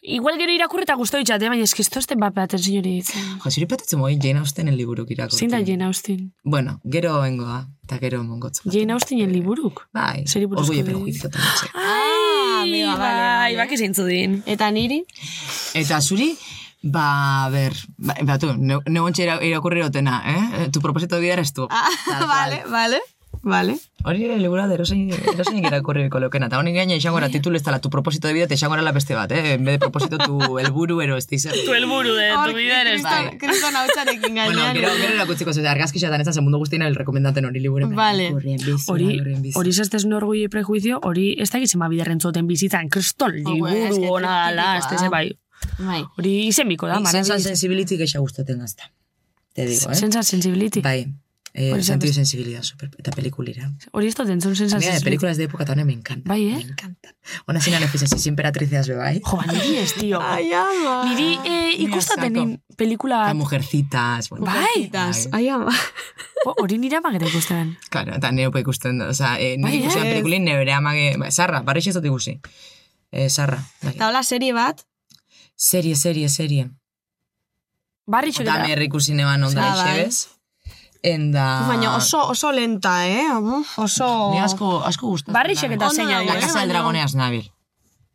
igual 0.00 0.38
gero 0.38 0.54
irakurri 0.54 0.86
eta 0.86 0.94
guztu 1.00 1.18
ditxate, 1.18 1.48
baina 1.50 1.66
eski 1.66 1.82
esto 1.82 1.98
este 1.98 2.14
bat 2.14 2.38
atención 2.38 2.78
hori 2.78 2.92
ditzen. 3.00 3.24
jo, 3.42 3.50
zuri 3.50 3.66
patetzen 3.66 3.98
moi, 3.98 4.12
Jane 4.22 4.38
Austen 4.38 4.70
liburuk 4.76 5.10
irakurri. 5.10 5.38
Zein 5.42 5.50
da 5.50 5.58
Jane 5.66 5.84
Austen? 5.88 6.30
Bueno, 6.44 6.76
gero 6.84 7.16
bengoa, 7.24 7.58
eta 7.82 7.98
gero 7.98 8.22
mongotzu. 8.22 8.70
Jane 8.70 8.94
Austenen 8.94 9.32
liburuk. 9.34 9.82
Bai, 9.92 10.22
orgullo 10.36 10.84
prejuicio 10.84 11.28
también. 11.28 11.74
Ah, 11.74 12.62
amiga, 12.62 12.94
vale, 12.94 13.20
bai, 13.20 13.54
vale. 13.54 13.56
baki 13.64 13.76
zeintzu 13.82 14.06
din. 14.06 14.44
Eta 14.46 14.70
niri? 14.70 15.02
Eta 15.74 16.00
zuri, 16.00 16.36
ba, 16.82 17.44
a 17.46 17.50
ber, 17.50 17.72
ba, 17.98 18.14
ba 18.22 18.38
tu, 18.38 18.54
ne, 18.56 18.78
ne 18.86 19.00
ontsa 19.00 19.22
ira, 19.22 19.38
irakurri 19.44 19.82
rotena, 19.82 20.22
eh? 20.26 20.68
Tu 20.72 20.80
propósito 20.80 21.16
de 21.16 21.22
vida 21.22 21.34
eres 21.34 21.52
tú. 21.52 21.68
Ah, 21.70 21.88
vale, 22.26 22.64
vale. 22.68 23.00
Vale. 23.42 23.78
Hori 24.04 24.24
ere 24.24 24.36
libura 24.38 24.66
de 24.68 24.74
erosein, 24.74 25.10
erosein 25.32 25.64
irakurriko 25.64 26.20
leukena. 26.20 26.48
Eta 26.50 26.58
honi 26.58 26.72
gaina 26.74 26.96
izango 26.96 27.18
era 27.18 27.30
titulu 27.32 27.56
ez 27.56 27.62
dela 27.64 27.78
tu 27.80 27.88
propósito 27.88 28.28
de 28.28 28.34
vida, 28.34 28.46
te 28.46 28.54
izango 28.54 28.76
la 28.76 28.92
beste 28.92 29.14
bat, 29.14 29.32
eh? 29.32 29.54
En 29.54 29.64
vez 29.64 29.74
de 29.74 29.78
propósito 29.78 30.18
tu 30.18 30.58
helburu 30.58 31.00
ero 31.00 31.16
ez 31.16 31.26
dizer. 31.26 31.54
Tu 31.64 31.72
helburu 31.72 32.14
de 32.14 32.30
tu 32.46 32.54
vida 32.54 32.82
eres 32.82 33.02
Kriston 33.38 33.76
hautsarekin 33.76 34.34
Bueno, 34.34 34.60
gainean. 34.60 34.74
gero, 34.74 34.88
gero 35.00 35.14
erakutziko 35.14 35.52
zute, 35.52 35.68
argazki 35.68 36.00
xatan 36.00 36.20
ez 36.20 36.34
da 36.34 36.40
mundu 36.42 36.58
guztien 36.58 36.82
el 36.82 36.94
rekomendaten 36.94 37.44
hori 37.44 37.60
liburen. 37.60 37.94
Vale. 37.94 38.32
Hori, 38.86 39.20
hori 39.54 39.72
zestez 39.72 40.04
orgullo 40.04 40.44
y 40.44 40.48
prejuicio, 40.48 41.00
hori 41.02 41.36
ez 41.38 41.50
da 41.50 41.58
gizema 41.58 41.88
biderren 41.88 42.20
zoten 42.20 42.46
bizitzan, 42.46 42.88
kriston, 42.88 43.36
es 43.36 43.44
que 43.44 43.52
liburu 43.52 44.14
ona 44.14 44.50
dala, 44.50 44.78
ez 44.78 44.84
da, 44.84 44.96
da. 44.96 45.08
bai. 45.08 45.38
Bai. 45.78 46.04
Hori 46.18 46.34
izenbiko 46.48 46.86
da, 46.86 46.96
Sensa 47.00 47.12
maravilloso. 47.12 47.48
sensibility 47.48 47.96
gehiago 47.96 48.22
gustaten 48.26 48.58
gazta. 48.58 48.90
Te 49.54 49.66
digo, 49.66 49.90
eh? 49.90 49.94
Sensa 49.94 50.22
sensibility. 50.22 50.80
Bai. 50.80 51.06
Eh, 51.52 51.72
Hori 51.72 51.82
sentido 51.82 52.12
sensibilidad, 52.14 52.62
super, 52.62 52.92
eta 52.96 53.10
pelikulira. 53.10 53.72
Hori 53.90 54.06
ez 54.06 54.14
dut 54.14 54.28
entzun 54.30 54.54
sensa 54.54 54.76
sensibility. 54.78 55.04
películas 55.04 55.36
de 55.36 55.44
época 55.48 55.64
también 55.64 55.88
me 55.88 55.92
encantan. 55.94 56.28
Bai, 56.30 56.44
eh? 56.46 56.54
Me 56.54 56.62
encantan. 56.62 57.14
Ona 57.46 57.60
zina 57.60 57.80
nefizan, 57.80 58.06
si 58.06 58.28
emperatrices, 58.28 58.86
bai? 58.96 59.20
Jo, 59.24 59.36
ba, 59.36 59.46
niri 59.50 59.76
ez, 59.78 59.94
tio. 59.94 60.20
Ai, 60.22 60.52
ama. 60.60 61.04
Niri 61.08 61.38
eh, 61.44 61.74
ikustaten 61.82 62.62
pelikula... 62.76 63.24
Eta 63.24 63.34
mujercitas, 63.34 64.28
bueno. 64.30 64.46
Bai. 64.46 64.90
Ai, 65.32 65.48
ama. 65.56 65.74
Jo, 66.44 66.54
hori 66.62 66.78
nire 66.78 67.00
amagera 67.02 67.26
ikusten. 67.26 67.74
Claro, 67.90 68.14
eta 68.14 68.30
nire 68.30 68.46
opa 68.52 68.62
ikusten 68.62 68.98
da. 69.02 69.08
Osa, 69.10 69.34
eh, 69.40 69.56
Bai, 69.58 69.72
nire 69.72 69.82
ikusten 69.88 70.06
eh? 70.06 70.12
pelikulin 70.12 70.44
nire 70.46 70.72
amage... 70.72 71.16
Ba, 71.18 71.32
sarra, 71.34 71.64
barri 71.66 71.82
xezot 71.82 72.06
ikusi. 72.06 72.38
Eh, 73.10 73.26
sarra. 73.28 73.58
Eta 73.90 74.06
hola 74.06 74.22
serie 74.22 74.52
bat, 74.54 74.86
Serie, 75.60 75.94
serie, 75.94 76.28
serie. 76.30 76.70
Barri 78.06 78.30
Eta 78.32 78.44
txoketa. 78.46 78.76
me 78.78 78.84
ikusi 78.86 79.12
neban 79.12 79.44
onda 79.44 79.66
ixebez. 79.74 80.28
Enda... 81.04 81.66
baina 81.68 81.90
oso, 81.98 82.22
oso 82.32 82.48
lenta, 82.52 82.94
eh? 83.08 83.26
Uf, 83.36 83.74
Oso... 83.78 84.08
Ni 84.32 84.40
asko, 84.40 84.80
asko 84.88 85.10
gustatzen. 85.12 85.34
Barri 85.36 85.56
Ondo 85.60 85.90
zeina 85.90 86.22
La? 86.24 86.38
Casa 86.40 86.60
del 86.60 86.72
Dragoneaz 86.72 87.14
nabil. 87.14 87.50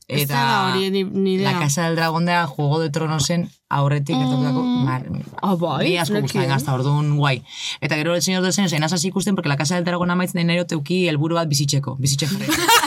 Ez 0.08 0.28
da 0.28 0.42
hori, 0.72 0.90
ni. 0.90 1.38
La 1.38 1.60
Casa 1.60 1.86
del 1.86 1.96
Dragón 1.96 2.26
da 2.26 2.48
Juego 2.48 2.80
de 2.80 2.90
Tronosen 2.90 3.52
aurretik 3.70 4.18
gertatutako 4.18 4.64
mar... 4.90 5.06
Ah, 5.42 5.54
bai? 5.54 5.90
Ni 5.90 5.98
asko 6.02 6.22
gustatzen 6.22 6.50
gazta, 6.50 6.74
orduan 6.74 7.14
guai. 7.18 7.44
Eta 7.80 7.96
gero 8.02 8.16
el 8.16 8.24
señor 8.24 8.42
de 8.42 8.50
los 8.50 8.58
años, 8.58 8.74
enaz 8.74 8.94
hasi 8.94 9.10
ikusten, 9.10 9.36
porque 9.36 9.50
la 9.50 9.58
Casa 9.58 9.76
del 9.76 9.86
Dragón 9.86 10.10
amaitzen 10.10 10.42
den 10.42 10.50
ero 10.50 10.66
teuki 10.66 11.08
helburu 11.10 11.38
bat 11.38 11.50
bizitzeko, 11.50 11.96
bizitxe 12.02 12.26
jarri. 12.34 12.50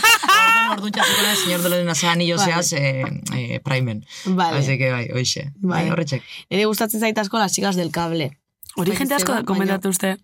orduan 0.72 0.92
txatuko 0.92 1.30
el 1.30 1.36
señor 1.36 1.62
de 1.62 1.84
los 1.84 2.04
anillos 2.04 2.40
Vale. 2.40 2.52
seaz 2.52 2.72
eh, 2.72 3.04
eh, 3.34 3.60
primen. 3.60 4.04
Vale. 4.26 4.58
Así 4.58 4.78
que 4.78 4.90
bai, 4.90 5.08
oixe. 5.14 5.52
Bai, 5.56 5.82
Vale. 5.82 5.92
horretxek. 5.92 6.22
Nire 6.50 6.66
gustatzen 6.66 7.00
zait 7.00 7.18
asko 7.18 7.38
las 7.38 7.52
chicas 7.52 7.76
del 7.76 7.90
cable. 7.90 8.36
Hori 8.76 8.96
jente 8.96 9.14
asko 9.14 9.44
komentatu 9.44 9.88
uste. 9.88 10.16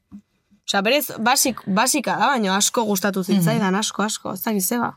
Osa, 0.66 0.80
berez, 0.80 1.12
basik, 1.20 1.60
basika 1.66 2.16
da, 2.16 2.30
baina 2.32 2.56
asko 2.56 2.84
gustatu 2.88 3.22
zitzaidan, 3.24 3.74
asko, 3.74 4.02
asko, 4.02 4.32
ez 4.32 4.42
dakiz 4.42 4.64
zeba. 4.66 4.94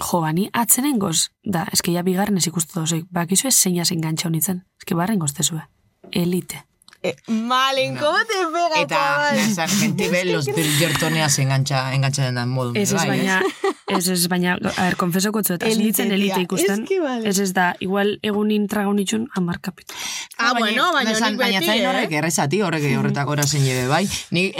Jo, 0.00 0.20
bani, 0.24 0.48
atzenen 0.52 0.98
goz, 0.98 1.28
da, 1.44 1.66
eske 1.72 1.92
ja 1.92 2.02
bigarren 2.02 2.40
ez 2.40 2.48
ikustu 2.48 2.80
dozoik, 2.80 3.06
bakizu 3.12 3.46
ez 3.48 3.54
zeina 3.54 3.84
zen 3.84 4.00
gantxa 4.02 4.28
honitzen, 4.28 4.64
eske 4.80 4.96
barren 4.98 5.20
goztezue. 5.22 5.62
Elite. 6.10 6.64
Eh, 7.04 7.16
malen, 7.26 7.96
¿cómo 7.96 8.16
te 8.18 8.46
pega, 8.52 8.80
Eta, 8.80 9.66
gente 9.80 10.08
be 10.08 10.24
los 10.24 10.46
Bridgertoneaz 10.46 11.36
engancha, 11.40 11.94
engancha 11.94 12.30
den 12.30 12.48
modu. 12.48 12.76
Ez 12.76 12.92
ez 12.92 12.94
bai, 12.94 13.08
baina, 13.08 13.40
ez 13.88 14.06
ez 14.06 14.28
baina, 14.28 14.54
a 14.54 14.84
ber, 14.84 14.96
konfesoko 14.96 15.42
zu, 15.42 15.54
eta 15.54 15.66
Elite, 15.66 15.80
zinitzen 15.80 16.12
elite 16.12 16.40
ikusten. 16.44 16.84
Que 16.86 17.00
vale. 17.00 17.28
Ez 17.28 17.40
ez 17.42 17.50
da, 17.54 17.72
igual 17.80 18.20
egunin 18.22 18.68
tragon 18.70 19.00
itxun, 19.02 19.26
amar 19.34 19.58
kapitu. 19.60 19.94
Ah, 20.38 20.52
bueno, 20.56 20.92
baina 20.92 21.10
Baina, 21.10 21.30
nik 21.30 21.40
baina 21.40 21.58
beti, 21.58 21.72
zain 21.72 21.88
horrek 21.90 22.12
eh? 22.12 22.20
errezati, 22.20 22.62
horrek 22.62 22.86
horretako 23.00 23.34
erazen 23.34 23.66
jebe, 23.66 23.88
bai. 23.90 24.06
Ni, 24.30 24.52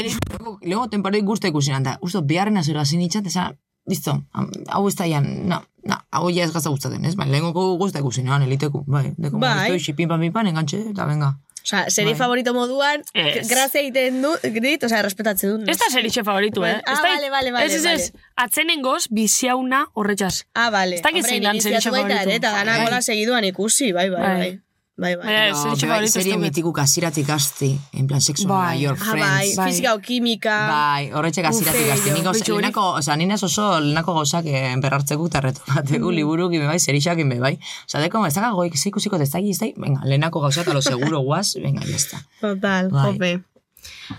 lego 0.62 0.88
temporadik 0.90 1.24
guzti 1.24 1.54
ikusinan 1.54 1.86
da. 1.86 1.94
Usto, 2.02 2.24
biharren 2.26 2.58
azero 2.58 2.82
hasi 2.82 2.98
nintzat, 2.98 3.30
esan, 3.30 3.54
listo, 3.86 4.16
hau 4.34 4.82
ez 4.88 4.96
da 4.98 5.06
jan, 5.06 5.30
no, 5.46 5.62
no, 5.86 6.02
hau 6.10 6.26
ja 6.34 6.42
ez 6.42 6.50
gazta 6.50 6.74
gustaten, 6.74 7.06
ez? 7.06 7.14
Bai, 7.14 7.30
lehengoko 7.30 7.76
guzti 7.78 8.02
ikusinan, 8.02 8.42
eliteku, 8.50 8.82
bai. 8.90 9.12
Deko, 9.16 9.38
Bai. 9.38 9.76
Estoy, 9.76 9.94
pim, 9.94 10.10
pam, 10.10 10.26
pim, 10.26 10.34
pam, 10.34 10.50
enganche, 10.50 10.82
eta 10.90 11.06
venga. 11.06 11.36
Osa, 11.64 11.84
serie 11.90 12.12
Bai. 12.12 12.18
favorito 12.18 12.52
moduan, 12.54 13.02
Ez. 13.14 13.46
grazia 13.48 13.80
egiten 13.80 14.20
du, 14.22 14.32
dit, 14.60 14.82
osa, 14.84 15.00
respetatzen 15.02 15.50
dut. 15.60 15.68
Ez 15.68 15.78
da 15.78 15.84
seritxe 15.92 16.24
favoritu, 16.24 16.64
eh? 16.64 16.80
Ah, 16.84 16.92
Ez 16.92 16.98
da- 16.98 17.02
vale, 17.08 17.30
vale, 17.30 17.52
vale, 17.52 17.66
Ez 17.66 17.74
ez 17.74 17.84
ez, 17.84 18.12
atzenen 18.36 18.82
goz, 18.82 19.06
biziauna 19.10 19.86
horretxaz. 19.94 20.44
Ah, 20.54 20.70
vale. 20.70 20.96
Ez 20.96 21.26
zein 21.26 21.42
dan 21.42 21.54
iniziatu 21.54 21.80
serie 21.82 21.90
baita 21.90 22.08
favorito. 22.08 22.28
ere, 22.30 22.34
Eta 22.36 22.50
gana 22.52 22.76
Bai. 22.76 22.84
gola 22.86 23.00
segiduan 23.02 23.44
ikusi, 23.44 23.92
bai, 23.92 24.08
bai, 24.10 24.20
Bai. 24.20 24.60
Bai. 24.96 25.16
bai, 25.16 25.16
bai. 25.16 25.24
Baina, 25.26 25.52
No, 25.52 25.62
bai, 25.64 25.76
favorito 25.80 26.04
ez 26.04 26.12
serie 26.12 26.36
mitikuk 26.38 26.78
aziratik 26.78 27.28
asti, 27.30 27.78
en 27.92 28.06
plan 28.06 28.20
sexo 28.20 28.46
Bai. 28.48 28.56
bai. 28.76 28.82
your 28.84 28.96
Ah, 29.00 29.04
friends. 29.04 29.28
bai, 29.28 29.54
Bai. 29.56 29.70
fizika 29.72 29.94
o 29.94 29.98
kimika. 30.00 30.56
Bai, 30.68 31.10
horretxek 31.12 31.44
aziratik 31.46 31.80
Ufe, 31.82 31.92
asti. 31.92 32.10
Nik 32.12 32.26
oso, 32.26 32.44
lehenako, 32.58 32.84
oza, 33.00 33.16
ninez 33.16 33.42
oso 33.42 33.80
lehenako 33.80 34.14
gauzak 34.14 34.44
eh, 34.46 34.74
berrartzeko 34.80 35.26
eta 35.26 35.40
retokateko 35.40 36.06
Mm. 36.10 36.14
liburuk 36.14 36.52
ime 36.54 36.66
bai, 36.66 36.78
serixak 36.80 37.18
ime 37.18 37.38
bai. 37.40 37.58
Osa, 37.86 38.00
deko, 38.00 38.26
ez 38.26 38.34
dago 38.34 38.56
goik, 38.56 38.76
zeikusiko, 38.76 39.16
ez 39.16 39.30
dago, 39.30 39.48
ez 39.48 39.58
dago, 39.58 39.72
venga, 39.76 40.04
lehenako 40.04 40.40
gauzak, 40.40 40.68
a 40.68 40.72
lo 40.74 40.82
seguro 40.82 41.20
guaz, 41.26 41.54
venga, 41.54 41.80
ya 41.86 41.96
está. 41.96 42.22
Total, 42.40 42.90
Bai. 42.90 43.12
jope. 43.12 43.42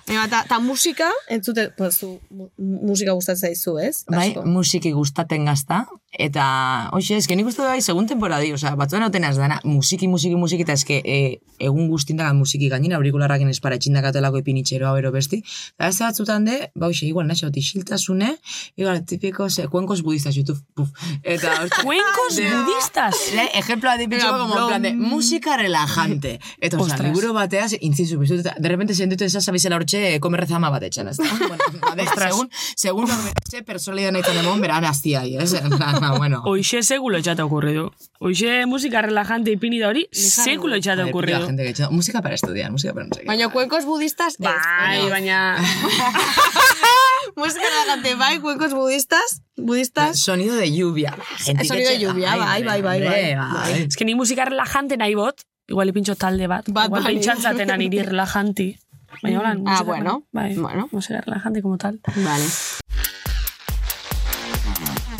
Baina, 0.07 0.27
ta, 0.27 0.43
ta 0.47 0.59
musika, 0.59 1.09
entzute, 1.29 1.69
pues, 1.77 2.03
musika 2.57 3.13
gustatzen 3.13 3.49
zaizu, 3.55 3.77
ez? 3.79 4.03
Bai, 4.09 4.35
musiki 4.43 4.91
gustaten 4.91 5.45
gazta, 5.45 5.85
eta, 6.19 6.89
hoxe, 6.93 7.17
eske 7.17 7.35
nik 7.35 7.47
uste 7.49 7.63
bai, 7.65 7.81
segun 7.81 8.05
temporadi, 8.07 8.51
oza, 8.53 8.75
batzuen 8.77 9.03
hauten 9.03 9.23
ez 9.25 9.35
dana, 9.37 9.59
musiki, 9.65 10.07
musiki, 10.07 10.35
musiki, 10.37 10.61
eta 10.67 10.75
eske, 10.77 10.99
e, 11.03 11.39
egun 11.63 11.87
guztindagan 11.89 12.37
musiki 12.37 12.69
gainera, 12.69 12.97
aurikularrakin 12.99 13.49
espara 13.49 13.79
txindakatelako 13.81 14.41
ipinitxeroa 14.43 14.93
bero 14.93 15.11
besti, 15.11 15.41
eta 15.77 15.89
ez 15.89 15.97
batzutan 15.99 16.45
de, 16.45 16.59
ba, 16.75 16.87
hoxe, 16.91 17.07
igual, 17.07 17.25
naxo, 17.27 17.49
isiltasune, 17.53 18.35
igual, 18.75 19.03
tipiko, 19.09 19.49
se, 19.49 19.67
kuenkos 19.67 20.03
budistas, 20.03 20.35
YouTube, 20.35 20.61
puf, 20.75 20.89
eta, 21.23 21.55
hortza, 21.63 21.81
Cuencos 21.83 22.35
de- 22.37 22.49
budistas. 22.51 23.15
Le, 23.33 23.47
ejemplo 23.57 23.89
adipitxo, 23.89 24.27
Venga, 24.27 24.39
como 24.39 24.59
en 24.59 24.67
plan 24.67 24.81
de 24.81 24.93
música 24.93 25.57
relajante. 25.57 26.39
Eta, 26.59 26.77
oza, 26.77 26.97
liburu 27.01 27.33
bateaz, 27.33 27.73
incizu, 27.81 28.19
bizut, 28.19 28.39
eta 28.45 28.53
de 28.59 28.69
repente 28.69 28.93
sentitu 28.93 29.25
esa 29.25 29.41
sabizela 29.41 29.77
hortxe, 29.77 30.19
komerrezama 30.19 30.69
bat 30.69 30.83
etxen, 30.83 31.07
ez 31.09 31.17
da? 31.17 31.25
bueno, 31.47 32.11
segun, 32.19 32.49
segun 32.75 33.09
horretxe 33.09 33.63
personalidad 33.63 34.13
nahi 34.13 34.37
emon, 34.43 34.61
beran 34.61 34.85
aztiai, 34.85 35.35
ez? 35.37 35.53
En 35.57 35.73
plan, 35.77 36.02
ba, 36.11 36.17
bueno. 36.17 36.41
Hoxe 36.45 36.83
segulo 36.83 37.17
etxate 37.17 37.41
okurridu. 37.41 37.91
Hoxe 38.19 38.65
musika 38.65 39.01
relajante 39.01 39.51
ipini 39.51 39.79
da 39.79 39.89
hori, 39.89 40.07
Joder, 40.11 40.59
pila 40.59 41.05
okurridu. 41.09 41.45
gente 41.47 41.73
que 41.73 41.87
música 41.89 42.21
para 42.21 42.35
estudiar, 42.35 42.71
música 42.71 42.93
para 42.93 43.05
no 43.07 43.13
sé 43.15 43.21
qué. 43.21 43.27
Baina 43.27 43.49
kuenkos 43.49 43.85
budistas, 43.85 44.35
ez. 44.39 44.45
Bai, 44.45 45.09
baina... 45.09 45.57
Musika 47.35 47.63
relajante, 47.65 48.15
bai, 48.15 48.39
kuenkos 48.39 48.73
budistas, 48.73 49.41
budistas. 49.57 50.19
Sonido 50.19 50.55
de 50.55 50.71
lluvia. 50.71 51.15
Gente 51.37 51.65
Sonido 51.65 51.89
de 51.89 51.99
lluvia, 51.99 52.31
Ai, 52.33 52.63
bai, 52.63 52.81
bai, 52.81 52.99
bai, 53.01 53.01
bai. 53.01 53.35
bai. 53.35 53.81
Ez 53.87 53.95
que 53.95 54.05
ni 54.05 54.13
musika 54.13 54.45
relajante 54.45 54.97
nahi 54.97 55.15
bot, 55.15 55.41
igual 55.67 55.89
ipintxo 55.89 56.15
talde 56.15 56.45
bat. 56.47 56.65
Bat 56.69 56.87
igual 56.91 57.05
pintxantzaten 57.09 57.73
niri 57.79 58.03
relajanti. 58.11 58.77
Baina 59.23 59.39
hola, 59.39 59.55
Ah, 59.65 59.81
bueno, 59.83 60.27
bai, 60.31 60.53
bueno. 60.55 60.87
musika 60.91 61.21
relajante 61.21 61.61
como 61.61 61.77
tal. 61.77 61.99
Vale. 62.15 62.45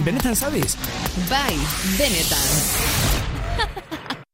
Benetan 0.03 0.35
sabes? 0.35 0.75
Bai, 1.31 1.55
benetan. 1.95 2.43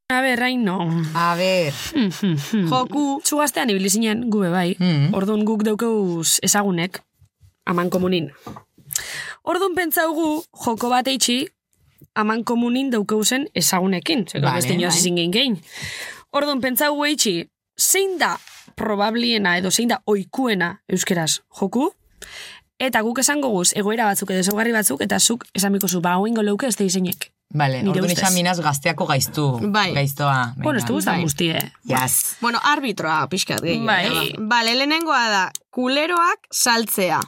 A 0.09 0.21
ber, 0.25 0.41
no. 0.57 0.89
A 1.13 1.35
ver. 1.37 1.69
Joku. 2.71 3.21
Zu 3.21 3.37
gaztean 3.37 3.69
ibili 3.69 3.89
zinen, 3.89 4.31
gube 4.33 4.49
bai. 4.49 4.73
Mm. 4.79 5.13
Orduan 5.13 5.45
guk 5.45 5.61
daukeuz 5.61 6.39
ezagunek, 6.41 7.03
aman 7.69 7.91
komunin. 7.93 8.31
Orduan 9.45 9.77
pentsaugu, 9.77 10.41
joko 10.65 10.89
bat 10.89 11.05
eitxi, 11.07 11.45
aman 12.17 12.41
komunin 12.43 12.89
daukeuzen 12.89 13.45
ezagunekin. 13.53 14.25
Zeko 14.25 14.47
Vale, 14.47 14.57
beste 14.57 14.73
inoz 14.73 14.95
bai. 14.95 14.99
ezin 15.03 15.21
gein 15.21 15.31
gein. 15.37 15.59
Orduan 16.33 16.65
pentsaugu 16.65 17.05
eitxi, 17.05 17.45
zein 17.77 18.17
da 18.17 18.39
probabliena 18.73 19.53
edo 19.61 19.69
zein 19.69 19.93
da 19.93 20.01
oikuena 20.09 20.79
euskeraz 20.89 21.43
joku, 21.61 21.91
eta 22.79 23.01
guk 23.05 23.19
esango 23.19 23.51
guz 23.53 23.71
egoera 23.75 24.07
batzuk 24.09 24.31
edo 24.31 24.43
ezaugarri 24.45 24.71
batzuk, 24.75 25.03
eta 25.05 25.19
zuk 25.19 25.45
esan 25.53 25.75
biko 25.75 25.87
zu, 25.87 26.01
ba, 26.01 26.17
hoingo 26.17 26.41
leuke 26.45 26.67
ez 26.67 26.77
da 26.79 26.87
izenek. 26.87 27.31
Vale, 27.49 27.79
Nire 27.81 27.97
orduan 27.97 28.13
izan 28.13 28.35
minaz 28.35 28.59
gazteako 28.61 29.07
gaiztu. 29.09 29.47
Bai. 29.73 29.89
Gaiztoa. 29.95 30.53
Bueno, 30.61 30.77
ez 30.77 30.85
du 30.85 30.93
guztan 30.93 31.17
bai. 31.17 31.23
guztie. 31.25 31.63
Yes. 31.89 32.37
Bueno, 32.41 32.61
arbitroa, 32.63 33.23
pixkat 33.31 33.63
gehiago. 33.65 33.87
Bai. 33.89 34.35
Vale, 34.51 34.75
lehenengoa 34.77 35.23
da, 35.33 35.43
kuleroak 35.73 36.45
saltzea. 36.53 37.19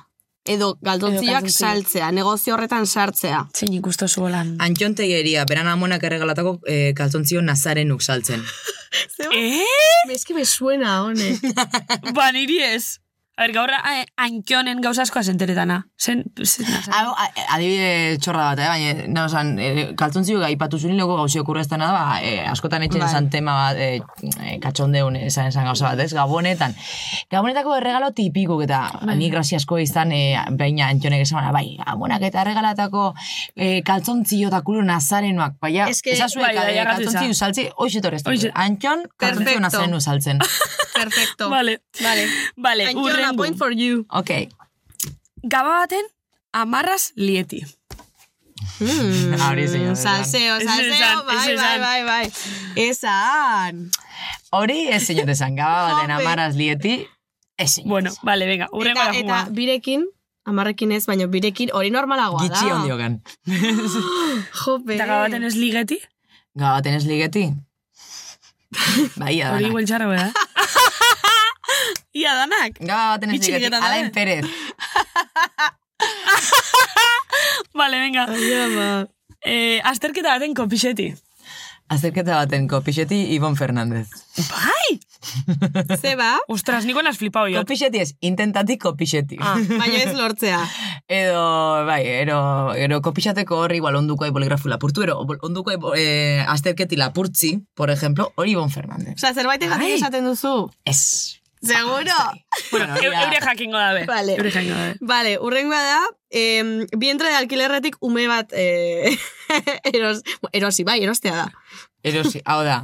Edo 0.52 0.76
galdontziak 0.82 1.49
saltzea, 1.49 2.07
negozio 2.14 2.56
horretan 2.56 2.88
sartzea. 2.88 3.44
Zein 3.53 3.73
ikusto 3.78 4.07
zuelan. 4.07 4.56
Antxontegeria, 4.61 5.45
beran 5.49 5.69
amonak 5.69 6.06
erregalatako 6.06 6.56
eh, 6.65 6.94
kaltontzio 6.98 7.41
nazarenuk 7.41 8.02
saltzen. 8.02 8.45
Eh? 9.32 9.64
Eski 10.11 10.34
me 10.36 10.44
suena, 10.44 10.98
honek. 11.06 11.40
Ba, 12.18 12.26
niri 12.36 12.57
ez. 12.60 12.99
A 13.38 13.45
ber, 13.48 13.53
gaur 13.56 13.72
eh, 13.72 14.03
ankionen 14.22 14.82
gauza 14.84 15.02
askoa 15.06 15.22
zenteretana. 15.24 15.78
Zen, 15.98 16.20
zen, 16.44 16.66
Hau, 16.94 17.14
a- 17.16 17.30
adibide 17.56 18.18
txorra 18.22 18.49
bat, 18.52 18.60
eh? 18.60 18.68
baina, 18.68 19.06
no, 19.08 19.24
osan, 19.30 19.53
e, 19.58 19.86
kaltontzio 19.98 20.38
gaipatu 20.44 20.78
zuen 20.78 20.98
lego 20.99 21.16
gauzi 21.18 21.40
okurreztena 21.40 21.88
da, 21.88 21.94
ba, 21.95 22.18
e, 22.22 22.34
askotan 22.52 22.84
etxen 22.86 22.99
Bai. 23.02 23.08
esan 23.10 23.30
tema 23.34 23.56
bat, 23.56 23.80
e, 23.82 24.02
e, 24.44 24.58
katxondeun 24.62 25.16
esan 25.24 25.48
esan 25.49 25.66
gauza 25.66 25.88
bat, 25.94 26.03
ez? 26.03 26.12
Gabonetan. 26.14 26.76
Gabonetako 27.32 27.78
erregalo 27.80 28.12
tipikuk 28.18 28.62
eta 28.68 28.82
ni 29.16 29.32
graziasko 29.34 29.80
izan, 29.80 30.12
e, 30.12 30.36
baina 30.60 30.91
antxonek 30.91 31.24
esan, 31.26 31.48
bai, 31.56 31.78
gabonak 31.80 32.28
eta 32.30 32.44
erregalatako 32.44 33.08
e, 33.56 33.82
kaltzontzio 33.88 34.52
eta 34.52 34.62
kulo 34.62 34.84
nazarenoak, 34.84 35.56
baina, 35.62 35.88
Es 35.90 36.02
que- 36.03 36.14
esazue, 36.20 36.44
bai, 36.44 36.56
bai, 36.60 36.76
kaltzontzio 36.84 37.34
saltzi. 37.34 37.70
Hoxe. 37.78 38.52
Antxon, 38.53 39.08
kaltzontzio 39.18 39.45
Perfecto. 39.45 39.60
nazarenu 39.62 40.02
saltzen. 40.02 40.40
Perfecto. 41.02 41.49
Vale. 41.49 41.80
Vale. 42.03 42.28
Vale, 42.58 42.90
Urrengo. 43.30 43.38
point 43.43 43.57
for 43.57 43.72
you. 43.72 44.06
ok. 44.10 44.31
Gaba 45.43 45.80
baten, 45.84 46.06
amarraz 46.53 47.11
lieti. 47.15 47.64
Mm, 48.80 49.39
Hori 49.41 49.68
zein, 49.68 49.95
Salseo, 49.98 50.60
salseo, 50.61 51.23
bai, 51.26 51.35
bai, 51.35 51.53
esan. 51.53 51.81
bai, 51.81 52.03
bai. 52.06 52.31
Esan. 52.76 53.80
Hori 54.52 54.88
ez 54.93 55.02
zein 55.07 55.30
esan, 55.30 55.56
gaba 55.56 55.93
baten 55.95 56.11
amaraz 56.11 56.56
lieti, 56.56 57.07
ez 57.57 57.69
zein. 57.76 57.88
Bueno, 57.89 58.11
vale, 58.23 58.45
venga, 58.45 58.68
urrengo 58.72 59.02
da 59.02 59.18
eta 59.18 59.39
birekin, 59.49 60.06
amarrekin 60.45 60.91
ez, 60.91 61.06
baina 61.10 61.26
birekin 61.27 61.73
hori 61.73 61.89
normalagoa 61.89 62.43
da. 62.43 62.45
Gitxi 62.49 62.72
ondiogan. 62.72 63.19
Jope. 64.61 64.95
Eta 64.95 65.06
gaba 65.10 65.26
baten 65.27 65.43
ez 65.49 65.56
ligeti, 65.57 65.98
Gaba 66.53 66.77
baten 66.81 66.93
ez 66.99 67.06
ligeti? 67.07 67.48
bai, 69.22 69.35
ia 69.39 69.53
hori 69.56 69.69
igual 69.72 69.85
txarro, 69.89 70.11
da? 70.14 70.30
Ia 72.14 72.34
danak. 72.36 72.76
Gaba 72.80 73.16
baten 73.16 73.30
ez 73.32 73.38
Bitxi 73.40 73.52
ligeti, 73.54 73.66
diketa 73.70 73.80
da, 73.80 73.88
Alain? 73.88 74.12
Pérez. 74.12 74.46
Vale, 77.74 78.00
venga. 78.00 78.26
Eh, 79.42 79.80
azterketa 79.84 80.36
baten 80.36 80.54
kopixeti. 80.58 81.14
Azterketa 81.92 82.38
baten 82.40 82.68
kopixeti 82.72 83.18
Ibon 83.36 83.56
Fernández. 83.60 84.08
Bai! 84.50 85.00
Zeba, 86.02 86.38
Ostras, 86.52 86.86
niko 86.88 87.02
nas 87.04 87.18
flipau 87.20 87.48
jo. 87.52 87.60
Kopixeti 87.64 88.00
ez, 88.04 88.14
intentati 88.20 88.78
kopixeti. 88.80 89.38
ah, 89.40 89.58
baina 89.70 90.00
ez 90.04 90.14
lortzea. 90.18 90.62
Edo, 91.22 91.42
bai, 91.88 92.02
ero, 92.08 92.40
ero 92.80 93.02
kopixateko 93.04 93.60
horri 93.66 93.82
igual 93.82 93.96
onduko 94.00 94.24
ai 94.28 94.32
boligrafu 94.32 94.72
lapurtu, 94.72 95.04
ero 95.04 95.20
onduko 95.42 95.96
eh, 95.96 96.44
azterketi 96.48 96.96
lapurtzi, 97.00 97.58
por 97.76 97.92
ejemplo, 97.92 98.32
hori 98.36 98.52
Ibon 98.56 98.72
Fernández. 98.72 99.16
Osa, 99.20 99.34
zerbait 99.34 99.64
egatik 99.64 99.98
esaten 100.00 100.28
duzu. 100.28 100.72
Ez. 100.86 101.41
Seguro. 101.62 102.16
Bueno, 102.72 102.96
eu- 102.98 103.14
eure 103.14 103.40
jakingo 103.42 103.78
dabe. 103.78 104.06
Vale. 104.06 104.34
Eure 104.36 104.52
jakingo 104.52 104.76
dabe. 104.76 104.96
Vale, 105.00 105.38
urrengoa 105.40 105.82
da, 105.82 106.00
em, 106.32 106.88
vientre 106.98 107.30
de 107.30 107.36
alquilerretik 107.36 107.98
ume 108.02 108.28
bat 108.28 108.50
eh, 108.54 109.16
eros, 109.94 110.24
erosi, 110.54 110.84
bai, 110.84 111.04
erostea 111.04 111.36
da. 111.36 111.52
Erosi, 112.04 112.42
hau 112.46 112.64
da. 112.66 112.80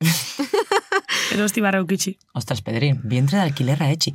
Erosti 1.32 1.60
barra 1.64 1.80
ukitxi. 1.82 2.16
Ostras, 2.34 2.60
Pedrin, 2.62 3.00
vientre 3.04 3.38
de 3.38 3.44
alquilerra 3.48 3.88
etxi. 3.92 4.12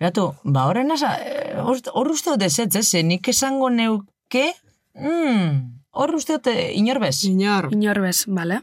Beatu, 0.00 0.34
ba, 0.44 0.66
horren 0.68 0.90
asa, 0.92 1.14
eh, 1.22 1.54
hor 1.60 2.10
uste 2.12 2.30
dut 2.34 2.42
ez, 2.42 2.58
ez, 2.58 2.94
eh, 2.94 3.02
nik 3.02 3.28
esango 3.32 3.70
neuke, 3.70 4.50
mm, 4.94 5.48
hor 5.96 6.14
uste 6.18 6.36
dut 6.38 6.48
eh, 6.52 6.72
inor 6.76 7.00
bez. 7.00 7.20
Señor. 7.22 7.70
Inorbez, 7.72 8.24
vale. 8.26 8.60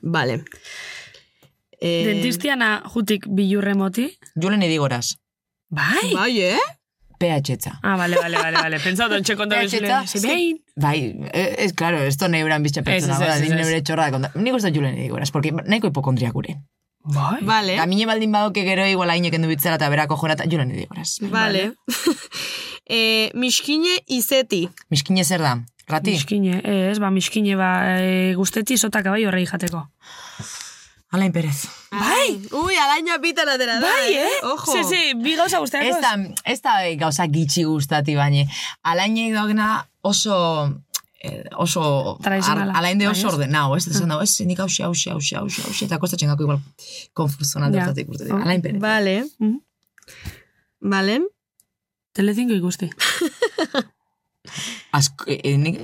Vale. 1.82 2.02
Eh, 2.02 2.06
Dentistiana 2.06 2.84
jutik 2.94 3.26
bilurre 3.28 3.74
moti. 3.76 4.12
Julen 4.36 4.62
idigoraz, 4.62 5.16
Bai! 5.70 6.14
Bai, 6.14 6.42
eh? 6.42 6.60
PH-etza. 7.18 7.80
Ah, 7.84 7.96
vale, 7.98 8.18
vale, 8.18 8.38
vale, 8.38 8.58
vale. 8.58 8.78
Konta 9.38 9.60
Eh, 9.60 9.64
bezule. 9.64 9.88
txeta, 9.88 10.08
Si 10.08 10.20
sí. 10.20 10.28
behin. 10.28 10.58
Bai, 10.76 11.16
eh, 11.34 11.56
ez, 11.60 11.74
claro, 11.74 11.98
esto 12.04 12.28
neuran 12.28 12.64
biztxe 12.64 12.82
pertsona, 12.84 13.14
Ez, 13.14 13.20
ez, 13.22 13.28
bada, 13.28 13.36
ez, 13.36 13.42
nik 13.42 13.52
ez. 13.52 13.58
neure 13.58 13.82
txorra 13.82 14.06
da 14.06 14.12
konta. 14.12 14.32
Nik 14.36 14.54
uste 14.54 14.72
Julen 14.74 14.98
idigoraz, 14.98 15.32
porque 15.32 15.52
nahiko 15.52 15.88
hipokondria 15.88 16.32
gure. 16.32 16.58
Bai. 17.04 17.40
Vale. 17.42 17.74
Eta 17.76 17.86
mine 17.88 18.06
baldin 18.06 18.32
badoke 18.32 18.64
gero 18.64 18.86
igual 18.86 19.10
hainek 19.10 19.34
endu 19.34 19.48
bitzara 19.48 19.76
eta 19.76 19.90
berako 19.90 20.18
jora 20.18 20.34
eta 20.34 20.46
Julen 20.50 20.72
idigoraz. 20.72 21.18
Vale. 21.22 21.74
eh, 22.86 23.32
miskine 23.34 23.96
izeti. 24.08 24.68
Miskine 24.90 25.24
zer 25.24 25.42
da? 25.42 25.56
Rati? 25.88 26.12
Miskine, 26.12 26.62
ez, 26.92 27.00
ba, 27.00 27.10
miskine, 27.12 27.56
ba, 27.56 28.00
e, 28.02 28.34
guzteti 28.38 28.78
sotak 28.78 29.06
bai 29.10 29.26
horrei 29.26 29.46
jateko. 29.46 29.88
Alain 31.12 31.32
Perez. 31.36 31.66
Bai! 31.92 32.40
Ui, 32.56 32.76
alaino 32.80 33.12
apitan 33.14 33.50
atera 33.52 33.80
da. 33.82 33.88
Bai, 33.88 34.14
eh? 34.16 34.38
Ojo. 34.48 34.72
Se, 34.72 34.84
se, 34.88 35.00
bi 35.20 35.34
gauza 35.36 35.60
guztiak. 35.60 35.84
Ez 35.84 35.98
da, 36.00 36.14
ez 36.48 36.62
da 36.64 36.76
gauza 37.02 37.26
gitxi 37.28 37.66
guztati 37.68 38.16
baina. 38.16 38.46
Alainei 38.88 39.32
dogena 39.36 39.74
oso 40.08 40.38
eh, 41.20 41.44
oso, 41.60 42.18
alain 42.24 42.98
de 42.98 43.06
Bai, 43.06 43.12
oso 43.12 43.28
ez? 43.28 43.34
ordenau, 43.34 43.76
ez? 43.76 43.88
Esan 43.92 44.08
dago, 44.10 44.24
ez, 44.24 44.38
nik 44.48 44.60
hause, 44.64 44.84
hause, 44.88 45.12
hause, 45.12 45.36
hause, 45.38 45.62
hause, 45.68 45.86
eta 45.86 46.00
kostatzen 46.00 46.32
gako 46.32 46.48
igual 46.48 46.62
konfusional 47.14 47.76
Ja. 47.76 47.84
dutatik 47.90 48.10
urte. 48.10 48.32
Oh. 48.32 48.40
Alain 48.42 48.62
pere. 48.64 48.80
Vale. 48.80 49.18
Mhm. 49.40 49.60
Valen? 50.96 51.28
Telecinco 52.16 52.56
ikusti. 52.56 52.90
Asko, 54.92 55.26
eh, 55.28 55.58
nik, 55.58 55.78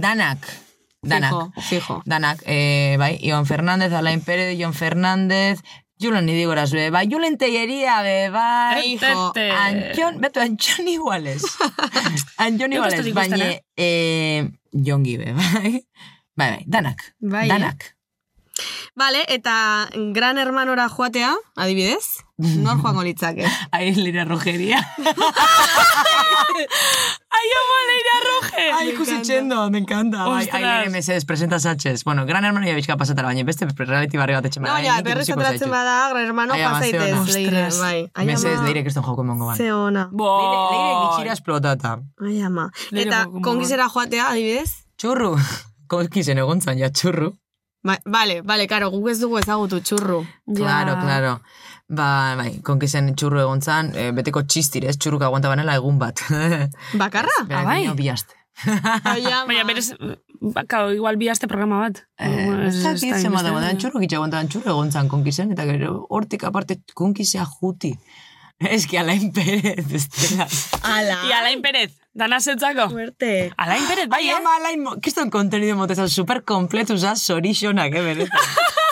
danak, 0.00 0.46
danak, 1.06 1.32
Fijo, 1.32 1.52
fijo. 1.62 2.02
danak, 2.04 2.42
eh, 2.46 2.96
bai, 2.98 3.18
Ion 3.22 3.46
Fernández, 3.46 3.92
Alain 3.92 4.20
Pérez, 4.20 4.58
Ion 4.58 4.74
Fernández, 4.74 5.60
Julen 5.98 6.28
Idigoraz, 6.28 6.72
be, 6.72 6.90
bai, 6.90 7.08
Julen 7.08 7.38
Tellería, 7.38 8.02
be, 8.02 8.28
bai. 8.30 8.98
Antxon, 9.00 10.20
beto, 10.20 10.40
Antxon 10.40 10.88
iguales. 10.88 11.42
Antxon 12.36 12.72
iguales, 12.72 13.14
baina, 13.14 13.36
eh? 13.38 13.62
eh, 13.76 14.50
jongi, 14.72 15.16
be, 15.16 15.32
bai. 15.32 15.86
Bai, 16.36 16.50
bai, 16.50 16.64
danak, 16.66 17.14
Bai, 17.18 17.48
eh? 17.48 17.95
Vale, 18.96 19.24
eta 19.28 19.88
gran 20.16 20.38
hermanora 20.38 20.88
joatea, 20.88 21.34
adibidez, 21.56 22.24
nor 22.38 22.80
joango 22.80 23.02
litzake. 23.04 23.44
Ai, 23.76 23.94
Lira 23.94 24.24
Rogeria. 24.24 24.80
Ai, 27.36 27.48
ama, 27.60 27.76
Leira 27.90 28.16
Roge! 28.24 28.64
Ai, 28.72 28.84
ikusi 28.94 29.18
txendo, 29.20 29.58
me 29.70 29.82
encanta. 29.82 30.24
Bai, 30.24 30.46
Ostras. 30.46 30.62
ai, 30.62 30.86
ai, 30.86 30.90
mesedez, 30.90 31.26
presenta 31.28 31.58
satxez. 31.60 32.02
Bueno, 32.04 32.24
gran 32.24 32.44
hermano 32.44 32.66
ya 32.66 32.74
bizka 32.74 32.96
pasatara, 32.96 33.28
baina 33.28 33.44
beste 33.44 33.68
reality 33.76 34.16
barri 34.16 34.34
bat 34.38 34.48
etxe 34.48 34.60
No, 34.60 34.78
ja, 34.80 34.96
berriz 35.04 35.28
ateratzen 35.28 35.70
bada, 35.70 36.08
gran 36.14 36.24
hermano 36.24 36.56
pasaitez, 36.56 37.34
leire, 37.34 37.68
bai. 37.80 38.10
Ai, 38.14 38.26
Mesedez, 38.26 38.56
ama, 38.58 38.66
leire 38.70 38.82
kriston 38.86 39.04
joko 39.04 39.22
emongo 39.22 39.50
ban. 39.52 39.56
Ze 39.56 39.70
ona. 39.72 40.08
Leire, 40.12 40.58
leire 40.72 40.94
gitxira 41.04 41.36
esplotata. 41.36 41.98
Ai, 42.24 42.40
ama. 42.48 42.70
Leire 42.90 43.10
Eta 43.10 43.24
joko 43.26 43.44
konkizera 43.50 43.88
joatea, 43.92 44.30
adibidez? 44.32 44.70
Txurru. 44.96 45.34
Konkisen 45.92 46.40
egontzan, 46.40 46.80
ja, 46.80 46.88
txurru. 46.90 47.34
Ba, 47.86 47.98
vale, 48.04 48.40
vale, 48.42 48.66
karo, 48.66 48.88
guk 48.90 49.08
ez 49.12 49.18
dugu 49.22 49.38
ezagutu 49.38 49.78
txurru. 49.80 50.24
Claro, 50.56 50.96
claro. 51.02 51.36
Ba, 51.88 52.08
bai, 52.40 52.56
konkisen 52.66 53.12
txurru 53.14 53.38
egontzan, 53.44 53.92
e, 53.94 54.08
beteko 54.16 54.42
txistirez, 54.42 54.96
txurruk 54.98 55.22
aguanta 55.22 55.52
banela 55.52 55.76
egun 55.78 56.00
bat. 56.02 56.18
Bakarra? 57.02 57.36
Bera, 57.46 57.62
bai. 57.62 57.66
baino 57.84 57.94
bi 57.98 58.08
aste. 58.10 58.34
Ai, 58.66 59.20
ama. 59.28 59.44
Baina 59.52 59.64
berez, 59.68 59.92
baka, 60.40 60.86
igual 60.96 61.18
bi 61.20 61.28
aste 61.28 61.46
programa 61.46 61.82
bat. 61.84 62.02
Bueno, 62.18 62.62
Ez 62.66 62.74
ez- 62.74 62.80
ez 62.80 62.84
dakit 62.88 63.12
da 63.14 63.20
zema 63.20 63.42
da 63.44 63.74
txurru 63.76 64.00
gitxe 64.02 64.16
aguantaban 64.18 64.48
txurru 64.50 64.72
egontzan 64.74 65.08
konkisen, 65.12 65.52
eta 65.54 65.66
gero 65.68 66.06
hortik 66.10 66.42
aparte 66.48 66.80
konkisea 66.94 67.44
juti. 67.60 67.94
Ez 68.58 68.86
que 68.88 68.96
Alain 68.98 69.30
Pérez, 69.36 69.84
ez 69.92 70.06
dela. 70.08 70.46
Ala. 70.82 71.16
I 71.28 71.32
Alain 71.36 71.60
Pérez, 71.60 71.90
dana 72.16 72.38
zetzako. 72.40 72.88
Fuerte. 72.90 73.52
Alain 73.60 73.84
Pérez, 73.88 74.08
bai, 74.08 74.24
Bai, 74.24 74.30
eh? 74.32 74.36
ama 74.38 74.54
Alain, 74.56 74.84
kiston 75.04 75.28
kontenido 75.30 75.76
motezan 75.76 76.08
super 76.10 76.42
kompletu 76.48 76.96
za 76.96 77.14
sorixonak, 77.16 77.92
eh, 77.94 78.02
benetan. 78.08 78.40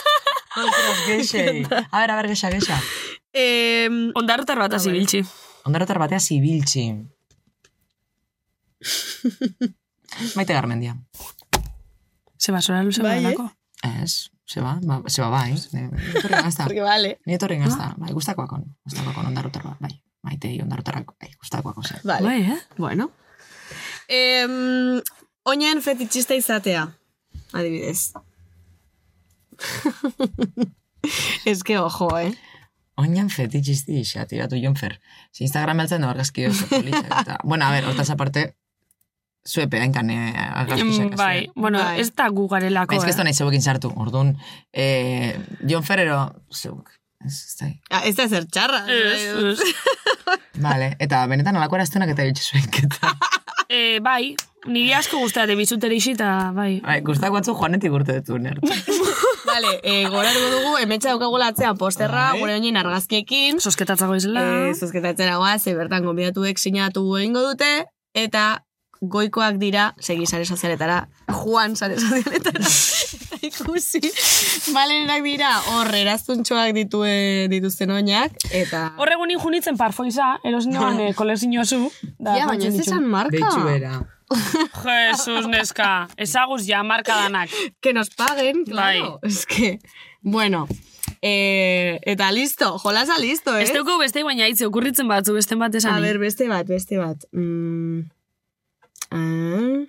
Ostras, 0.64 1.01
geixei. 1.09 1.64
A 1.92 2.01
ber, 2.05 2.10
a 2.12 2.16
ber, 2.20 2.28
gexa, 2.30 2.51
gexa. 2.52 2.76
Eh, 3.34 3.88
Ondarrotar 4.14 4.59
bat 4.60 4.72
hasi 4.76 4.92
biltzi. 4.94 5.24
Ondarotar 5.66 5.98
batea 5.98 6.20
zibiltzi. 6.20 6.84
Maite 10.36 10.52
garmendia. 10.55 10.94
Zeba, 12.38 12.60
zora 12.60 12.82
luze 12.84 13.02
Bai, 13.02 13.18
eh? 13.18 13.22
badalako. 13.24 13.48
Ez, 14.05 14.30
seba, 14.46 14.76
ba, 14.84 15.01
seba 15.09 15.28
bai. 15.32 15.55
Ne- 15.72 15.90
Etorri 16.14 16.36
gazta. 16.44 16.64
porque 16.68 16.82
vale. 16.82 17.18
Ni 17.26 17.34
etorri 17.34 17.56
gazta. 17.59 17.94
Bai, 17.96 18.12
gustakoakon. 18.12 18.64
Gustakoakon 18.84 19.26
ondarotar 19.32 19.62
bat, 19.64 19.80
bai. 19.80 19.94
Maite 20.24 20.51
ondarotarrak, 20.64 21.12
bai, 21.20 21.30
gustakoakon 21.38 21.84
zen. 21.84 22.01
Vale. 22.09 22.24
Bai, 22.24 22.40
eh? 22.55 22.60
Bueno. 22.78 23.10
Eh, 24.09 24.46
oinen 25.44 25.82
fetitxista 25.84 26.34
izatea, 26.38 26.86
adibidez. 27.52 28.12
Ez 31.44 31.62
que 31.62 31.78
ojo, 31.78 32.09
eh? 32.18 32.32
Oinan 32.96 33.28
fetitxisti 33.28 33.98
isa, 34.01 34.24
tiratu 34.30 34.56
jonfer. 34.62 35.01
Si 35.34 35.44
Instagram 35.44 35.82
beltzen 35.82 36.05
da 36.05 36.12
argazki 36.12 36.46
oso 36.46 36.68
politzak. 36.70 37.10
Eta, 37.10 37.38
bueno, 37.51 37.66
a 37.66 37.72
ver, 37.74 37.88
hortaz 37.90 38.09
aparte, 38.14 38.44
zuepe 39.44 39.80
hainkan 39.82 40.10
eh, 40.14 40.32
argazkizak. 40.62 41.10
Mm, 41.10 41.16
Bai, 41.18 41.51
bueno, 41.56 41.82
Bai. 41.82 42.01
ez 42.01 42.12
da 42.14 42.28
gu 42.30 42.46
garelako, 42.48 42.94
Ez 42.94 43.05
que 43.05 43.10
esto 43.10 43.22
eh? 43.22 43.28
nahi 43.28 43.34
zeuekin 43.34 43.62
sartu, 43.62 43.90
orduan, 43.96 44.36
eh, 44.72 45.34
Jon 45.68 45.82
Ferrero, 45.82 46.20
zeuk, 46.52 46.92
ez, 47.26 47.36
ez 47.48 47.56
da, 47.60 47.68
Ah, 47.90 48.02
ez 48.09 48.14
da 48.18 48.28
zer 48.28 48.44
txarra. 48.51 48.82
Ez, 48.88 49.22
ez. 49.52 49.60
Vale, 50.66 50.94
eta 51.02 51.24
benetan 51.30 51.56
alako 51.56 51.76
eraztunak 51.80 52.12
eta 52.14 52.26
bitxe 52.28 52.51
zuenketa. 52.52 53.14
Eh, 53.74 53.96
bai, 54.05 54.34
niri 54.68 54.90
asko 54.92 55.18
guztate 55.22 55.55
bizuteri 55.56 55.96
isi, 55.96 56.12
eta 56.14 56.52
bai. 56.55 56.82
Bai, 56.84 56.98
guztak 57.02 57.32
batzu 57.32 57.55
joanetik 57.56 57.94
urte 57.96 58.18
dut 58.20 58.42
nertu. 58.44 58.68
Vale, 59.48 59.70
eh, 59.82 60.05
goratuko 60.12 60.51
dugu, 60.52 60.74
emetxa 60.82 61.14
daukagula 61.14 61.48
atzean 61.51 61.78
posterra, 61.80 62.26
Bai. 62.34 62.42
gure 62.42 62.55
oinen 62.59 62.76
argazkiekin. 62.76 63.59
Sosketatzako 63.64 64.18
izela. 64.20 64.44
Eh, 64.68 64.74
zozketatzen 64.76 65.32
agoa, 65.32 65.56
ze 65.59 65.74
bertan 65.74 66.05
gombidatuek 66.05 66.60
sinatu 66.60 67.06
egingo 67.16 67.40
dute, 67.48 67.70
eta 68.14 68.44
goikoak 69.01 69.56
dira, 69.59 69.88
segi 69.98 70.28
sare 70.28 70.44
sozialetara, 70.44 71.01
Juan 71.40 71.74
sare 71.74 71.96
sozialetara, 71.98 72.68
eta 73.15 73.39
ikusi, 73.49 74.01
malenak 74.74 75.23
dira, 75.27 75.51
hor, 75.74 75.93
eraztuntxoak 75.95 76.74
ditue, 76.77 77.47
dituzten 77.53 77.95
oinak, 77.95 78.35
eta... 78.51 78.86
Horregunin 79.01 79.41
junitzen 79.43 79.78
parfoiza, 79.81 80.35
eros 80.45 80.66
nioan 80.70 81.01
eh, 81.01 81.12
kolezio 81.15 81.65
zu. 81.65 81.86
Da, 82.19 82.39
Ja, 82.39 82.49
baina 82.51 82.69
ez 82.69 82.81
esan 82.82 83.07
marka. 83.11 83.36
Deitxu 83.36 83.65
bera. 83.66 84.01
Jesus, 84.35 85.47
neska. 85.47 86.09
Ezaguz 86.16 86.65
ja 86.66 86.82
marka 86.82 87.15
danak. 87.15 87.53
Que 87.81 87.93
nos 87.93 88.11
paguen, 88.11 88.65
claro. 88.65 89.19
Es 89.23 89.45
que, 89.47 89.78
bueno, 90.23 90.66
eh, 91.23 92.01
eta 92.03 92.31
listo, 92.32 92.78
jolasa 92.78 93.19
listo, 93.19 93.57
eh? 93.57 93.62
Ez 93.65 93.73
dugu 93.73 93.99
beste 94.01 94.24
baina 94.24 94.49
hitze 94.49 94.66
okurritzen 94.66 95.09
batzu 95.09 95.36
beste 95.36 95.57
bat 95.61 95.74
esan. 95.74 95.95
A 95.95 96.01
ber, 96.01 96.19
beste 96.19 96.49
bat, 96.49 96.66
beste 96.66 96.99
bat. 96.99 97.28
Mm. 97.32 98.09
Ah. 99.11 99.85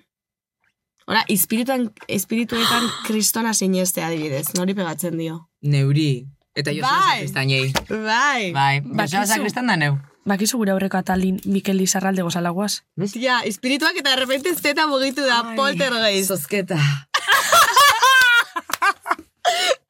Ora, 1.06 1.24
espirituan, 1.28 1.92
espirituetan 2.08 2.82
kristona 3.06 3.54
sineste 3.54 4.02
adibidez, 4.02 4.48
nori 4.58 4.74
pegatzen 4.74 5.16
dio. 5.18 5.48
Neuri. 5.62 6.26
Eta 6.56 6.72
jo 6.72 6.82
Bai. 6.82 6.90
sakristanei. 7.12 7.72
Bai. 7.90 8.52
Bai, 8.52 8.80
Bakizu. 8.80 9.16
Joseba 9.18 9.26
sakristan 9.26 9.66
da 9.70 9.76
neu. 9.76 9.98
Bakizu 10.26 10.58
gure 10.58 10.72
aurreko 10.72 10.98
atalin 10.98 11.36
Mikel 11.44 11.76
Lizarralde 11.78 12.24
gozalagoaz. 12.26 12.80
Ja, 13.14 13.42
espirituak 13.46 13.94
eta 14.00 14.10
de 14.16 14.16
repente 14.24 14.54
zeta 14.56 14.86
mugitu 14.90 15.22
da, 15.28 15.42
poltergeist. 15.56 16.32
Zozketa. 16.34 16.78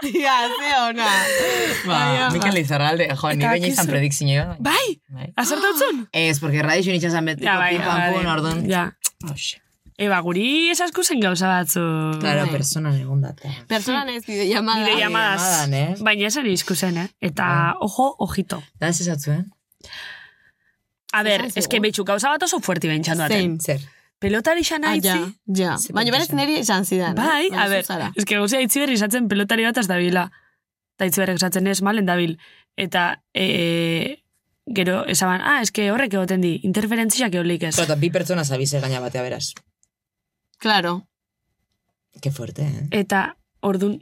Ja, 0.07 0.35
ze 0.61 0.69
ona. 0.91 1.07
Ba, 1.87 2.29
Mikel 2.33 2.59
Izarralde, 2.61 3.09
jo, 3.09 3.31
ni 3.33 3.45
baina 3.47 3.67
izan 3.67 3.87
akizu- 3.87 3.91
predikzio. 3.91 4.45
Bai! 4.61 5.01
Bai. 5.09 5.33
Azertu 5.41 5.71
utzun? 5.73 6.03
Ez, 6.13 6.39
porque 6.41 6.63
radio 6.63 6.93
nitxan 6.93 7.11
zan 7.17 7.25
betiko 7.25 7.49
Ja, 7.49 7.57
bai, 7.59 7.73
pim 7.75 7.83
pam 7.83 8.03
pum, 8.13 8.69
bai. 9.25 9.33
Eba, 9.99 10.19
guri 10.21 10.69
esasku 10.69 11.03
zen 11.03 11.21
gauza 11.21 11.49
batzu. 11.49 11.81
Claro, 12.21 12.43
Bai. 12.45 12.51
persona 12.53 12.91
egon 12.99 13.23
data. 13.25 13.49
Personan 13.67 14.11
ez 14.13 14.27
bide 14.27 14.45
llamada. 14.49 14.85
Llamadas. 14.99 15.41
llamadan, 15.41 15.75
eh? 15.75 15.95
Baina 16.05 16.27
esan 16.29 16.47
izku 16.53 16.75
zen, 16.77 16.99
eh? 17.01 17.07
Eta, 17.21 17.47
ojo, 17.81 18.11
ojito. 18.19 18.63
Da 18.79 18.89
ez 18.93 19.01
esatzu, 19.01 19.31
eh? 19.33 19.45
A 21.17 21.23
ber, 21.23 21.47
Esan 21.47 21.63
eske 21.63 21.77
zigun. 21.79 21.83
betxu 21.87 22.05
gauza 22.05 22.29
bat 22.29 22.43
oso 22.45 22.61
fuerti 22.61 22.89
behintxan 22.91 23.17
duaten. 23.23 23.39
Zein. 23.39 23.61
Zer. 23.61 23.81
Pelotari 24.21 24.65
xan 24.65 24.85
Ah, 24.85 24.91
aitzi. 24.97 25.09
ja, 25.09 25.33
ja. 25.63 25.79
Ze 25.79 25.93
Baina 25.97 26.11
berez 26.13 26.31
niri 26.33 26.59
esan 26.61 26.85
zidan. 26.85 27.17
eh? 27.17 27.23
Bai, 27.23 27.49
a 27.53 27.69
ber, 27.69 27.83
zuzara. 27.85 28.13
eske 28.17 28.35
gauza 28.37 28.59
aitzi 28.59 28.81
berri 28.81 28.95
izatzen 28.99 29.29
pelotari 29.29 29.65
bat 29.65 29.79
az 29.79 29.87
dabila. 29.89 30.27
Eta 30.97 31.05
aitzi 31.05 31.21
berrek 31.21 31.37
esatzen 31.41 31.67
ez, 31.69 31.81
malen 31.83 32.05
dabil. 32.07 32.37
Eta, 32.77 33.23
e, 33.35 34.23
gero, 34.67 35.05
esaban, 35.07 35.41
ah, 35.41 35.61
eske 35.63 35.91
horrek 35.93 36.13
egoten 36.15 36.41
di, 36.41 36.61
interferentziak 36.65 37.35
eolik 37.35 37.63
ez. 37.71 37.79
Eta 37.79 37.95
bi 37.97 38.11
pertsona 38.11 38.45
zabize 38.45 38.81
gaina 38.81 39.01
batea 39.01 39.23
beraz. 39.23 39.53
Claro. 40.59 41.07
Ke 42.21 42.31
fuerte, 42.31 42.63
eh? 42.63 42.87
Eta, 42.91 43.37
ordun, 43.61 43.99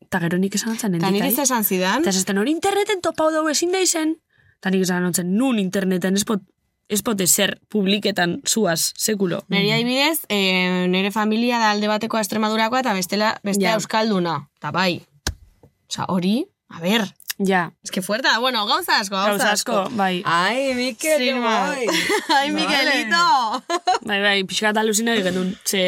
eta 0.00 0.18
gero 0.24 0.38
nik 0.38 0.54
esan 0.58 0.76
zen, 0.78 0.94
Eta 0.98 1.10
niri 1.10 1.20
endikai. 1.20 1.36
ze 1.36 1.42
esan 1.42 1.64
zidan. 1.64 2.02
Eta 2.02 2.10
esaten 2.10 2.38
hori 2.38 2.50
interneten 2.50 3.00
topau 3.00 3.30
dugu 3.32 3.50
ezin 3.50 3.70
da 3.72 3.80
izen. 3.80 4.16
Eta 4.58 4.70
nik 4.70 4.82
esan 4.82 5.14
zen, 5.14 5.36
nun 5.36 5.58
interneten 5.58 6.16
espot, 6.18 6.42
espote 6.88 7.26
ser 7.30 7.60
publiketan 7.68 8.40
zuaz, 8.46 8.92
sekulo. 8.98 9.44
Neri 9.48 9.70
adibidez, 9.70 10.24
eh, 10.28 10.86
nire 10.88 11.12
familia 11.12 11.58
da 11.58 11.70
alde 11.70 11.86
bateko 11.86 12.18
Extremadurakoa 12.18 12.80
eta 12.80 12.92
bestela, 12.94 13.36
bestea 13.44 13.70
Ja. 13.70 13.74
Euskalduna. 13.76 14.48
Eta 14.56 14.72
bai. 14.72 15.06
Osa, 15.88 16.04
hori, 16.08 16.46
a 16.68 16.80
ber, 16.80 17.06
Ja, 17.42 17.72
es 17.82 17.90
que 17.90 18.02
fuerta, 18.02 18.38
bueno, 18.38 18.66
gauza 18.66 18.98
asko, 19.00 19.16
gauza, 19.16 19.52
asko, 19.52 19.88
bai. 19.92 20.22
Ai, 20.26 20.74
Mikel, 20.74 21.36
más. 21.36 21.70
bai. 21.70 21.86
Ai, 22.36 22.50
Miguelito! 22.52 23.16
Bai, 24.04 24.20
bai, 24.22 24.44
pixka 24.44 24.70
eta 24.74 24.80
alusina 24.80 25.14
egin 25.16 25.34
duen. 25.34 25.54
Ze, 25.64 25.80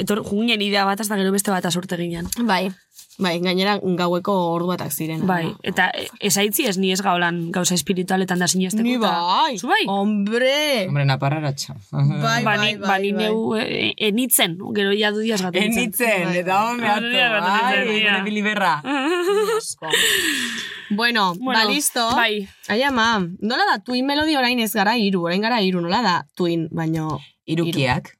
etor, 0.00 0.24
jungien 0.26 0.62
idea 0.62 0.84
bat, 0.84 1.00
hasta 1.00 1.16
gero 1.18 1.30
beste 1.32 1.50
bat 1.54 1.64
asurte 1.66 1.96
ginen. 1.96 2.26
bai. 2.42 2.72
Bai, 3.18 3.38
gainera 3.40 3.78
gaueko 3.80 4.32
ordu 4.52 4.66
batak 4.68 4.90
ziren. 4.92 5.22
Bai, 5.26 5.46
eta 5.64 5.86
e, 5.96 6.02
esaitzi 6.28 6.66
ez 6.68 6.74
ni 6.76 6.90
ez 6.92 7.00
gaolan 7.00 7.38
gauza 7.50 7.72
espiritualetan 7.74 8.38
da 8.42 8.46
sinesteko. 8.46 8.82
Ni 8.84 8.98
eta- 8.98 9.08
bai. 9.08 9.56
Zu 9.58 9.70
bai? 9.70 9.78
Hombre. 9.88 10.84
Hombre, 10.90 11.06
naparraratxa. 11.08 11.78
Bai, 11.92 12.42
ba, 12.44 12.56
bai, 12.58 12.74
ba, 12.76 12.86
bai, 12.90 12.98
ni 13.06 13.12
bai. 13.14 13.22
neu 13.24 13.54
e, 13.56 13.94
enitzen, 14.10 14.58
gero 14.76 14.92
ja 14.92 15.12
du 15.16 15.24
diaz 15.24 15.40
gatu 15.40 15.56
Enitzen, 15.62 16.34
eta 16.42 16.58
hon 16.66 16.82
Hori 16.84 17.14
da, 17.16 17.30
behato. 17.30 17.46
gatu 17.46 17.64
Ai, 17.64 17.86
gure 18.02 18.22
biliberra. 18.28 18.74
Bueno, 20.90 21.34
Bueno, 21.38 21.60
ba, 21.64 21.64
listo. 21.72 22.00
bai. 22.14 22.48
Ai, 22.68 22.82
ama, 22.82 23.18
nola 23.40 23.64
da 23.70 23.78
Twin 23.82 24.06
Melody 24.06 24.36
orain 24.36 24.58
ez 24.60 24.72
gara 24.72 24.96
iru, 24.96 25.24
orain 25.26 25.40
gara 25.42 25.60
iru, 25.62 25.80
nola 25.80 26.02
da 26.02 26.26
Twin, 26.36 26.68
baino... 26.70 27.20
Irukiak. 27.46 28.12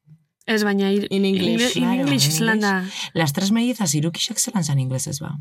Ez 0.46 0.62
baina 0.62 0.90
ir, 0.94 1.08
In 1.10 1.24
English. 1.24 1.76
In, 1.76 1.90
English 1.92 2.26
in 2.26 2.32
zelan 2.32 2.60
da. 2.60 2.84
Las 3.14 3.32
tres 3.32 3.50
mellizas 3.50 3.92
irukixak 3.98 4.38
zelan 4.38 4.62
zan 4.64 4.78
inglesez 4.78 5.18
ba. 5.20 5.32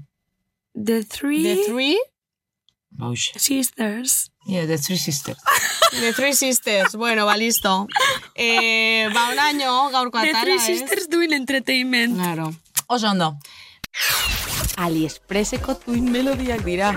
The 0.73 1.03
three, 1.06 1.43
The 1.43 1.64
Three? 1.68 1.97
Bauxe. 2.89 3.38
sisters. 3.38 4.31
Yeah, 4.47 4.65
the 4.65 4.77
three 4.77 4.97
sisters. 4.97 5.38
The 5.95 6.11
Three 6.14 6.34
Sisters. 6.34 6.95
Bueno, 6.95 7.26
ba, 7.26 7.38
listo. 7.38 7.88
Eh, 8.35 9.07
ba, 9.14 9.30
onaino, 9.31 9.89
gaurko 9.91 10.19
The 10.19 10.31
atara, 10.31 10.41
three 10.43 10.56
ez? 10.56 10.65
sisters 10.65 11.07
doing 11.07 11.31
entertainment. 11.31 12.15
Claro. 12.15 12.53
Oso 12.88 13.07
ondo. 13.11 13.38
AliExpresseko 14.77 15.76
Twin 15.76 16.11
Melodiak 16.11 16.64
dira. 16.65 16.93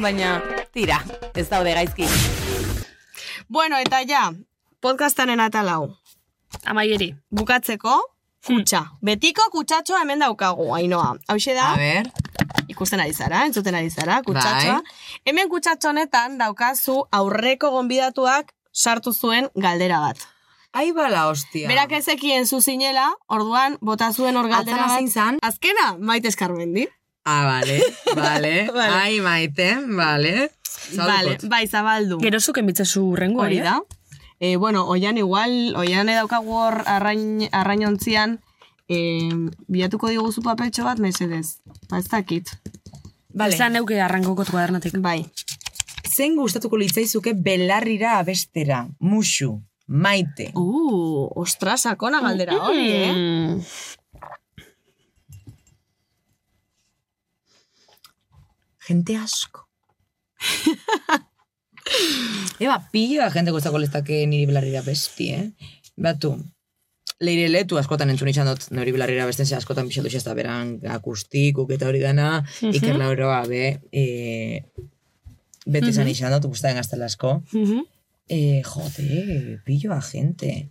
Baina, 0.00 0.40
tira, 0.72 1.00
ez 1.34 1.48
daude 1.50 1.74
gaizki. 1.74 2.06
Bueno, 3.48 3.78
eta 3.78 4.00
ja, 4.08 4.30
podcastaren 4.80 5.40
atalau. 5.40 5.94
Amaieri. 6.64 7.14
Bukatzeko, 7.34 7.96
kutsa. 8.46 8.84
Betiko 9.04 9.48
kutsatxoa 9.52 10.00
hemen 10.04 10.22
daukagu, 10.22 10.70
ainoa. 10.74 11.14
Hau 11.28 11.38
da, 11.54 11.72
A 11.72 11.76
ver. 11.76 12.10
ikusten 12.68 13.00
ari 13.00 13.12
zara, 13.12 13.44
entzuten 13.46 13.74
ari 13.74 13.90
zara, 13.90 14.22
kutsatxoa. 14.22 14.80
Bai. 14.80 15.20
Hemen 15.26 15.48
kutsatxo 15.48 15.88
honetan 15.88 16.38
daukazu 16.38 17.04
aurreko 17.12 17.70
gonbidatuak 17.70 18.52
sartu 18.72 19.12
zuen 19.12 19.48
galdera 19.56 20.00
bat. 20.00 20.33
Ai 20.74 20.90
bala, 20.92 21.28
hostia. 21.30 21.68
Berak 21.70 21.92
ezekien 21.94 22.48
zu 22.50 22.58
zinela, 22.60 23.12
orduan 23.30 23.76
bota 23.80 24.10
zuen 24.12 24.36
hor 24.36 24.48
galdera 24.50 24.88
bat. 24.88 24.96
zein 24.98 25.10
zan? 25.10 25.38
Azkena, 25.42 25.92
maite 26.00 26.28
eskarmendi. 26.32 26.88
Ah, 27.24 27.44
vale, 27.46 27.78
vale. 28.16 28.54
Vale. 28.74 28.94
Ai, 29.00 29.20
maite, 29.24 29.68
vale. 29.96 30.50
Vale, 30.98 31.38
bai, 31.48 31.62
zabaldu. 31.66 32.18
Gero 32.20 32.40
zuk 32.40 32.58
emitzezu 32.60 33.14
rengoa, 33.16 33.46
Hori 33.46 33.60
da. 33.64 33.78
E, 34.40 34.56
bueno, 34.60 34.82
oian 34.92 35.16
igual, 35.16 35.54
oian 35.80 36.10
daukagu 36.10 36.52
hor 36.52 36.82
arrain, 36.84 37.46
arrainontzian, 37.52 38.40
e, 38.90 38.98
bilatuko 39.68 40.10
diguzu 40.12 40.42
papeltxo 40.44 40.84
bat, 40.84 41.00
mesedez. 41.00 41.60
Ba, 41.88 42.02
ez 42.02 42.08
dakit. 42.12 42.50
Vale. 43.32 43.56
Zan 43.56 43.72
neuke 43.78 44.02
arrankoko 44.02 44.44
kuadernatik. 44.50 44.98
Bai. 45.00 45.22
Zen 46.10 46.36
gustatuko 46.36 46.76
litzaizuke 46.76 47.32
belarrira 47.32 48.18
abestera, 48.18 48.84
musu, 48.98 49.62
maite. 49.86 50.50
Uh, 50.54 51.28
ostra, 51.40 51.76
sakona 51.76 52.20
galdera 52.24 52.56
hori, 52.62 52.92
eh? 52.92 53.12
Mm. 53.12 53.60
Gente 58.88 59.16
asko. 59.16 59.60
Eba, 62.64 62.76
pila 62.92 63.30
jente 63.32 63.52
gustako 63.52 63.78
lezake 63.80 64.26
niri 64.28 64.46
belarrira 64.48 64.82
besti, 64.84 65.30
eh? 65.36 65.46
Batu, 65.96 66.34
leire 67.24 67.48
letu 67.48 67.78
askotan 67.78 68.10
entzun 68.12 68.30
izan 68.32 68.48
dut 68.50 68.66
nori 68.74 68.92
belarrira 68.94 69.26
besten 69.28 69.46
ze 69.46 69.56
askotan 69.56 69.88
pixatu 69.88 70.10
xesta 70.12 70.34
beran 70.36 70.76
akustikuk 70.96 71.72
eta 71.76 71.88
hori 71.88 72.02
dana, 72.02 72.42
Iker 72.60 72.98
Lauroa 72.98 73.42
be, 73.48 73.64
e, 73.92 74.04
beti 75.66 75.92
izan 75.94 76.10
izan 76.10 76.34
dut, 76.36 76.50
guztaren 76.52 76.80
gaztela 76.80 77.08
asko. 77.10 77.38
Mhm. 77.52 77.84
Eh, 78.28 78.62
jode, 78.64 79.60
pilloa 79.64 80.00
gente. 80.00 80.70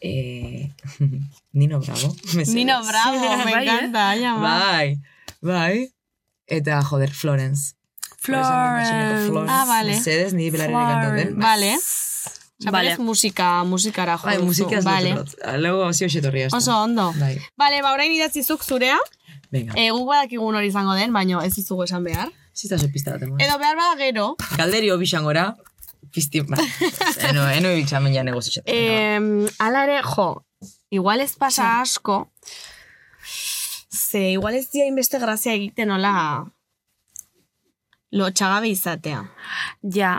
Eh, 0.00 0.70
Nino 1.52 1.80
Bravo. 1.80 2.14
mesedez. 2.34 2.54
Nino 2.54 2.82
Bravo, 2.84 3.44
me 3.44 3.52
eh? 3.52 3.62
encanta. 3.62 4.14
Bai, 4.40 4.98
bai. 5.40 5.88
Eta, 6.46 6.82
joder, 6.82 7.10
Florence. 7.12 7.74
Florence. 8.18 9.26
Florence. 9.26 9.52
Ah, 9.52 9.64
vale. 9.66 9.92
Mesedez, 9.92 10.32
belarrera 10.34 10.86
kantaten. 10.88 11.38
Vale. 11.38 11.74
Osa, 12.60 12.70
Vale. 12.72 12.96
musika, 12.98 13.62
musikara 13.64 14.16
jo 14.18 14.26
Bai, 14.26 14.38
musika 14.42 14.78
ez 14.78 14.84
vale. 14.84 15.12
xetorria 16.10 16.46
ez 16.46 16.50
da. 16.50 16.56
Oso 16.58 16.74
ondo. 16.82 17.12
Bai, 17.20 17.38
Vale, 17.56 17.82
ba, 17.82 17.92
orain 17.92 18.10
idatzizuk 18.12 18.64
zurea. 18.64 18.96
venga. 19.50 19.72
E, 19.76 19.90
guk 19.94 20.08
badakigun 20.08 20.56
hori 20.56 20.66
izango 20.66 20.94
den, 20.94 21.12
baino 21.12 21.40
ez 21.40 21.54
dizugu 21.54 21.84
esan 21.84 22.02
behar. 22.02 22.32
Zita 22.52 22.76
zo 22.76 22.88
pista 22.92 23.12
bat 23.12 23.22
emoa. 23.22 23.38
Edo 23.38 23.58
behar 23.58 23.76
bada 23.76 23.94
gero, 23.96 24.34
Galderio 24.56 24.98
bisangora, 24.98 25.54
pizti, 26.14 26.42
ba, 26.42 26.56
eno, 27.28 27.46
eno 27.48 27.70
ibiltzamen 27.74 28.14
ja 28.14 28.22
negozizatzen. 28.26 28.74
Eh, 28.74 29.56
ala 29.64 29.84
ere, 29.88 30.00
jo, 30.02 30.28
igual 30.90 31.20
ez 31.20 31.34
pasa 31.36 31.80
asko, 31.80 32.28
ze 33.92 34.30
igual 34.36 34.54
ez 34.54 34.68
dia 34.72 34.86
inbeste 34.88 35.18
grazia 35.18 35.52
egiten 35.54 35.90
hola 35.90 36.14
lotxagabe 38.10 38.70
izatea. 38.72 39.18
Ja, 39.94 40.14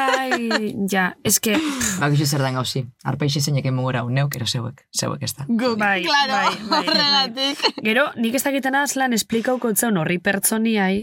ai, 0.00 0.46
ja, 0.90 1.10
eske, 1.28 1.58
Bakixo 2.00 2.24
zer 2.26 2.40
dan 2.40 2.56
gauzi. 2.56 2.80
Arpeixe 3.04 3.42
zeinek 3.42 3.66
emugora 3.68 4.00
un 4.04 4.14
neuk, 4.16 4.34
ero 4.38 4.46
zeuek, 4.48 4.80
zeuek 4.96 5.22
ez 5.22 5.34
da. 5.36 5.44
Guk, 5.48 5.76
Bai, 5.78 6.02
claro, 6.06 6.32
bai, 6.32 6.54
bai, 6.56 6.68
bai. 6.70 6.80
horregatik. 6.88 7.82
gero, 7.84 8.06
nik 8.16 8.34
ez 8.34 8.42
dakiten 8.46 8.74
azlan 8.80 9.12
esplikauko 9.12 9.70
etzaun 9.74 10.00
horri 10.00 10.16
pertsoniai, 10.24 11.02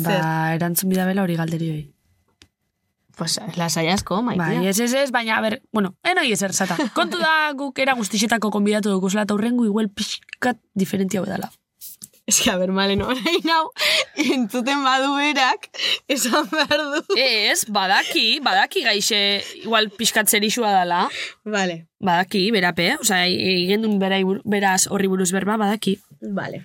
ba, 0.00 0.54
erantzun 0.56 0.88
bidabela 0.94 1.22
hori 1.26 1.36
galderioi. 1.36 1.82
Pues, 3.16 3.38
lasai 3.56 3.88
asko, 3.92 4.22
maitia. 4.26 4.60
Bai, 4.60 4.66
ez, 4.66 4.78
ez, 4.80 4.92
ez, 4.94 5.10
baina, 5.14 5.36
a 5.38 5.40
ber, 5.44 5.60
bueno, 5.72 5.94
enoi 6.02 6.32
ezer 6.34 6.52
zata. 6.52 6.74
Kontu 6.98 7.18
da 7.22 7.52
guk 7.54 7.78
era 7.78 7.94
guztixetako 7.94 8.50
konbidatu 8.50 8.90
dukuzela 8.90 9.22
eta 9.22 9.34
hurrengo 9.36 9.64
igual 9.68 9.88
pixkat 9.88 10.58
diferentia 10.74 11.22
bedala. 11.22 11.52
Ez 12.26 12.38
que, 12.40 12.48
a 12.50 12.56
ber, 12.56 12.70
malen 12.72 13.02
orain 13.04 13.50
hau, 13.52 13.66
entzuten 14.16 14.80
badu 14.82 15.10
berak, 15.18 15.66
esan 16.08 16.46
behar 16.50 16.80
du. 16.94 17.02
Ez, 17.20 17.66
badaki, 17.68 18.40
badaki 18.42 18.82
gaixe 18.86 19.18
igual 19.60 19.90
pixkat 19.92 20.32
zerixua 20.32 20.72
dala. 20.72 21.02
Vale, 21.44 21.84
Badaki, 22.04 22.46
berape, 22.52 22.94
osea, 23.00 23.28
igendun 23.28 23.98
bera, 24.00 24.18
beraz 24.44 24.86
horri 24.88 25.06
buruz 25.12 25.30
berba, 25.36 25.58
badaki. 25.60 25.98
vale. 26.20 26.64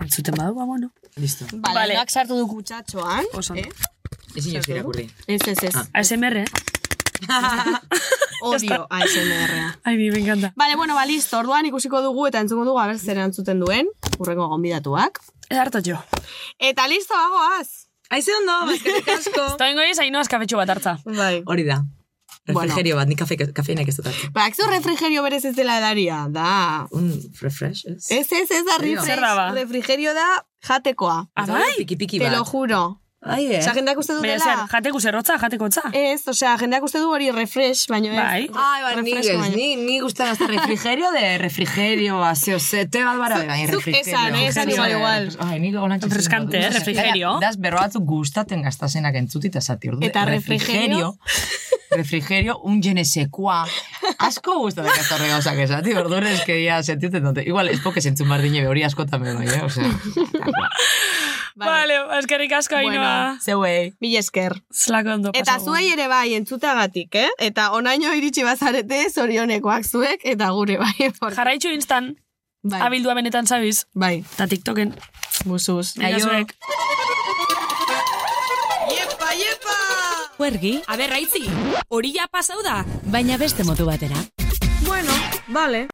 Entzuten 0.00 0.34
badu, 0.38 0.54
ba, 0.54 0.64
bueno. 0.64 0.92
Listo. 1.16 1.46
Vale, 1.52 1.74
Vale. 1.94 1.98
sartu 2.08 2.34
du 2.38 2.46
kutsatxoan. 2.50 3.26
Oso. 3.34 3.54
Eh? 3.54 3.68
Ezin 4.34 4.56
ez 4.58 4.68
irakurri. 4.68 5.08
Ez, 5.26 5.40
ez, 5.46 5.58
ez. 5.62 5.74
Ah. 5.76 5.86
ASMR, 6.00 6.36
eh? 6.42 6.46
Odio 8.44 8.86
ASMR-a. 8.90 9.78
Ai, 9.84 9.96
mi, 9.96 10.10
me 10.10 10.18
encanta. 10.18 10.52
Vale, 10.56 10.76
bueno, 10.76 10.94
ba, 10.94 11.06
listo. 11.06 11.38
Orduan 11.38 11.66
ikusiko 11.66 12.02
dugu 12.04 12.26
eta 12.28 12.42
entzuko 12.44 12.66
dugu 12.66 12.80
aber 12.82 12.98
zer 12.98 13.18
entzuten 13.22 13.62
duen, 13.62 13.88
urrengo 14.18 14.48
gonbidatuak. 14.52 15.20
Ez 15.48 15.58
hartu 15.58 15.80
jo. 15.86 16.00
Eta 16.58 16.86
listo, 16.90 17.14
bagoaz. 17.16 17.86
Aize 18.10 18.34
ondo, 18.36 18.58
bazkerik 18.68 19.08
asko. 19.14 19.46
Eta 19.54 19.70
ingo 19.72 19.84
ez, 19.86 19.98
hainoaz 20.02 20.28
kafetxo 20.28 20.60
bat 20.60 20.74
hartza. 20.74 20.98
Bai. 21.06 21.42
Hori 21.46 21.64
da. 21.68 21.80
Refrigerio 22.44 22.98
bat, 22.98 23.08
ni 23.08 23.16
kafe, 23.16 23.38
kafeinak 23.56 23.88
ez 23.88 23.96
dut 23.96 24.10
hartu. 24.10 24.28
Ba, 24.34 24.44
ekzu 24.50 24.66
refrigerio 24.68 25.22
berez 25.24 25.44
ez 25.48 25.54
dela 25.56 25.78
edaria, 25.80 26.26
da. 26.28 26.84
Un 26.92 27.08
refresh, 27.40 27.86
ez? 27.88 28.10
Ez, 28.12 28.26
ez, 28.28 28.50
ez 28.50 28.64
da 28.68 28.76
da 28.76 29.32
ba? 29.38 29.46
refrigerio 29.56 30.12
da 30.12 30.26
jatekoa. 30.68 31.30
Ah, 31.34 31.46
da 31.46 31.62
bai? 31.62 31.72
Piki 31.78 31.96
piki 31.96 32.18
Te 32.18 32.28
bat. 32.28 32.36
lo 32.36 32.44
juro. 32.44 33.00
Ai, 33.24 33.46
eh? 33.48 33.58
Osa, 33.58 33.72
jendeak 33.72 33.98
uste 34.00 34.12
du 34.12 34.20
Baina 34.20 34.36
zer, 34.36 34.50
dela... 34.52 34.66
jateko 34.68 35.00
zerrotza, 35.00 35.36
jateko 35.40 35.68
tza. 35.72 35.82
Ez, 35.96 36.20
osea, 36.28 36.54
jendeak 36.60 36.84
uste 36.84 37.00
du 37.00 37.08
hori 37.12 37.30
refresh, 37.32 37.88
baino 37.88 38.10
ez. 38.12 38.18
Bai. 38.18 38.42
Ai, 38.52 38.80
bai, 38.84 38.92
ni 39.06 39.14
ez, 39.16 39.28
ni, 39.54 39.68
ni 39.80 39.98
gustan 40.02 40.28
hasta 40.34 40.48
refrigerio 40.50 41.10
de 41.14 41.24
refrigerio, 41.40 42.20
azio, 42.24 42.58
zete 42.60 43.04
bat 43.06 43.18
bara, 43.22 43.40
baina 43.48 43.70
zuk 43.70 43.80
refrigerio. 43.80 44.18
esan, 44.18 44.36
eh, 44.36 44.46
esan 44.50 44.72
igual, 44.74 44.96
igual. 44.98 45.30
Ai, 45.46 45.58
ni 45.62 45.72
golan 45.72 45.98
txatzen. 45.98 46.12
Refrescante, 46.12 46.60
eh, 46.60 46.70
refrigerio. 46.76 47.38
Das 47.40 47.56
berro 47.56 47.80
batzuk 47.80 48.04
gustaten 48.08 48.64
gastazenak 48.66 49.16
entzuti 49.22 49.52
eta 49.52 49.64
zati, 49.64 49.94
ordu. 49.94 50.04
Eta 50.04 50.26
refrigerio? 50.28 51.14
refrigerio, 51.94 52.58
un 52.64 52.82
genesekoa. 52.82 53.64
Asko 54.26 54.58
gustaten 54.58 54.92
gastarre 54.92 55.28
gauzak 55.30 55.60
esati, 55.64 55.94
ordu 55.96 56.20
eske 56.28 56.58
ya 56.62 56.82
sentitzen 56.82 57.24
dute. 57.24 57.44
Igual, 57.46 57.70
ez 57.72 57.80
poke 57.80 58.02
zentzun 58.02 58.28
bardine 58.28 58.66
hori 58.68 58.84
askotan 58.84 59.22
bai, 59.22 59.46
eh? 59.46 59.62
Osea, 59.64 59.88
Vale, 61.56 61.94
eskerrik 62.18 62.52
asko 62.52 62.74
Bueno. 62.74 63.00
hainoa. 63.00 63.38
zeuei. 63.40 63.92
Mil 64.00 64.16
esker. 64.16 64.52
Zlako 64.74 65.10
ondo 65.14 65.30
Eta 65.34 65.58
zuei 65.60 65.88
ere 65.92 66.08
bai, 66.08 66.34
entzutagatik, 66.34 67.14
eh? 67.14 67.28
Eta 67.38 67.70
onaino 67.72 68.12
iritsi 68.14 68.42
bazarete, 68.42 69.04
zorionekoak 69.10 69.84
zuek, 69.86 70.20
eta 70.24 70.50
gure 70.50 70.78
bai. 70.78 70.94
porque- 71.20 71.36
Jarraitzu 71.36 71.68
instan, 71.70 72.16
bai. 72.62 72.80
abildua 72.80 73.14
benetan 73.14 73.46
zabiz, 73.46 73.86
Bai, 73.94 74.24
eta 74.34 74.46
TikToken. 74.48 74.94
musuz. 75.44 75.94
Aio. 75.98 76.18
zuek. 76.20 76.54
Huergi, 80.36 80.82
A 80.88 80.96
ber, 80.96 81.10
raitzi, 81.10 81.44
hori 81.88 82.10
ja 82.12 82.26
pasau 82.26 82.60
da. 82.64 82.84
baina 83.04 83.36
beste 83.38 83.62
modu 83.64 83.86
batera. 83.86 84.16
Bueno, 84.84 85.12
vale. 85.48 85.86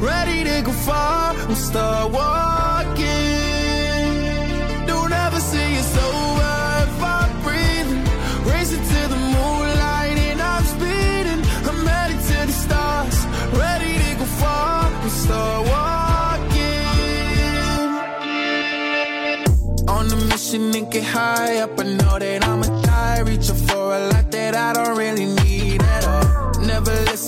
Ready 0.00 0.44
to 0.44 0.62
go 0.62 0.72
far. 0.72 1.34
I'm 1.34 1.54
start 1.54 2.12
walking. 2.12 3.06
Don't 4.86 5.12
ever 5.12 5.40
say 5.40 5.74
it's 5.74 5.96
over 5.96 6.54
if 6.86 7.02
I'm 7.02 7.30
breathing. 7.42 8.04
Racing 8.50 8.84
to 8.92 9.08
the 9.08 9.16
moonlight 9.34 10.18
and 10.28 10.40
I'm 10.40 10.64
speeding. 10.64 11.42
I'm 11.68 11.86
headed 11.86 12.20
to 12.30 12.46
the 12.46 12.52
stars, 12.52 13.26
ready 13.52 13.92
to 13.98 14.14
go 14.18 14.24
far. 14.40 14.84
I'm 14.84 15.08
start 15.08 15.66
walking. 15.74 16.86
On 19.88 20.06
a 20.10 20.16
mission 20.30 20.74
and 20.74 20.90
get 20.90 21.04
high 21.04 21.58
up. 21.58 21.78
I 21.80 21.82
know 21.84 22.18
that 22.18 22.46
I'ma 22.46 22.68
die. 22.82 23.20
Reaching 23.20 23.56
for 23.66 23.94
a 23.96 24.08
lot 24.08 24.30
that 24.30 24.54
I 24.54 24.72
don't 24.72 24.96
really 24.96 25.24
need 25.26 25.35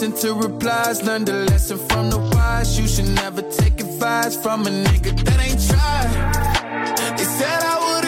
listen 0.01 0.12
to 0.12 0.33
replies. 0.35 1.03
Learn 1.03 1.25
the 1.25 1.33
lesson 1.51 1.79
from 1.89 2.09
the 2.09 2.19
wise. 2.19 2.79
You 2.79 2.87
should 2.87 3.09
never 3.16 3.43
take 3.43 3.81
advice 3.81 4.37
from 4.37 4.65
a 4.66 4.70
nigga 4.70 5.12
that 5.25 5.41
ain't 5.41 5.61
tried. 5.66 7.16
They 7.19 7.25
said 7.25 7.61
I 7.62 7.77
wouldn't 7.85 8.08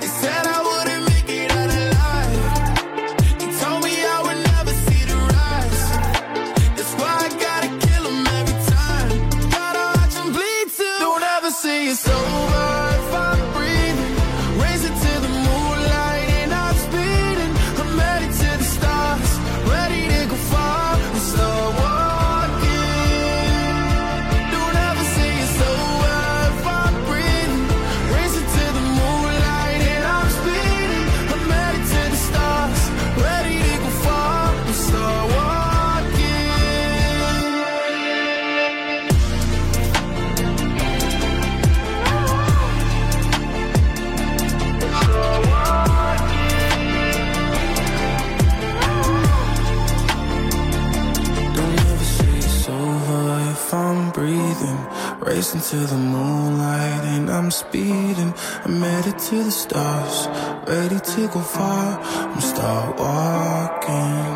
Listen 55.41 55.59
to 55.59 55.87
the 55.87 55.97
moonlight 55.97 57.03
and 57.03 57.27
I'm 57.27 57.49
speeding. 57.49 58.31
I'm 58.63 58.79
headed 58.79 59.17
to 59.17 59.43
the 59.43 59.49
stars, 59.49 60.27
ready 60.67 60.99
to 60.99 61.27
go 61.33 61.39
far. 61.39 61.99
I'm 61.99 62.39
start 62.41 62.99
walking. 62.99 64.30